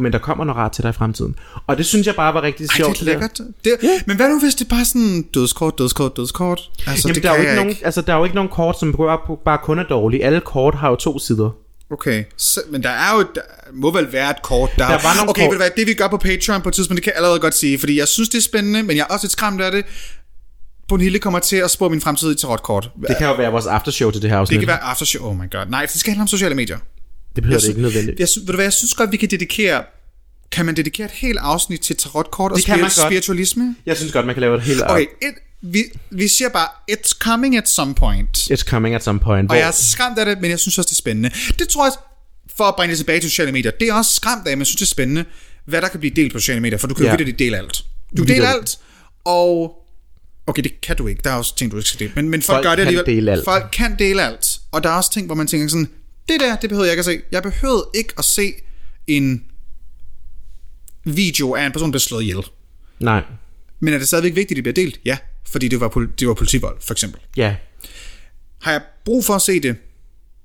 Men 0.00 0.12
der 0.12 0.18
kommer 0.18 0.44
noget 0.44 0.56
rart 0.56 0.72
til 0.72 0.82
dig 0.82 0.88
i 0.90 0.92
fremtiden. 0.92 1.34
Og 1.66 1.76
det 1.76 1.86
synes 1.86 2.06
jeg 2.06 2.14
bare 2.14 2.34
var 2.34 2.42
rigtig 2.42 2.64
Ej, 2.64 2.76
sjovt. 2.76 2.92
det 2.92 3.00
er 3.00 3.04
lækkert. 3.04 3.40
Det, 3.64 3.72
yeah. 3.84 4.00
Men 4.06 4.16
hvad 4.16 4.28
nu, 4.28 4.40
hvis 4.40 4.54
det 4.54 4.64
er 4.64 4.68
bare 4.68 4.84
sådan 4.84 5.22
dødskort, 5.22 5.78
dødskort, 5.78 6.16
dødskort? 6.16 6.70
Altså, 6.86 7.08
Jamen, 7.08 7.14
det 7.14 7.22
der, 7.22 7.30
er 7.30 7.34
jo 7.34 7.40
ikke 7.40 7.54
nogen, 7.54 7.74
altså, 7.82 8.00
der 8.00 8.12
er 8.12 8.18
jo 8.18 8.24
ikke 8.24 8.34
nogen 8.34 8.50
kort, 8.50 8.80
som 8.80 8.94
bare 9.44 9.58
kun 9.58 9.78
er 9.78 9.82
dårlige. 9.82 10.24
Alle 10.24 10.40
kort 10.40 10.74
har 10.74 10.88
jo 10.90 10.96
to 10.96 11.18
sider. 11.18 11.50
Okay, 11.90 12.24
så, 12.36 12.60
men 12.70 12.82
der 12.82 12.90
er 12.90 13.16
jo, 13.16 13.26
der 13.34 13.40
må 13.72 13.90
vel 13.90 14.12
være 14.12 14.30
et 14.30 14.42
kort, 14.42 14.70
der... 14.78 14.86
Der 14.88 15.02
var 15.02 15.14
nogle 15.16 15.30
okay, 15.30 15.42
kort- 15.42 15.50
ved 15.50 15.56
hvad, 15.58 15.70
det 15.76 15.86
vi 15.86 15.94
gør 15.94 16.08
på 16.08 16.16
Patreon 16.16 16.62
på 16.62 16.68
et 16.68 16.74
tidspunkt, 16.74 16.96
det 16.96 17.04
kan 17.04 17.10
jeg 17.10 17.16
allerede 17.16 17.40
godt 17.40 17.54
sige, 17.54 17.78
fordi 17.78 17.98
jeg 17.98 18.08
synes, 18.08 18.28
det 18.28 18.38
er 18.38 18.42
spændende, 18.42 18.82
men 18.82 18.96
jeg 18.96 19.02
er 19.02 19.14
også 19.14 19.24
lidt 19.26 19.32
skræmt 19.32 19.60
af 19.60 19.72
det. 19.72 19.84
Brunhilde 20.88 21.18
kommer 21.18 21.38
til 21.38 21.56
at 21.56 21.70
spå 21.70 21.88
min 21.88 22.00
fremtid 22.00 22.32
i 22.32 22.34
tarotkort. 22.34 22.90
Det 23.08 23.16
kan 23.18 23.26
jo 23.26 23.34
være 23.34 23.50
vores 23.50 23.66
aftershow 23.66 24.10
til 24.10 24.22
det 24.22 24.30
her 24.30 24.38
afsnit. 24.38 24.54
det 24.54 24.66
kan 24.66 24.68
være 24.68 24.82
aftershow, 24.82 25.30
oh 25.30 25.36
my 25.36 25.50
god. 25.50 25.66
Nej, 25.70 25.86
for 25.86 25.92
det 25.92 26.00
skal 26.00 26.10
handle 26.10 26.22
om 26.22 26.28
sociale 26.28 26.54
medier. 26.54 26.78
det 27.36 27.42
behøver 27.42 27.54
Jeg 27.54 27.62
det 27.62 27.68
ikke 27.68 27.82
nødvendigt. 27.82 28.20
Jeg, 28.20 28.28
ved 28.36 28.46
du 28.46 28.52
hvad, 28.52 28.64
jeg 28.64 28.72
synes 28.72 28.94
godt, 28.94 29.12
vi 29.12 29.16
kan 29.16 29.30
dedikere... 29.30 29.82
Kan 30.52 30.66
man 30.66 30.76
dedikere 30.76 31.04
et 31.04 31.10
helt 31.10 31.38
afsnit 31.40 31.80
til 31.80 31.96
tarotkort 31.96 32.52
og 32.52 32.58
spir- 32.58 33.06
spiritualisme? 33.06 33.76
Jeg 33.86 33.96
synes 33.96 34.12
godt, 34.12 34.26
man 34.26 34.34
kan 34.34 34.40
lave 34.40 34.56
et 34.56 34.62
helt... 34.62 34.82
Okay, 34.82 35.02
et, 35.22 35.34
vi, 35.62 35.84
vi 36.10 36.28
siger 36.28 36.48
bare, 36.48 36.68
it's 36.90 37.18
coming 37.18 37.56
at 37.56 37.68
some 37.68 37.94
point. 37.94 38.36
It's 38.38 38.64
coming 38.64 38.94
at 38.94 39.04
some 39.04 39.20
point. 39.20 39.50
Og 39.50 39.56
jeg 39.56 39.68
er 39.68 39.70
skræmt 39.72 40.18
af 40.18 40.26
det, 40.26 40.40
men 40.40 40.50
jeg 40.50 40.58
synes 40.58 40.78
også, 40.78 40.88
det 40.88 40.92
er 40.92 40.96
spændende. 40.96 41.30
Det 41.58 41.68
tror 41.68 41.84
jeg, 41.86 41.92
for 42.56 42.64
at 42.64 42.74
bringe 42.76 42.90
det 42.90 42.98
tilbage 42.98 43.20
til 43.20 43.30
sociale 43.30 43.52
medier, 43.52 43.70
det 43.70 43.88
er 43.88 43.94
også 43.94 44.14
skræmt 44.14 44.46
af, 44.46 44.56
men 44.56 44.58
jeg 44.58 44.66
synes, 44.66 44.78
det 44.78 44.86
er 44.86 44.90
spændende, 44.90 45.24
hvad 45.64 45.82
der 45.82 45.88
kan 45.88 46.00
blive 46.00 46.14
delt 46.16 46.32
på 46.32 46.38
sociale 46.38 46.60
medier, 46.60 46.78
for 46.78 46.86
du 46.88 46.94
kan 46.94 47.06
jo 47.06 47.12
Ja. 47.12 47.16
ja. 47.18 47.30
dele 47.30 47.58
alt. 47.58 47.84
Du 48.16 48.24
kan 48.24 48.34
dele 48.34 48.48
alt, 48.48 48.78
og... 49.24 49.82
Okay, 50.48 50.62
det 50.62 50.80
kan 50.80 50.96
du 50.96 51.06
ikke. 51.06 51.20
Der 51.24 51.30
er 51.30 51.34
også 51.34 51.56
ting, 51.56 51.70
du 51.72 51.76
ikke 51.76 51.88
skal 51.88 51.98
dele. 52.00 52.12
Men, 52.16 52.28
men 52.28 52.42
folk, 52.42 52.56
Folk 52.56 52.64
gør 52.64 52.74
det 52.74 52.82
alligevel. 52.82 53.06
dele 53.06 53.32
alt. 53.32 53.44
Folk 53.44 53.68
kan 53.72 53.98
dele 53.98 54.22
alt. 54.22 54.58
Og 54.72 54.82
der 54.84 54.90
er 54.90 54.94
også 54.94 55.12
ting, 55.12 55.26
hvor 55.26 55.34
man 55.34 55.46
tænker 55.46 55.68
sådan, 55.68 55.88
det 56.28 56.40
der, 56.40 56.56
det 56.56 56.70
behøver 56.70 56.84
jeg 56.84 56.92
ikke 56.92 57.00
at 57.00 57.04
se. 57.04 57.20
Jeg 57.32 57.42
behøvede 57.42 57.84
ikke 57.94 58.14
at 58.18 58.24
se 58.24 58.52
en 59.06 59.44
video 61.04 61.54
af 61.54 61.66
en 61.66 61.72
person, 61.72 61.90
der 61.92 61.96
er 61.96 62.00
slået 62.00 62.22
ihjel. 62.22 62.42
Nej. 63.00 63.22
Men 63.80 63.94
er 63.94 63.98
det 63.98 64.06
stadigvæk 64.08 64.34
vigtigt, 64.34 64.58
at 64.58 64.64
det 64.64 64.74
bliver 64.74 64.86
delt? 64.86 65.00
Ja, 65.04 65.16
fordi 65.46 65.68
det 65.68 65.80
var, 65.80 66.06
det 66.18 66.28
var 66.28 66.34
politivold, 66.34 66.76
for 66.80 66.94
eksempel. 66.94 67.20
Ja. 67.36 67.56
Har 68.62 68.72
jeg 68.72 68.80
brug 69.04 69.24
for 69.24 69.34
at 69.34 69.42
se 69.42 69.60
det? 69.60 69.76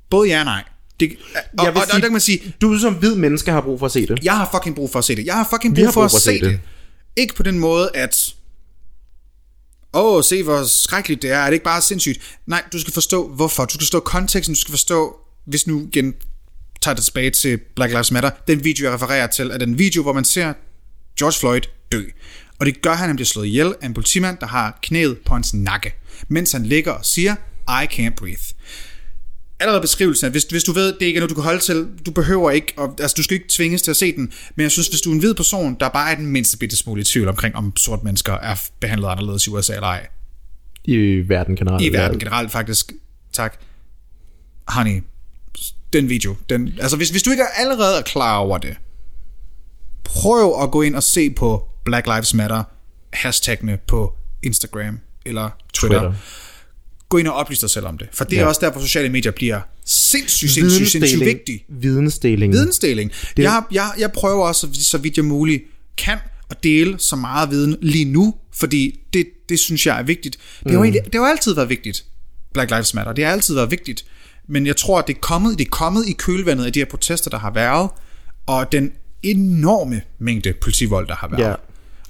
Både 0.10 0.30
ja 0.30 0.40
og 0.40 0.46
nej. 0.46 0.64
Det, 1.00 1.12
og, 1.36 1.36
Jeg 1.36 1.44
og, 1.60 1.66
vil 1.74 1.82
og, 1.82 1.88
sige- 1.88 1.94
der 1.96 2.00
kan 2.06 2.12
man 2.12 2.22
sige, 2.22 2.56
Du 2.62 2.78
som 2.80 2.94
hvid 2.94 3.16
menneske 3.16 3.52
har 3.52 3.62
brug 3.62 3.80
for 3.80 3.86
at 3.86 3.92
se 3.92 4.06
det. 4.08 4.20
jeg 4.24 4.38
har 4.38 4.50
fucking 4.54 4.76
brug 4.76 4.92
for 4.92 5.00
at 5.00 5.06
se 5.06 5.16
det. 5.16 5.26
Jeg 5.26 5.34
har 5.36 5.48
fucking 5.54 5.76
brug, 5.76 5.86
har 5.86 5.92
for, 5.92 6.04
at 6.04 6.12
se 6.12 6.32
det. 6.34 6.42
det. 6.42 6.60
Ikke 7.16 7.36
på 7.36 7.44
den 7.44 7.60
måde, 7.60 7.90
at... 7.94 8.34
Åh, 9.94 10.16
oh, 10.16 10.24
se 10.24 10.44
hvor 10.44 10.64
skrækkeligt 10.64 11.22
det 11.22 11.32
er. 11.32 11.38
Er 11.38 11.46
det 11.46 11.54
ikke 11.54 11.64
bare 11.64 11.82
sindssygt? 11.82 12.38
Nej, 12.46 12.64
du 12.74 12.80
skal 12.80 12.94
forstå, 12.94 13.28
hvorfor. 13.28 13.66
Du 13.66 13.74
skal 13.74 13.82
forstå 13.82 14.00
konteksten. 14.00 14.56
Du 14.56 14.60
skal 14.62 14.72
forstå, 14.72 15.16
hvis 15.46 15.68
nu 15.68 15.88
igen 15.94 16.14
tager 16.82 16.96
det 16.96 17.04
tilbage 17.06 17.30
til 17.30 17.60
Black 17.76 17.92
Lives 17.92 18.12
Matter. 18.12 18.30
Den 18.48 18.64
video, 18.64 18.86
jeg 18.86 18.94
refererer 18.94 19.28
til, 19.28 19.52
er 19.52 19.58
den 19.58 19.78
video, 19.78 20.02
hvor 20.02 20.14
man 20.14 20.26
ser 20.26 20.54
George 21.20 21.40
Floyd 21.40 21.62
dø. 21.92 22.04
Og 22.62 22.68
det 22.68 22.82
gør 22.82 22.94
han, 22.94 23.04
at 23.04 23.08
han 23.08 23.16
bliver 23.16 23.26
slået 23.26 23.48
ihjel 23.48 23.74
af 23.82 23.86
en 23.86 23.94
politimand, 23.94 24.38
der 24.38 24.48
har 24.48 24.80
knæet 24.82 25.18
på 25.26 25.34
hans 25.34 25.54
nakke, 25.54 25.94
mens 26.28 26.52
han 26.52 26.66
ligger 26.66 26.92
og 26.92 27.06
siger, 27.06 27.36
I 27.68 27.86
can't 27.86 28.16
breathe. 28.16 28.44
Allerede 29.60 29.82
beskrivelsen, 29.82 30.26
at 30.26 30.32
hvis, 30.32 30.44
hvis 30.44 30.64
du 30.64 30.72
ved, 30.72 30.94
det 30.94 31.02
ikke 31.02 31.18
er 31.18 31.22
noget, 31.22 31.30
du 31.30 31.36
kan 31.36 31.44
holde 31.44 31.60
til, 31.60 31.88
du 32.06 32.12
behøver 32.12 32.52
ikke, 32.52 32.74
og, 32.78 32.96
altså 33.00 33.16
du 33.18 33.24
skal 33.24 33.36
ikke 33.36 33.46
tvinges 33.50 33.82
til 33.82 33.92
at 33.92 33.98
se 33.98 34.16
den, 34.16 34.34
men 34.56 34.64
jeg 34.64 34.72
synes, 34.72 34.88
hvis 34.88 35.02
du 35.02 35.10
er 35.10 35.14
en 35.14 35.20
hvid 35.20 35.34
person, 35.34 35.78
der 35.80 35.90
bare 35.90 36.12
er 36.12 36.16
den 36.16 36.28
mindste 36.28 36.58
bitte 36.58 36.76
smule 36.76 37.02
i 37.02 37.04
tvivl 37.04 37.28
omkring, 37.28 37.56
om 37.56 37.78
sorte 37.78 38.04
mennesker 38.04 38.34
er 38.34 38.62
behandlet 38.80 39.08
anderledes 39.08 39.48
i 39.48 39.50
USA 39.50 39.74
eller 39.74 39.88
ej, 39.88 40.08
I 40.86 41.24
verden 41.30 41.56
generelt. 41.56 41.84
i 41.84 41.94
verden 41.94 42.20
generelt 42.20 42.52
faktisk, 42.52 42.92
tak, 43.34 43.60
honey, 44.68 45.04
den 45.94 46.10
video, 46.10 46.36
den, 46.50 46.74
altså 46.80 46.98
hvis, 46.98 47.10
hvis 47.10 47.24
du 47.24 47.32
ikke 47.32 47.44
er 47.44 47.62
allerede 47.62 47.98
er 47.98 48.02
klar 48.02 48.38
over 48.38 48.58
det, 48.58 48.76
prøv 50.04 50.64
at 50.64 50.72
gå 50.72 50.82
ind 50.82 50.96
og 50.96 51.04
se 51.04 51.30
på 51.30 51.68
Black 51.86 52.08
Lives 52.08 52.34
Matter 52.34 52.64
hashtagene 53.14 53.78
på 53.88 54.14
Instagram 54.44 55.00
eller 55.26 55.50
Twitter. 55.74 56.00
Twitter. 56.00 56.14
Gå 57.10 57.18
ind 57.18 57.28
og 57.28 57.34
oplys 57.34 57.60
dig 57.60 57.70
selv 57.70 57.86
om 57.86 57.98
det, 57.98 58.08
for 58.12 58.24
det 58.24 58.38
er 58.38 58.42
Ja. 58.42 58.48
også 58.48 58.62
der, 58.62 58.72
hvor 58.72 58.82
sociale 58.82 59.10
medier 59.10 59.32
bliver 59.32 59.62
sindssygt, 59.86 60.52
sindssygt, 60.52 60.92
sindssygt 60.92 61.26
vigtigt. 61.26 61.64
Vidensdeling. 61.70 62.54
Vidensdeling. 62.54 63.12
Det... 63.38 63.44
Jeg, 63.44 63.64
jeg, 63.72 63.92
jeg 64.00 64.12
prøver 64.12 64.46
også, 64.48 64.68
så 64.74 64.98
vidt 64.98 65.18
jeg 65.18 65.26
muligt 65.26 65.64
kan, 65.98 66.18
at 66.50 66.64
dele 66.64 67.00
så 67.00 67.16
meget 67.16 67.50
viden 67.50 67.78
lige 67.82 68.06
nu, 68.06 68.36
fordi 68.54 69.00
det, 69.14 69.26
det 69.50 69.60
synes 69.60 69.86
jeg 69.86 70.00
er 70.00 70.04
vigtigt. 70.04 70.38
Det 70.64 70.72
har, 70.72 70.78
jo 70.78 70.84
egentlig, 70.84 71.02
det 71.06 71.16
har 71.16 71.28
altid 71.28 71.56
været 71.56 71.70
vigtigt, 71.70 72.06
Black 72.54 72.72
Lives 72.72 72.94
Matter. 72.94 73.14
Det 73.14 73.26
har 73.26 73.32
altid 73.32 73.56
været 73.56 73.72
vigtigt. 73.72 74.06
Men 74.48 74.66
jeg 74.68 74.76
tror, 74.78 75.00
at 75.00 75.08
det 75.08 75.16
er 75.16 75.20
kommet, 75.20 75.58
det 75.60 75.66
er 75.66 75.70
kommet 75.70 76.10
i 76.10 76.12
kølvandet 76.14 76.66
af 76.66 76.74
de 76.74 76.80
her 76.80 76.86
protester, 76.86 77.30
der 77.30 77.38
har 77.40 77.52
været, 77.54 77.90
og 78.46 78.72
den 78.72 78.92
enorme 79.24 80.02
mængde 80.20 80.54
politivold, 80.62 81.08
der 81.08 81.16
har 81.16 81.28
været. 81.28 81.42
Ja. 81.50 81.54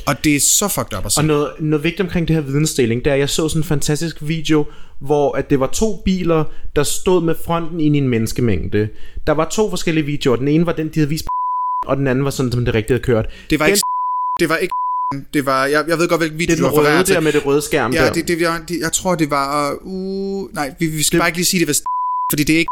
Og 0.08 0.24
det 0.24 0.36
er 0.36 0.40
så 0.40 0.68
fucked 0.68 0.98
up 0.98 1.06
at 1.06 1.12
se. 1.12 1.20
Og 1.20 1.26
noget, 1.26 1.52
noget 1.60 1.84
vigtigt 1.84 2.02
omkring 2.02 2.28
det 2.28 2.36
her 2.36 2.44
vidensdeling, 2.44 3.04
det 3.06 3.10
er, 3.10 3.14
at 3.14 3.20
jeg 3.20 3.30
så 3.30 3.50
sådan 3.50 3.60
en 3.60 3.64
fantastisk 3.64 4.18
video, 4.22 4.66
hvor 5.00 5.32
at 5.38 5.50
det 5.50 5.60
var 5.60 5.68
to 5.68 6.02
biler, 6.06 6.44
der 6.76 6.84
stod 6.84 7.24
med 7.24 7.36
fronten 7.46 7.80
ind 7.80 7.96
i 7.96 7.98
en 7.98 8.08
menneskemængde. 8.08 8.90
Der 9.28 9.34
var 9.34 9.50
to 9.50 9.70
forskellige 9.70 10.06
videoer. 10.06 10.36
Den 10.36 10.48
ene 10.48 10.66
var 10.66 10.72
den, 10.74 10.88
de 10.88 11.00
havde 11.00 11.10
vist 11.10 11.26
og 11.88 11.98
den 11.98 12.08
anden 12.08 12.26
var 12.26 12.32
sådan, 12.32 12.52
som 12.52 12.66
det 12.66 12.74
rigtigt 12.74 12.92
havde 12.92 13.04
kørt. 13.04 13.26
Det 13.50 13.60
var 13.60 13.66
den, 13.66 13.74
ikke... 13.76 13.82
Det 14.40 14.50
var 14.50 14.58
ikke... 14.58 14.74
Det 15.34 15.46
var... 15.46 15.66
Jeg, 15.66 15.86
jeg 15.88 15.98
ved 15.98 16.08
godt, 16.10 16.22
hvilken 16.22 16.40
video 16.40 16.56
det 16.56 16.62
er 16.64 16.70
du 16.70 16.72
den 16.76 16.80
refererer 16.80 17.04
til. 17.04 17.16
der 17.16 17.22
med 17.22 17.32
det 17.34 17.46
røde 17.46 17.62
skærm 17.62 17.94
Ja, 17.94 18.06
der. 18.06 18.14
det, 18.14 18.28
det, 18.28 18.42
jeg, 18.42 18.62
det, 18.68 18.80
jeg 18.80 18.92
tror, 18.92 19.16
det 19.16 19.30
var... 19.30 19.74
Uh, 19.82 20.54
nej, 20.54 20.74
vi, 20.80 20.88
vi 20.88 21.04
skal 21.04 21.18
Det- 21.18 21.22
bare 21.22 21.30
ikke 21.30 21.38
lige 21.38 21.46
sige 21.46 21.60
det, 21.60 21.68
hvis, 21.68 21.82
fordi 22.32 22.44
det 22.44 22.56
er 22.56 22.60
ikke... 22.60 22.72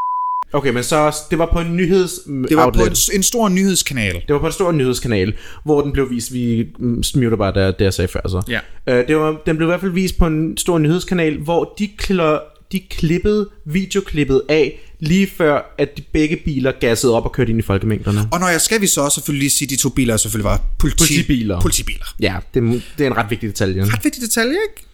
Okay, 0.53 0.69
men 0.71 0.83
så 0.83 1.15
det 1.31 1.39
var 1.39 1.49
på 1.53 1.59
en 1.59 1.75
nyheds 1.75 2.11
Det 2.49 2.57
var 2.57 2.63
på 2.71 2.79
outlet. 2.79 3.09
en, 3.09 3.15
en 3.15 3.23
stor 3.23 3.49
nyhedskanal. 3.49 4.13
Det 4.13 4.33
var 4.33 4.39
på 4.39 4.45
en 4.45 4.51
stor 4.51 4.71
nyhedskanal, 4.71 5.33
hvor 5.65 5.81
den 5.81 5.91
blev 5.91 6.09
vist, 6.09 6.33
vi 6.33 6.67
mm, 6.79 7.03
smutter 7.03 7.37
bare 7.37 7.53
der, 7.53 7.71
det 7.71 7.85
jeg 7.85 7.93
sagde 7.93 8.07
før 8.07 8.19
så. 8.27 8.41
Ja. 8.49 8.59
Øh, 8.99 9.07
det 9.07 9.15
var, 9.17 9.37
den 9.45 9.57
blev 9.57 9.65
i 9.67 9.69
hvert 9.69 9.79
fald 9.81 9.91
vist 9.91 10.17
på 10.17 10.25
en 10.27 10.57
stor 10.57 10.77
nyhedskanal, 10.77 11.37
hvor 11.37 11.75
de, 11.79 11.89
klør, 11.97 12.39
de 12.71 12.79
klippede 12.89 13.49
videoklippet 13.65 14.41
af, 14.49 14.79
lige 14.99 15.27
før, 15.37 15.75
at 15.77 15.97
de 15.97 16.01
begge 16.01 16.35
biler 16.45 16.71
gassede 16.79 17.13
op 17.15 17.25
og 17.25 17.31
kørte 17.31 17.49
ind 17.49 17.59
i 17.59 17.61
folkemængderne. 17.61 18.27
Og 18.31 18.39
når 18.39 18.47
jeg 18.47 18.61
skal 18.61 18.81
vi 18.81 18.87
så 18.87 19.01
også 19.01 19.15
selvfølgelig 19.15 19.41
lige 19.41 19.49
sige, 19.49 19.65
at 19.65 19.69
de 19.69 19.75
to 19.75 19.89
biler 19.89 20.17
selvfølgelig 20.17 20.45
var 20.45 20.57
politi- 20.83 20.97
Politibiler. 21.07 21.61
politibiler. 21.61 22.05
Ja, 22.19 22.35
det, 22.53 22.63
er- 22.63 22.79
det 22.97 23.03
er 23.03 23.07
en 23.07 23.17
ret 23.17 23.29
vigtig 23.29 23.49
detalje. 23.49 23.83
Ret 23.83 24.03
vigtig 24.03 24.21
detalje, 24.23 24.51
ikke? 24.51 24.87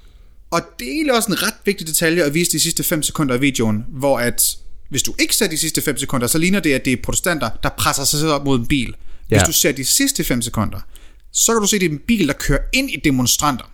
Og 0.51 0.61
det 0.79 0.87
er 0.87 0.91
egentlig 0.91 1.13
også 1.15 1.31
en 1.31 1.43
ret 1.43 1.53
vigtig 1.65 1.87
detalje 1.87 2.23
at 2.23 2.33
vise 2.33 2.51
de 2.51 2.59
sidste 2.59 2.83
5 2.83 3.03
sekunder 3.03 3.33
af 3.35 3.41
videoen, 3.41 3.85
hvor 3.89 4.19
at 4.19 4.57
hvis 4.89 5.03
du 5.03 5.15
ikke 5.19 5.35
ser 5.35 5.47
de 5.47 5.57
sidste 5.57 5.81
5 5.81 5.97
sekunder, 5.97 6.27
så 6.27 6.37
ligner 6.37 6.59
det, 6.59 6.73
at 6.73 6.85
det 6.85 6.93
er 6.93 6.97
protestanter, 7.03 7.49
der 7.63 7.69
presser 7.69 8.03
sig 8.03 8.19
selv 8.19 8.31
op 8.31 8.45
mod 8.45 8.59
en 8.59 8.65
bil. 8.65 8.95
Hvis 9.27 9.39
Ja. 9.39 9.43
du 9.45 9.51
ser 9.51 9.71
de 9.71 9.85
sidste 9.85 10.23
5 10.23 10.41
sekunder, 10.41 10.79
så 11.33 11.53
kan 11.53 11.61
du 11.61 11.67
se, 11.67 11.75
at 11.75 11.81
det 11.81 11.87
er 11.87 11.91
en 11.91 11.99
bil, 12.07 12.27
der 12.27 12.33
kører 12.33 12.59
ind 12.73 12.89
i 12.91 13.01
demonstranter. 13.03 13.65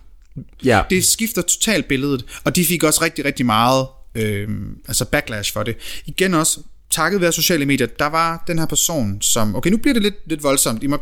Ja. 0.64 0.82
Det 0.90 1.04
skifter 1.04 1.42
totalt 1.42 1.88
billedet, 1.88 2.24
og 2.44 2.56
de 2.56 2.64
fik 2.66 2.82
også 2.82 3.02
rigtig, 3.02 3.24
rigtig 3.24 3.46
meget 3.46 3.86
øh, 4.14 4.48
altså 4.88 5.04
backlash 5.04 5.52
for 5.52 5.62
det. 5.62 5.76
Igen 6.06 6.34
også, 6.34 6.60
takket 6.90 7.20
være 7.20 7.32
sociale 7.32 7.66
medier, 7.66 7.86
der 7.86 8.06
var 8.06 8.44
den 8.46 8.58
her 8.58 8.66
person, 8.66 9.22
som... 9.22 9.56
Okay, 9.56 9.70
nu 9.70 9.76
bliver 9.76 9.92
det 9.94 10.02
lidt, 10.02 10.14
lidt 10.26 10.42
voldsomt. 10.42 10.82
I 10.82 10.86
må 10.86 10.98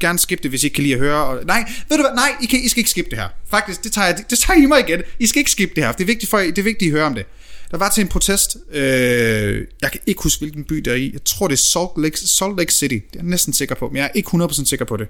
gerne 0.00 0.18
skippe 0.18 0.42
det, 0.42 0.50
hvis 0.50 0.62
I 0.62 0.66
ikke 0.66 0.74
kan 0.74 0.82
lide 0.84 0.94
at 0.94 1.00
høre. 1.00 1.24
Og, 1.24 1.44
nej, 1.44 1.64
ved 1.88 1.96
du 1.96 2.02
hvad? 2.02 2.14
Nej, 2.14 2.32
I, 2.42 2.46
kan, 2.46 2.60
I 2.64 2.68
skal 2.68 2.78
ikke 2.80 2.90
skippe 2.90 3.10
det 3.10 3.18
her. 3.18 3.28
Faktisk, 3.50 3.84
det 3.84 3.92
tager, 3.92 4.06
jeg, 4.06 4.24
det 4.30 4.38
tager 4.38 4.62
I 4.62 4.66
mig 4.66 4.80
igen. 4.88 5.02
I 5.18 5.26
skal 5.26 5.38
ikke 5.38 5.50
skippe 5.50 5.74
det 5.74 5.84
her. 5.84 5.92
Det 5.92 6.00
er 6.00 6.06
vigtigt, 6.06 6.30
for, 6.30 6.38
det 6.38 6.58
er 6.58 6.62
vigtigt, 6.62 6.82
at 6.82 6.88
I 6.88 6.90
hører 6.90 7.06
om 7.06 7.14
det. 7.14 7.24
Der 7.72 7.78
var 7.78 7.90
til 7.90 8.00
en 8.02 8.08
protest. 8.08 8.56
Øh, 8.72 9.66
jeg 9.82 9.90
kan 9.92 10.00
ikke 10.06 10.22
huske, 10.22 10.40
hvilken 10.40 10.64
by 10.64 10.74
der 10.74 10.90
er 10.92 10.96
i. 10.96 11.10
Jeg 11.12 11.24
tror, 11.24 11.48
det 11.48 11.54
er 11.54 11.58
Salt 11.58 11.90
Lake, 11.96 12.18
Salt 12.18 12.56
Lake 12.58 12.72
City. 12.74 12.94
Det 12.94 13.02
er 13.02 13.08
jeg 13.14 13.22
næsten 13.24 13.52
sikker 13.52 13.74
på, 13.74 13.88
men 13.88 13.96
jeg 13.96 14.04
er 14.04 14.08
ikke 14.14 14.28
100% 14.28 14.64
sikker 14.64 14.84
på 14.84 14.96
det. 14.96 15.08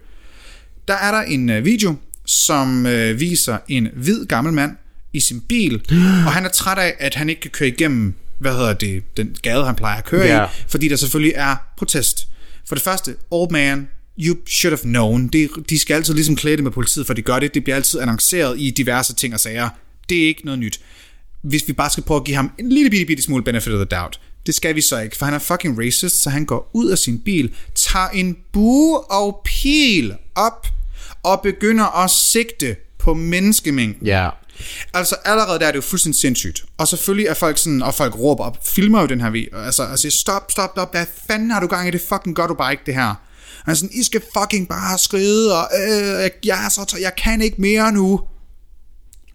Der 0.89 0.95
er 0.95 1.11
der 1.11 1.23
en 1.23 1.51
øh, 1.51 1.65
video, 1.65 1.95
som 2.27 2.87
øh, 2.87 3.21
viser 3.21 3.59
en 3.69 3.89
hvid 3.97 4.27
gammel 4.27 4.53
mand 4.55 4.77
i 5.13 5.21
sin 5.21 5.41
bil, 5.41 5.75
og 6.27 6.33
han 6.33 6.45
er 6.45 6.49
træt 6.49 6.79
af, 6.79 6.95
at 6.99 7.15
han 7.15 7.29
ikke 7.29 7.41
kan 7.41 7.51
køre 7.51 7.69
igennem, 7.69 8.15
hvad 8.39 8.53
hedder 8.53 8.73
det, 8.73 9.03
den 9.17 9.37
gade, 9.43 9.65
han 9.65 9.75
plejer 9.75 9.99
at 9.99 10.05
køre 10.05 10.27
Ja. 10.27 10.45
i, 10.45 10.49
fordi 10.69 10.89
der 10.89 10.97
selvfølgelig 10.97 11.33
er 11.37 11.57
protest. 11.79 12.29
For 12.69 12.75
det 12.75 12.85
første, 12.85 13.17
old 13.31 13.51
man, 13.51 13.89
you 14.19 14.37
should 14.47 14.77
have 14.79 14.83
known. 14.93 15.29
Det, 15.29 15.51
de 15.69 15.79
skal 15.79 15.95
altid 15.95 16.15
ligesom 16.15 16.37
klæde 16.37 16.57
det 16.57 16.65
med 16.65 16.73
politiet, 16.73 17.07
for 17.07 17.15
de 17.15 17.23
gør 17.23 17.39
det. 17.39 17.55
Det 17.55 17.65
bliver 17.65 17.77
altid 17.77 18.01
annonceret 18.01 18.61
i 18.61 18.71
diverse 18.71 19.15
ting 19.15 19.35
og 19.35 19.41
sager. 19.41 19.69
Det 20.09 20.23
er 20.23 20.27
ikke 20.27 20.45
noget 20.45 20.59
nyt. 20.61 20.81
Hvis 21.43 21.69
vi 21.69 21.73
bare 21.73 21.91
skal 21.91 22.03
prøve 22.05 22.21
at 22.21 22.25
give 22.25 22.37
ham 22.37 22.51
en 22.59 22.69
lille 22.69 22.91
bitte, 22.91 23.07
bitte 23.07 23.23
smule 23.23 23.45
benefit 23.45 23.73
of 23.73 23.87
the 23.87 23.97
doubt, 23.97 24.21
det 24.47 24.55
skal 24.55 24.75
vi 24.75 24.81
så 24.81 25.01
ikke, 25.01 25.17
for 25.17 25.25
han 25.25 25.35
er 25.35 25.39
fucking 25.39 25.79
racist, 25.79 26.23
så 26.23 26.31
han 26.31 26.45
går 26.45 26.71
ud 26.75 26.91
af 26.91 26.99
sin 26.99 27.19
bil, 27.19 27.55
tager 27.75 28.09
en 28.09 28.37
bue 28.53 29.01
og 29.01 29.41
pil 29.45 30.17
op, 30.35 30.67
og 31.23 31.41
begynder 31.43 32.05
at 32.05 32.11
sigte 32.11 32.77
på 32.99 33.15
menneskemængden. 33.15 34.07
Ja. 34.07 34.29
Altså 34.95 35.17
allerede 35.25 35.59
der 35.59 35.67
er 35.67 35.71
det 35.71 35.77
jo 35.77 35.83
fuldstændig 35.83 36.21
sindssygt. 36.21 36.65
Og 36.79 36.89
selvfølgelig 36.89 37.27
er 37.27 37.35
folk 37.35 37.59
sådan, 37.59 37.83
og 37.83 37.95
folk 37.95 38.19
råber 38.19 38.45
op, 38.45 38.67
filmer 38.67 39.01
jo 39.01 39.07
den 39.07 39.21
her 39.21 39.31
video, 39.31 39.59
altså, 39.59 39.83
altså 39.83 40.11
stop, 40.11 40.51
stop, 40.51 40.71
stop, 40.75 40.93
hvad 40.93 41.07
fanden 41.29 41.51
har 41.51 41.61
du 41.61 41.67
gang 41.67 41.89
i, 41.89 41.91
det 41.91 42.01
fucking 42.01 42.37
gør 42.37 42.47
du 42.47 42.55
bare 42.55 42.73
ikke 42.73 42.83
det 42.87 42.95
her. 42.95 43.15
Han 43.65 43.73
er 43.73 43.75
sådan, 43.75 43.95
I 43.95 44.03
skal 44.03 44.23
fucking 44.39 44.69
bare 44.69 44.99
skride, 44.99 45.59
og 45.59 45.69
øh, 45.89 46.31
jeg, 46.45 46.65
er 46.65 46.69
så, 46.69 46.97
jeg 47.01 47.13
kan 47.17 47.43
ikke 47.43 47.61
mere 47.61 47.93
nu. 47.93 48.21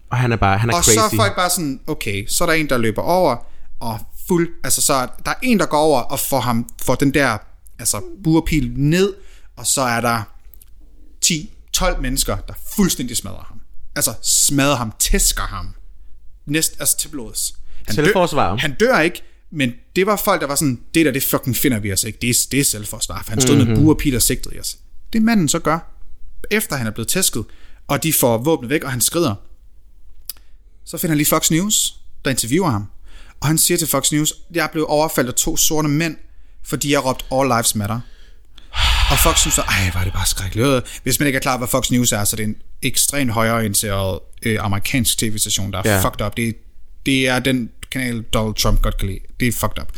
Og 0.09 0.17
han 0.17 0.31
er 0.31 0.35
bare, 0.35 0.57
han 0.57 0.69
er 0.69 0.73
Og 0.73 0.83
crazy. 0.83 0.97
så 0.97 1.01
er 1.01 1.15
folk 1.15 1.35
bare 1.35 1.49
sådan, 1.49 1.79
okay, 1.87 2.27
så 2.27 2.43
er 2.43 2.45
der 2.45 2.53
en, 2.53 2.69
der 2.69 2.77
løber 2.77 3.01
over, 3.01 3.35
og 3.79 3.99
fuld, 4.27 4.49
altså 4.63 4.81
så 4.81 4.93
er 4.93 5.07
der 5.25 5.31
er 5.31 5.35
en, 5.41 5.59
der 5.59 5.65
går 5.65 5.77
over 5.77 6.01
og 6.01 6.19
får, 6.19 6.39
ham, 6.39 6.69
får 6.81 6.95
den 6.95 7.13
der 7.13 7.37
altså 7.79 8.01
burpil 8.23 8.71
ned, 8.75 9.13
og 9.57 9.67
så 9.67 9.81
er 9.81 10.01
der 10.01 10.23
10-12 11.25 12.01
mennesker, 12.01 12.37
der 12.37 12.53
fuldstændig 12.75 13.17
smadrer 13.17 13.45
ham. 13.47 13.61
Altså 13.95 14.13
smadrer 14.23 14.75
ham, 14.75 14.93
tæsker 14.99 15.43
ham. 15.43 15.73
Næst, 16.45 16.75
altså 16.79 16.97
til 16.97 17.09
blods. 17.09 17.53
Han 17.85 17.95
Selvforsvar. 17.95 18.49
Dør, 18.49 18.57
han 18.57 18.75
dør 18.79 18.99
ikke, 18.99 19.23
men 19.51 19.71
det 19.95 20.05
var 20.05 20.15
folk, 20.15 20.41
der 20.41 20.47
var 20.47 20.55
sådan, 20.55 20.79
det 20.93 21.05
der, 21.05 21.11
det 21.11 21.23
fucking 21.23 21.55
finder 21.55 21.79
vi 21.79 21.93
os 21.93 22.03
ikke. 22.03 22.19
Det 22.21 22.29
er, 22.29 22.47
det 22.51 22.59
er 22.59 22.63
selvforsvar, 22.63 23.23
for 23.23 23.31
han 23.31 23.41
stod 23.41 23.55
mm-hmm. 23.55 23.73
med 23.73 23.81
burpil 23.81 24.15
og 24.15 24.21
sigtede 24.21 24.55
i 24.55 24.59
os. 24.59 24.77
Det 25.13 25.21
manden 25.21 25.47
så 25.47 25.59
gør, 25.59 25.79
efter 26.51 26.75
han 26.75 26.87
er 26.87 26.91
blevet 26.91 27.07
tæsket, 27.07 27.45
og 27.87 28.03
de 28.03 28.13
får 28.13 28.37
våbnet 28.37 28.69
væk, 28.69 28.83
og 28.83 28.91
han 28.91 29.01
skrider, 29.01 29.35
så 30.87 30.97
finder 30.97 31.11
han 31.11 31.17
lige 31.17 31.27
Fox 31.27 31.51
News, 31.51 31.95
der 32.25 32.31
interviewer 32.31 32.69
ham. 32.69 32.85
Og 33.41 33.47
han 33.47 33.57
siger 33.57 33.77
til 33.77 33.87
Fox 33.87 34.11
News, 34.11 34.33
jeg 34.53 34.69
blev 34.71 34.85
overfaldet 34.89 35.31
af 35.31 35.35
to 35.35 35.57
sorte 35.57 35.87
mænd, 35.87 36.15
fordi 36.63 36.91
jeg 36.91 37.05
råbte 37.05 37.25
All 37.31 37.47
Lives 37.47 37.75
Matter. 37.75 37.99
Og 39.11 39.17
Fox 39.23 39.45
News 39.45 39.53
så, 39.53 39.61
ej, 39.61 39.91
var 39.93 40.03
det 40.03 40.13
bare 40.13 40.25
skrækkeligt. 40.25 40.99
Hvis 41.03 41.19
man 41.19 41.27
ikke 41.27 41.37
er 41.37 41.41
klar, 41.41 41.57
hvad 41.57 41.67
Fox 41.67 41.91
News 41.91 42.11
er, 42.11 42.23
så 42.23 42.35
er 42.35 42.37
det 42.37 42.43
en 42.43 42.55
ekstremt 42.81 43.31
højreorienteret 43.31 44.19
øh, 44.43 44.57
amerikansk 44.63 45.17
tv-station, 45.17 45.71
der 45.71 45.79
er 45.79 45.87
yeah. 45.87 46.01
fucked 46.01 46.25
up. 46.25 46.37
Det, 46.37 46.55
det 47.05 47.27
er 47.27 47.39
den 47.39 47.69
kanal, 47.91 48.21
Donald 48.21 48.55
Trump 48.55 48.81
godt 48.81 48.97
kan 48.97 49.07
lide. 49.07 49.19
Det 49.39 49.47
er 49.47 49.51
fucked 49.51 49.81
up. 49.81 49.91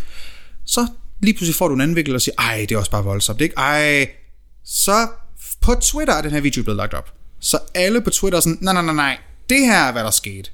Så 0.65 0.87
lige 1.21 1.33
pludselig 1.33 1.55
får 1.55 1.67
du 1.67 1.73
en 1.73 1.81
anden 1.81 1.95
vinkel 1.95 2.15
og 2.15 2.21
siger, 2.21 2.35
ej, 2.37 2.65
det 2.69 2.75
er 2.75 2.79
også 2.79 2.91
bare 2.91 3.03
voldsomt. 3.03 3.41
Er 3.41 3.43
ikke, 3.43 3.57
ej. 3.57 4.09
Så 4.65 5.07
på 5.61 5.75
Twitter 5.75 6.13
er 6.13 6.21
den 6.21 6.31
her 6.31 6.39
video 6.39 6.63
blevet 6.63 6.77
lagt 6.77 6.93
op. 6.93 7.13
Så 7.39 7.59
alle 7.75 8.01
på 8.01 8.09
Twitter 8.09 8.37
er 8.37 8.41
sådan, 8.41 8.57
nej, 8.61 8.73
nej, 8.73 8.83
nej, 8.83 8.93
nej, 8.93 9.17
det 9.49 9.59
her 9.59 9.77
er, 9.77 9.91
hvad 9.91 10.03
der 10.03 10.11
skete. 10.11 10.49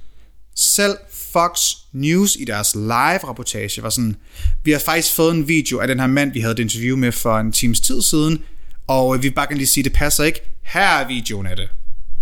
Selv 0.55 0.97
Fox 1.31 1.59
News 1.93 2.35
i 2.35 2.45
deres 2.45 2.75
live-rapportage 2.75 3.83
var 3.83 3.89
sådan, 3.89 4.15
vi 4.63 4.71
har 4.71 4.79
faktisk 4.79 5.13
fået 5.13 5.35
en 5.35 5.47
video 5.47 5.79
af 5.79 5.87
den 5.87 5.99
her 5.99 6.07
mand, 6.07 6.33
vi 6.33 6.39
havde 6.39 6.53
et 6.53 6.59
interview 6.59 6.97
med 6.97 7.11
for 7.11 7.37
en 7.37 7.51
times 7.51 7.79
tid 7.79 8.01
siden, 8.01 8.43
og 8.87 9.17
vi 9.17 9.21
vil 9.21 9.33
bare 9.33 9.47
gerne 9.47 9.57
lige 9.57 9.67
sige, 9.67 9.83
det 9.83 9.93
passer 9.93 10.23
ikke. 10.23 10.39
Her 10.63 10.81
er 10.81 11.07
videoen 11.07 11.47
af 11.47 11.55
det. 11.55 11.69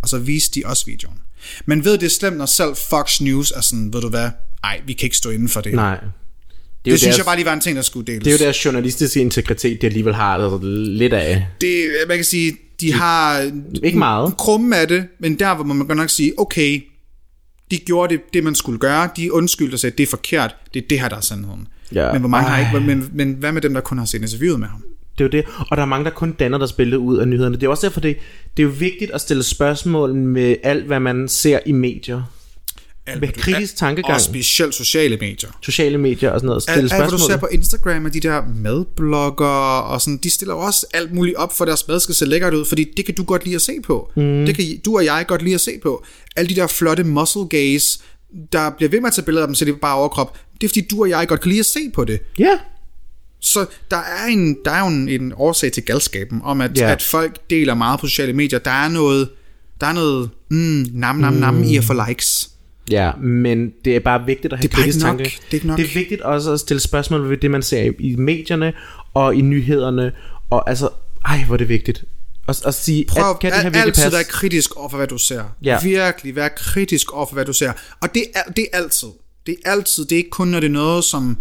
Og 0.01 0.09
så 0.09 0.17
viste 0.17 0.59
de 0.59 0.65
også 0.65 0.85
videoen. 0.85 1.17
Men 1.65 1.85
ved 1.85 1.97
det 1.97 2.05
er 2.05 2.09
slemt, 2.09 2.37
når 2.37 2.45
selv 2.45 2.75
Fox 2.89 3.21
News 3.21 3.51
er 3.51 3.61
sådan, 3.61 3.93
ved 3.93 4.01
du 4.01 4.09
hvad, 4.09 4.29
ej, 4.63 4.81
vi 4.85 4.93
kan 4.93 5.05
ikke 5.05 5.17
stå 5.17 5.29
inden 5.29 5.49
for 5.49 5.61
det. 5.61 5.73
Nej. 5.73 5.95
Det, 5.95 6.91
det 6.91 6.99
synes 6.99 7.01
deres, 7.01 7.17
jeg 7.17 7.25
bare 7.25 7.35
lige 7.35 7.45
var 7.45 7.53
en 7.53 7.61
ting, 7.61 7.75
der 7.75 7.81
skulle 7.81 8.07
deles. 8.07 8.23
Det 8.23 8.33
er 8.33 8.37
jo 8.37 8.43
deres 8.43 8.65
journalistiske 8.65 9.19
integritet, 9.21 9.81
de 9.81 9.87
alligevel 9.87 10.15
har 10.15 10.35
altså, 10.37 10.59
lidt 10.73 11.13
af. 11.13 11.47
det, 11.61 11.89
man 12.07 12.17
kan 12.17 12.25
sige, 12.25 12.57
de 12.79 12.93
har 12.93 13.51
Ikke 13.83 13.97
meget. 13.97 14.37
krumme 14.37 14.77
af 14.77 14.87
det, 14.87 15.05
men 15.19 15.39
der 15.39 15.55
hvor 15.55 15.63
man 15.63 15.87
godt 15.87 15.97
nok 15.97 16.09
sige, 16.09 16.39
okay, 16.39 16.83
de 17.73 17.85
gjorde 17.85 18.13
det, 18.13 18.33
det 18.33 18.43
man 18.43 18.55
skulle 18.55 18.79
gøre, 18.79 19.09
de 19.17 19.33
undskyldte 19.33 19.75
og 19.75 19.79
sagde, 19.79 19.97
det 19.97 20.03
er 20.03 20.07
forkert, 20.07 20.55
det 20.73 20.83
er 20.83 20.87
det 20.87 20.99
her, 20.99 21.09
der 21.09 21.15
er 21.15 21.21
sandheden. 21.21 21.67
Ja. 21.95 22.11
Men 22.11 22.21
hvor 22.21 22.29
mange 22.29 22.49
har 22.49 22.59
ikke, 22.59 22.87
men, 22.87 23.09
men 23.13 23.33
hvad 23.33 23.51
med 23.51 23.61
dem, 23.61 23.73
der 23.73 23.81
kun 23.81 23.97
har 23.97 24.05
set 24.05 24.21
interviewet 24.21 24.59
med 24.59 24.67
ham? 24.67 24.83
Det 25.17 25.23
er 25.23 25.25
jo 25.25 25.29
det. 25.29 25.45
Og 25.71 25.77
der 25.77 25.83
er 25.83 25.87
mange, 25.87 26.05
der 26.05 26.11
kun 26.11 26.31
danner 26.31 26.57
deres 26.57 26.73
billede 26.73 26.99
ud 26.99 27.17
af 27.17 27.27
nyhederne. 27.27 27.55
Det 27.55 27.63
er 27.63 27.69
også 27.69 27.87
derfor, 27.87 28.01
det, 28.01 28.17
det 28.57 28.63
er 28.63 28.67
jo 28.67 28.73
vigtigt 28.79 29.11
at 29.11 29.21
stille 29.21 29.43
spørgsmål 29.43 30.15
med 30.15 30.55
alt, 30.63 30.85
hvad 30.85 30.99
man 30.99 31.27
ser 31.27 31.59
i 31.65 31.71
medier. 31.71 32.23
Alt, 33.07 33.21
Med 33.21 33.27
hvad 33.29 33.35
du- 33.35 33.41
kritisk 33.51 33.75
tankegang. 33.77 34.13
Og 34.13 34.21
specielt 34.21 34.75
sociale 34.75 35.17
medier. 35.17 35.49
Sociale 35.61 35.97
medier 35.97 36.29
og 36.31 36.39
sådan 36.39 36.47
noget. 36.47 36.63
Stille 36.63 36.81
Alt, 36.81 36.93
alt, 36.93 37.01
hvad 37.01 37.09
du 37.11 37.17
spørgsmål. 37.17 37.31
ser 37.31 37.37
på 37.39 37.47
Instagram 37.51 38.05
og 38.05 38.13
de 38.13 38.19
der 38.19 38.41
madblogger 38.55 39.45
og 39.79 40.01
sådan, 40.01 40.17
de 40.17 40.29
stiller 40.29 40.53
også 40.53 40.85
alt 40.93 41.13
muligt 41.13 41.35
op 41.35 41.57
for, 41.57 41.63
at 41.65 41.67
deres 41.67 41.87
mad 41.87 41.99
skal 41.99 42.15
se 42.15 42.25
lækkert 42.25 42.53
ud, 42.53 42.65
fordi 42.65 42.85
det 42.97 43.05
kan 43.05 43.15
du 43.15 43.23
godt 43.23 43.43
lide 43.45 43.55
at 43.55 43.61
se 43.61 43.73
på. 43.83 44.11
Mm. 44.15 44.45
Det 44.45 44.55
kan 44.55 44.65
du 44.85 44.95
og 44.97 45.05
jeg 45.05 45.25
godt 45.27 45.41
lide 45.41 45.55
at 45.55 45.61
se 45.61 45.71
på. 45.83 46.05
Alle 46.35 46.49
de 46.49 46.55
der 46.55 46.67
flotte 46.67 47.03
muscle 47.03 47.45
gays, 47.49 47.99
der 48.53 48.69
bliver 48.77 48.89
ved 48.89 48.99
med 49.01 49.07
at 49.07 49.13
tage 49.13 49.25
billeder 49.25 49.43
af 49.43 49.47
dem, 49.47 49.55
så 49.55 49.65
det 49.65 49.73
er 49.73 49.77
bare 49.77 49.95
overkrop. 49.95 50.37
Det 50.61 50.63
er 50.63 50.69
fordi, 50.69 50.81
du 50.91 51.01
og 51.01 51.09
jeg 51.09 51.27
godt 51.27 51.41
kan 51.41 51.49
lide 51.49 51.59
at 51.59 51.65
se 51.65 51.79
på 51.93 52.05
det. 52.05 52.19
Ja. 52.39 52.57
Så 53.41 53.65
der 53.91 53.97
er, 53.97 54.25
en, 54.25 54.57
der 54.65 54.71
er 54.71 54.79
jo 54.79 54.87
en, 54.87 55.09
en 55.09 55.33
årsag 55.35 55.71
til 55.71 55.83
galskaben, 55.83 56.41
om 56.43 56.61
at, 56.61 56.71
yeah. 56.79 56.91
at 56.91 57.01
folk 57.01 57.49
deler 57.49 57.73
meget 57.73 57.99
på 57.99 58.07
sociale 58.07 58.33
medier. 58.33 58.59
Der 58.59 58.71
er 58.71 58.87
noget, 58.87 59.29
der 59.81 59.87
er 59.87 59.93
noget 59.93 60.29
mm, 60.49 60.85
nam 60.93 61.15
nam 61.15 61.33
nam 61.33 61.53
mm. 61.53 61.63
i 61.63 61.77
at 61.77 61.83
få 61.83 61.93
likes. 62.07 62.49
Ja, 62.91 63.11
men 63.21 63.73
det 63.85 63.95
er 63.95 63.99
bare 63.99 64.25
vigtigt 64.25 64.53
at 64.53 64.59
have 64.59 64.67
Det 64.67 64.71
kritisk 64.71 64.99
nok. 64.99 65.07
tanke. 65.07 65.23
Det 65.23 65.49
er 65.49 65.53
ikke 65.53 65.67
nok. 65.67 65.77
det 65.77 65.85
er 65.89 65.93
vigtigt 65.93 66.21
også 66.21 66.51
at 66.53 66.59
stille 66.59 66.79
spørgsmål 66.79 67.29
ved 67.29 67.37
det, 67.37 67.51
man 67.51 67.61
ser 67.63 67.81
i- 67.81 67.93
i 68.11 68.15
medierne 68.15 68.73
og 69.13 69.35
i 69.35 69.41
nyhederne. 69.41 70.11
Og 70.49 70.69
altså, 70.69 70.89
ej, 71.25 71.43
hvor 71.43 71.55
er 71.55 71.57
det 71.57 71.69
vigtigt. 71.69 72.03
Og, 72.47 72.55
og 72.65 72.73
sige, 72.73 73.05
Prøv 73.05 73.29
at, 73.29 73.39
kan 73.39 73.51
det 73.51 73.57
her 73.57 73.63
virkelig 73.63 73.81
altid 73.81 74.03
passe? 74.03 74.15
være 74.15 74.23
kritisk 74.23 74.75
over 74.75 74.89
for, 74.89 74.97
hvad 74.97 75.07
du 75.07 75.17
ser. 75.17 75.43
Ja. 75.63 75.79
Virkelig 75.83 76.35
være 76.35 76.49
kritisk 76.57 77.11
over 77.13 77.25
for, 77.25 77.33
hvad 77.33 77.45
du 77.45 77.53
ser. 77.53 77.71
Og 78.01 78.13
det 78.13 78.23
er, 78.35 78.51
det 78.51 78.67
er 78.73 78.77
altid. 78.77 79.07
Det 79.45 79.55
er 79.65 79.71
altid. 79.71 80.05
Det 80.05 80.11
er 80.11 80.17
ikke 80.17 80.29
kun, 80.29 80.47
når 80.47 80.59
det 80.59 80.67
er 80.67 80.71
noget, 80.71 81.03
som 81.03 81.37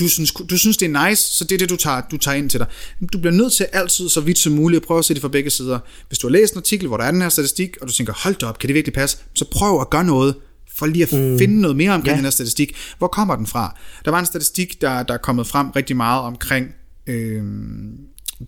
du 0.00 0.08
synes, 0.08 0.32
du 0.32 0.58
synes 0.58 0.76
det 0.76 0.94
er 0.94 1.08
nice, 1.08 1.22
så 1.22 1.44
det 1.44 1.52
er 1.54 1.58
det, 1.58 1.70
du 1.70 1.76
tager, 1.76 2.02
du 2.10 2.16
tager 2.16 2.34
ind 2.34 2.50
til 2.50 2.60
dig. 2.60 2.66
Du 3.12 3.18
bliver 3.18 3.32
nødt 3.34 3.52
til 3.52 3.66
altid, 3.72 4.08
så 4.08 4.20
vidt 4.20 4.38
som 4.38 4.52
muligt, 4.52 4.80
at 4.80 4.86
prøve 4.86 4.98
at 4.98 5.04
se 5.04 5.14
det 5.14 5.22
fra 5.22 5.28
begge 5.28 5.50
sider. 5.50 5.78
Hvis 6.08 6.18
du 6.18 6.26
har 6.26 6.32
læst 6.32 6.52
en 6.52 6.58
artikel, 6.58 6.88
hvor 6.88 6.96
der 6.96 7.04
er 7.04 7.10
den 7.10 7.22
her 7.22 7.28
statistik, 7.28 7.76
og 7.80 7.88
du 7.88 7.92
tænker, 7.92 8.12
hold 8.16 8.34
da 8.34 8.46
op, 8.46 8.58
kan 8.58 8.68
det 8.68 8.74
virkelig 8.74 8.94
passe? 8.94 9.18
Så 9.34 9.44
prøv 9.50 9.80
at 9.80 9.90
gøre 9.90 10.04
noget, 10.04 10.34
for 10.78 10.86
lige 10.86 11.02
at 11.02 11.12
mm. 11.12 11.38
finde 11.38 11.60
noget 11.60 11.76
mere 11.76 11.90
omkring 11.90 12.12
Ja. 12.12 12.16
den 12.16 12.24
her 12.24 12.30
statistik. 12.30 12.76
Hvor 12.98 13.06
kommer 13.06 13.36
den 13.36 13.46
fra? 13.46 13.76
Der 14.04 14.10
var 14.10 14.18
en 14.18 14.26
statistik, 14.26 14.80
der, 14.80 15.02
der 15.02 15.14
er 15.14 15.18
kommet 15.18 15.46
frem 15.46 15.70
rigtig 15.70 15.96
meget 15.96 16.22
omkring, 16.22 16.66
øh, 17.06 17.42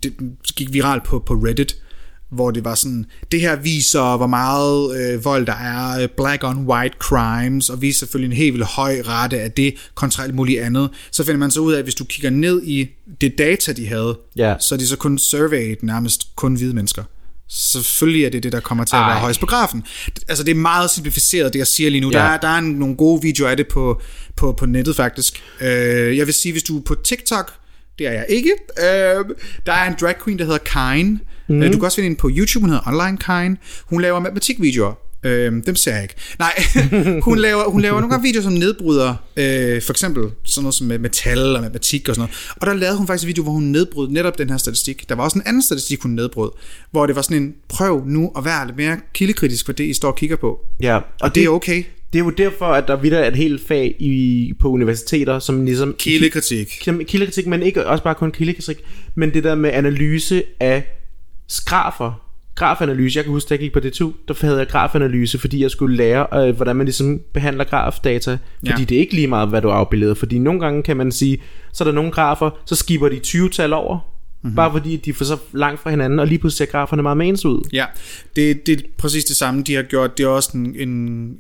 det 0.03 0.13
gik 0.57 0.73
viralt 0.73 1.05
på, 1.05 1.19
på 1.27 1.35
Reddit, 1.35 1.77
hvor 2.33 2.51
det 2.51 2.65
var 2.65 2.75
sådan, 2.75 3.05
det 3.33 3.41
her 3.41 3.57
viser, 3.57 4.17
hvor 4.17 4.27
meget 4.27 4.97
øh, 5.15 5.25
vold 5.25 5.47
der 5.47 5.53
er, 5.53 6.03
øh, 6.03 6.09
black 6.17 6.45
on 6.45 6.57
white 6.67 6.97
crimes, 6.99 7.71
og 7.71 7.83
viser 7.83 7.99
selvfølgelig 7.99 8.35
en 8.35 8.37
helt 8.37 8.53
vildt 8.55 8.67
høj 8.67 9.01
rate 9.09 9.41
af 9.41 9.53
det, 9.53 9.75
kontra 9.95 10.23
alt 10.25 10.35
muligt 10.35 10.61
andet. 10.61 10.91
Så 11.11 11.25
finder 11.25 11.39
man 11.39 11.51
så 11.51 11.61
ud 11.61 11.73
af, 11.73 11.79
at 11.79 11.85
hvis 11.85 11.95
du 11.95 12.05
kigger 12.05 12.31
ned 12.31 12.63
i 12.63 12.87
det 13.21 13.39
data, 13.39 13.73
de 13.73 13.87
havde, 13.87 14.19
Ja. 14.37 14.55
så 14.61 14.75
er 14.75 14.79
de 14.79 14.87
så 14.87 14.97
kun 14.97 15.19
surveyed 15.19 15.77
nærmest 15.83 16.37
kun 16.37 16.55
hvide 16.55 16.75
mennesker. 16.75 17.03
Selvfølgelig 17.49 18.25
er 18.25 18.31
det 18.31 18.43
det, 18.43 18.53
der 18.53 18.61
kommer 18.61 18.85
til 18.85 18.97
at 18.97 19.01
være 19.01 19.11
Ej. 19.11 19.21
højst 19.21 19.41
på 19.41 19.47
grafen. 19.47 19.85
Altså, 20.29 20.45
det 20.45 20.51
er 20.51 20.55
meget 20.55 20.91
simplificeret, 20.91 21.53
det 21.53 21.59
jeg 21.59 21.67
siger 21.67 21.91
lige 21.91 22.01
nu. 22.01 22.11
Ja. 22.13 22.19
Der, 22.19 22.25
er, 22.25 22.37
der 22.37 22.49
er 22.49 22.61
nogle 22.61 22.97
gode 22.97 23.23
videoer 23.23 23.51
af 23.51 23.57
det 23.57 23.67
på, 23.69 24.01
på, 24.37 24.53
på 24.53 24.67
nettet, 24.67 24.97
faktisk. 24.97 25.43
Øh, 25.61 26.17
jeg 26.17 26.27
vil 26.27 26.35
sige, 26.35 26.53
hvis 26.53 26.63
du 26.63 26.79
er 26.79 26.83
på 26.83 26.95
TikTok, 27.05 27.53
det 28.03 28.11
er 28.11 28.13
jeg 28.13 28.27
ikke. 28.29 28.51
Øh, 28.79 29.25
der 29.67 29.73
er 29.73 29.89
en 29.89 29.95
drag 30.01 30.15
queen, 30.25 30.39
der 30.39 30.45
hedder 30.45 30.59
Kine. 30.59 31.21
Mm. 31.49 31.61
Du 31.61 31.73
kan 31.73 31.85
også 31.85 31.97
finde 31.97 32.07
hende 32.09 32.21
på 32.21 32.31
YouTube, 32.33 32.61
hun 32.63 32.71
hedder 32.71 32.87
Online 32.87 33.19
Kine. 33.19 33.57
Hun 33.85 34.03
laver 34.03 34.21
matematikvideoer. 34.21 34.93
Øh, 35.25 35.53
dem 35.67 35.77
ser 35.77 35.93
jeg 35.93 36.03
ikke. 36.03 36.15
Nej, 36.39 36.53
hun 37.29 37.39
laver, 37.39 37.71
hun 37.71 37.81
laver 37.81 38.01
nogle 38.01 38.11
gange 38.11 38.23
videoer, 38.23 38.43
som 38.43 38.53
nedbryder 38.53 39.15
øh, 39.37 39.83
for 39.83 39.93
eksempel 39.93 40.31
sådan 40.45 40.63
noget 40.63 40.75
som 40.75 40.87
med 40.87 40.99
metal 40.99 41.57
og 41.57 41.63
matematik 41.63 42.09
og 42.09 42.15
sådan 42.15 42.29
noget. 42.29 42.55
Og 42.61 42.67
der 42.67 42.75
lavede 42.75 42.99
hun 42.99 43.07
faktisk 43.07 43.25
en 43.25 43.29
video, 43.29 43.43
hvor 43.43 43.53
hun 43.53 43.63
nedbrød 43.63 44.09
netop 44.09 44.39
den 44.39 44.51
her 44.51 44.57
statistik. 44.57 45.09
Der 45.09 45.15
var 45.15 45.25
også 45.25 45.39
en 45.39 45.43
anden 45.47 45.63
statistik, 45.63 46.03
hun 46.03 46.11
nedbrød, 46.11 46.51
hvor 46.91 47.07
det 47.07 47.17
var 47.17 47.23
sådan 47.23 47.37
en, 47.37 47.55
prøv 47.69 48.05
nu 48.07 48.33
at 48.37 48.45
være 48.45 48.67
lidt 48.67 48.77
mere 48.77 48.97
kildekritisk 49.15 49.65
for 49.67 49.73
det, 49.73 49.85
I 49.85 49.95
står 49.95 50.09
og 50.09 50.17
kigger 50.17 50.37
på. 50.37 50.61
Ja, 50.81 50.97
Og, 50.97 51.03
og 51.21 51.35
det 51.35 51.45
er 51.45 51.49
okay. 51.49 51.85
Det 52.13 52.19
er 52.21 52.25
jo 52.25 52.31
derfor, 52.31 52.67
at 52.67 52.89
der 52.89 52.97
videre 52.97 53.21
er 53.25 53.29
et 53.29 53.37
helt 53.37 53.67
fag 53.67 53.95
i, 53.99 54.53
på 54.61 54.69
universiteter, 54.69 55.39
som 55.39 55.65
ligesom... 55.65 55.95
Kildekritik. 55.99 56.67
Kildekritik, 57.07 57.47
men 57.47 57.63
ikke 57.63 57.87
også 57.87 58.05
bare 58.05 58.15
kun 58.15 58.31
kildekritik, 58.33 58.77
men 59.15 59.35
det 59.35 59.45
der 59.45 59.55
med 59.55 59.71
analyse 59.73 60.43
af 60.61 60.85
grafer. 61.67 62.13
Grafanalyse. 62.55 63.17
Jeg 63.17 63.25
kan 63.25 63.33
huske, 63.33 63.49
da 63.49 63.55
jeg 63.55 63.59
gik 63.61 63.73
på 63.73 63.79
D2, 63.79 64.13
der 64.29 64.47
havde 64.47 64.59
jeg 64.59 64.69
grafanalyse, 64.69 65.39
fordi 65.39 65.63
jeg 65.63 65.71
skulle 65.71 65.97
lære, 65.97 66.27
øh, 66.49 66.57
hvordan 66.57 66.77
man 66.77 66.87
ligesom 66.87 67.21
behandler 67.35 67.65
grafdata. 67.65 68.39
Fordi 68.59 68.71
Ja. 68.71 68.85
det 68.85 68.93
er 68.93 68.99
ikke 68.99 69.15
lige 69.15 69.27
meget, 69.27 69.49
hvad 69.49 69.63
du 69.63 69.69
afbilleder. 69.71 70.15
Fordi 70.15 70.39
nogle 70.39 70.61
gange 70.61 70.83
kan 70.83 70.97
man 70.97 71.13
sige, 71.13 71.43
så 71.73 71.85
er 71.85 71.89
der 71.89 71.93
nogle 71.95 72.11
grafer, 72.11 72.51
så 72.67 72.75
skipper 72.75 73.09
de 73.09 73.21
20-tal 73.27 73.73
over. 73.73 73.99
Mm-hmm. 74.43 74.57
Bare 74.57 74.73
fordi 74.73 74.97
de 74.97 75.11
er 75.11 75.25
så 75.25 75.39
langt 75.53 75.81
fra 75.81 75.91
hinanden, 75.91 76.19
og 76.19 76.27
lige 76.27 76.39
pludselig 76.39 76.69
ser 76.69 76.73
graferne 76.73 77.03
meget 77.03 77.29
ens 77.29 77.45
ud. 77.45 77.69
Ja, 77.73 77.87
det, 78.37 78.67
det 78.67 78.81
er 78.81 78.85
præcis 78.99 79.25
det 79.25 79.37
samme, 79.37 79.63
de 79.63 79.75
har 79.75 79.83
gjort. 79.83 80.19
Det 80.19 80.25
er 80.25 80.29
også 80.29 80.51
en, 80.55 80.77
en, 80.77 80.91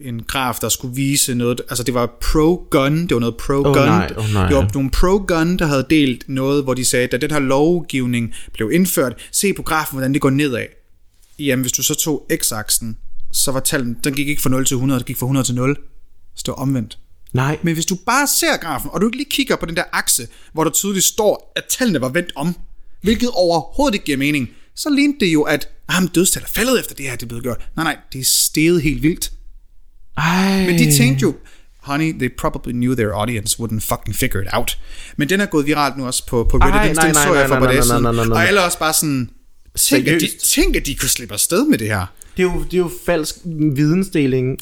en 0.00 0.22
graf, 0.22 0.58
der 0.60 0.68
skulle 0.68 0.94
vise 0.94 1.34
noget. 1.34 1.60
Altså, 1.68 1.84
det 1.84 1.94
var 1.94 2.06
pro-gun. 2.06 3.02
Det 3.02 3.14
var 3.14 3.20
noget 3.20 3.36
pro-gun. 3.36 3.66
Åh, 3.66 3.86
nej, 3.86 4.12
åh, 4.16 4.32
nej. 4.32 4.46
Det 4.48 4.56
var 4.56 4.70
nogle 4.74 4.90
pro-gun, 4.90 5.56
der 5.56 5.66
havde 5.66 5.86
delt 5.90 6.24
noget, 6.28 6.64
hvor 6.64 6.74
de 6.74 6.84
sagde, 6.84 7.06
da 7.06 7.16
den 7.16 7.30
her 7.30 7.38
lovgivning 7.38 8.34
blev 8.52 8.70
indført, 8.72 9.28
se 9.32 9.52
på 9.52 9.62
grafen, 9.62 9.96
hvordan 9.96 10.12
det 10.12 10.20
går 10.20 10.30
nedad. 10.30 10.66
Jamen, 11.38 11.62
hvis 11.62 11.72
du 11.72 11.82
så 11.82 11.94
tog 11.94 12.26
x-aksen, 12.32 12.96
så 13.32 13.52
var 13.52 13.60
tallet, 13.60 13.96
den 14.04 14.14
gik 14.14 14.28
ikke 14.28 14.42
fra 14.42 14.50
0 14.50 14.66
til 14.66 14.74
100, 14.74 14.98
den 15.00 15.06
gik 15.06 15.18
fra 15.18 15.26
100 15.26 15.46
til 15.46 15.54
0. 15.54 15.76
Så 16.34 16.42
det 16.46 16.48
var 16.48 16.54
omvendt. 16.54 16.98
Nej, 17.32 17.58
Men 17.62 17.74
hvis 17.74 17.86
du 17.86 17.96
bare 18.06 18.26
ser 18.26 18.56
grafen, 18.56 18.90
og 18.92 19.00
du 19.00 19.06
ikke 19.06 19.16
lige 19.16 19.30
kigger 19.30 19.56
på 19.56 19.66
den 19.66 19.76
der 19.76 19.84
akse, 19.92 20.26
hvor 20.52 20.64
der 20.64 20.70
tydeligt 20.70 21.04
står, 21.04 21.52
at 21.56 21.64
tallene 21.70 22.00
var 22.00 22.08
vendt 22.08 22.32
om, 22.36 22.56
hvilket 23.02 23.30
overhovedet 23.30 23.94
ikke 23.94 24.04
giver 24.04 24.18
mening, 24.18 24.48
så 24.76 24.90
lignede 24.90 25.20
det 25.20 25.32
jo, 25.32 25.42
at 25.42 25.68
ah, 25.88 26.02
dødstal 26.14 26.42
er 26.42 26.46
faldet 26.46 26.80
efter 26.80 26.94
det 26.94 27.06
her, 27.06 27.16
det 27.16 27.22
er 27.22 27.26
blevet 27.26 27.42
gjort. 27.42 27.68
Nej, 27.76 27.84
nej, 27.84 27.96
det 28.12 28.20
er 28.20 28.24
steget 28.24 28.82
helt 28.82 29.02
vildt. 29.02 29.32
Ej. 30.16 30.66
Men 30.66 30.78
de 30.78 30.96
tænkte 30.96 31.22
jo, 31.22 31.34
honey, 31.78 32.12
they 32.12 32.28
probably 32.38 32.72
knew 32.72 32.94
their 32.94 33.12
audience 33.12 33.60
wouldn't 33.60 33.80
fucking 33.80 34.16
figure 34.16 34.42
it 34.42 34.48
out. 34.52 34.78
Men 35.16 35.28
den 35.28 35.40
er 35.40 35.46
gået 35.46 35.66
viralt 35.66 35.96
nu 35.96 36.06
også 36.06 36.26
på, 36.26 36.44
på 36.44 36.56
Reddit. 36.56 36.74
Ej, 36.74 36.86
den, 36.86 36.96
nej, 36.96 37.06
den 37.06 37.14
nej, 37.14 37.24
så 37.24 37.34
jeg 37.34 37.48
nej, 37.48 37.58
for 37.58 37.66
nej, 37.66 37.74
nej, 37.74 38.00
nej, 38.00 38.12
nej, 38.12 38.26
nej. 38.26 38.36
Og 38.36 38.46
alle 38.46 38.62
også 38.62 38.78
bare 38.78 38.92
sådan, 38.92 39.30
tænk 39.78 40.08
at, 40.08 40.20
de, 40.20 40.28
tænk, 40.44 40.76
at 40.76 40.86
de 40.86 40.94
kunne 40.94 41.08
slippe 41.08 41.34
afsted 41.34 41.64
med 41.66 41.78
det 41.78 41.86
her. 41.86 42.06
Det 42.36 42.42
er 42.42 42.52
jo, 42.52 42.62
det 42.64 42.74
er 42.74 42.78
jo 42.78 42.90
falsk 43.06 43.36
vidensdeling. 43.74 44.58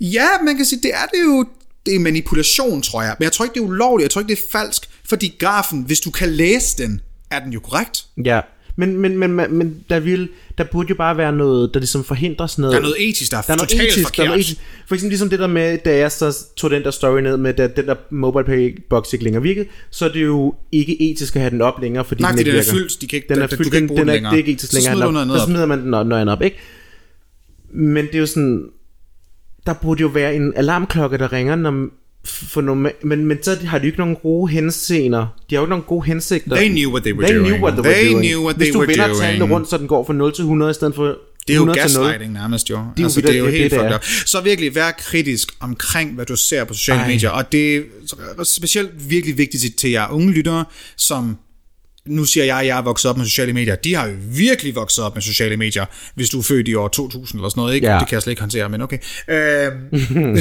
Ja, 0.00 0.26
man 0.44 0.56
kan 0.56 0.64
sige, 0.64 0.80
det 0.82 0.90
er 0.94 1.06
det 1.12 1.20
jo 1.24 1.46
det 1.86 1.94
er 1.94 1.98
manipulation, 1.98 2.82
tror 2.82 3.02
jeg. 3.02 3.16
Men 3.18 3.24
jeg 3.24 3.32
tror 3.32 3.44
ikke, 3.44 3.54
det 3.54 3.60
er 3.60 3.64
ulovligt. 3.64 4.04
Jeg 4.04 4.10
tror 4.10 4.20
ikke, 4.20 4.28
det 4.28 4.38
er 4.38 4.58
falsk. 4.58 4.88
Fordi 5.04 5.36
grafen, 5.38 5.82
hvis 5.82 6.00
du 6.00 6.10
kan 6.10 6.28
læse 6.28 6.76
den, 6.78 7.00
er 7.30 7.40
den 7.40 7.52
jo 7.52 7.60
korrekt. 7.60 8.04
Ja, 8.24 8.40
men, 8.76 8.96
men, 8.96 9.18
men, 9.18 9.32
men, 9.32 9.54
men 9.54 9.84
der, 9.90 10.00
vil, 10.00 10.28
der 10.58 10.64
burde 10.64 10.88
jo 10.88 10.94
bare 10.94 11.16
være 11.16 11.32
noget, 11.32 11.74
der 11.74 11.80
ligesom 11.80 12.04
forhindrer 12.04 12.46
sådan 12.46 12.62
noget. 12.62 12.72
Der 12.72 12.78
er 12.78 12.82
noget 12.82 13.08
etisk, 13.08 13.30
der 13.30 13.38
er, 13.38 13.42
der 13.42 13.52
er 13.52 13.56
noget 13.56 13.68
totalt 13.68 13.88
etisk, 13.88 14.06
forkert. 14.06 14.16
der 14.16 14.22
er 14.22 14.28
noget 14.28 14.40
etisk. 14.40 14.60
For 14.86 14.94
eksempel 14.94 15.10
ligesom 15.10 15.30
det 15.30 15.38
der 15.38 15.46
med, 15.46 15.78
da 15.84 15.96
jeg 15.96 16.12
så 16.12 16.44
tog 16.56 16.70
den 16.70 16.82
der 16.82 16.90
story 16.90 17.20
ned 17.20 17.36
med, 17.36 17.60
at 17.60 17.76
den 17.76 17.86
der 17.86 17.94
mobile 18.10 18.44
pay 18.44 18.82
box 18.90 19.12
ikke 19.12 19.24
længere 19.24 19.42
virkede, 19.42 19.66
så 19.90 20.04
er 20.04 20.12
det 20.12 20.22
jo 20.24 20.54
ikke 20.72 21.10
etisk 21.10 21.36
at 21.36 21.42
have 21.42 21.50
den 21.50 21.60
op 21.60 21.80
længere, 21.80 22.04
fordi 22.04 22.22
Nej, 22.22 22.30
den 22.30 22.38
ikke 22.38 22.50
den 22.50 22.58
er 22.58 22.62
virker. 22.62 22.72
fyldt. 22.78 23.00
De 23.00 23.06
kan 23.06 23.16
ikke, 23.16 23.28
den 23.34 23.42
er 23.42 23.46
du 23.46 23.56
fyldt, 23.56 23.70
kan 23.72 23.82
ikke 23.82 23.88
bruge 23.88 23.98
den, 24.00 24.08
den 24.08 24.08
er, 24.08 24.14
længere. 24.14 24.30
det 24.30 24.36
er 24.36 24.38
ikke 24.38 24.52
etisk 24.52 24.72
Så 24.72 24.76
længere. 24.78 24.92
smider 24.94 25.06
du 25.06 25.12
noget 25.12 25.24
andet 25.24 25.40
så 25.40 25.46
smider 25.46 25.66
man 25.66 25.78
den 25.78 25.94
andet 25.94 26.28
op, 26.28 26.42
ikke? 26.42 26.56
Men 27.72 28.06
det 28.06 28.14
er 28.14 28.18
jo 28.18 28.26
sådan, 28.26 28.64
der 29.66 29.72
burde 29.72 30.00
jo 30.00 30.08
være 30.08 30.34
en 30.36 30.52
alarmklokke, 30.56 31.18
der 31.18 31.32
ringer, 31.32 31.56
når, 31.56 31.88
for 32.24 32.60
nogle, 32.60 32.92
men, 33.02 33.24
men 33.24 33.42
så 33.42 33.56
har 33.64 33.78
de 33.78 33.84
jo 33.84 33.86
ikke 33.86 33.98
nogen 33.98 34.16
gode 34.22 34.50
henseender. 34.52 35.18
De 35.50 35.54
har 35.54 35.60
jo 35.60 35.64
ikke 35.66 35.70
nogen 35.70 35.84
gode 35.88 36.06
hensigter. 36.06 36.56
They 36.56 36.68
knew 36.68 36.90
what 36.92 37.02
they 37.02 37.12
were 37.14 37.26
They 37.26 37.36
doing. 37.36 37.48
Knew 37.48 37.62
what 37.64 37.74
they, 37.74 37.92
They 37.92 38.04
were 38.04 38.12
doing. 38.12 38.26
knew 38.26 38.44
what 38.44 38.56
Hvis 38.56 38.66
they 38.66 38.72
du 38.72 38.78
were 38.78 38.88
vender 38.88 39.20
tallene 39.20 39.54
rundt, 39.54 39.70
så 39.70 39.76
den 39.78 39.88
går 39.88 40.04
fra 40.06 40.12
0 40.12 40.32
til 40.34 40.42
100 40.42 40.70
i 40.70 40.74
stedet 40.74 40.94
for 40.94 41.04
Det 41.04 41.14
er 41.48 41.54
jo 41.54 41.60
100 41.60 41.88
til 41.88 41.96
0. 41.98 42.04
gaslighting 42.04 42.32
nærmest 42.32 42.70
jo. 42.70 42.76
Det 42.76 43.00
jo 43.00 43.04
altså, 43.04 43.20
det 43.20 43.34
er 43.34 43.38
jo 43.38 43.46
det, 43.46 43.52
helt 43.52 43.74
fucked 43.74 43.94
up. 43.94 44.04
Så 44.26 44.40
virkelig, 44.40 44.74
vær 44.74 44.90
kritisk 44.90 45.52
omkring, 45.60 46.14
hvad 46.14 46.26
du 46.26 46.36
ser 46.36 46.64
på 46.64 46.74
sociale 46.74 47.00
Ej. 47.00 47.08
medier. 47.08 47.30
Og 47.30 47.52
det 47.52 47.76
er 47.76 48.44
specielt 48.44 49.10
virkelig 49.10 49.38
vigtigt 49.38 49.76
til 49.76 49.90
jer 49.90 50.08
unge 50.08 50.32
lyttere, 50.32 50.64
som 50.96 51.36
nu 52.06 52.24
siger 52.24 52.44
jeg, 52.44 52.58
at 52.58 52.66
jeg 52.66 52.78
er 52.78 52.82
vokset 52.82 53.10
op 53.10 53.16
med 53.16 53.24
sociale 53.24 53.52
medier. 53.52 53.74
De 53.74 53.94
har 53.94 54.06
jo 54.08 54.14
virkelig 54.20 54.74
vokset 54.74 55.04
op 55.04 55.14
med 55.14 55.22
sociale 55.22 55.56
medier, 55.56 55.84
hvis 56.14 56.30
du 56.30 56.38
er 56.38 56.42
født 56.42 56.68
i 56.68 56.74
år 56.74 56.88
2000 56.88 57.38
eller 57.40 57.48
sådan 57.48 57.60
noget. 57.60 57.74
Ikke? 57.74 57.86
Ja. 57.86 57.98
Det 57.98 58.08
kan 58.08 58.14
jeg 58.14 58.22
slet 58.22 58.30
ikke 58.30 58.42
håndtere, 58.42 58.68
men 58.68 58.80
okay. 58.82 58.98
Øhm, 59.28 59.36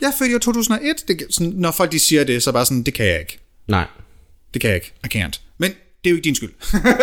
jeg 0.00 0.06
er 0.08 0.12
født 0.18 0.30
i 0.30 0.34
år 0.34 0.38
2001. 0.38 0.96
Det, 1.08 1.22
sådan, 1.30 1.52
når 1.56 1.70
folk 1.70 1.92
de 1.92 1.98
siger 1.98 2.24
det, 2.24 2.42
så 2.42 2.52
bare 2.52 2.64
sådan, 2.66 2.82
det 2.82 2.94
kan 2.94 3.06
jeg 3.06 3.20
ikke. 3.20 3.38
Nej. 3.68 3.84
Det 4.54 4.60
kan 4.60 4.70
jeg 4.70 4.76
ikke. 4.76 4.92
I 5.14 5.18
can't. 5.18 5.40
Men 5.58 5.70
det 5.70 6.06
er 6.06 6.10
jo 6.10 6.16
ikke 6.16 6.24
din 6.24 6.34
skyld. 6.34 6.50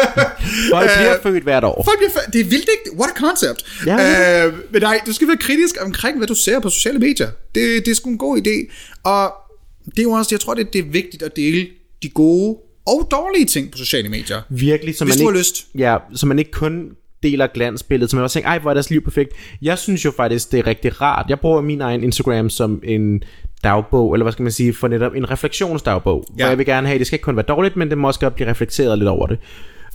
Folk 0.74 0.90
bliver 0.98 1.18
født 1.24 1.44
hvert 1.44 1.64
år. 1.64 1.84
Folk 1.86 1.98
bliver 2.00 2.10
fa- 2.12 2.30
det 2.34 2.42
er 2.42 2.46
vildt 2.46 2.70
ikke? 2.86 2.98
What 3.00 3.10
a 3.16 3.20
concept. 3.20 3.66
Ja. 3.86 4.46
Øh, 4.48 4.54
men 4.72 4.82
nej, 4.82 5.02
du 5.06 5.14
skal 5.14 5.28
være 5.28 5.38
kritisk 5.38 5.76
omkring, 5.82 6.18
hvad 6.18 6.28
du 6.28 6.36
ser 6.36 6.60
på 6.60 6.70
sociale 6.70 7.00
medier. 7.00 7.30
Det, 7.56 7.86
det 7.86 7.92
er 7.92 7.96
sgu 7.96 8.10
en 8.10 8.18
god 8.18 8.38
idé. 8.38 8.74
Og 9.04 9.34
det 9.86 10.00
er 10.00 10.04
jo 10.04 10.12
også, 10.12 10.36
jeg 10.36 10.40
tror, 10.40 10.54
det, 10.54 10.74
det 10.74 10.80
er 10.80 10.90
vigtigt 10.92 11.24
at 11.24 11.36
dele 11.36 11.68
de 12.04 12.10
gode 12.10 12.58
og 12.88 13.08
dårlige 13.12 13.46
ting 13.46 13.72
på 13.72 13.78
sociale 13.78 14.10
medier. 14.10 14.42
Virkelig, 14.50 14.96
så 14.98 15.06
Hvis 15.06 15.16
man 15.16 15.20
du 15.20 15.26
har 15.26 15.32
ikke, 15.32 15.40
lyst. 15.40 15.68
Ja, 15.78 15.98
så 16.14 16.26
man 16.26 16.40
ikke 16.40 16.52
kun 16.52 16.90
deler 17.24 17.48
glansbilledet, 17.48 18.10
så 18.10 18.16
man 18.16 18.24
også 18.24 18.34
tænker, 18.34 18.50
ej, 18.50 18.60
hvor 18.60 18.70
er 18.70 18.74
deres 18.74 18.90
liv 18.90 19.04
perfekt. 19.04 19.34
Jeg 19.62 19.78
synes 19.78 20.06
jo 20.06 20.12
faktisk, 20.12 20.52
det 20.52 20.60
er 20.60 20.68
rigtig 20.68 21.02
rart. 21.02 21.26
Jeg 21.30 21.40
bruger 21.40 21.62
min 21.62 21.82
egen 21.82 22.04
Instagram 22.04 22.50
som 22.50 22.82
en 22.84 23.24
dagbog, 23.64 24.14
eller 24.14 24.24
hvad 24.24 24.32
skal 24.32 24.44
man 24.44 24.52
sige, 24.52 24.74
for 24.74 24.88
netop 24.88 25.16
en 25.16 25.32
refleksionsdagbog. 25.32 26.26
Ja. 26.30 26.44
hvor 26.44 26.50
jeg 26.50 26.58
vil 26.58 26.66
gerne 26.66 26.88
have, 26.88 27.00
det 27.00 27.08
skal 27.08 27.16
ikke 27.16 27.24
kun 27.24 27.36
være 27.36 27.46
dårligt, 27.48 27.76
men 27.76 27.90
det 27.90 27.98
må 27.98 28.08
også 28.08 28.20
godt 28.20 28.36
blive 28.36 28.50
reflekteret 28.50 28.98
lidt 28.98 29.10
over 29.10 29.28
det. 29.28 29.38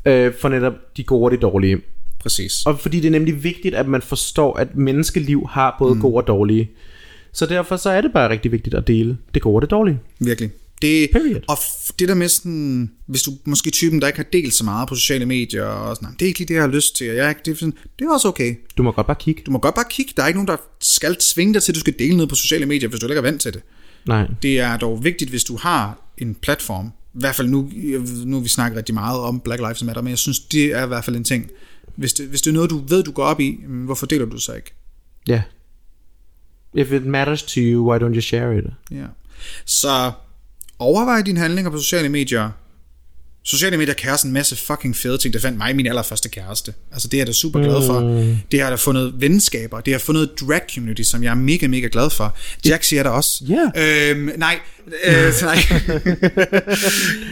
Øh, 0.05 0.33
for 0.41 0.49
netop 0.49 0.73
de 0.97 1.05
gode 1.05 1.25
og 1.25 1.31
de 1.31 1.37
dårlige. 1.37 1.81
Præcis. 2.19 2.63
Og 2.67 2.79
fordi 2.79 3.01
det 3.01 3.07
er 3.07 3.11
nemlig 3.11 3.45
vigtigt, 3.45 3.75
at 3.75 3.89
man 3.89 4.03
forstår, 4.03 4.57
at 4.57 4.77
menneskeliv 4.77 5.49
har 5.51 5.77
både 5.79 5.95
mm. 5.95 6.01
gode 6.01 6.17
og 6.17 6.27
dårlige. 6.27 6.71
Så 7.33 7.47
derfor 7.47 7.77
så 7.77 7.91
er 7.91 8.01
det 8.01 8.13
bare 8.13 8.31
rigtig 8.31 8.53
vigtigt 8.53 8.75
at 8.75 8.87
dele 8.87 9.17
det 9.35 9.43
gode 9.43 9.57
og 9.57 9.63
det 9.63 9.71
dårlige. 9.71 9.99
Virkelig. 10.19 10.51
Det, 10.83 11.11
Period. 11.13 11.41
og 11.49 11.59
det 11.99 12.09
der 12.09 12.15
med 12.15 12.29
sådan, 12.29 12.91
hvis 13.07 13.23
du 13.23 13.31
måske 13.45 13.71
typen, 13.71 14.01
der 14.01 14.07
ikke 14.07 14.17
har 14.17 14.27
delt 14.33 14.55
så 14.55 14.65
meget 14.65 14.89
på 14.89 14.95
sociale 14.95 15.27
medier, 15.27 15.65
og 15.65 15.97
sådan, 15.97 16.07
"Jamen, 16.07 16.17
det 16.19 16.25
er 16.25 16.27
ikke 16.27 16.39
lige 16.39 16.49
det, 16.49 16.55
jeg 16.55 16.63
har 16.63 16.71
lyst 16.71 16.97
til, 16.97 17.11
og 17.11 17.17
jeg 17.17 17.25
er 17.25 17.29
ikke, 17.29 17.41
det, 17.45 17.51
er 17.51 17.57
sådan, 17.57 17.75
det 17.99 18.05
er 18.05 18.13
også 18.13 18.29
okay. 18.29 18.55
Du 18.79 18.83
må 18.83 18.93
godt 18.93 19.07
bare 19.07 19.17
kigge. 19.21 19.43
Du 19.47 19.51
må 19.51 19.59
godt 19.59 19.75
bare 19.75 19.85
kigge. 19.91 20.13
Der 20.17 20.23
er 20.23 20.27
ikke 20.27 20.37
nogen, 20.39 20.49
der 20.49 20.57
skal 20.81 21.17
tvinge 21.17 21.55
dig 21.55 21.63
til, 21.63 21.73
at 21.73 21.75
du 21.75 21.81
skal 21.81 21.95
dele 21.99 22.17
noget 22.17 22.29
på 22.29 22.35
sociale 22.35 22.67
medier, 22.67 22.89
hvis 22.89 23.01
du 23.01 23.07
ikke 23.07 23.19
er 23.19 23.23
vant 23.23 23.41
til 23.41 23.53
det. 23.53 23.63
Nej. 24.07 24.27
Det 24.43 24.61
er 24.61 24.77
dog 24.77 25.05
vigtigt, 25.05 25.31
hvis 25.31 25.45
du 25.45 25.57
har 25.57 25.99
en 26.19 26.35
platform. 26.35 26.87
I 27.15 27.19
hvert 27.21 27.35
fald 27.35 27.49
nu, 27.49 27.71
nu 28.25 28.41
vi 28.41 28.49
snakket 28.49 28.77
rigtig 28.77 28.95
meget 28.95 29.21
om 29.21 29.41
Black 29.41 29.61
Lives 29.61 29.85
Matter, 29.85 30.03
men 30.03 30.11
jeg 30.11 30.19
synes, 30.19 30.41
det 30.41 30.65
er 30.65 30.85
i 30.85 30.87
hvert 30.87 31.05
fald 31.05 31.17
en 31.17 31.25
ting. 31.25 31.51
Hvis 31.97 32.13
det, 32.13 32.27
hvis 32.27 32.43
det 32.43 32.51
er 32.51 32.55
noget, 32.55 32.71
du 32.71 32.79
ved, 32.89 33.03
du 33.03 33.13
går 33.13 33.25
op 33.25 33.41
i, 33.41 33.61
mm, 33.69 33.85
hvorfor 33.85 34.07
deler 34.07 34.25
du 34.25 34.33
det 34.33 34.43
så 34.43 34.53
ikke? 34.53 34.75
Ja. 35.29 35.33
Yeah. 35.33 35.43
If 36.87 36.93
it 36.93 37.07
matters 37.07 37.43
to 37.43 37.53
you, 37.61 37.91
why 37.91 38.03
don't 38.03 38.15
you 38.15 38.21
share 38.21 38.59
it? 38.59 38.65
Ja. 38.91 39.07
Så 39.65 40.13
overvej 40.83 41.21
dine 41.23 41.41
handlinger 41.41 41.71
på 41.71 41.79
sociale 41.79 42.09
medier. 42.09 42.51
Sociale 43.45 43.77
medier 43.77 43.95
kan 43.95 44.13
også 44.13 44.27
en 44.27 44.33
masse 44.33 44.57
fucking 44.57 44.97
fede 44.97 45.19
ting. 45.19 45.35
Det 45.35 45.43
fandt 45.43 45.59
mig 45.59 45.77
min 45.77 45.87
allerførste 45.87 46.29
kæreste. 46.29 46.75
Altså 46.93 47.09
det 47.09 47.15
er 47.15 47.21
jeg 47.21 47.27
da 47.27 47.33
super 47.33 47.61
glad 47.61 47.87
for. 47.87 48.01
Mm. 48.01 48.37
Det 48.53 48.61
har 48.63 48.71
da 48.71 48.77
fundet 48.77 49.15
venskaber. 49.19 49.81
Det 49.81 49.93
har 49.95 49.99
fundet 49.99 50.23
et 50.23 50.31
drag 50.41 50.61
community, 50.75 51.03
som 51.03 51.23
jeg 51.23 51.31
er 51.31 51.35
mega, 51.35 51.67
mega 51.67 51.89
glad 51.93 52.11
for. 52.11 52.37
Jack 52.67 52.85
siger 52.85 53.03
der 53.03 53.11
også. 53.11 53.45
Ja. 53.49 54.11
Øhm, 54.11 54.31
nej. 54.37 54.59
Øh, 55.05 55.15
nej. 55.43 55.59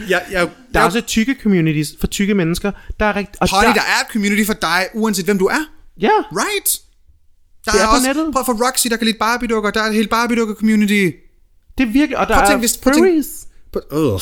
jeg, 0.09 0.21
jeg, 0.31 0.49
Der 0.73 0.79
er 0.79 0.83
også 0.85 1.01
tykke 1.01 1.35
communities 1.43 1.89
for 1.99 2.07
tykke 2.07 2.33
mennesker. 2.33 2.71
Der 2.99 3.05
er 3.05 3.15
rigtig... 3.15 3.41
Og 3.41 3.49
Holly, 3.49 3.67
der 3.67 3.81
er 3.81 4.05
et 4.05 4.11
community 4.13 4.45
for 4.45 4.53
dig, 4.53 4.85
uanset 4.93 5.25
hvem 5.25 5.37
du 5.37 5.45
er. 5.45 5.65
Ja, 6.01 6.09
Right? 6.31 6.79
Der 7.65 7.71
Det 7.71 7.81
er 7.81 7.85
på 7.85 7.91
også, 7.91 8.07
nettet. 8.07 8.27
Prøv 8.33 8.45
for 8.45 8.67
Roxy, 8.67 8.87
der 8.87 8.97
kan 8.97 9.05
lide 9.05 9.17
Barbie-dukker. 9.19 9.71
Der 9.71 9.81
er 9.81 9.87
et 9.87 9.93
helt 9.95 10.09
Barbie-dukker-community. 10.09 11.11
Det 11.77 11.87
er 11.87 11.91
virkelig... 11.91 12.17
Og 12.17 12.27
der 12.27 12.33
Prøv 12.33 12.43
at 12.43 12.47
er 12.47 12.51
tænk, 12.51 12.61
hvis- 12.61 12.77
prøv 12.77 12.93
tænk-. 12.93 13.25
På- 13.73 13.81
Øh. 13.91 14.19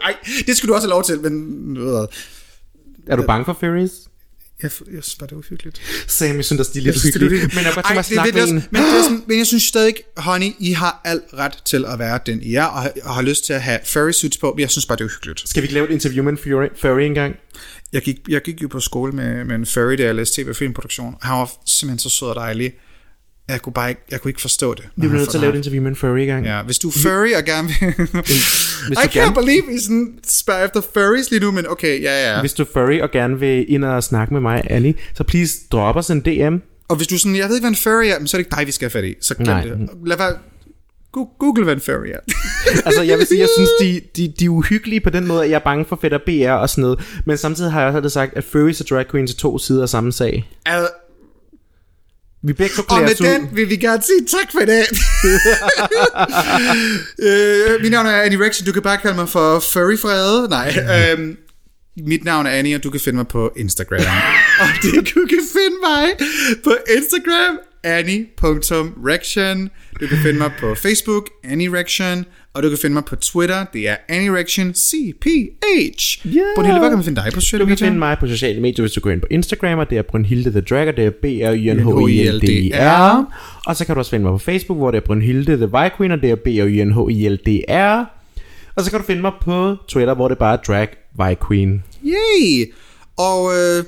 Nej, 0.00 0.14
det 0.46 0.56
skulle 0.56 0.68
du 0.70 0.74
også 0.74 0.86
have 0.88 0.90
lov 0.90 1.04
til, 1.04 1.20
men... 1.20 1.76
Øh. 1.76 2.06
Er 3.06 3.16
du 3.16 3.22
bange 3.26 3.44
for 3.44 3.56
furries? 3.60 3.92
Jeg, 4.62 4.70
jeg 4.94 5.02
synes 5.04 5.16
bare, 5.18 5.26
det 5.26 5.32
er 5.32 5.36
uhyggeligt. 5.36 5.80
Sam, 6.06 6.36
jeg 6.36 6.44
synes 6.44 6.60
også, 6.60 6.72
de 6.74 6.78
er 6.78 6.82
lidt 6.82 6.94
det 6.94 7.02
hyggelige. 7.02 7.30
Men 7.30 7.40
jeg 7.40 7.50
kan 7.64 7.72
godt 7.74 7.86
Ej, 7.86 8.02
tænke 8.02 8.14
mig 8.14 8.28
at 8.28 8.34
det 8.34 8.42
snakke 8.48 8.52
med. 8.54 8.62
Men, 8.70 8.82
det 8.82 8.98
er 8.98 9.02
sådan, 9.02 9.22
men 9.26 9.38
jeg 9.38 9.46
synes 9.46 9.62
stadig, 9.62 9.94
honey, 10.16 10.50
I 10.58 10.72
har 10.72 11.00
alt 11.04 11.22
ret 11.34 11.58
til 11.64 11.84
at 11.84 11.98
være 11.98 12.20
den 12.26 12.42
I 12.42 12.54
er, 12.54 12.64
og, 12.64 12.82
har- 12.82 12.92
og 13.04 13.14
har 13.14 13.22
lyst 13.22 13.44
til 13.44 13.52
at 13.52 13.62
have 13.62 13.78
furry 13.84 14.10
suits 14.10 14.36
på, 14.38 14.52
men 14.52 14.60
jeg 14.60 14.70
synes 14.70 14.86
bare, 14.86 14.96
det 14.96 15.04
er 15.04 15.08
uhyggeligt. 15.08 15.48
Skal 15.48 15.62
vi 15.62 15.64
ikke 15.64 15.74
lave 15.74 15.88
et 15.88 15.92
interview 15.92 16.24
med 16.24 16.32
en 16.32 16.38
furry, 16.38 16.66
furry 16.80 17.00
engang? 17.00 17.34
Jeg 17.92 18.02
gik, 18.02 18.16
jeg 18.28 18.42
gik 18.42 18.62
jo 18.62 18.68
på 18.68 18.80
skole 18.80 19.12
med, 19.12 19.44
med 19.44 19.54
en 19.56 19.66
furry, 19.66 19.92
da 19.98 20.02
jeg 20.02 20.14
læste 20.14 20.42
tv- 20.42 20.48
og 20.48 20.56
filmproduktion. 20.56 21.14
Han 21.22 21.34
var 21.38 21.50
simpelthen 21.66 21.98
så 21.98 22.08
sød 22.08 22.28
og 22.28 22.34
dejlig. 22.34 22.72
Jeg 23.48 23.62
kunne 23.62 23.72
bare 23.72 23.88
ikke, 23.88 24.00
jeg 24.10 24.20
kunne 24.20 24.30
ikke 24.30 24.40
forstå 24.40 24.74
det. 24.74 24.84
Vi 24.96 25.00
bliver 25.08 25.12
nødt 25.12 25.30
til 25.30 25.36
at 25.36 25.40
lave 25.40 25.52
et 25.52 25.56
interview 25.56 25.82
med 25.82 25.90
en 25.90 25.96
furry 25.96 26.18
engang. 26.18 26.46
Ja, 26.46 26.62
hvis 26.62 26.78
du 26.78 26.88
er 26.88 26.92
furry 27.02 27.32
og 27.36 27.44
gerne 27.44 27.68
vil... 27.68 27.94
Hvis 28.22 28.30
I 28.90 28.94
du, 28.94 29.00
can't 29.00 29.12
gerne, 29.12 29.34
believe, 29.34 29.74
I 29.74 29.78
sådan 29.78 30.18
spørger 30.28 30.64
efter 30.64 30.80
furries 30.94 31.30
lige 31.30 31.40
nu, 31.40 31.50
men 31.50 31.66
okay, 31.68 32.02
ja, 32.02 32.34
ja. 32.34 32.40
hvis 32.40 32.52
du 32.52 32.62
er 32.62 32.66
furry 32.72 33.00
og 33.00 33.10
gerne 33.10 33.40
vil 33.40 33.72
ind 33.72 33.84
og 33.84 34.04
snakke 34.04 34.34
med 34.34 34.40
mig, 34.40 34.62
Annie, 34.70 34.94
så 35.14 35.24
please 35.24 35.58
drop 35.72 35.96
os 35.96 36.10
en 36.10 36.20
DM. 36.20 36.56
Og 36.88 36.96
hvis 36.96 37.06
du 37.06 37.18
sådan, 37.18 37.36
jeg 37.36 37.48
ved 37.48 37.54
ikke, 37.56 37.62
hvad 37.62 37.70
en 37.70 37.76
furry 37.76 38.06
er, 38.06 38.18
men 38.18 38.26
så 38.26 38.36
er 38.36 38.38
det 38.38 38.46
ikke 38.46 38.56
dig, 38.56 38.66
vi 38.66 38.72
skal 38.72 38.84
have 38.84 39.02
fat 39.02 39.04
i. 39.04 39.14
Så 39.20 39.34
glem 39.34 39.46
Nej. 39.46 39.62
det. 39.62 39.88
Lad 40.06 40.16
være... 40.16 40.32
Google, 41.38 41.64
hvad 41.64 41.74
en 41.74 41.80
furry 41.80 42.06
er. 42.06 42.20
Altså, 42.86 43.02
jeg 43.02 43.18
vil 43.18 43.26
sige, 43.26 43.40
jeg 43.40 43.48
synes, 43.56 43.70
de, 43.80 44.00
de, 44.16 44.32
de 44.38 44.44
er 44.44 44.48
uhyggelige 44.48 45.00
på 45.00 45.10
den 45.10 45.26
måde, 45.26 45.44
at 45.44 45.50
jeg 45.50 45.56
er 45.56 45.64
bange 45.64 45.84
for 45.84 45.98
fedt 46.00 46.12
og 46.12 46.20
BR 46.26 46.50
og 46.50 46.70
sådan 46.70 46.82
noget. 46.82 47.00
Men 47.24 47.36
samtidig 47.36 47.72
har 47.72 47.82
jeg 47.82 47.94
også 47.94 48.08
sagt, 48.08 48.36
at 48.36 48.44
furries 48.44 48.80
og 48.80 48.86
drag 48.90 49.08
queens 49.10 49.32
er 49.32 49.36
to 49.36 49.58
sider 49.58 49.82
af 49.82 49.88
samme 49.88 50.12
sag. 50.12 50.50
Al- 50.66 50.88
Vi 52.48 52.52
begge 52.52 52.74
to 52.76 52.82
Og 52.88 53.00
med 53.00 53.12
os 53.12 53.20
ud. 53.20 53.26
den 53.26 53.48
vil 53.52 53.70
vi 53.70 53.76
gerne 53.76 54.02
sige 54.02 54.26
tak 54.38 54.52
for 54.52 54.60
i 54.60 54.66
dag. 54.66 54.84
øh, 57.28 57.82
mit 57.82 57.90
navn 57.90 58.06
er 58.06 58.22
Annie 58.22 58.44
Rex, 58.44 58.62
du 58.66 58.72
kan 58.72 58.82
bare 58.82 58.98
kalde 58.98 59.16
mig 59.16 59.28
for 59.28 59.60
Furry 59.60 60.48
Nej, 60.50 60.68
øhm, 61.12 61.36
mit 62.06 62.24
navn 62.24 62.46
er 62.46 62.50
Annie, 62.50 62.74
og 62.74 62.84
du 62.84 62.90
kan 62.90 63.00
finde 63.00 63.16
mig 63.16 63.28
på 63.28 63.52
Instagram. 63.56 64.00
og 64.62 64.68
det, 64.82 64.94
du 65.14 65.26
kan 65.26 65.42
finde 65.52 65.76
mig 65.88 66.06
på 66.64 66.76
Instagram, 66.96 67.58
annie.rection. 67.84 69.70
Du 70.00 70.06
kan 70.06 70.18
finde 70.18 70.38
mig 70.38 70.50
på 70.60 70.74
Facebook, 70.74 71.28
Annie-rection. 71.44 72.24
Og 72.54 72.62
du 72.62 72.68
kan 72.68 72.78
finde 72.78 72.94
mig 72.94 73.04
på 73.04 73.16
Twitter, 73.16 73.64
det 73.72 73.88
er 73.88 73.96
Annie-rection 74.08 74.72
CPH. 74.74 75.26
Yeah. 76.26 76.46
Brunhilde, 76.56 76.78
hvor 76.80 76.88
kan 76.88 76.98
man 76.98 77.04
finde 77.04 77.20
dig 77.22 77.32
på 77.34 77.40
sociale 77.40 77.60
Du 77.60 77.66
kan 77.66 77.72
medier? 77.72 77.86
finde 77.86 77.98
mig 77.98 78.16
på 78.20 78.26
sociale 78.26 78.60
medier, 78.60 78.82
hvis 78.82 78.92
du 78.92 79.00
går 79.00 79.10
ind 79.10 79.20
på 79.20 79.26
Instagram, 79.30 79.78
og 79.78 79.90
det 79.90 79.98
er 79.98 80.02
Brunhilde 80.02 80.50
the 80.50 80.60
Drag, 80.60 80.88
og 80.88 80.96
det 80.96 81.06
er 81.06 81.10
b 81.10 81.24
r 81.24 81.52
y 81.54 81.70
n 81.74 81.80
h 81.82 82.10
i 82.12 82.28
l 82.28 82.40
d 82.40 82.44
e 82.74 82.78
r 82.80 83.24
Og 83.66 83.76
så 83.76 83.86
kan 83.86 83.94
du 83.94 83.98
også 83.98 84.10
finde 84.10 84.22
mig 84.24 84.32
på 84.32 84.38
Facebook, 84.38 84.78
hvor 84.78 84.90
det 84.90 84.98
er 84.98 85.06
Brunhilde 85.06 85.56
the 85.56 85.66
Vi 85.66 85.88
Queen, 85.96 86.12
og 86.12 86.20
det 86.22 86.30
er 86.30 86.34
b 86.36 86.46
r 86.46 86.66
y 86.66 86.84
n 86.84 86.92
h 86.92 87.12
i 87.12 87.28
l 87.28 87.36
d 87.46 87.48
r 87.68 88.04
Og 88.76 88.84
så 88.84 88.90
kan 88.90 89.00
du 89.00 89.06
finde 89.06 89.22
mig 89.22 89.32
på 89.40 89.76
Twitter, 89.88 90.14
hvor 90.14 90.28
det 90.28 90.34
er 90.34 90.38
bare 90.38 90.58
Drag 90.66 90.88
Vi 91.18 91.34
Queen. 91.48 91.84
Yay! 92.04 92.72
Og 93.16 93.50
øh, 93.58 93.84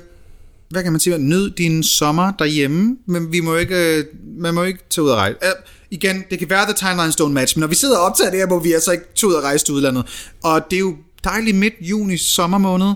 hvad 0.71 0.83
kan 0.83 0.91
man 0.91 0.99
sige? 0.99 1.17
Nyd 1.17 1.49
din 1.49 1.83
sommer 1.83 2.31
derhjemme, 2.39 2.97
men 3.05 3.31
vi 3.31 3.39
må 3.39 3.55
ikke, 3.55 3.97
øh, 3.97 4.03
man 4.37 4.53
må 4.53 4.63
ikke 4.63 4.79
tage 4.89 5.05
ud 5.05 5.09
og 5.09 5.17
rejse. 5.17 5.37
Øh, 5.43 5.51
igen, 5.91 6.23
det 6.31 6.39
kan 6.39 6.49
være, 6.49 6.69
at 6.69 6.75
timelines 6.75 7.21
don't 7.21 7.27
match, 7.27 7.57
men 7.57 7.59
når 7.59 7.67
vi 7.67 7.75
sidder 7.75 7.97
og 7.97 8.05
optager 8.05 8.29
det 8.29 8.39
her, 8.39 8.47
må 8.47 8.59
vi 8.59 8.73
altså 8.73 8.91
ikke 8.91 9.03
tage 9.15 9.29
ud 9.29 9.33
og 9.33 9.43
rejse 9.43 9.65
til 9.65 9.73
udlandet. 9.73 10.33
Og 10.43 10.61
det 10.69 10.75
er 10.75 10.79
jo 10.79 10.95
dejligt 11.23 11.57
midt 11.57 11.73
juni 11.81 12.17
sommermåned. 12.17 12.93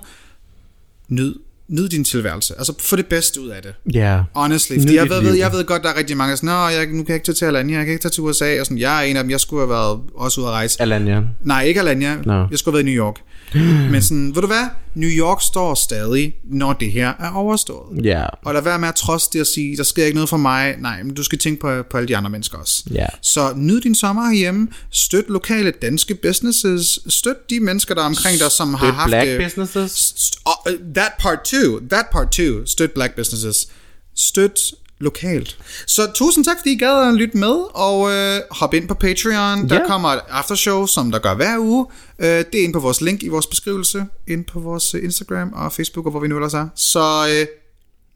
Nyd, 1.10 1.36
nyd 1.68 1.90
din 1.90 2.04
tilværelse. 2.04 2.54
Altså 2.58 2.74
få 2.80 2.96
det 2.96 3.06
bedste 3.06 3.42
ud 3.42 3.48
af 3.48 3.62
det. 3.62 3.74
Ja. 3.94 4.00
Yeah. 4.00 4.24
Honestly, 4.36 4.80
fordi 4.80 4.96
jeg 4.96 5.10
ved, 5.10 5.22
ved, 5.22 5.36
jeg 5.36 5.52
ved 5.52 5.66
godt, 5.66 5.84
der 5.84 5.90
er 5.90 5.98
rigtig 5.98 6.18
mange, 6.18 6.30
der 6.30 6.34
er 6.34 6.38
sådan, 6.38 6.50
Nå, 6.50 6.80
jeg, 6.80 6.88
nu 6.88 7.04
kan 7.04 7.08
jeg 7.08 7.16
ikke 7.16 7.26
tage 7.26 7.36
til 7.36 7.46
Alanya, 7.46 7.78
jeg 7.78 7.86
kan 7.86 7.94
ikke 7.94 8.02
tage 8.02 8.12
til 8.12 8.24
USA, 8.24 8.60
og 8.60 8.66
sådan, 8.66 8.78
jeg 8.78 9.00
er 9.00 9.02
en 9.02 9.18
af 9.18 9.24
dem, 9.24 9.30
jeg 9.30 9.40
skulle 9.40 9.62
have 9.62 9.70
været 9.70 10.00
også 10.16 10.42
ude 10.42 10.48
at 10.48 10.54
rejse. 10.54 10.82
Alanya. 10.82 11.22
Nej, 11.44 11.64
ikke 11.64 11.80
Alanya. 11.80 12.18
Nå. 12.26 12.48
Jeg 12.52 12.60
skulle 12.60 12.78
have 12.78 12.86
været 12.86 12.94
i 12.94 12.96
New 12.96 13.06
York. 13.06 13.16
Men 13.92 14.02
sådan, 14.02 14.36
ved 14.36 14.42
du 14.42 14.48
hvad? 14.48 14.68
New 14.96 15.10
York 15.10 15.38
står 15.42 15.76
stadig, 15.76 16.34
når 16.44 16.74
det 16.74 16.92
her 16.92 17.14
er 17.20 17.32
overstået. 17.32 18.06
Ja. 18.06 18.26
Og 18.46 18.54
lad 18.54 18.62
være 18.62 18.80
med 18.80 18.88
at 18.88 18.96
trods 18.96 19.28
det 19.28 19.40
at 19.40 19.48
sige, 19.48 19.78
der 19.78 19.84
sker 19.84 20.06
ikke 20.06 20.16
noget 20.16 20.30
for 20.30 20.38
mig. 20.38 20.76
Nej, 20.80 21.04
men 21.04 21.14
du 21.16 21.24
skal 21.24 21.38
tænke 21.40 21.62
på, 21.62 21.84
på 21.92 21.98
alle 21.98 22.08
de 22.08 22.18
andre 22.18 22.30
mennesker 22.30 22.58
også. 22.58 22.84
Ja. 22.92 23.06
Så 23.22 23.54
nyd 23.56 23.82
din 23.82 23.96
sommer 23.96 24.26
herhjemme. 24.30 24.68
Støt 24.92 25.24
lokale 25.30 25.72
danske 25.82 26.16
businesses. 26.16 27.00
Støt 27.08 27.50
de 27.50 27.60
mennesker, 27.60 27.96
der 27.96 28.02
er 28.02 28.06
omkring 28.06 28.40
dig, 28.40 28.52
som 28.52 28.74
har 28.74 28.86
Støt 28.88 28.94
haft 28.96 29.10
black 29.10 29.28
det. 29.28 29.44
businesses. 29.44 30.14
St- 30.18 30.42
oh, 30.46 30.74
that 30.96 31.12
part 31.20 31.40
too. 31.44 31.80
That 31.90 32.06
part 32.12 32.32
too. 32.32 32.66
Støt 32.66 32.92
black 32.92 33.16
businesses. 33.16 33.68
Støt 34.16 34.60
lokalt. 35.00 35.58
Så 35.88 36.12
tusind 36.16 36.46
tak, 36.46 36.58
fordi 36.60 36.72
I 36.72 36.78
gad 36.78 37.08
at 37.10 37.14
lytte 37.14 37.38
med, 37.38 37.56
og 37.74 38.12
øh, 38.12 38.42
hop 38.52 38.74
ind 38.74 38.88
på 38.88 38.94
Patreon. 38.94 39.70
Der 39.70 39.76
Ja. 39.76 39.88
kommer 39.88 40.10
et 40.10 40.20
aftershow, 40.30 40.86
som 40.86 41.12
der 41.12 41.20
gør 41.20 41.34
hver 41.36 41.58
uge. 41.60 41.86
Øh, 42.20 42.28
det 42.28 42.36
er 42.56 42.64
inde 42.64 42.74
på 42.74 42.80
vores 42.80 43.02
link 43.02 43.24
i 43.24 43.28
vores 43.28 43.48
beskrivelse, 43.48 44.06
ind 44.28 44.46
på 44.46 44.60
vores 44.60 44.96
øh, 44.96 45.04
Instagram 45.04 45.54
og 45.54 45.74
Facebook, 45.74 46.06
og 46.06 46.12
hvor 46.12 46.20
vi 46.20 46.28
nu 46.28 46.36
ellers 46.36 46.54
er. 46.54 46.68
Så 46.76 47.26
øh, 47.40 47.46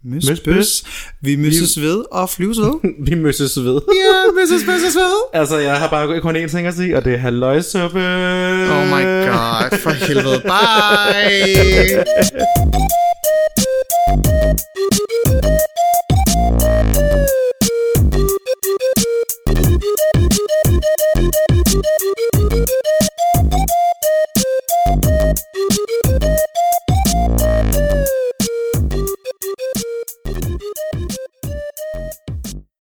møs, 0.03 0.25
Møs, 0.29 0.39
møs. 0.45 0.83
Vi 1.21 1.35
møses 1.35 1.81
ved 1.81 2.03
og 2.11 2.29
flyves 2.29 2.57
ved. 2.59 2.73
Vi 3.09 3.15
møses 3.15 3.59
ved. 3.59 3.81
Ja, 3.87 4.31
møses, 4.41 4.67
møses 4.67 4.95
ved. 4.95 5.11
Altså, 5.33 5.57
jeg 5.57 5.77
har 5.79 5.87
bare 5.89 6.21
kun 6.21 6.35
én 6.35 6.47
ting 6.51 6.67
at 6.67 6.73
sige, 6.75 6.97
og 6.97 7.05
det 7.05 7.13
er 7.13 7.17
halløjsuppe. 7.17 7.99
Oh 8.71 8.87
my 8.87 9.03
god, 9.27 9.77
for 9.79 9.89
helvede. 9.89 10.41
Bye. 10.41 12.03
Thank 18.77 18.99
you. 25.05 25.48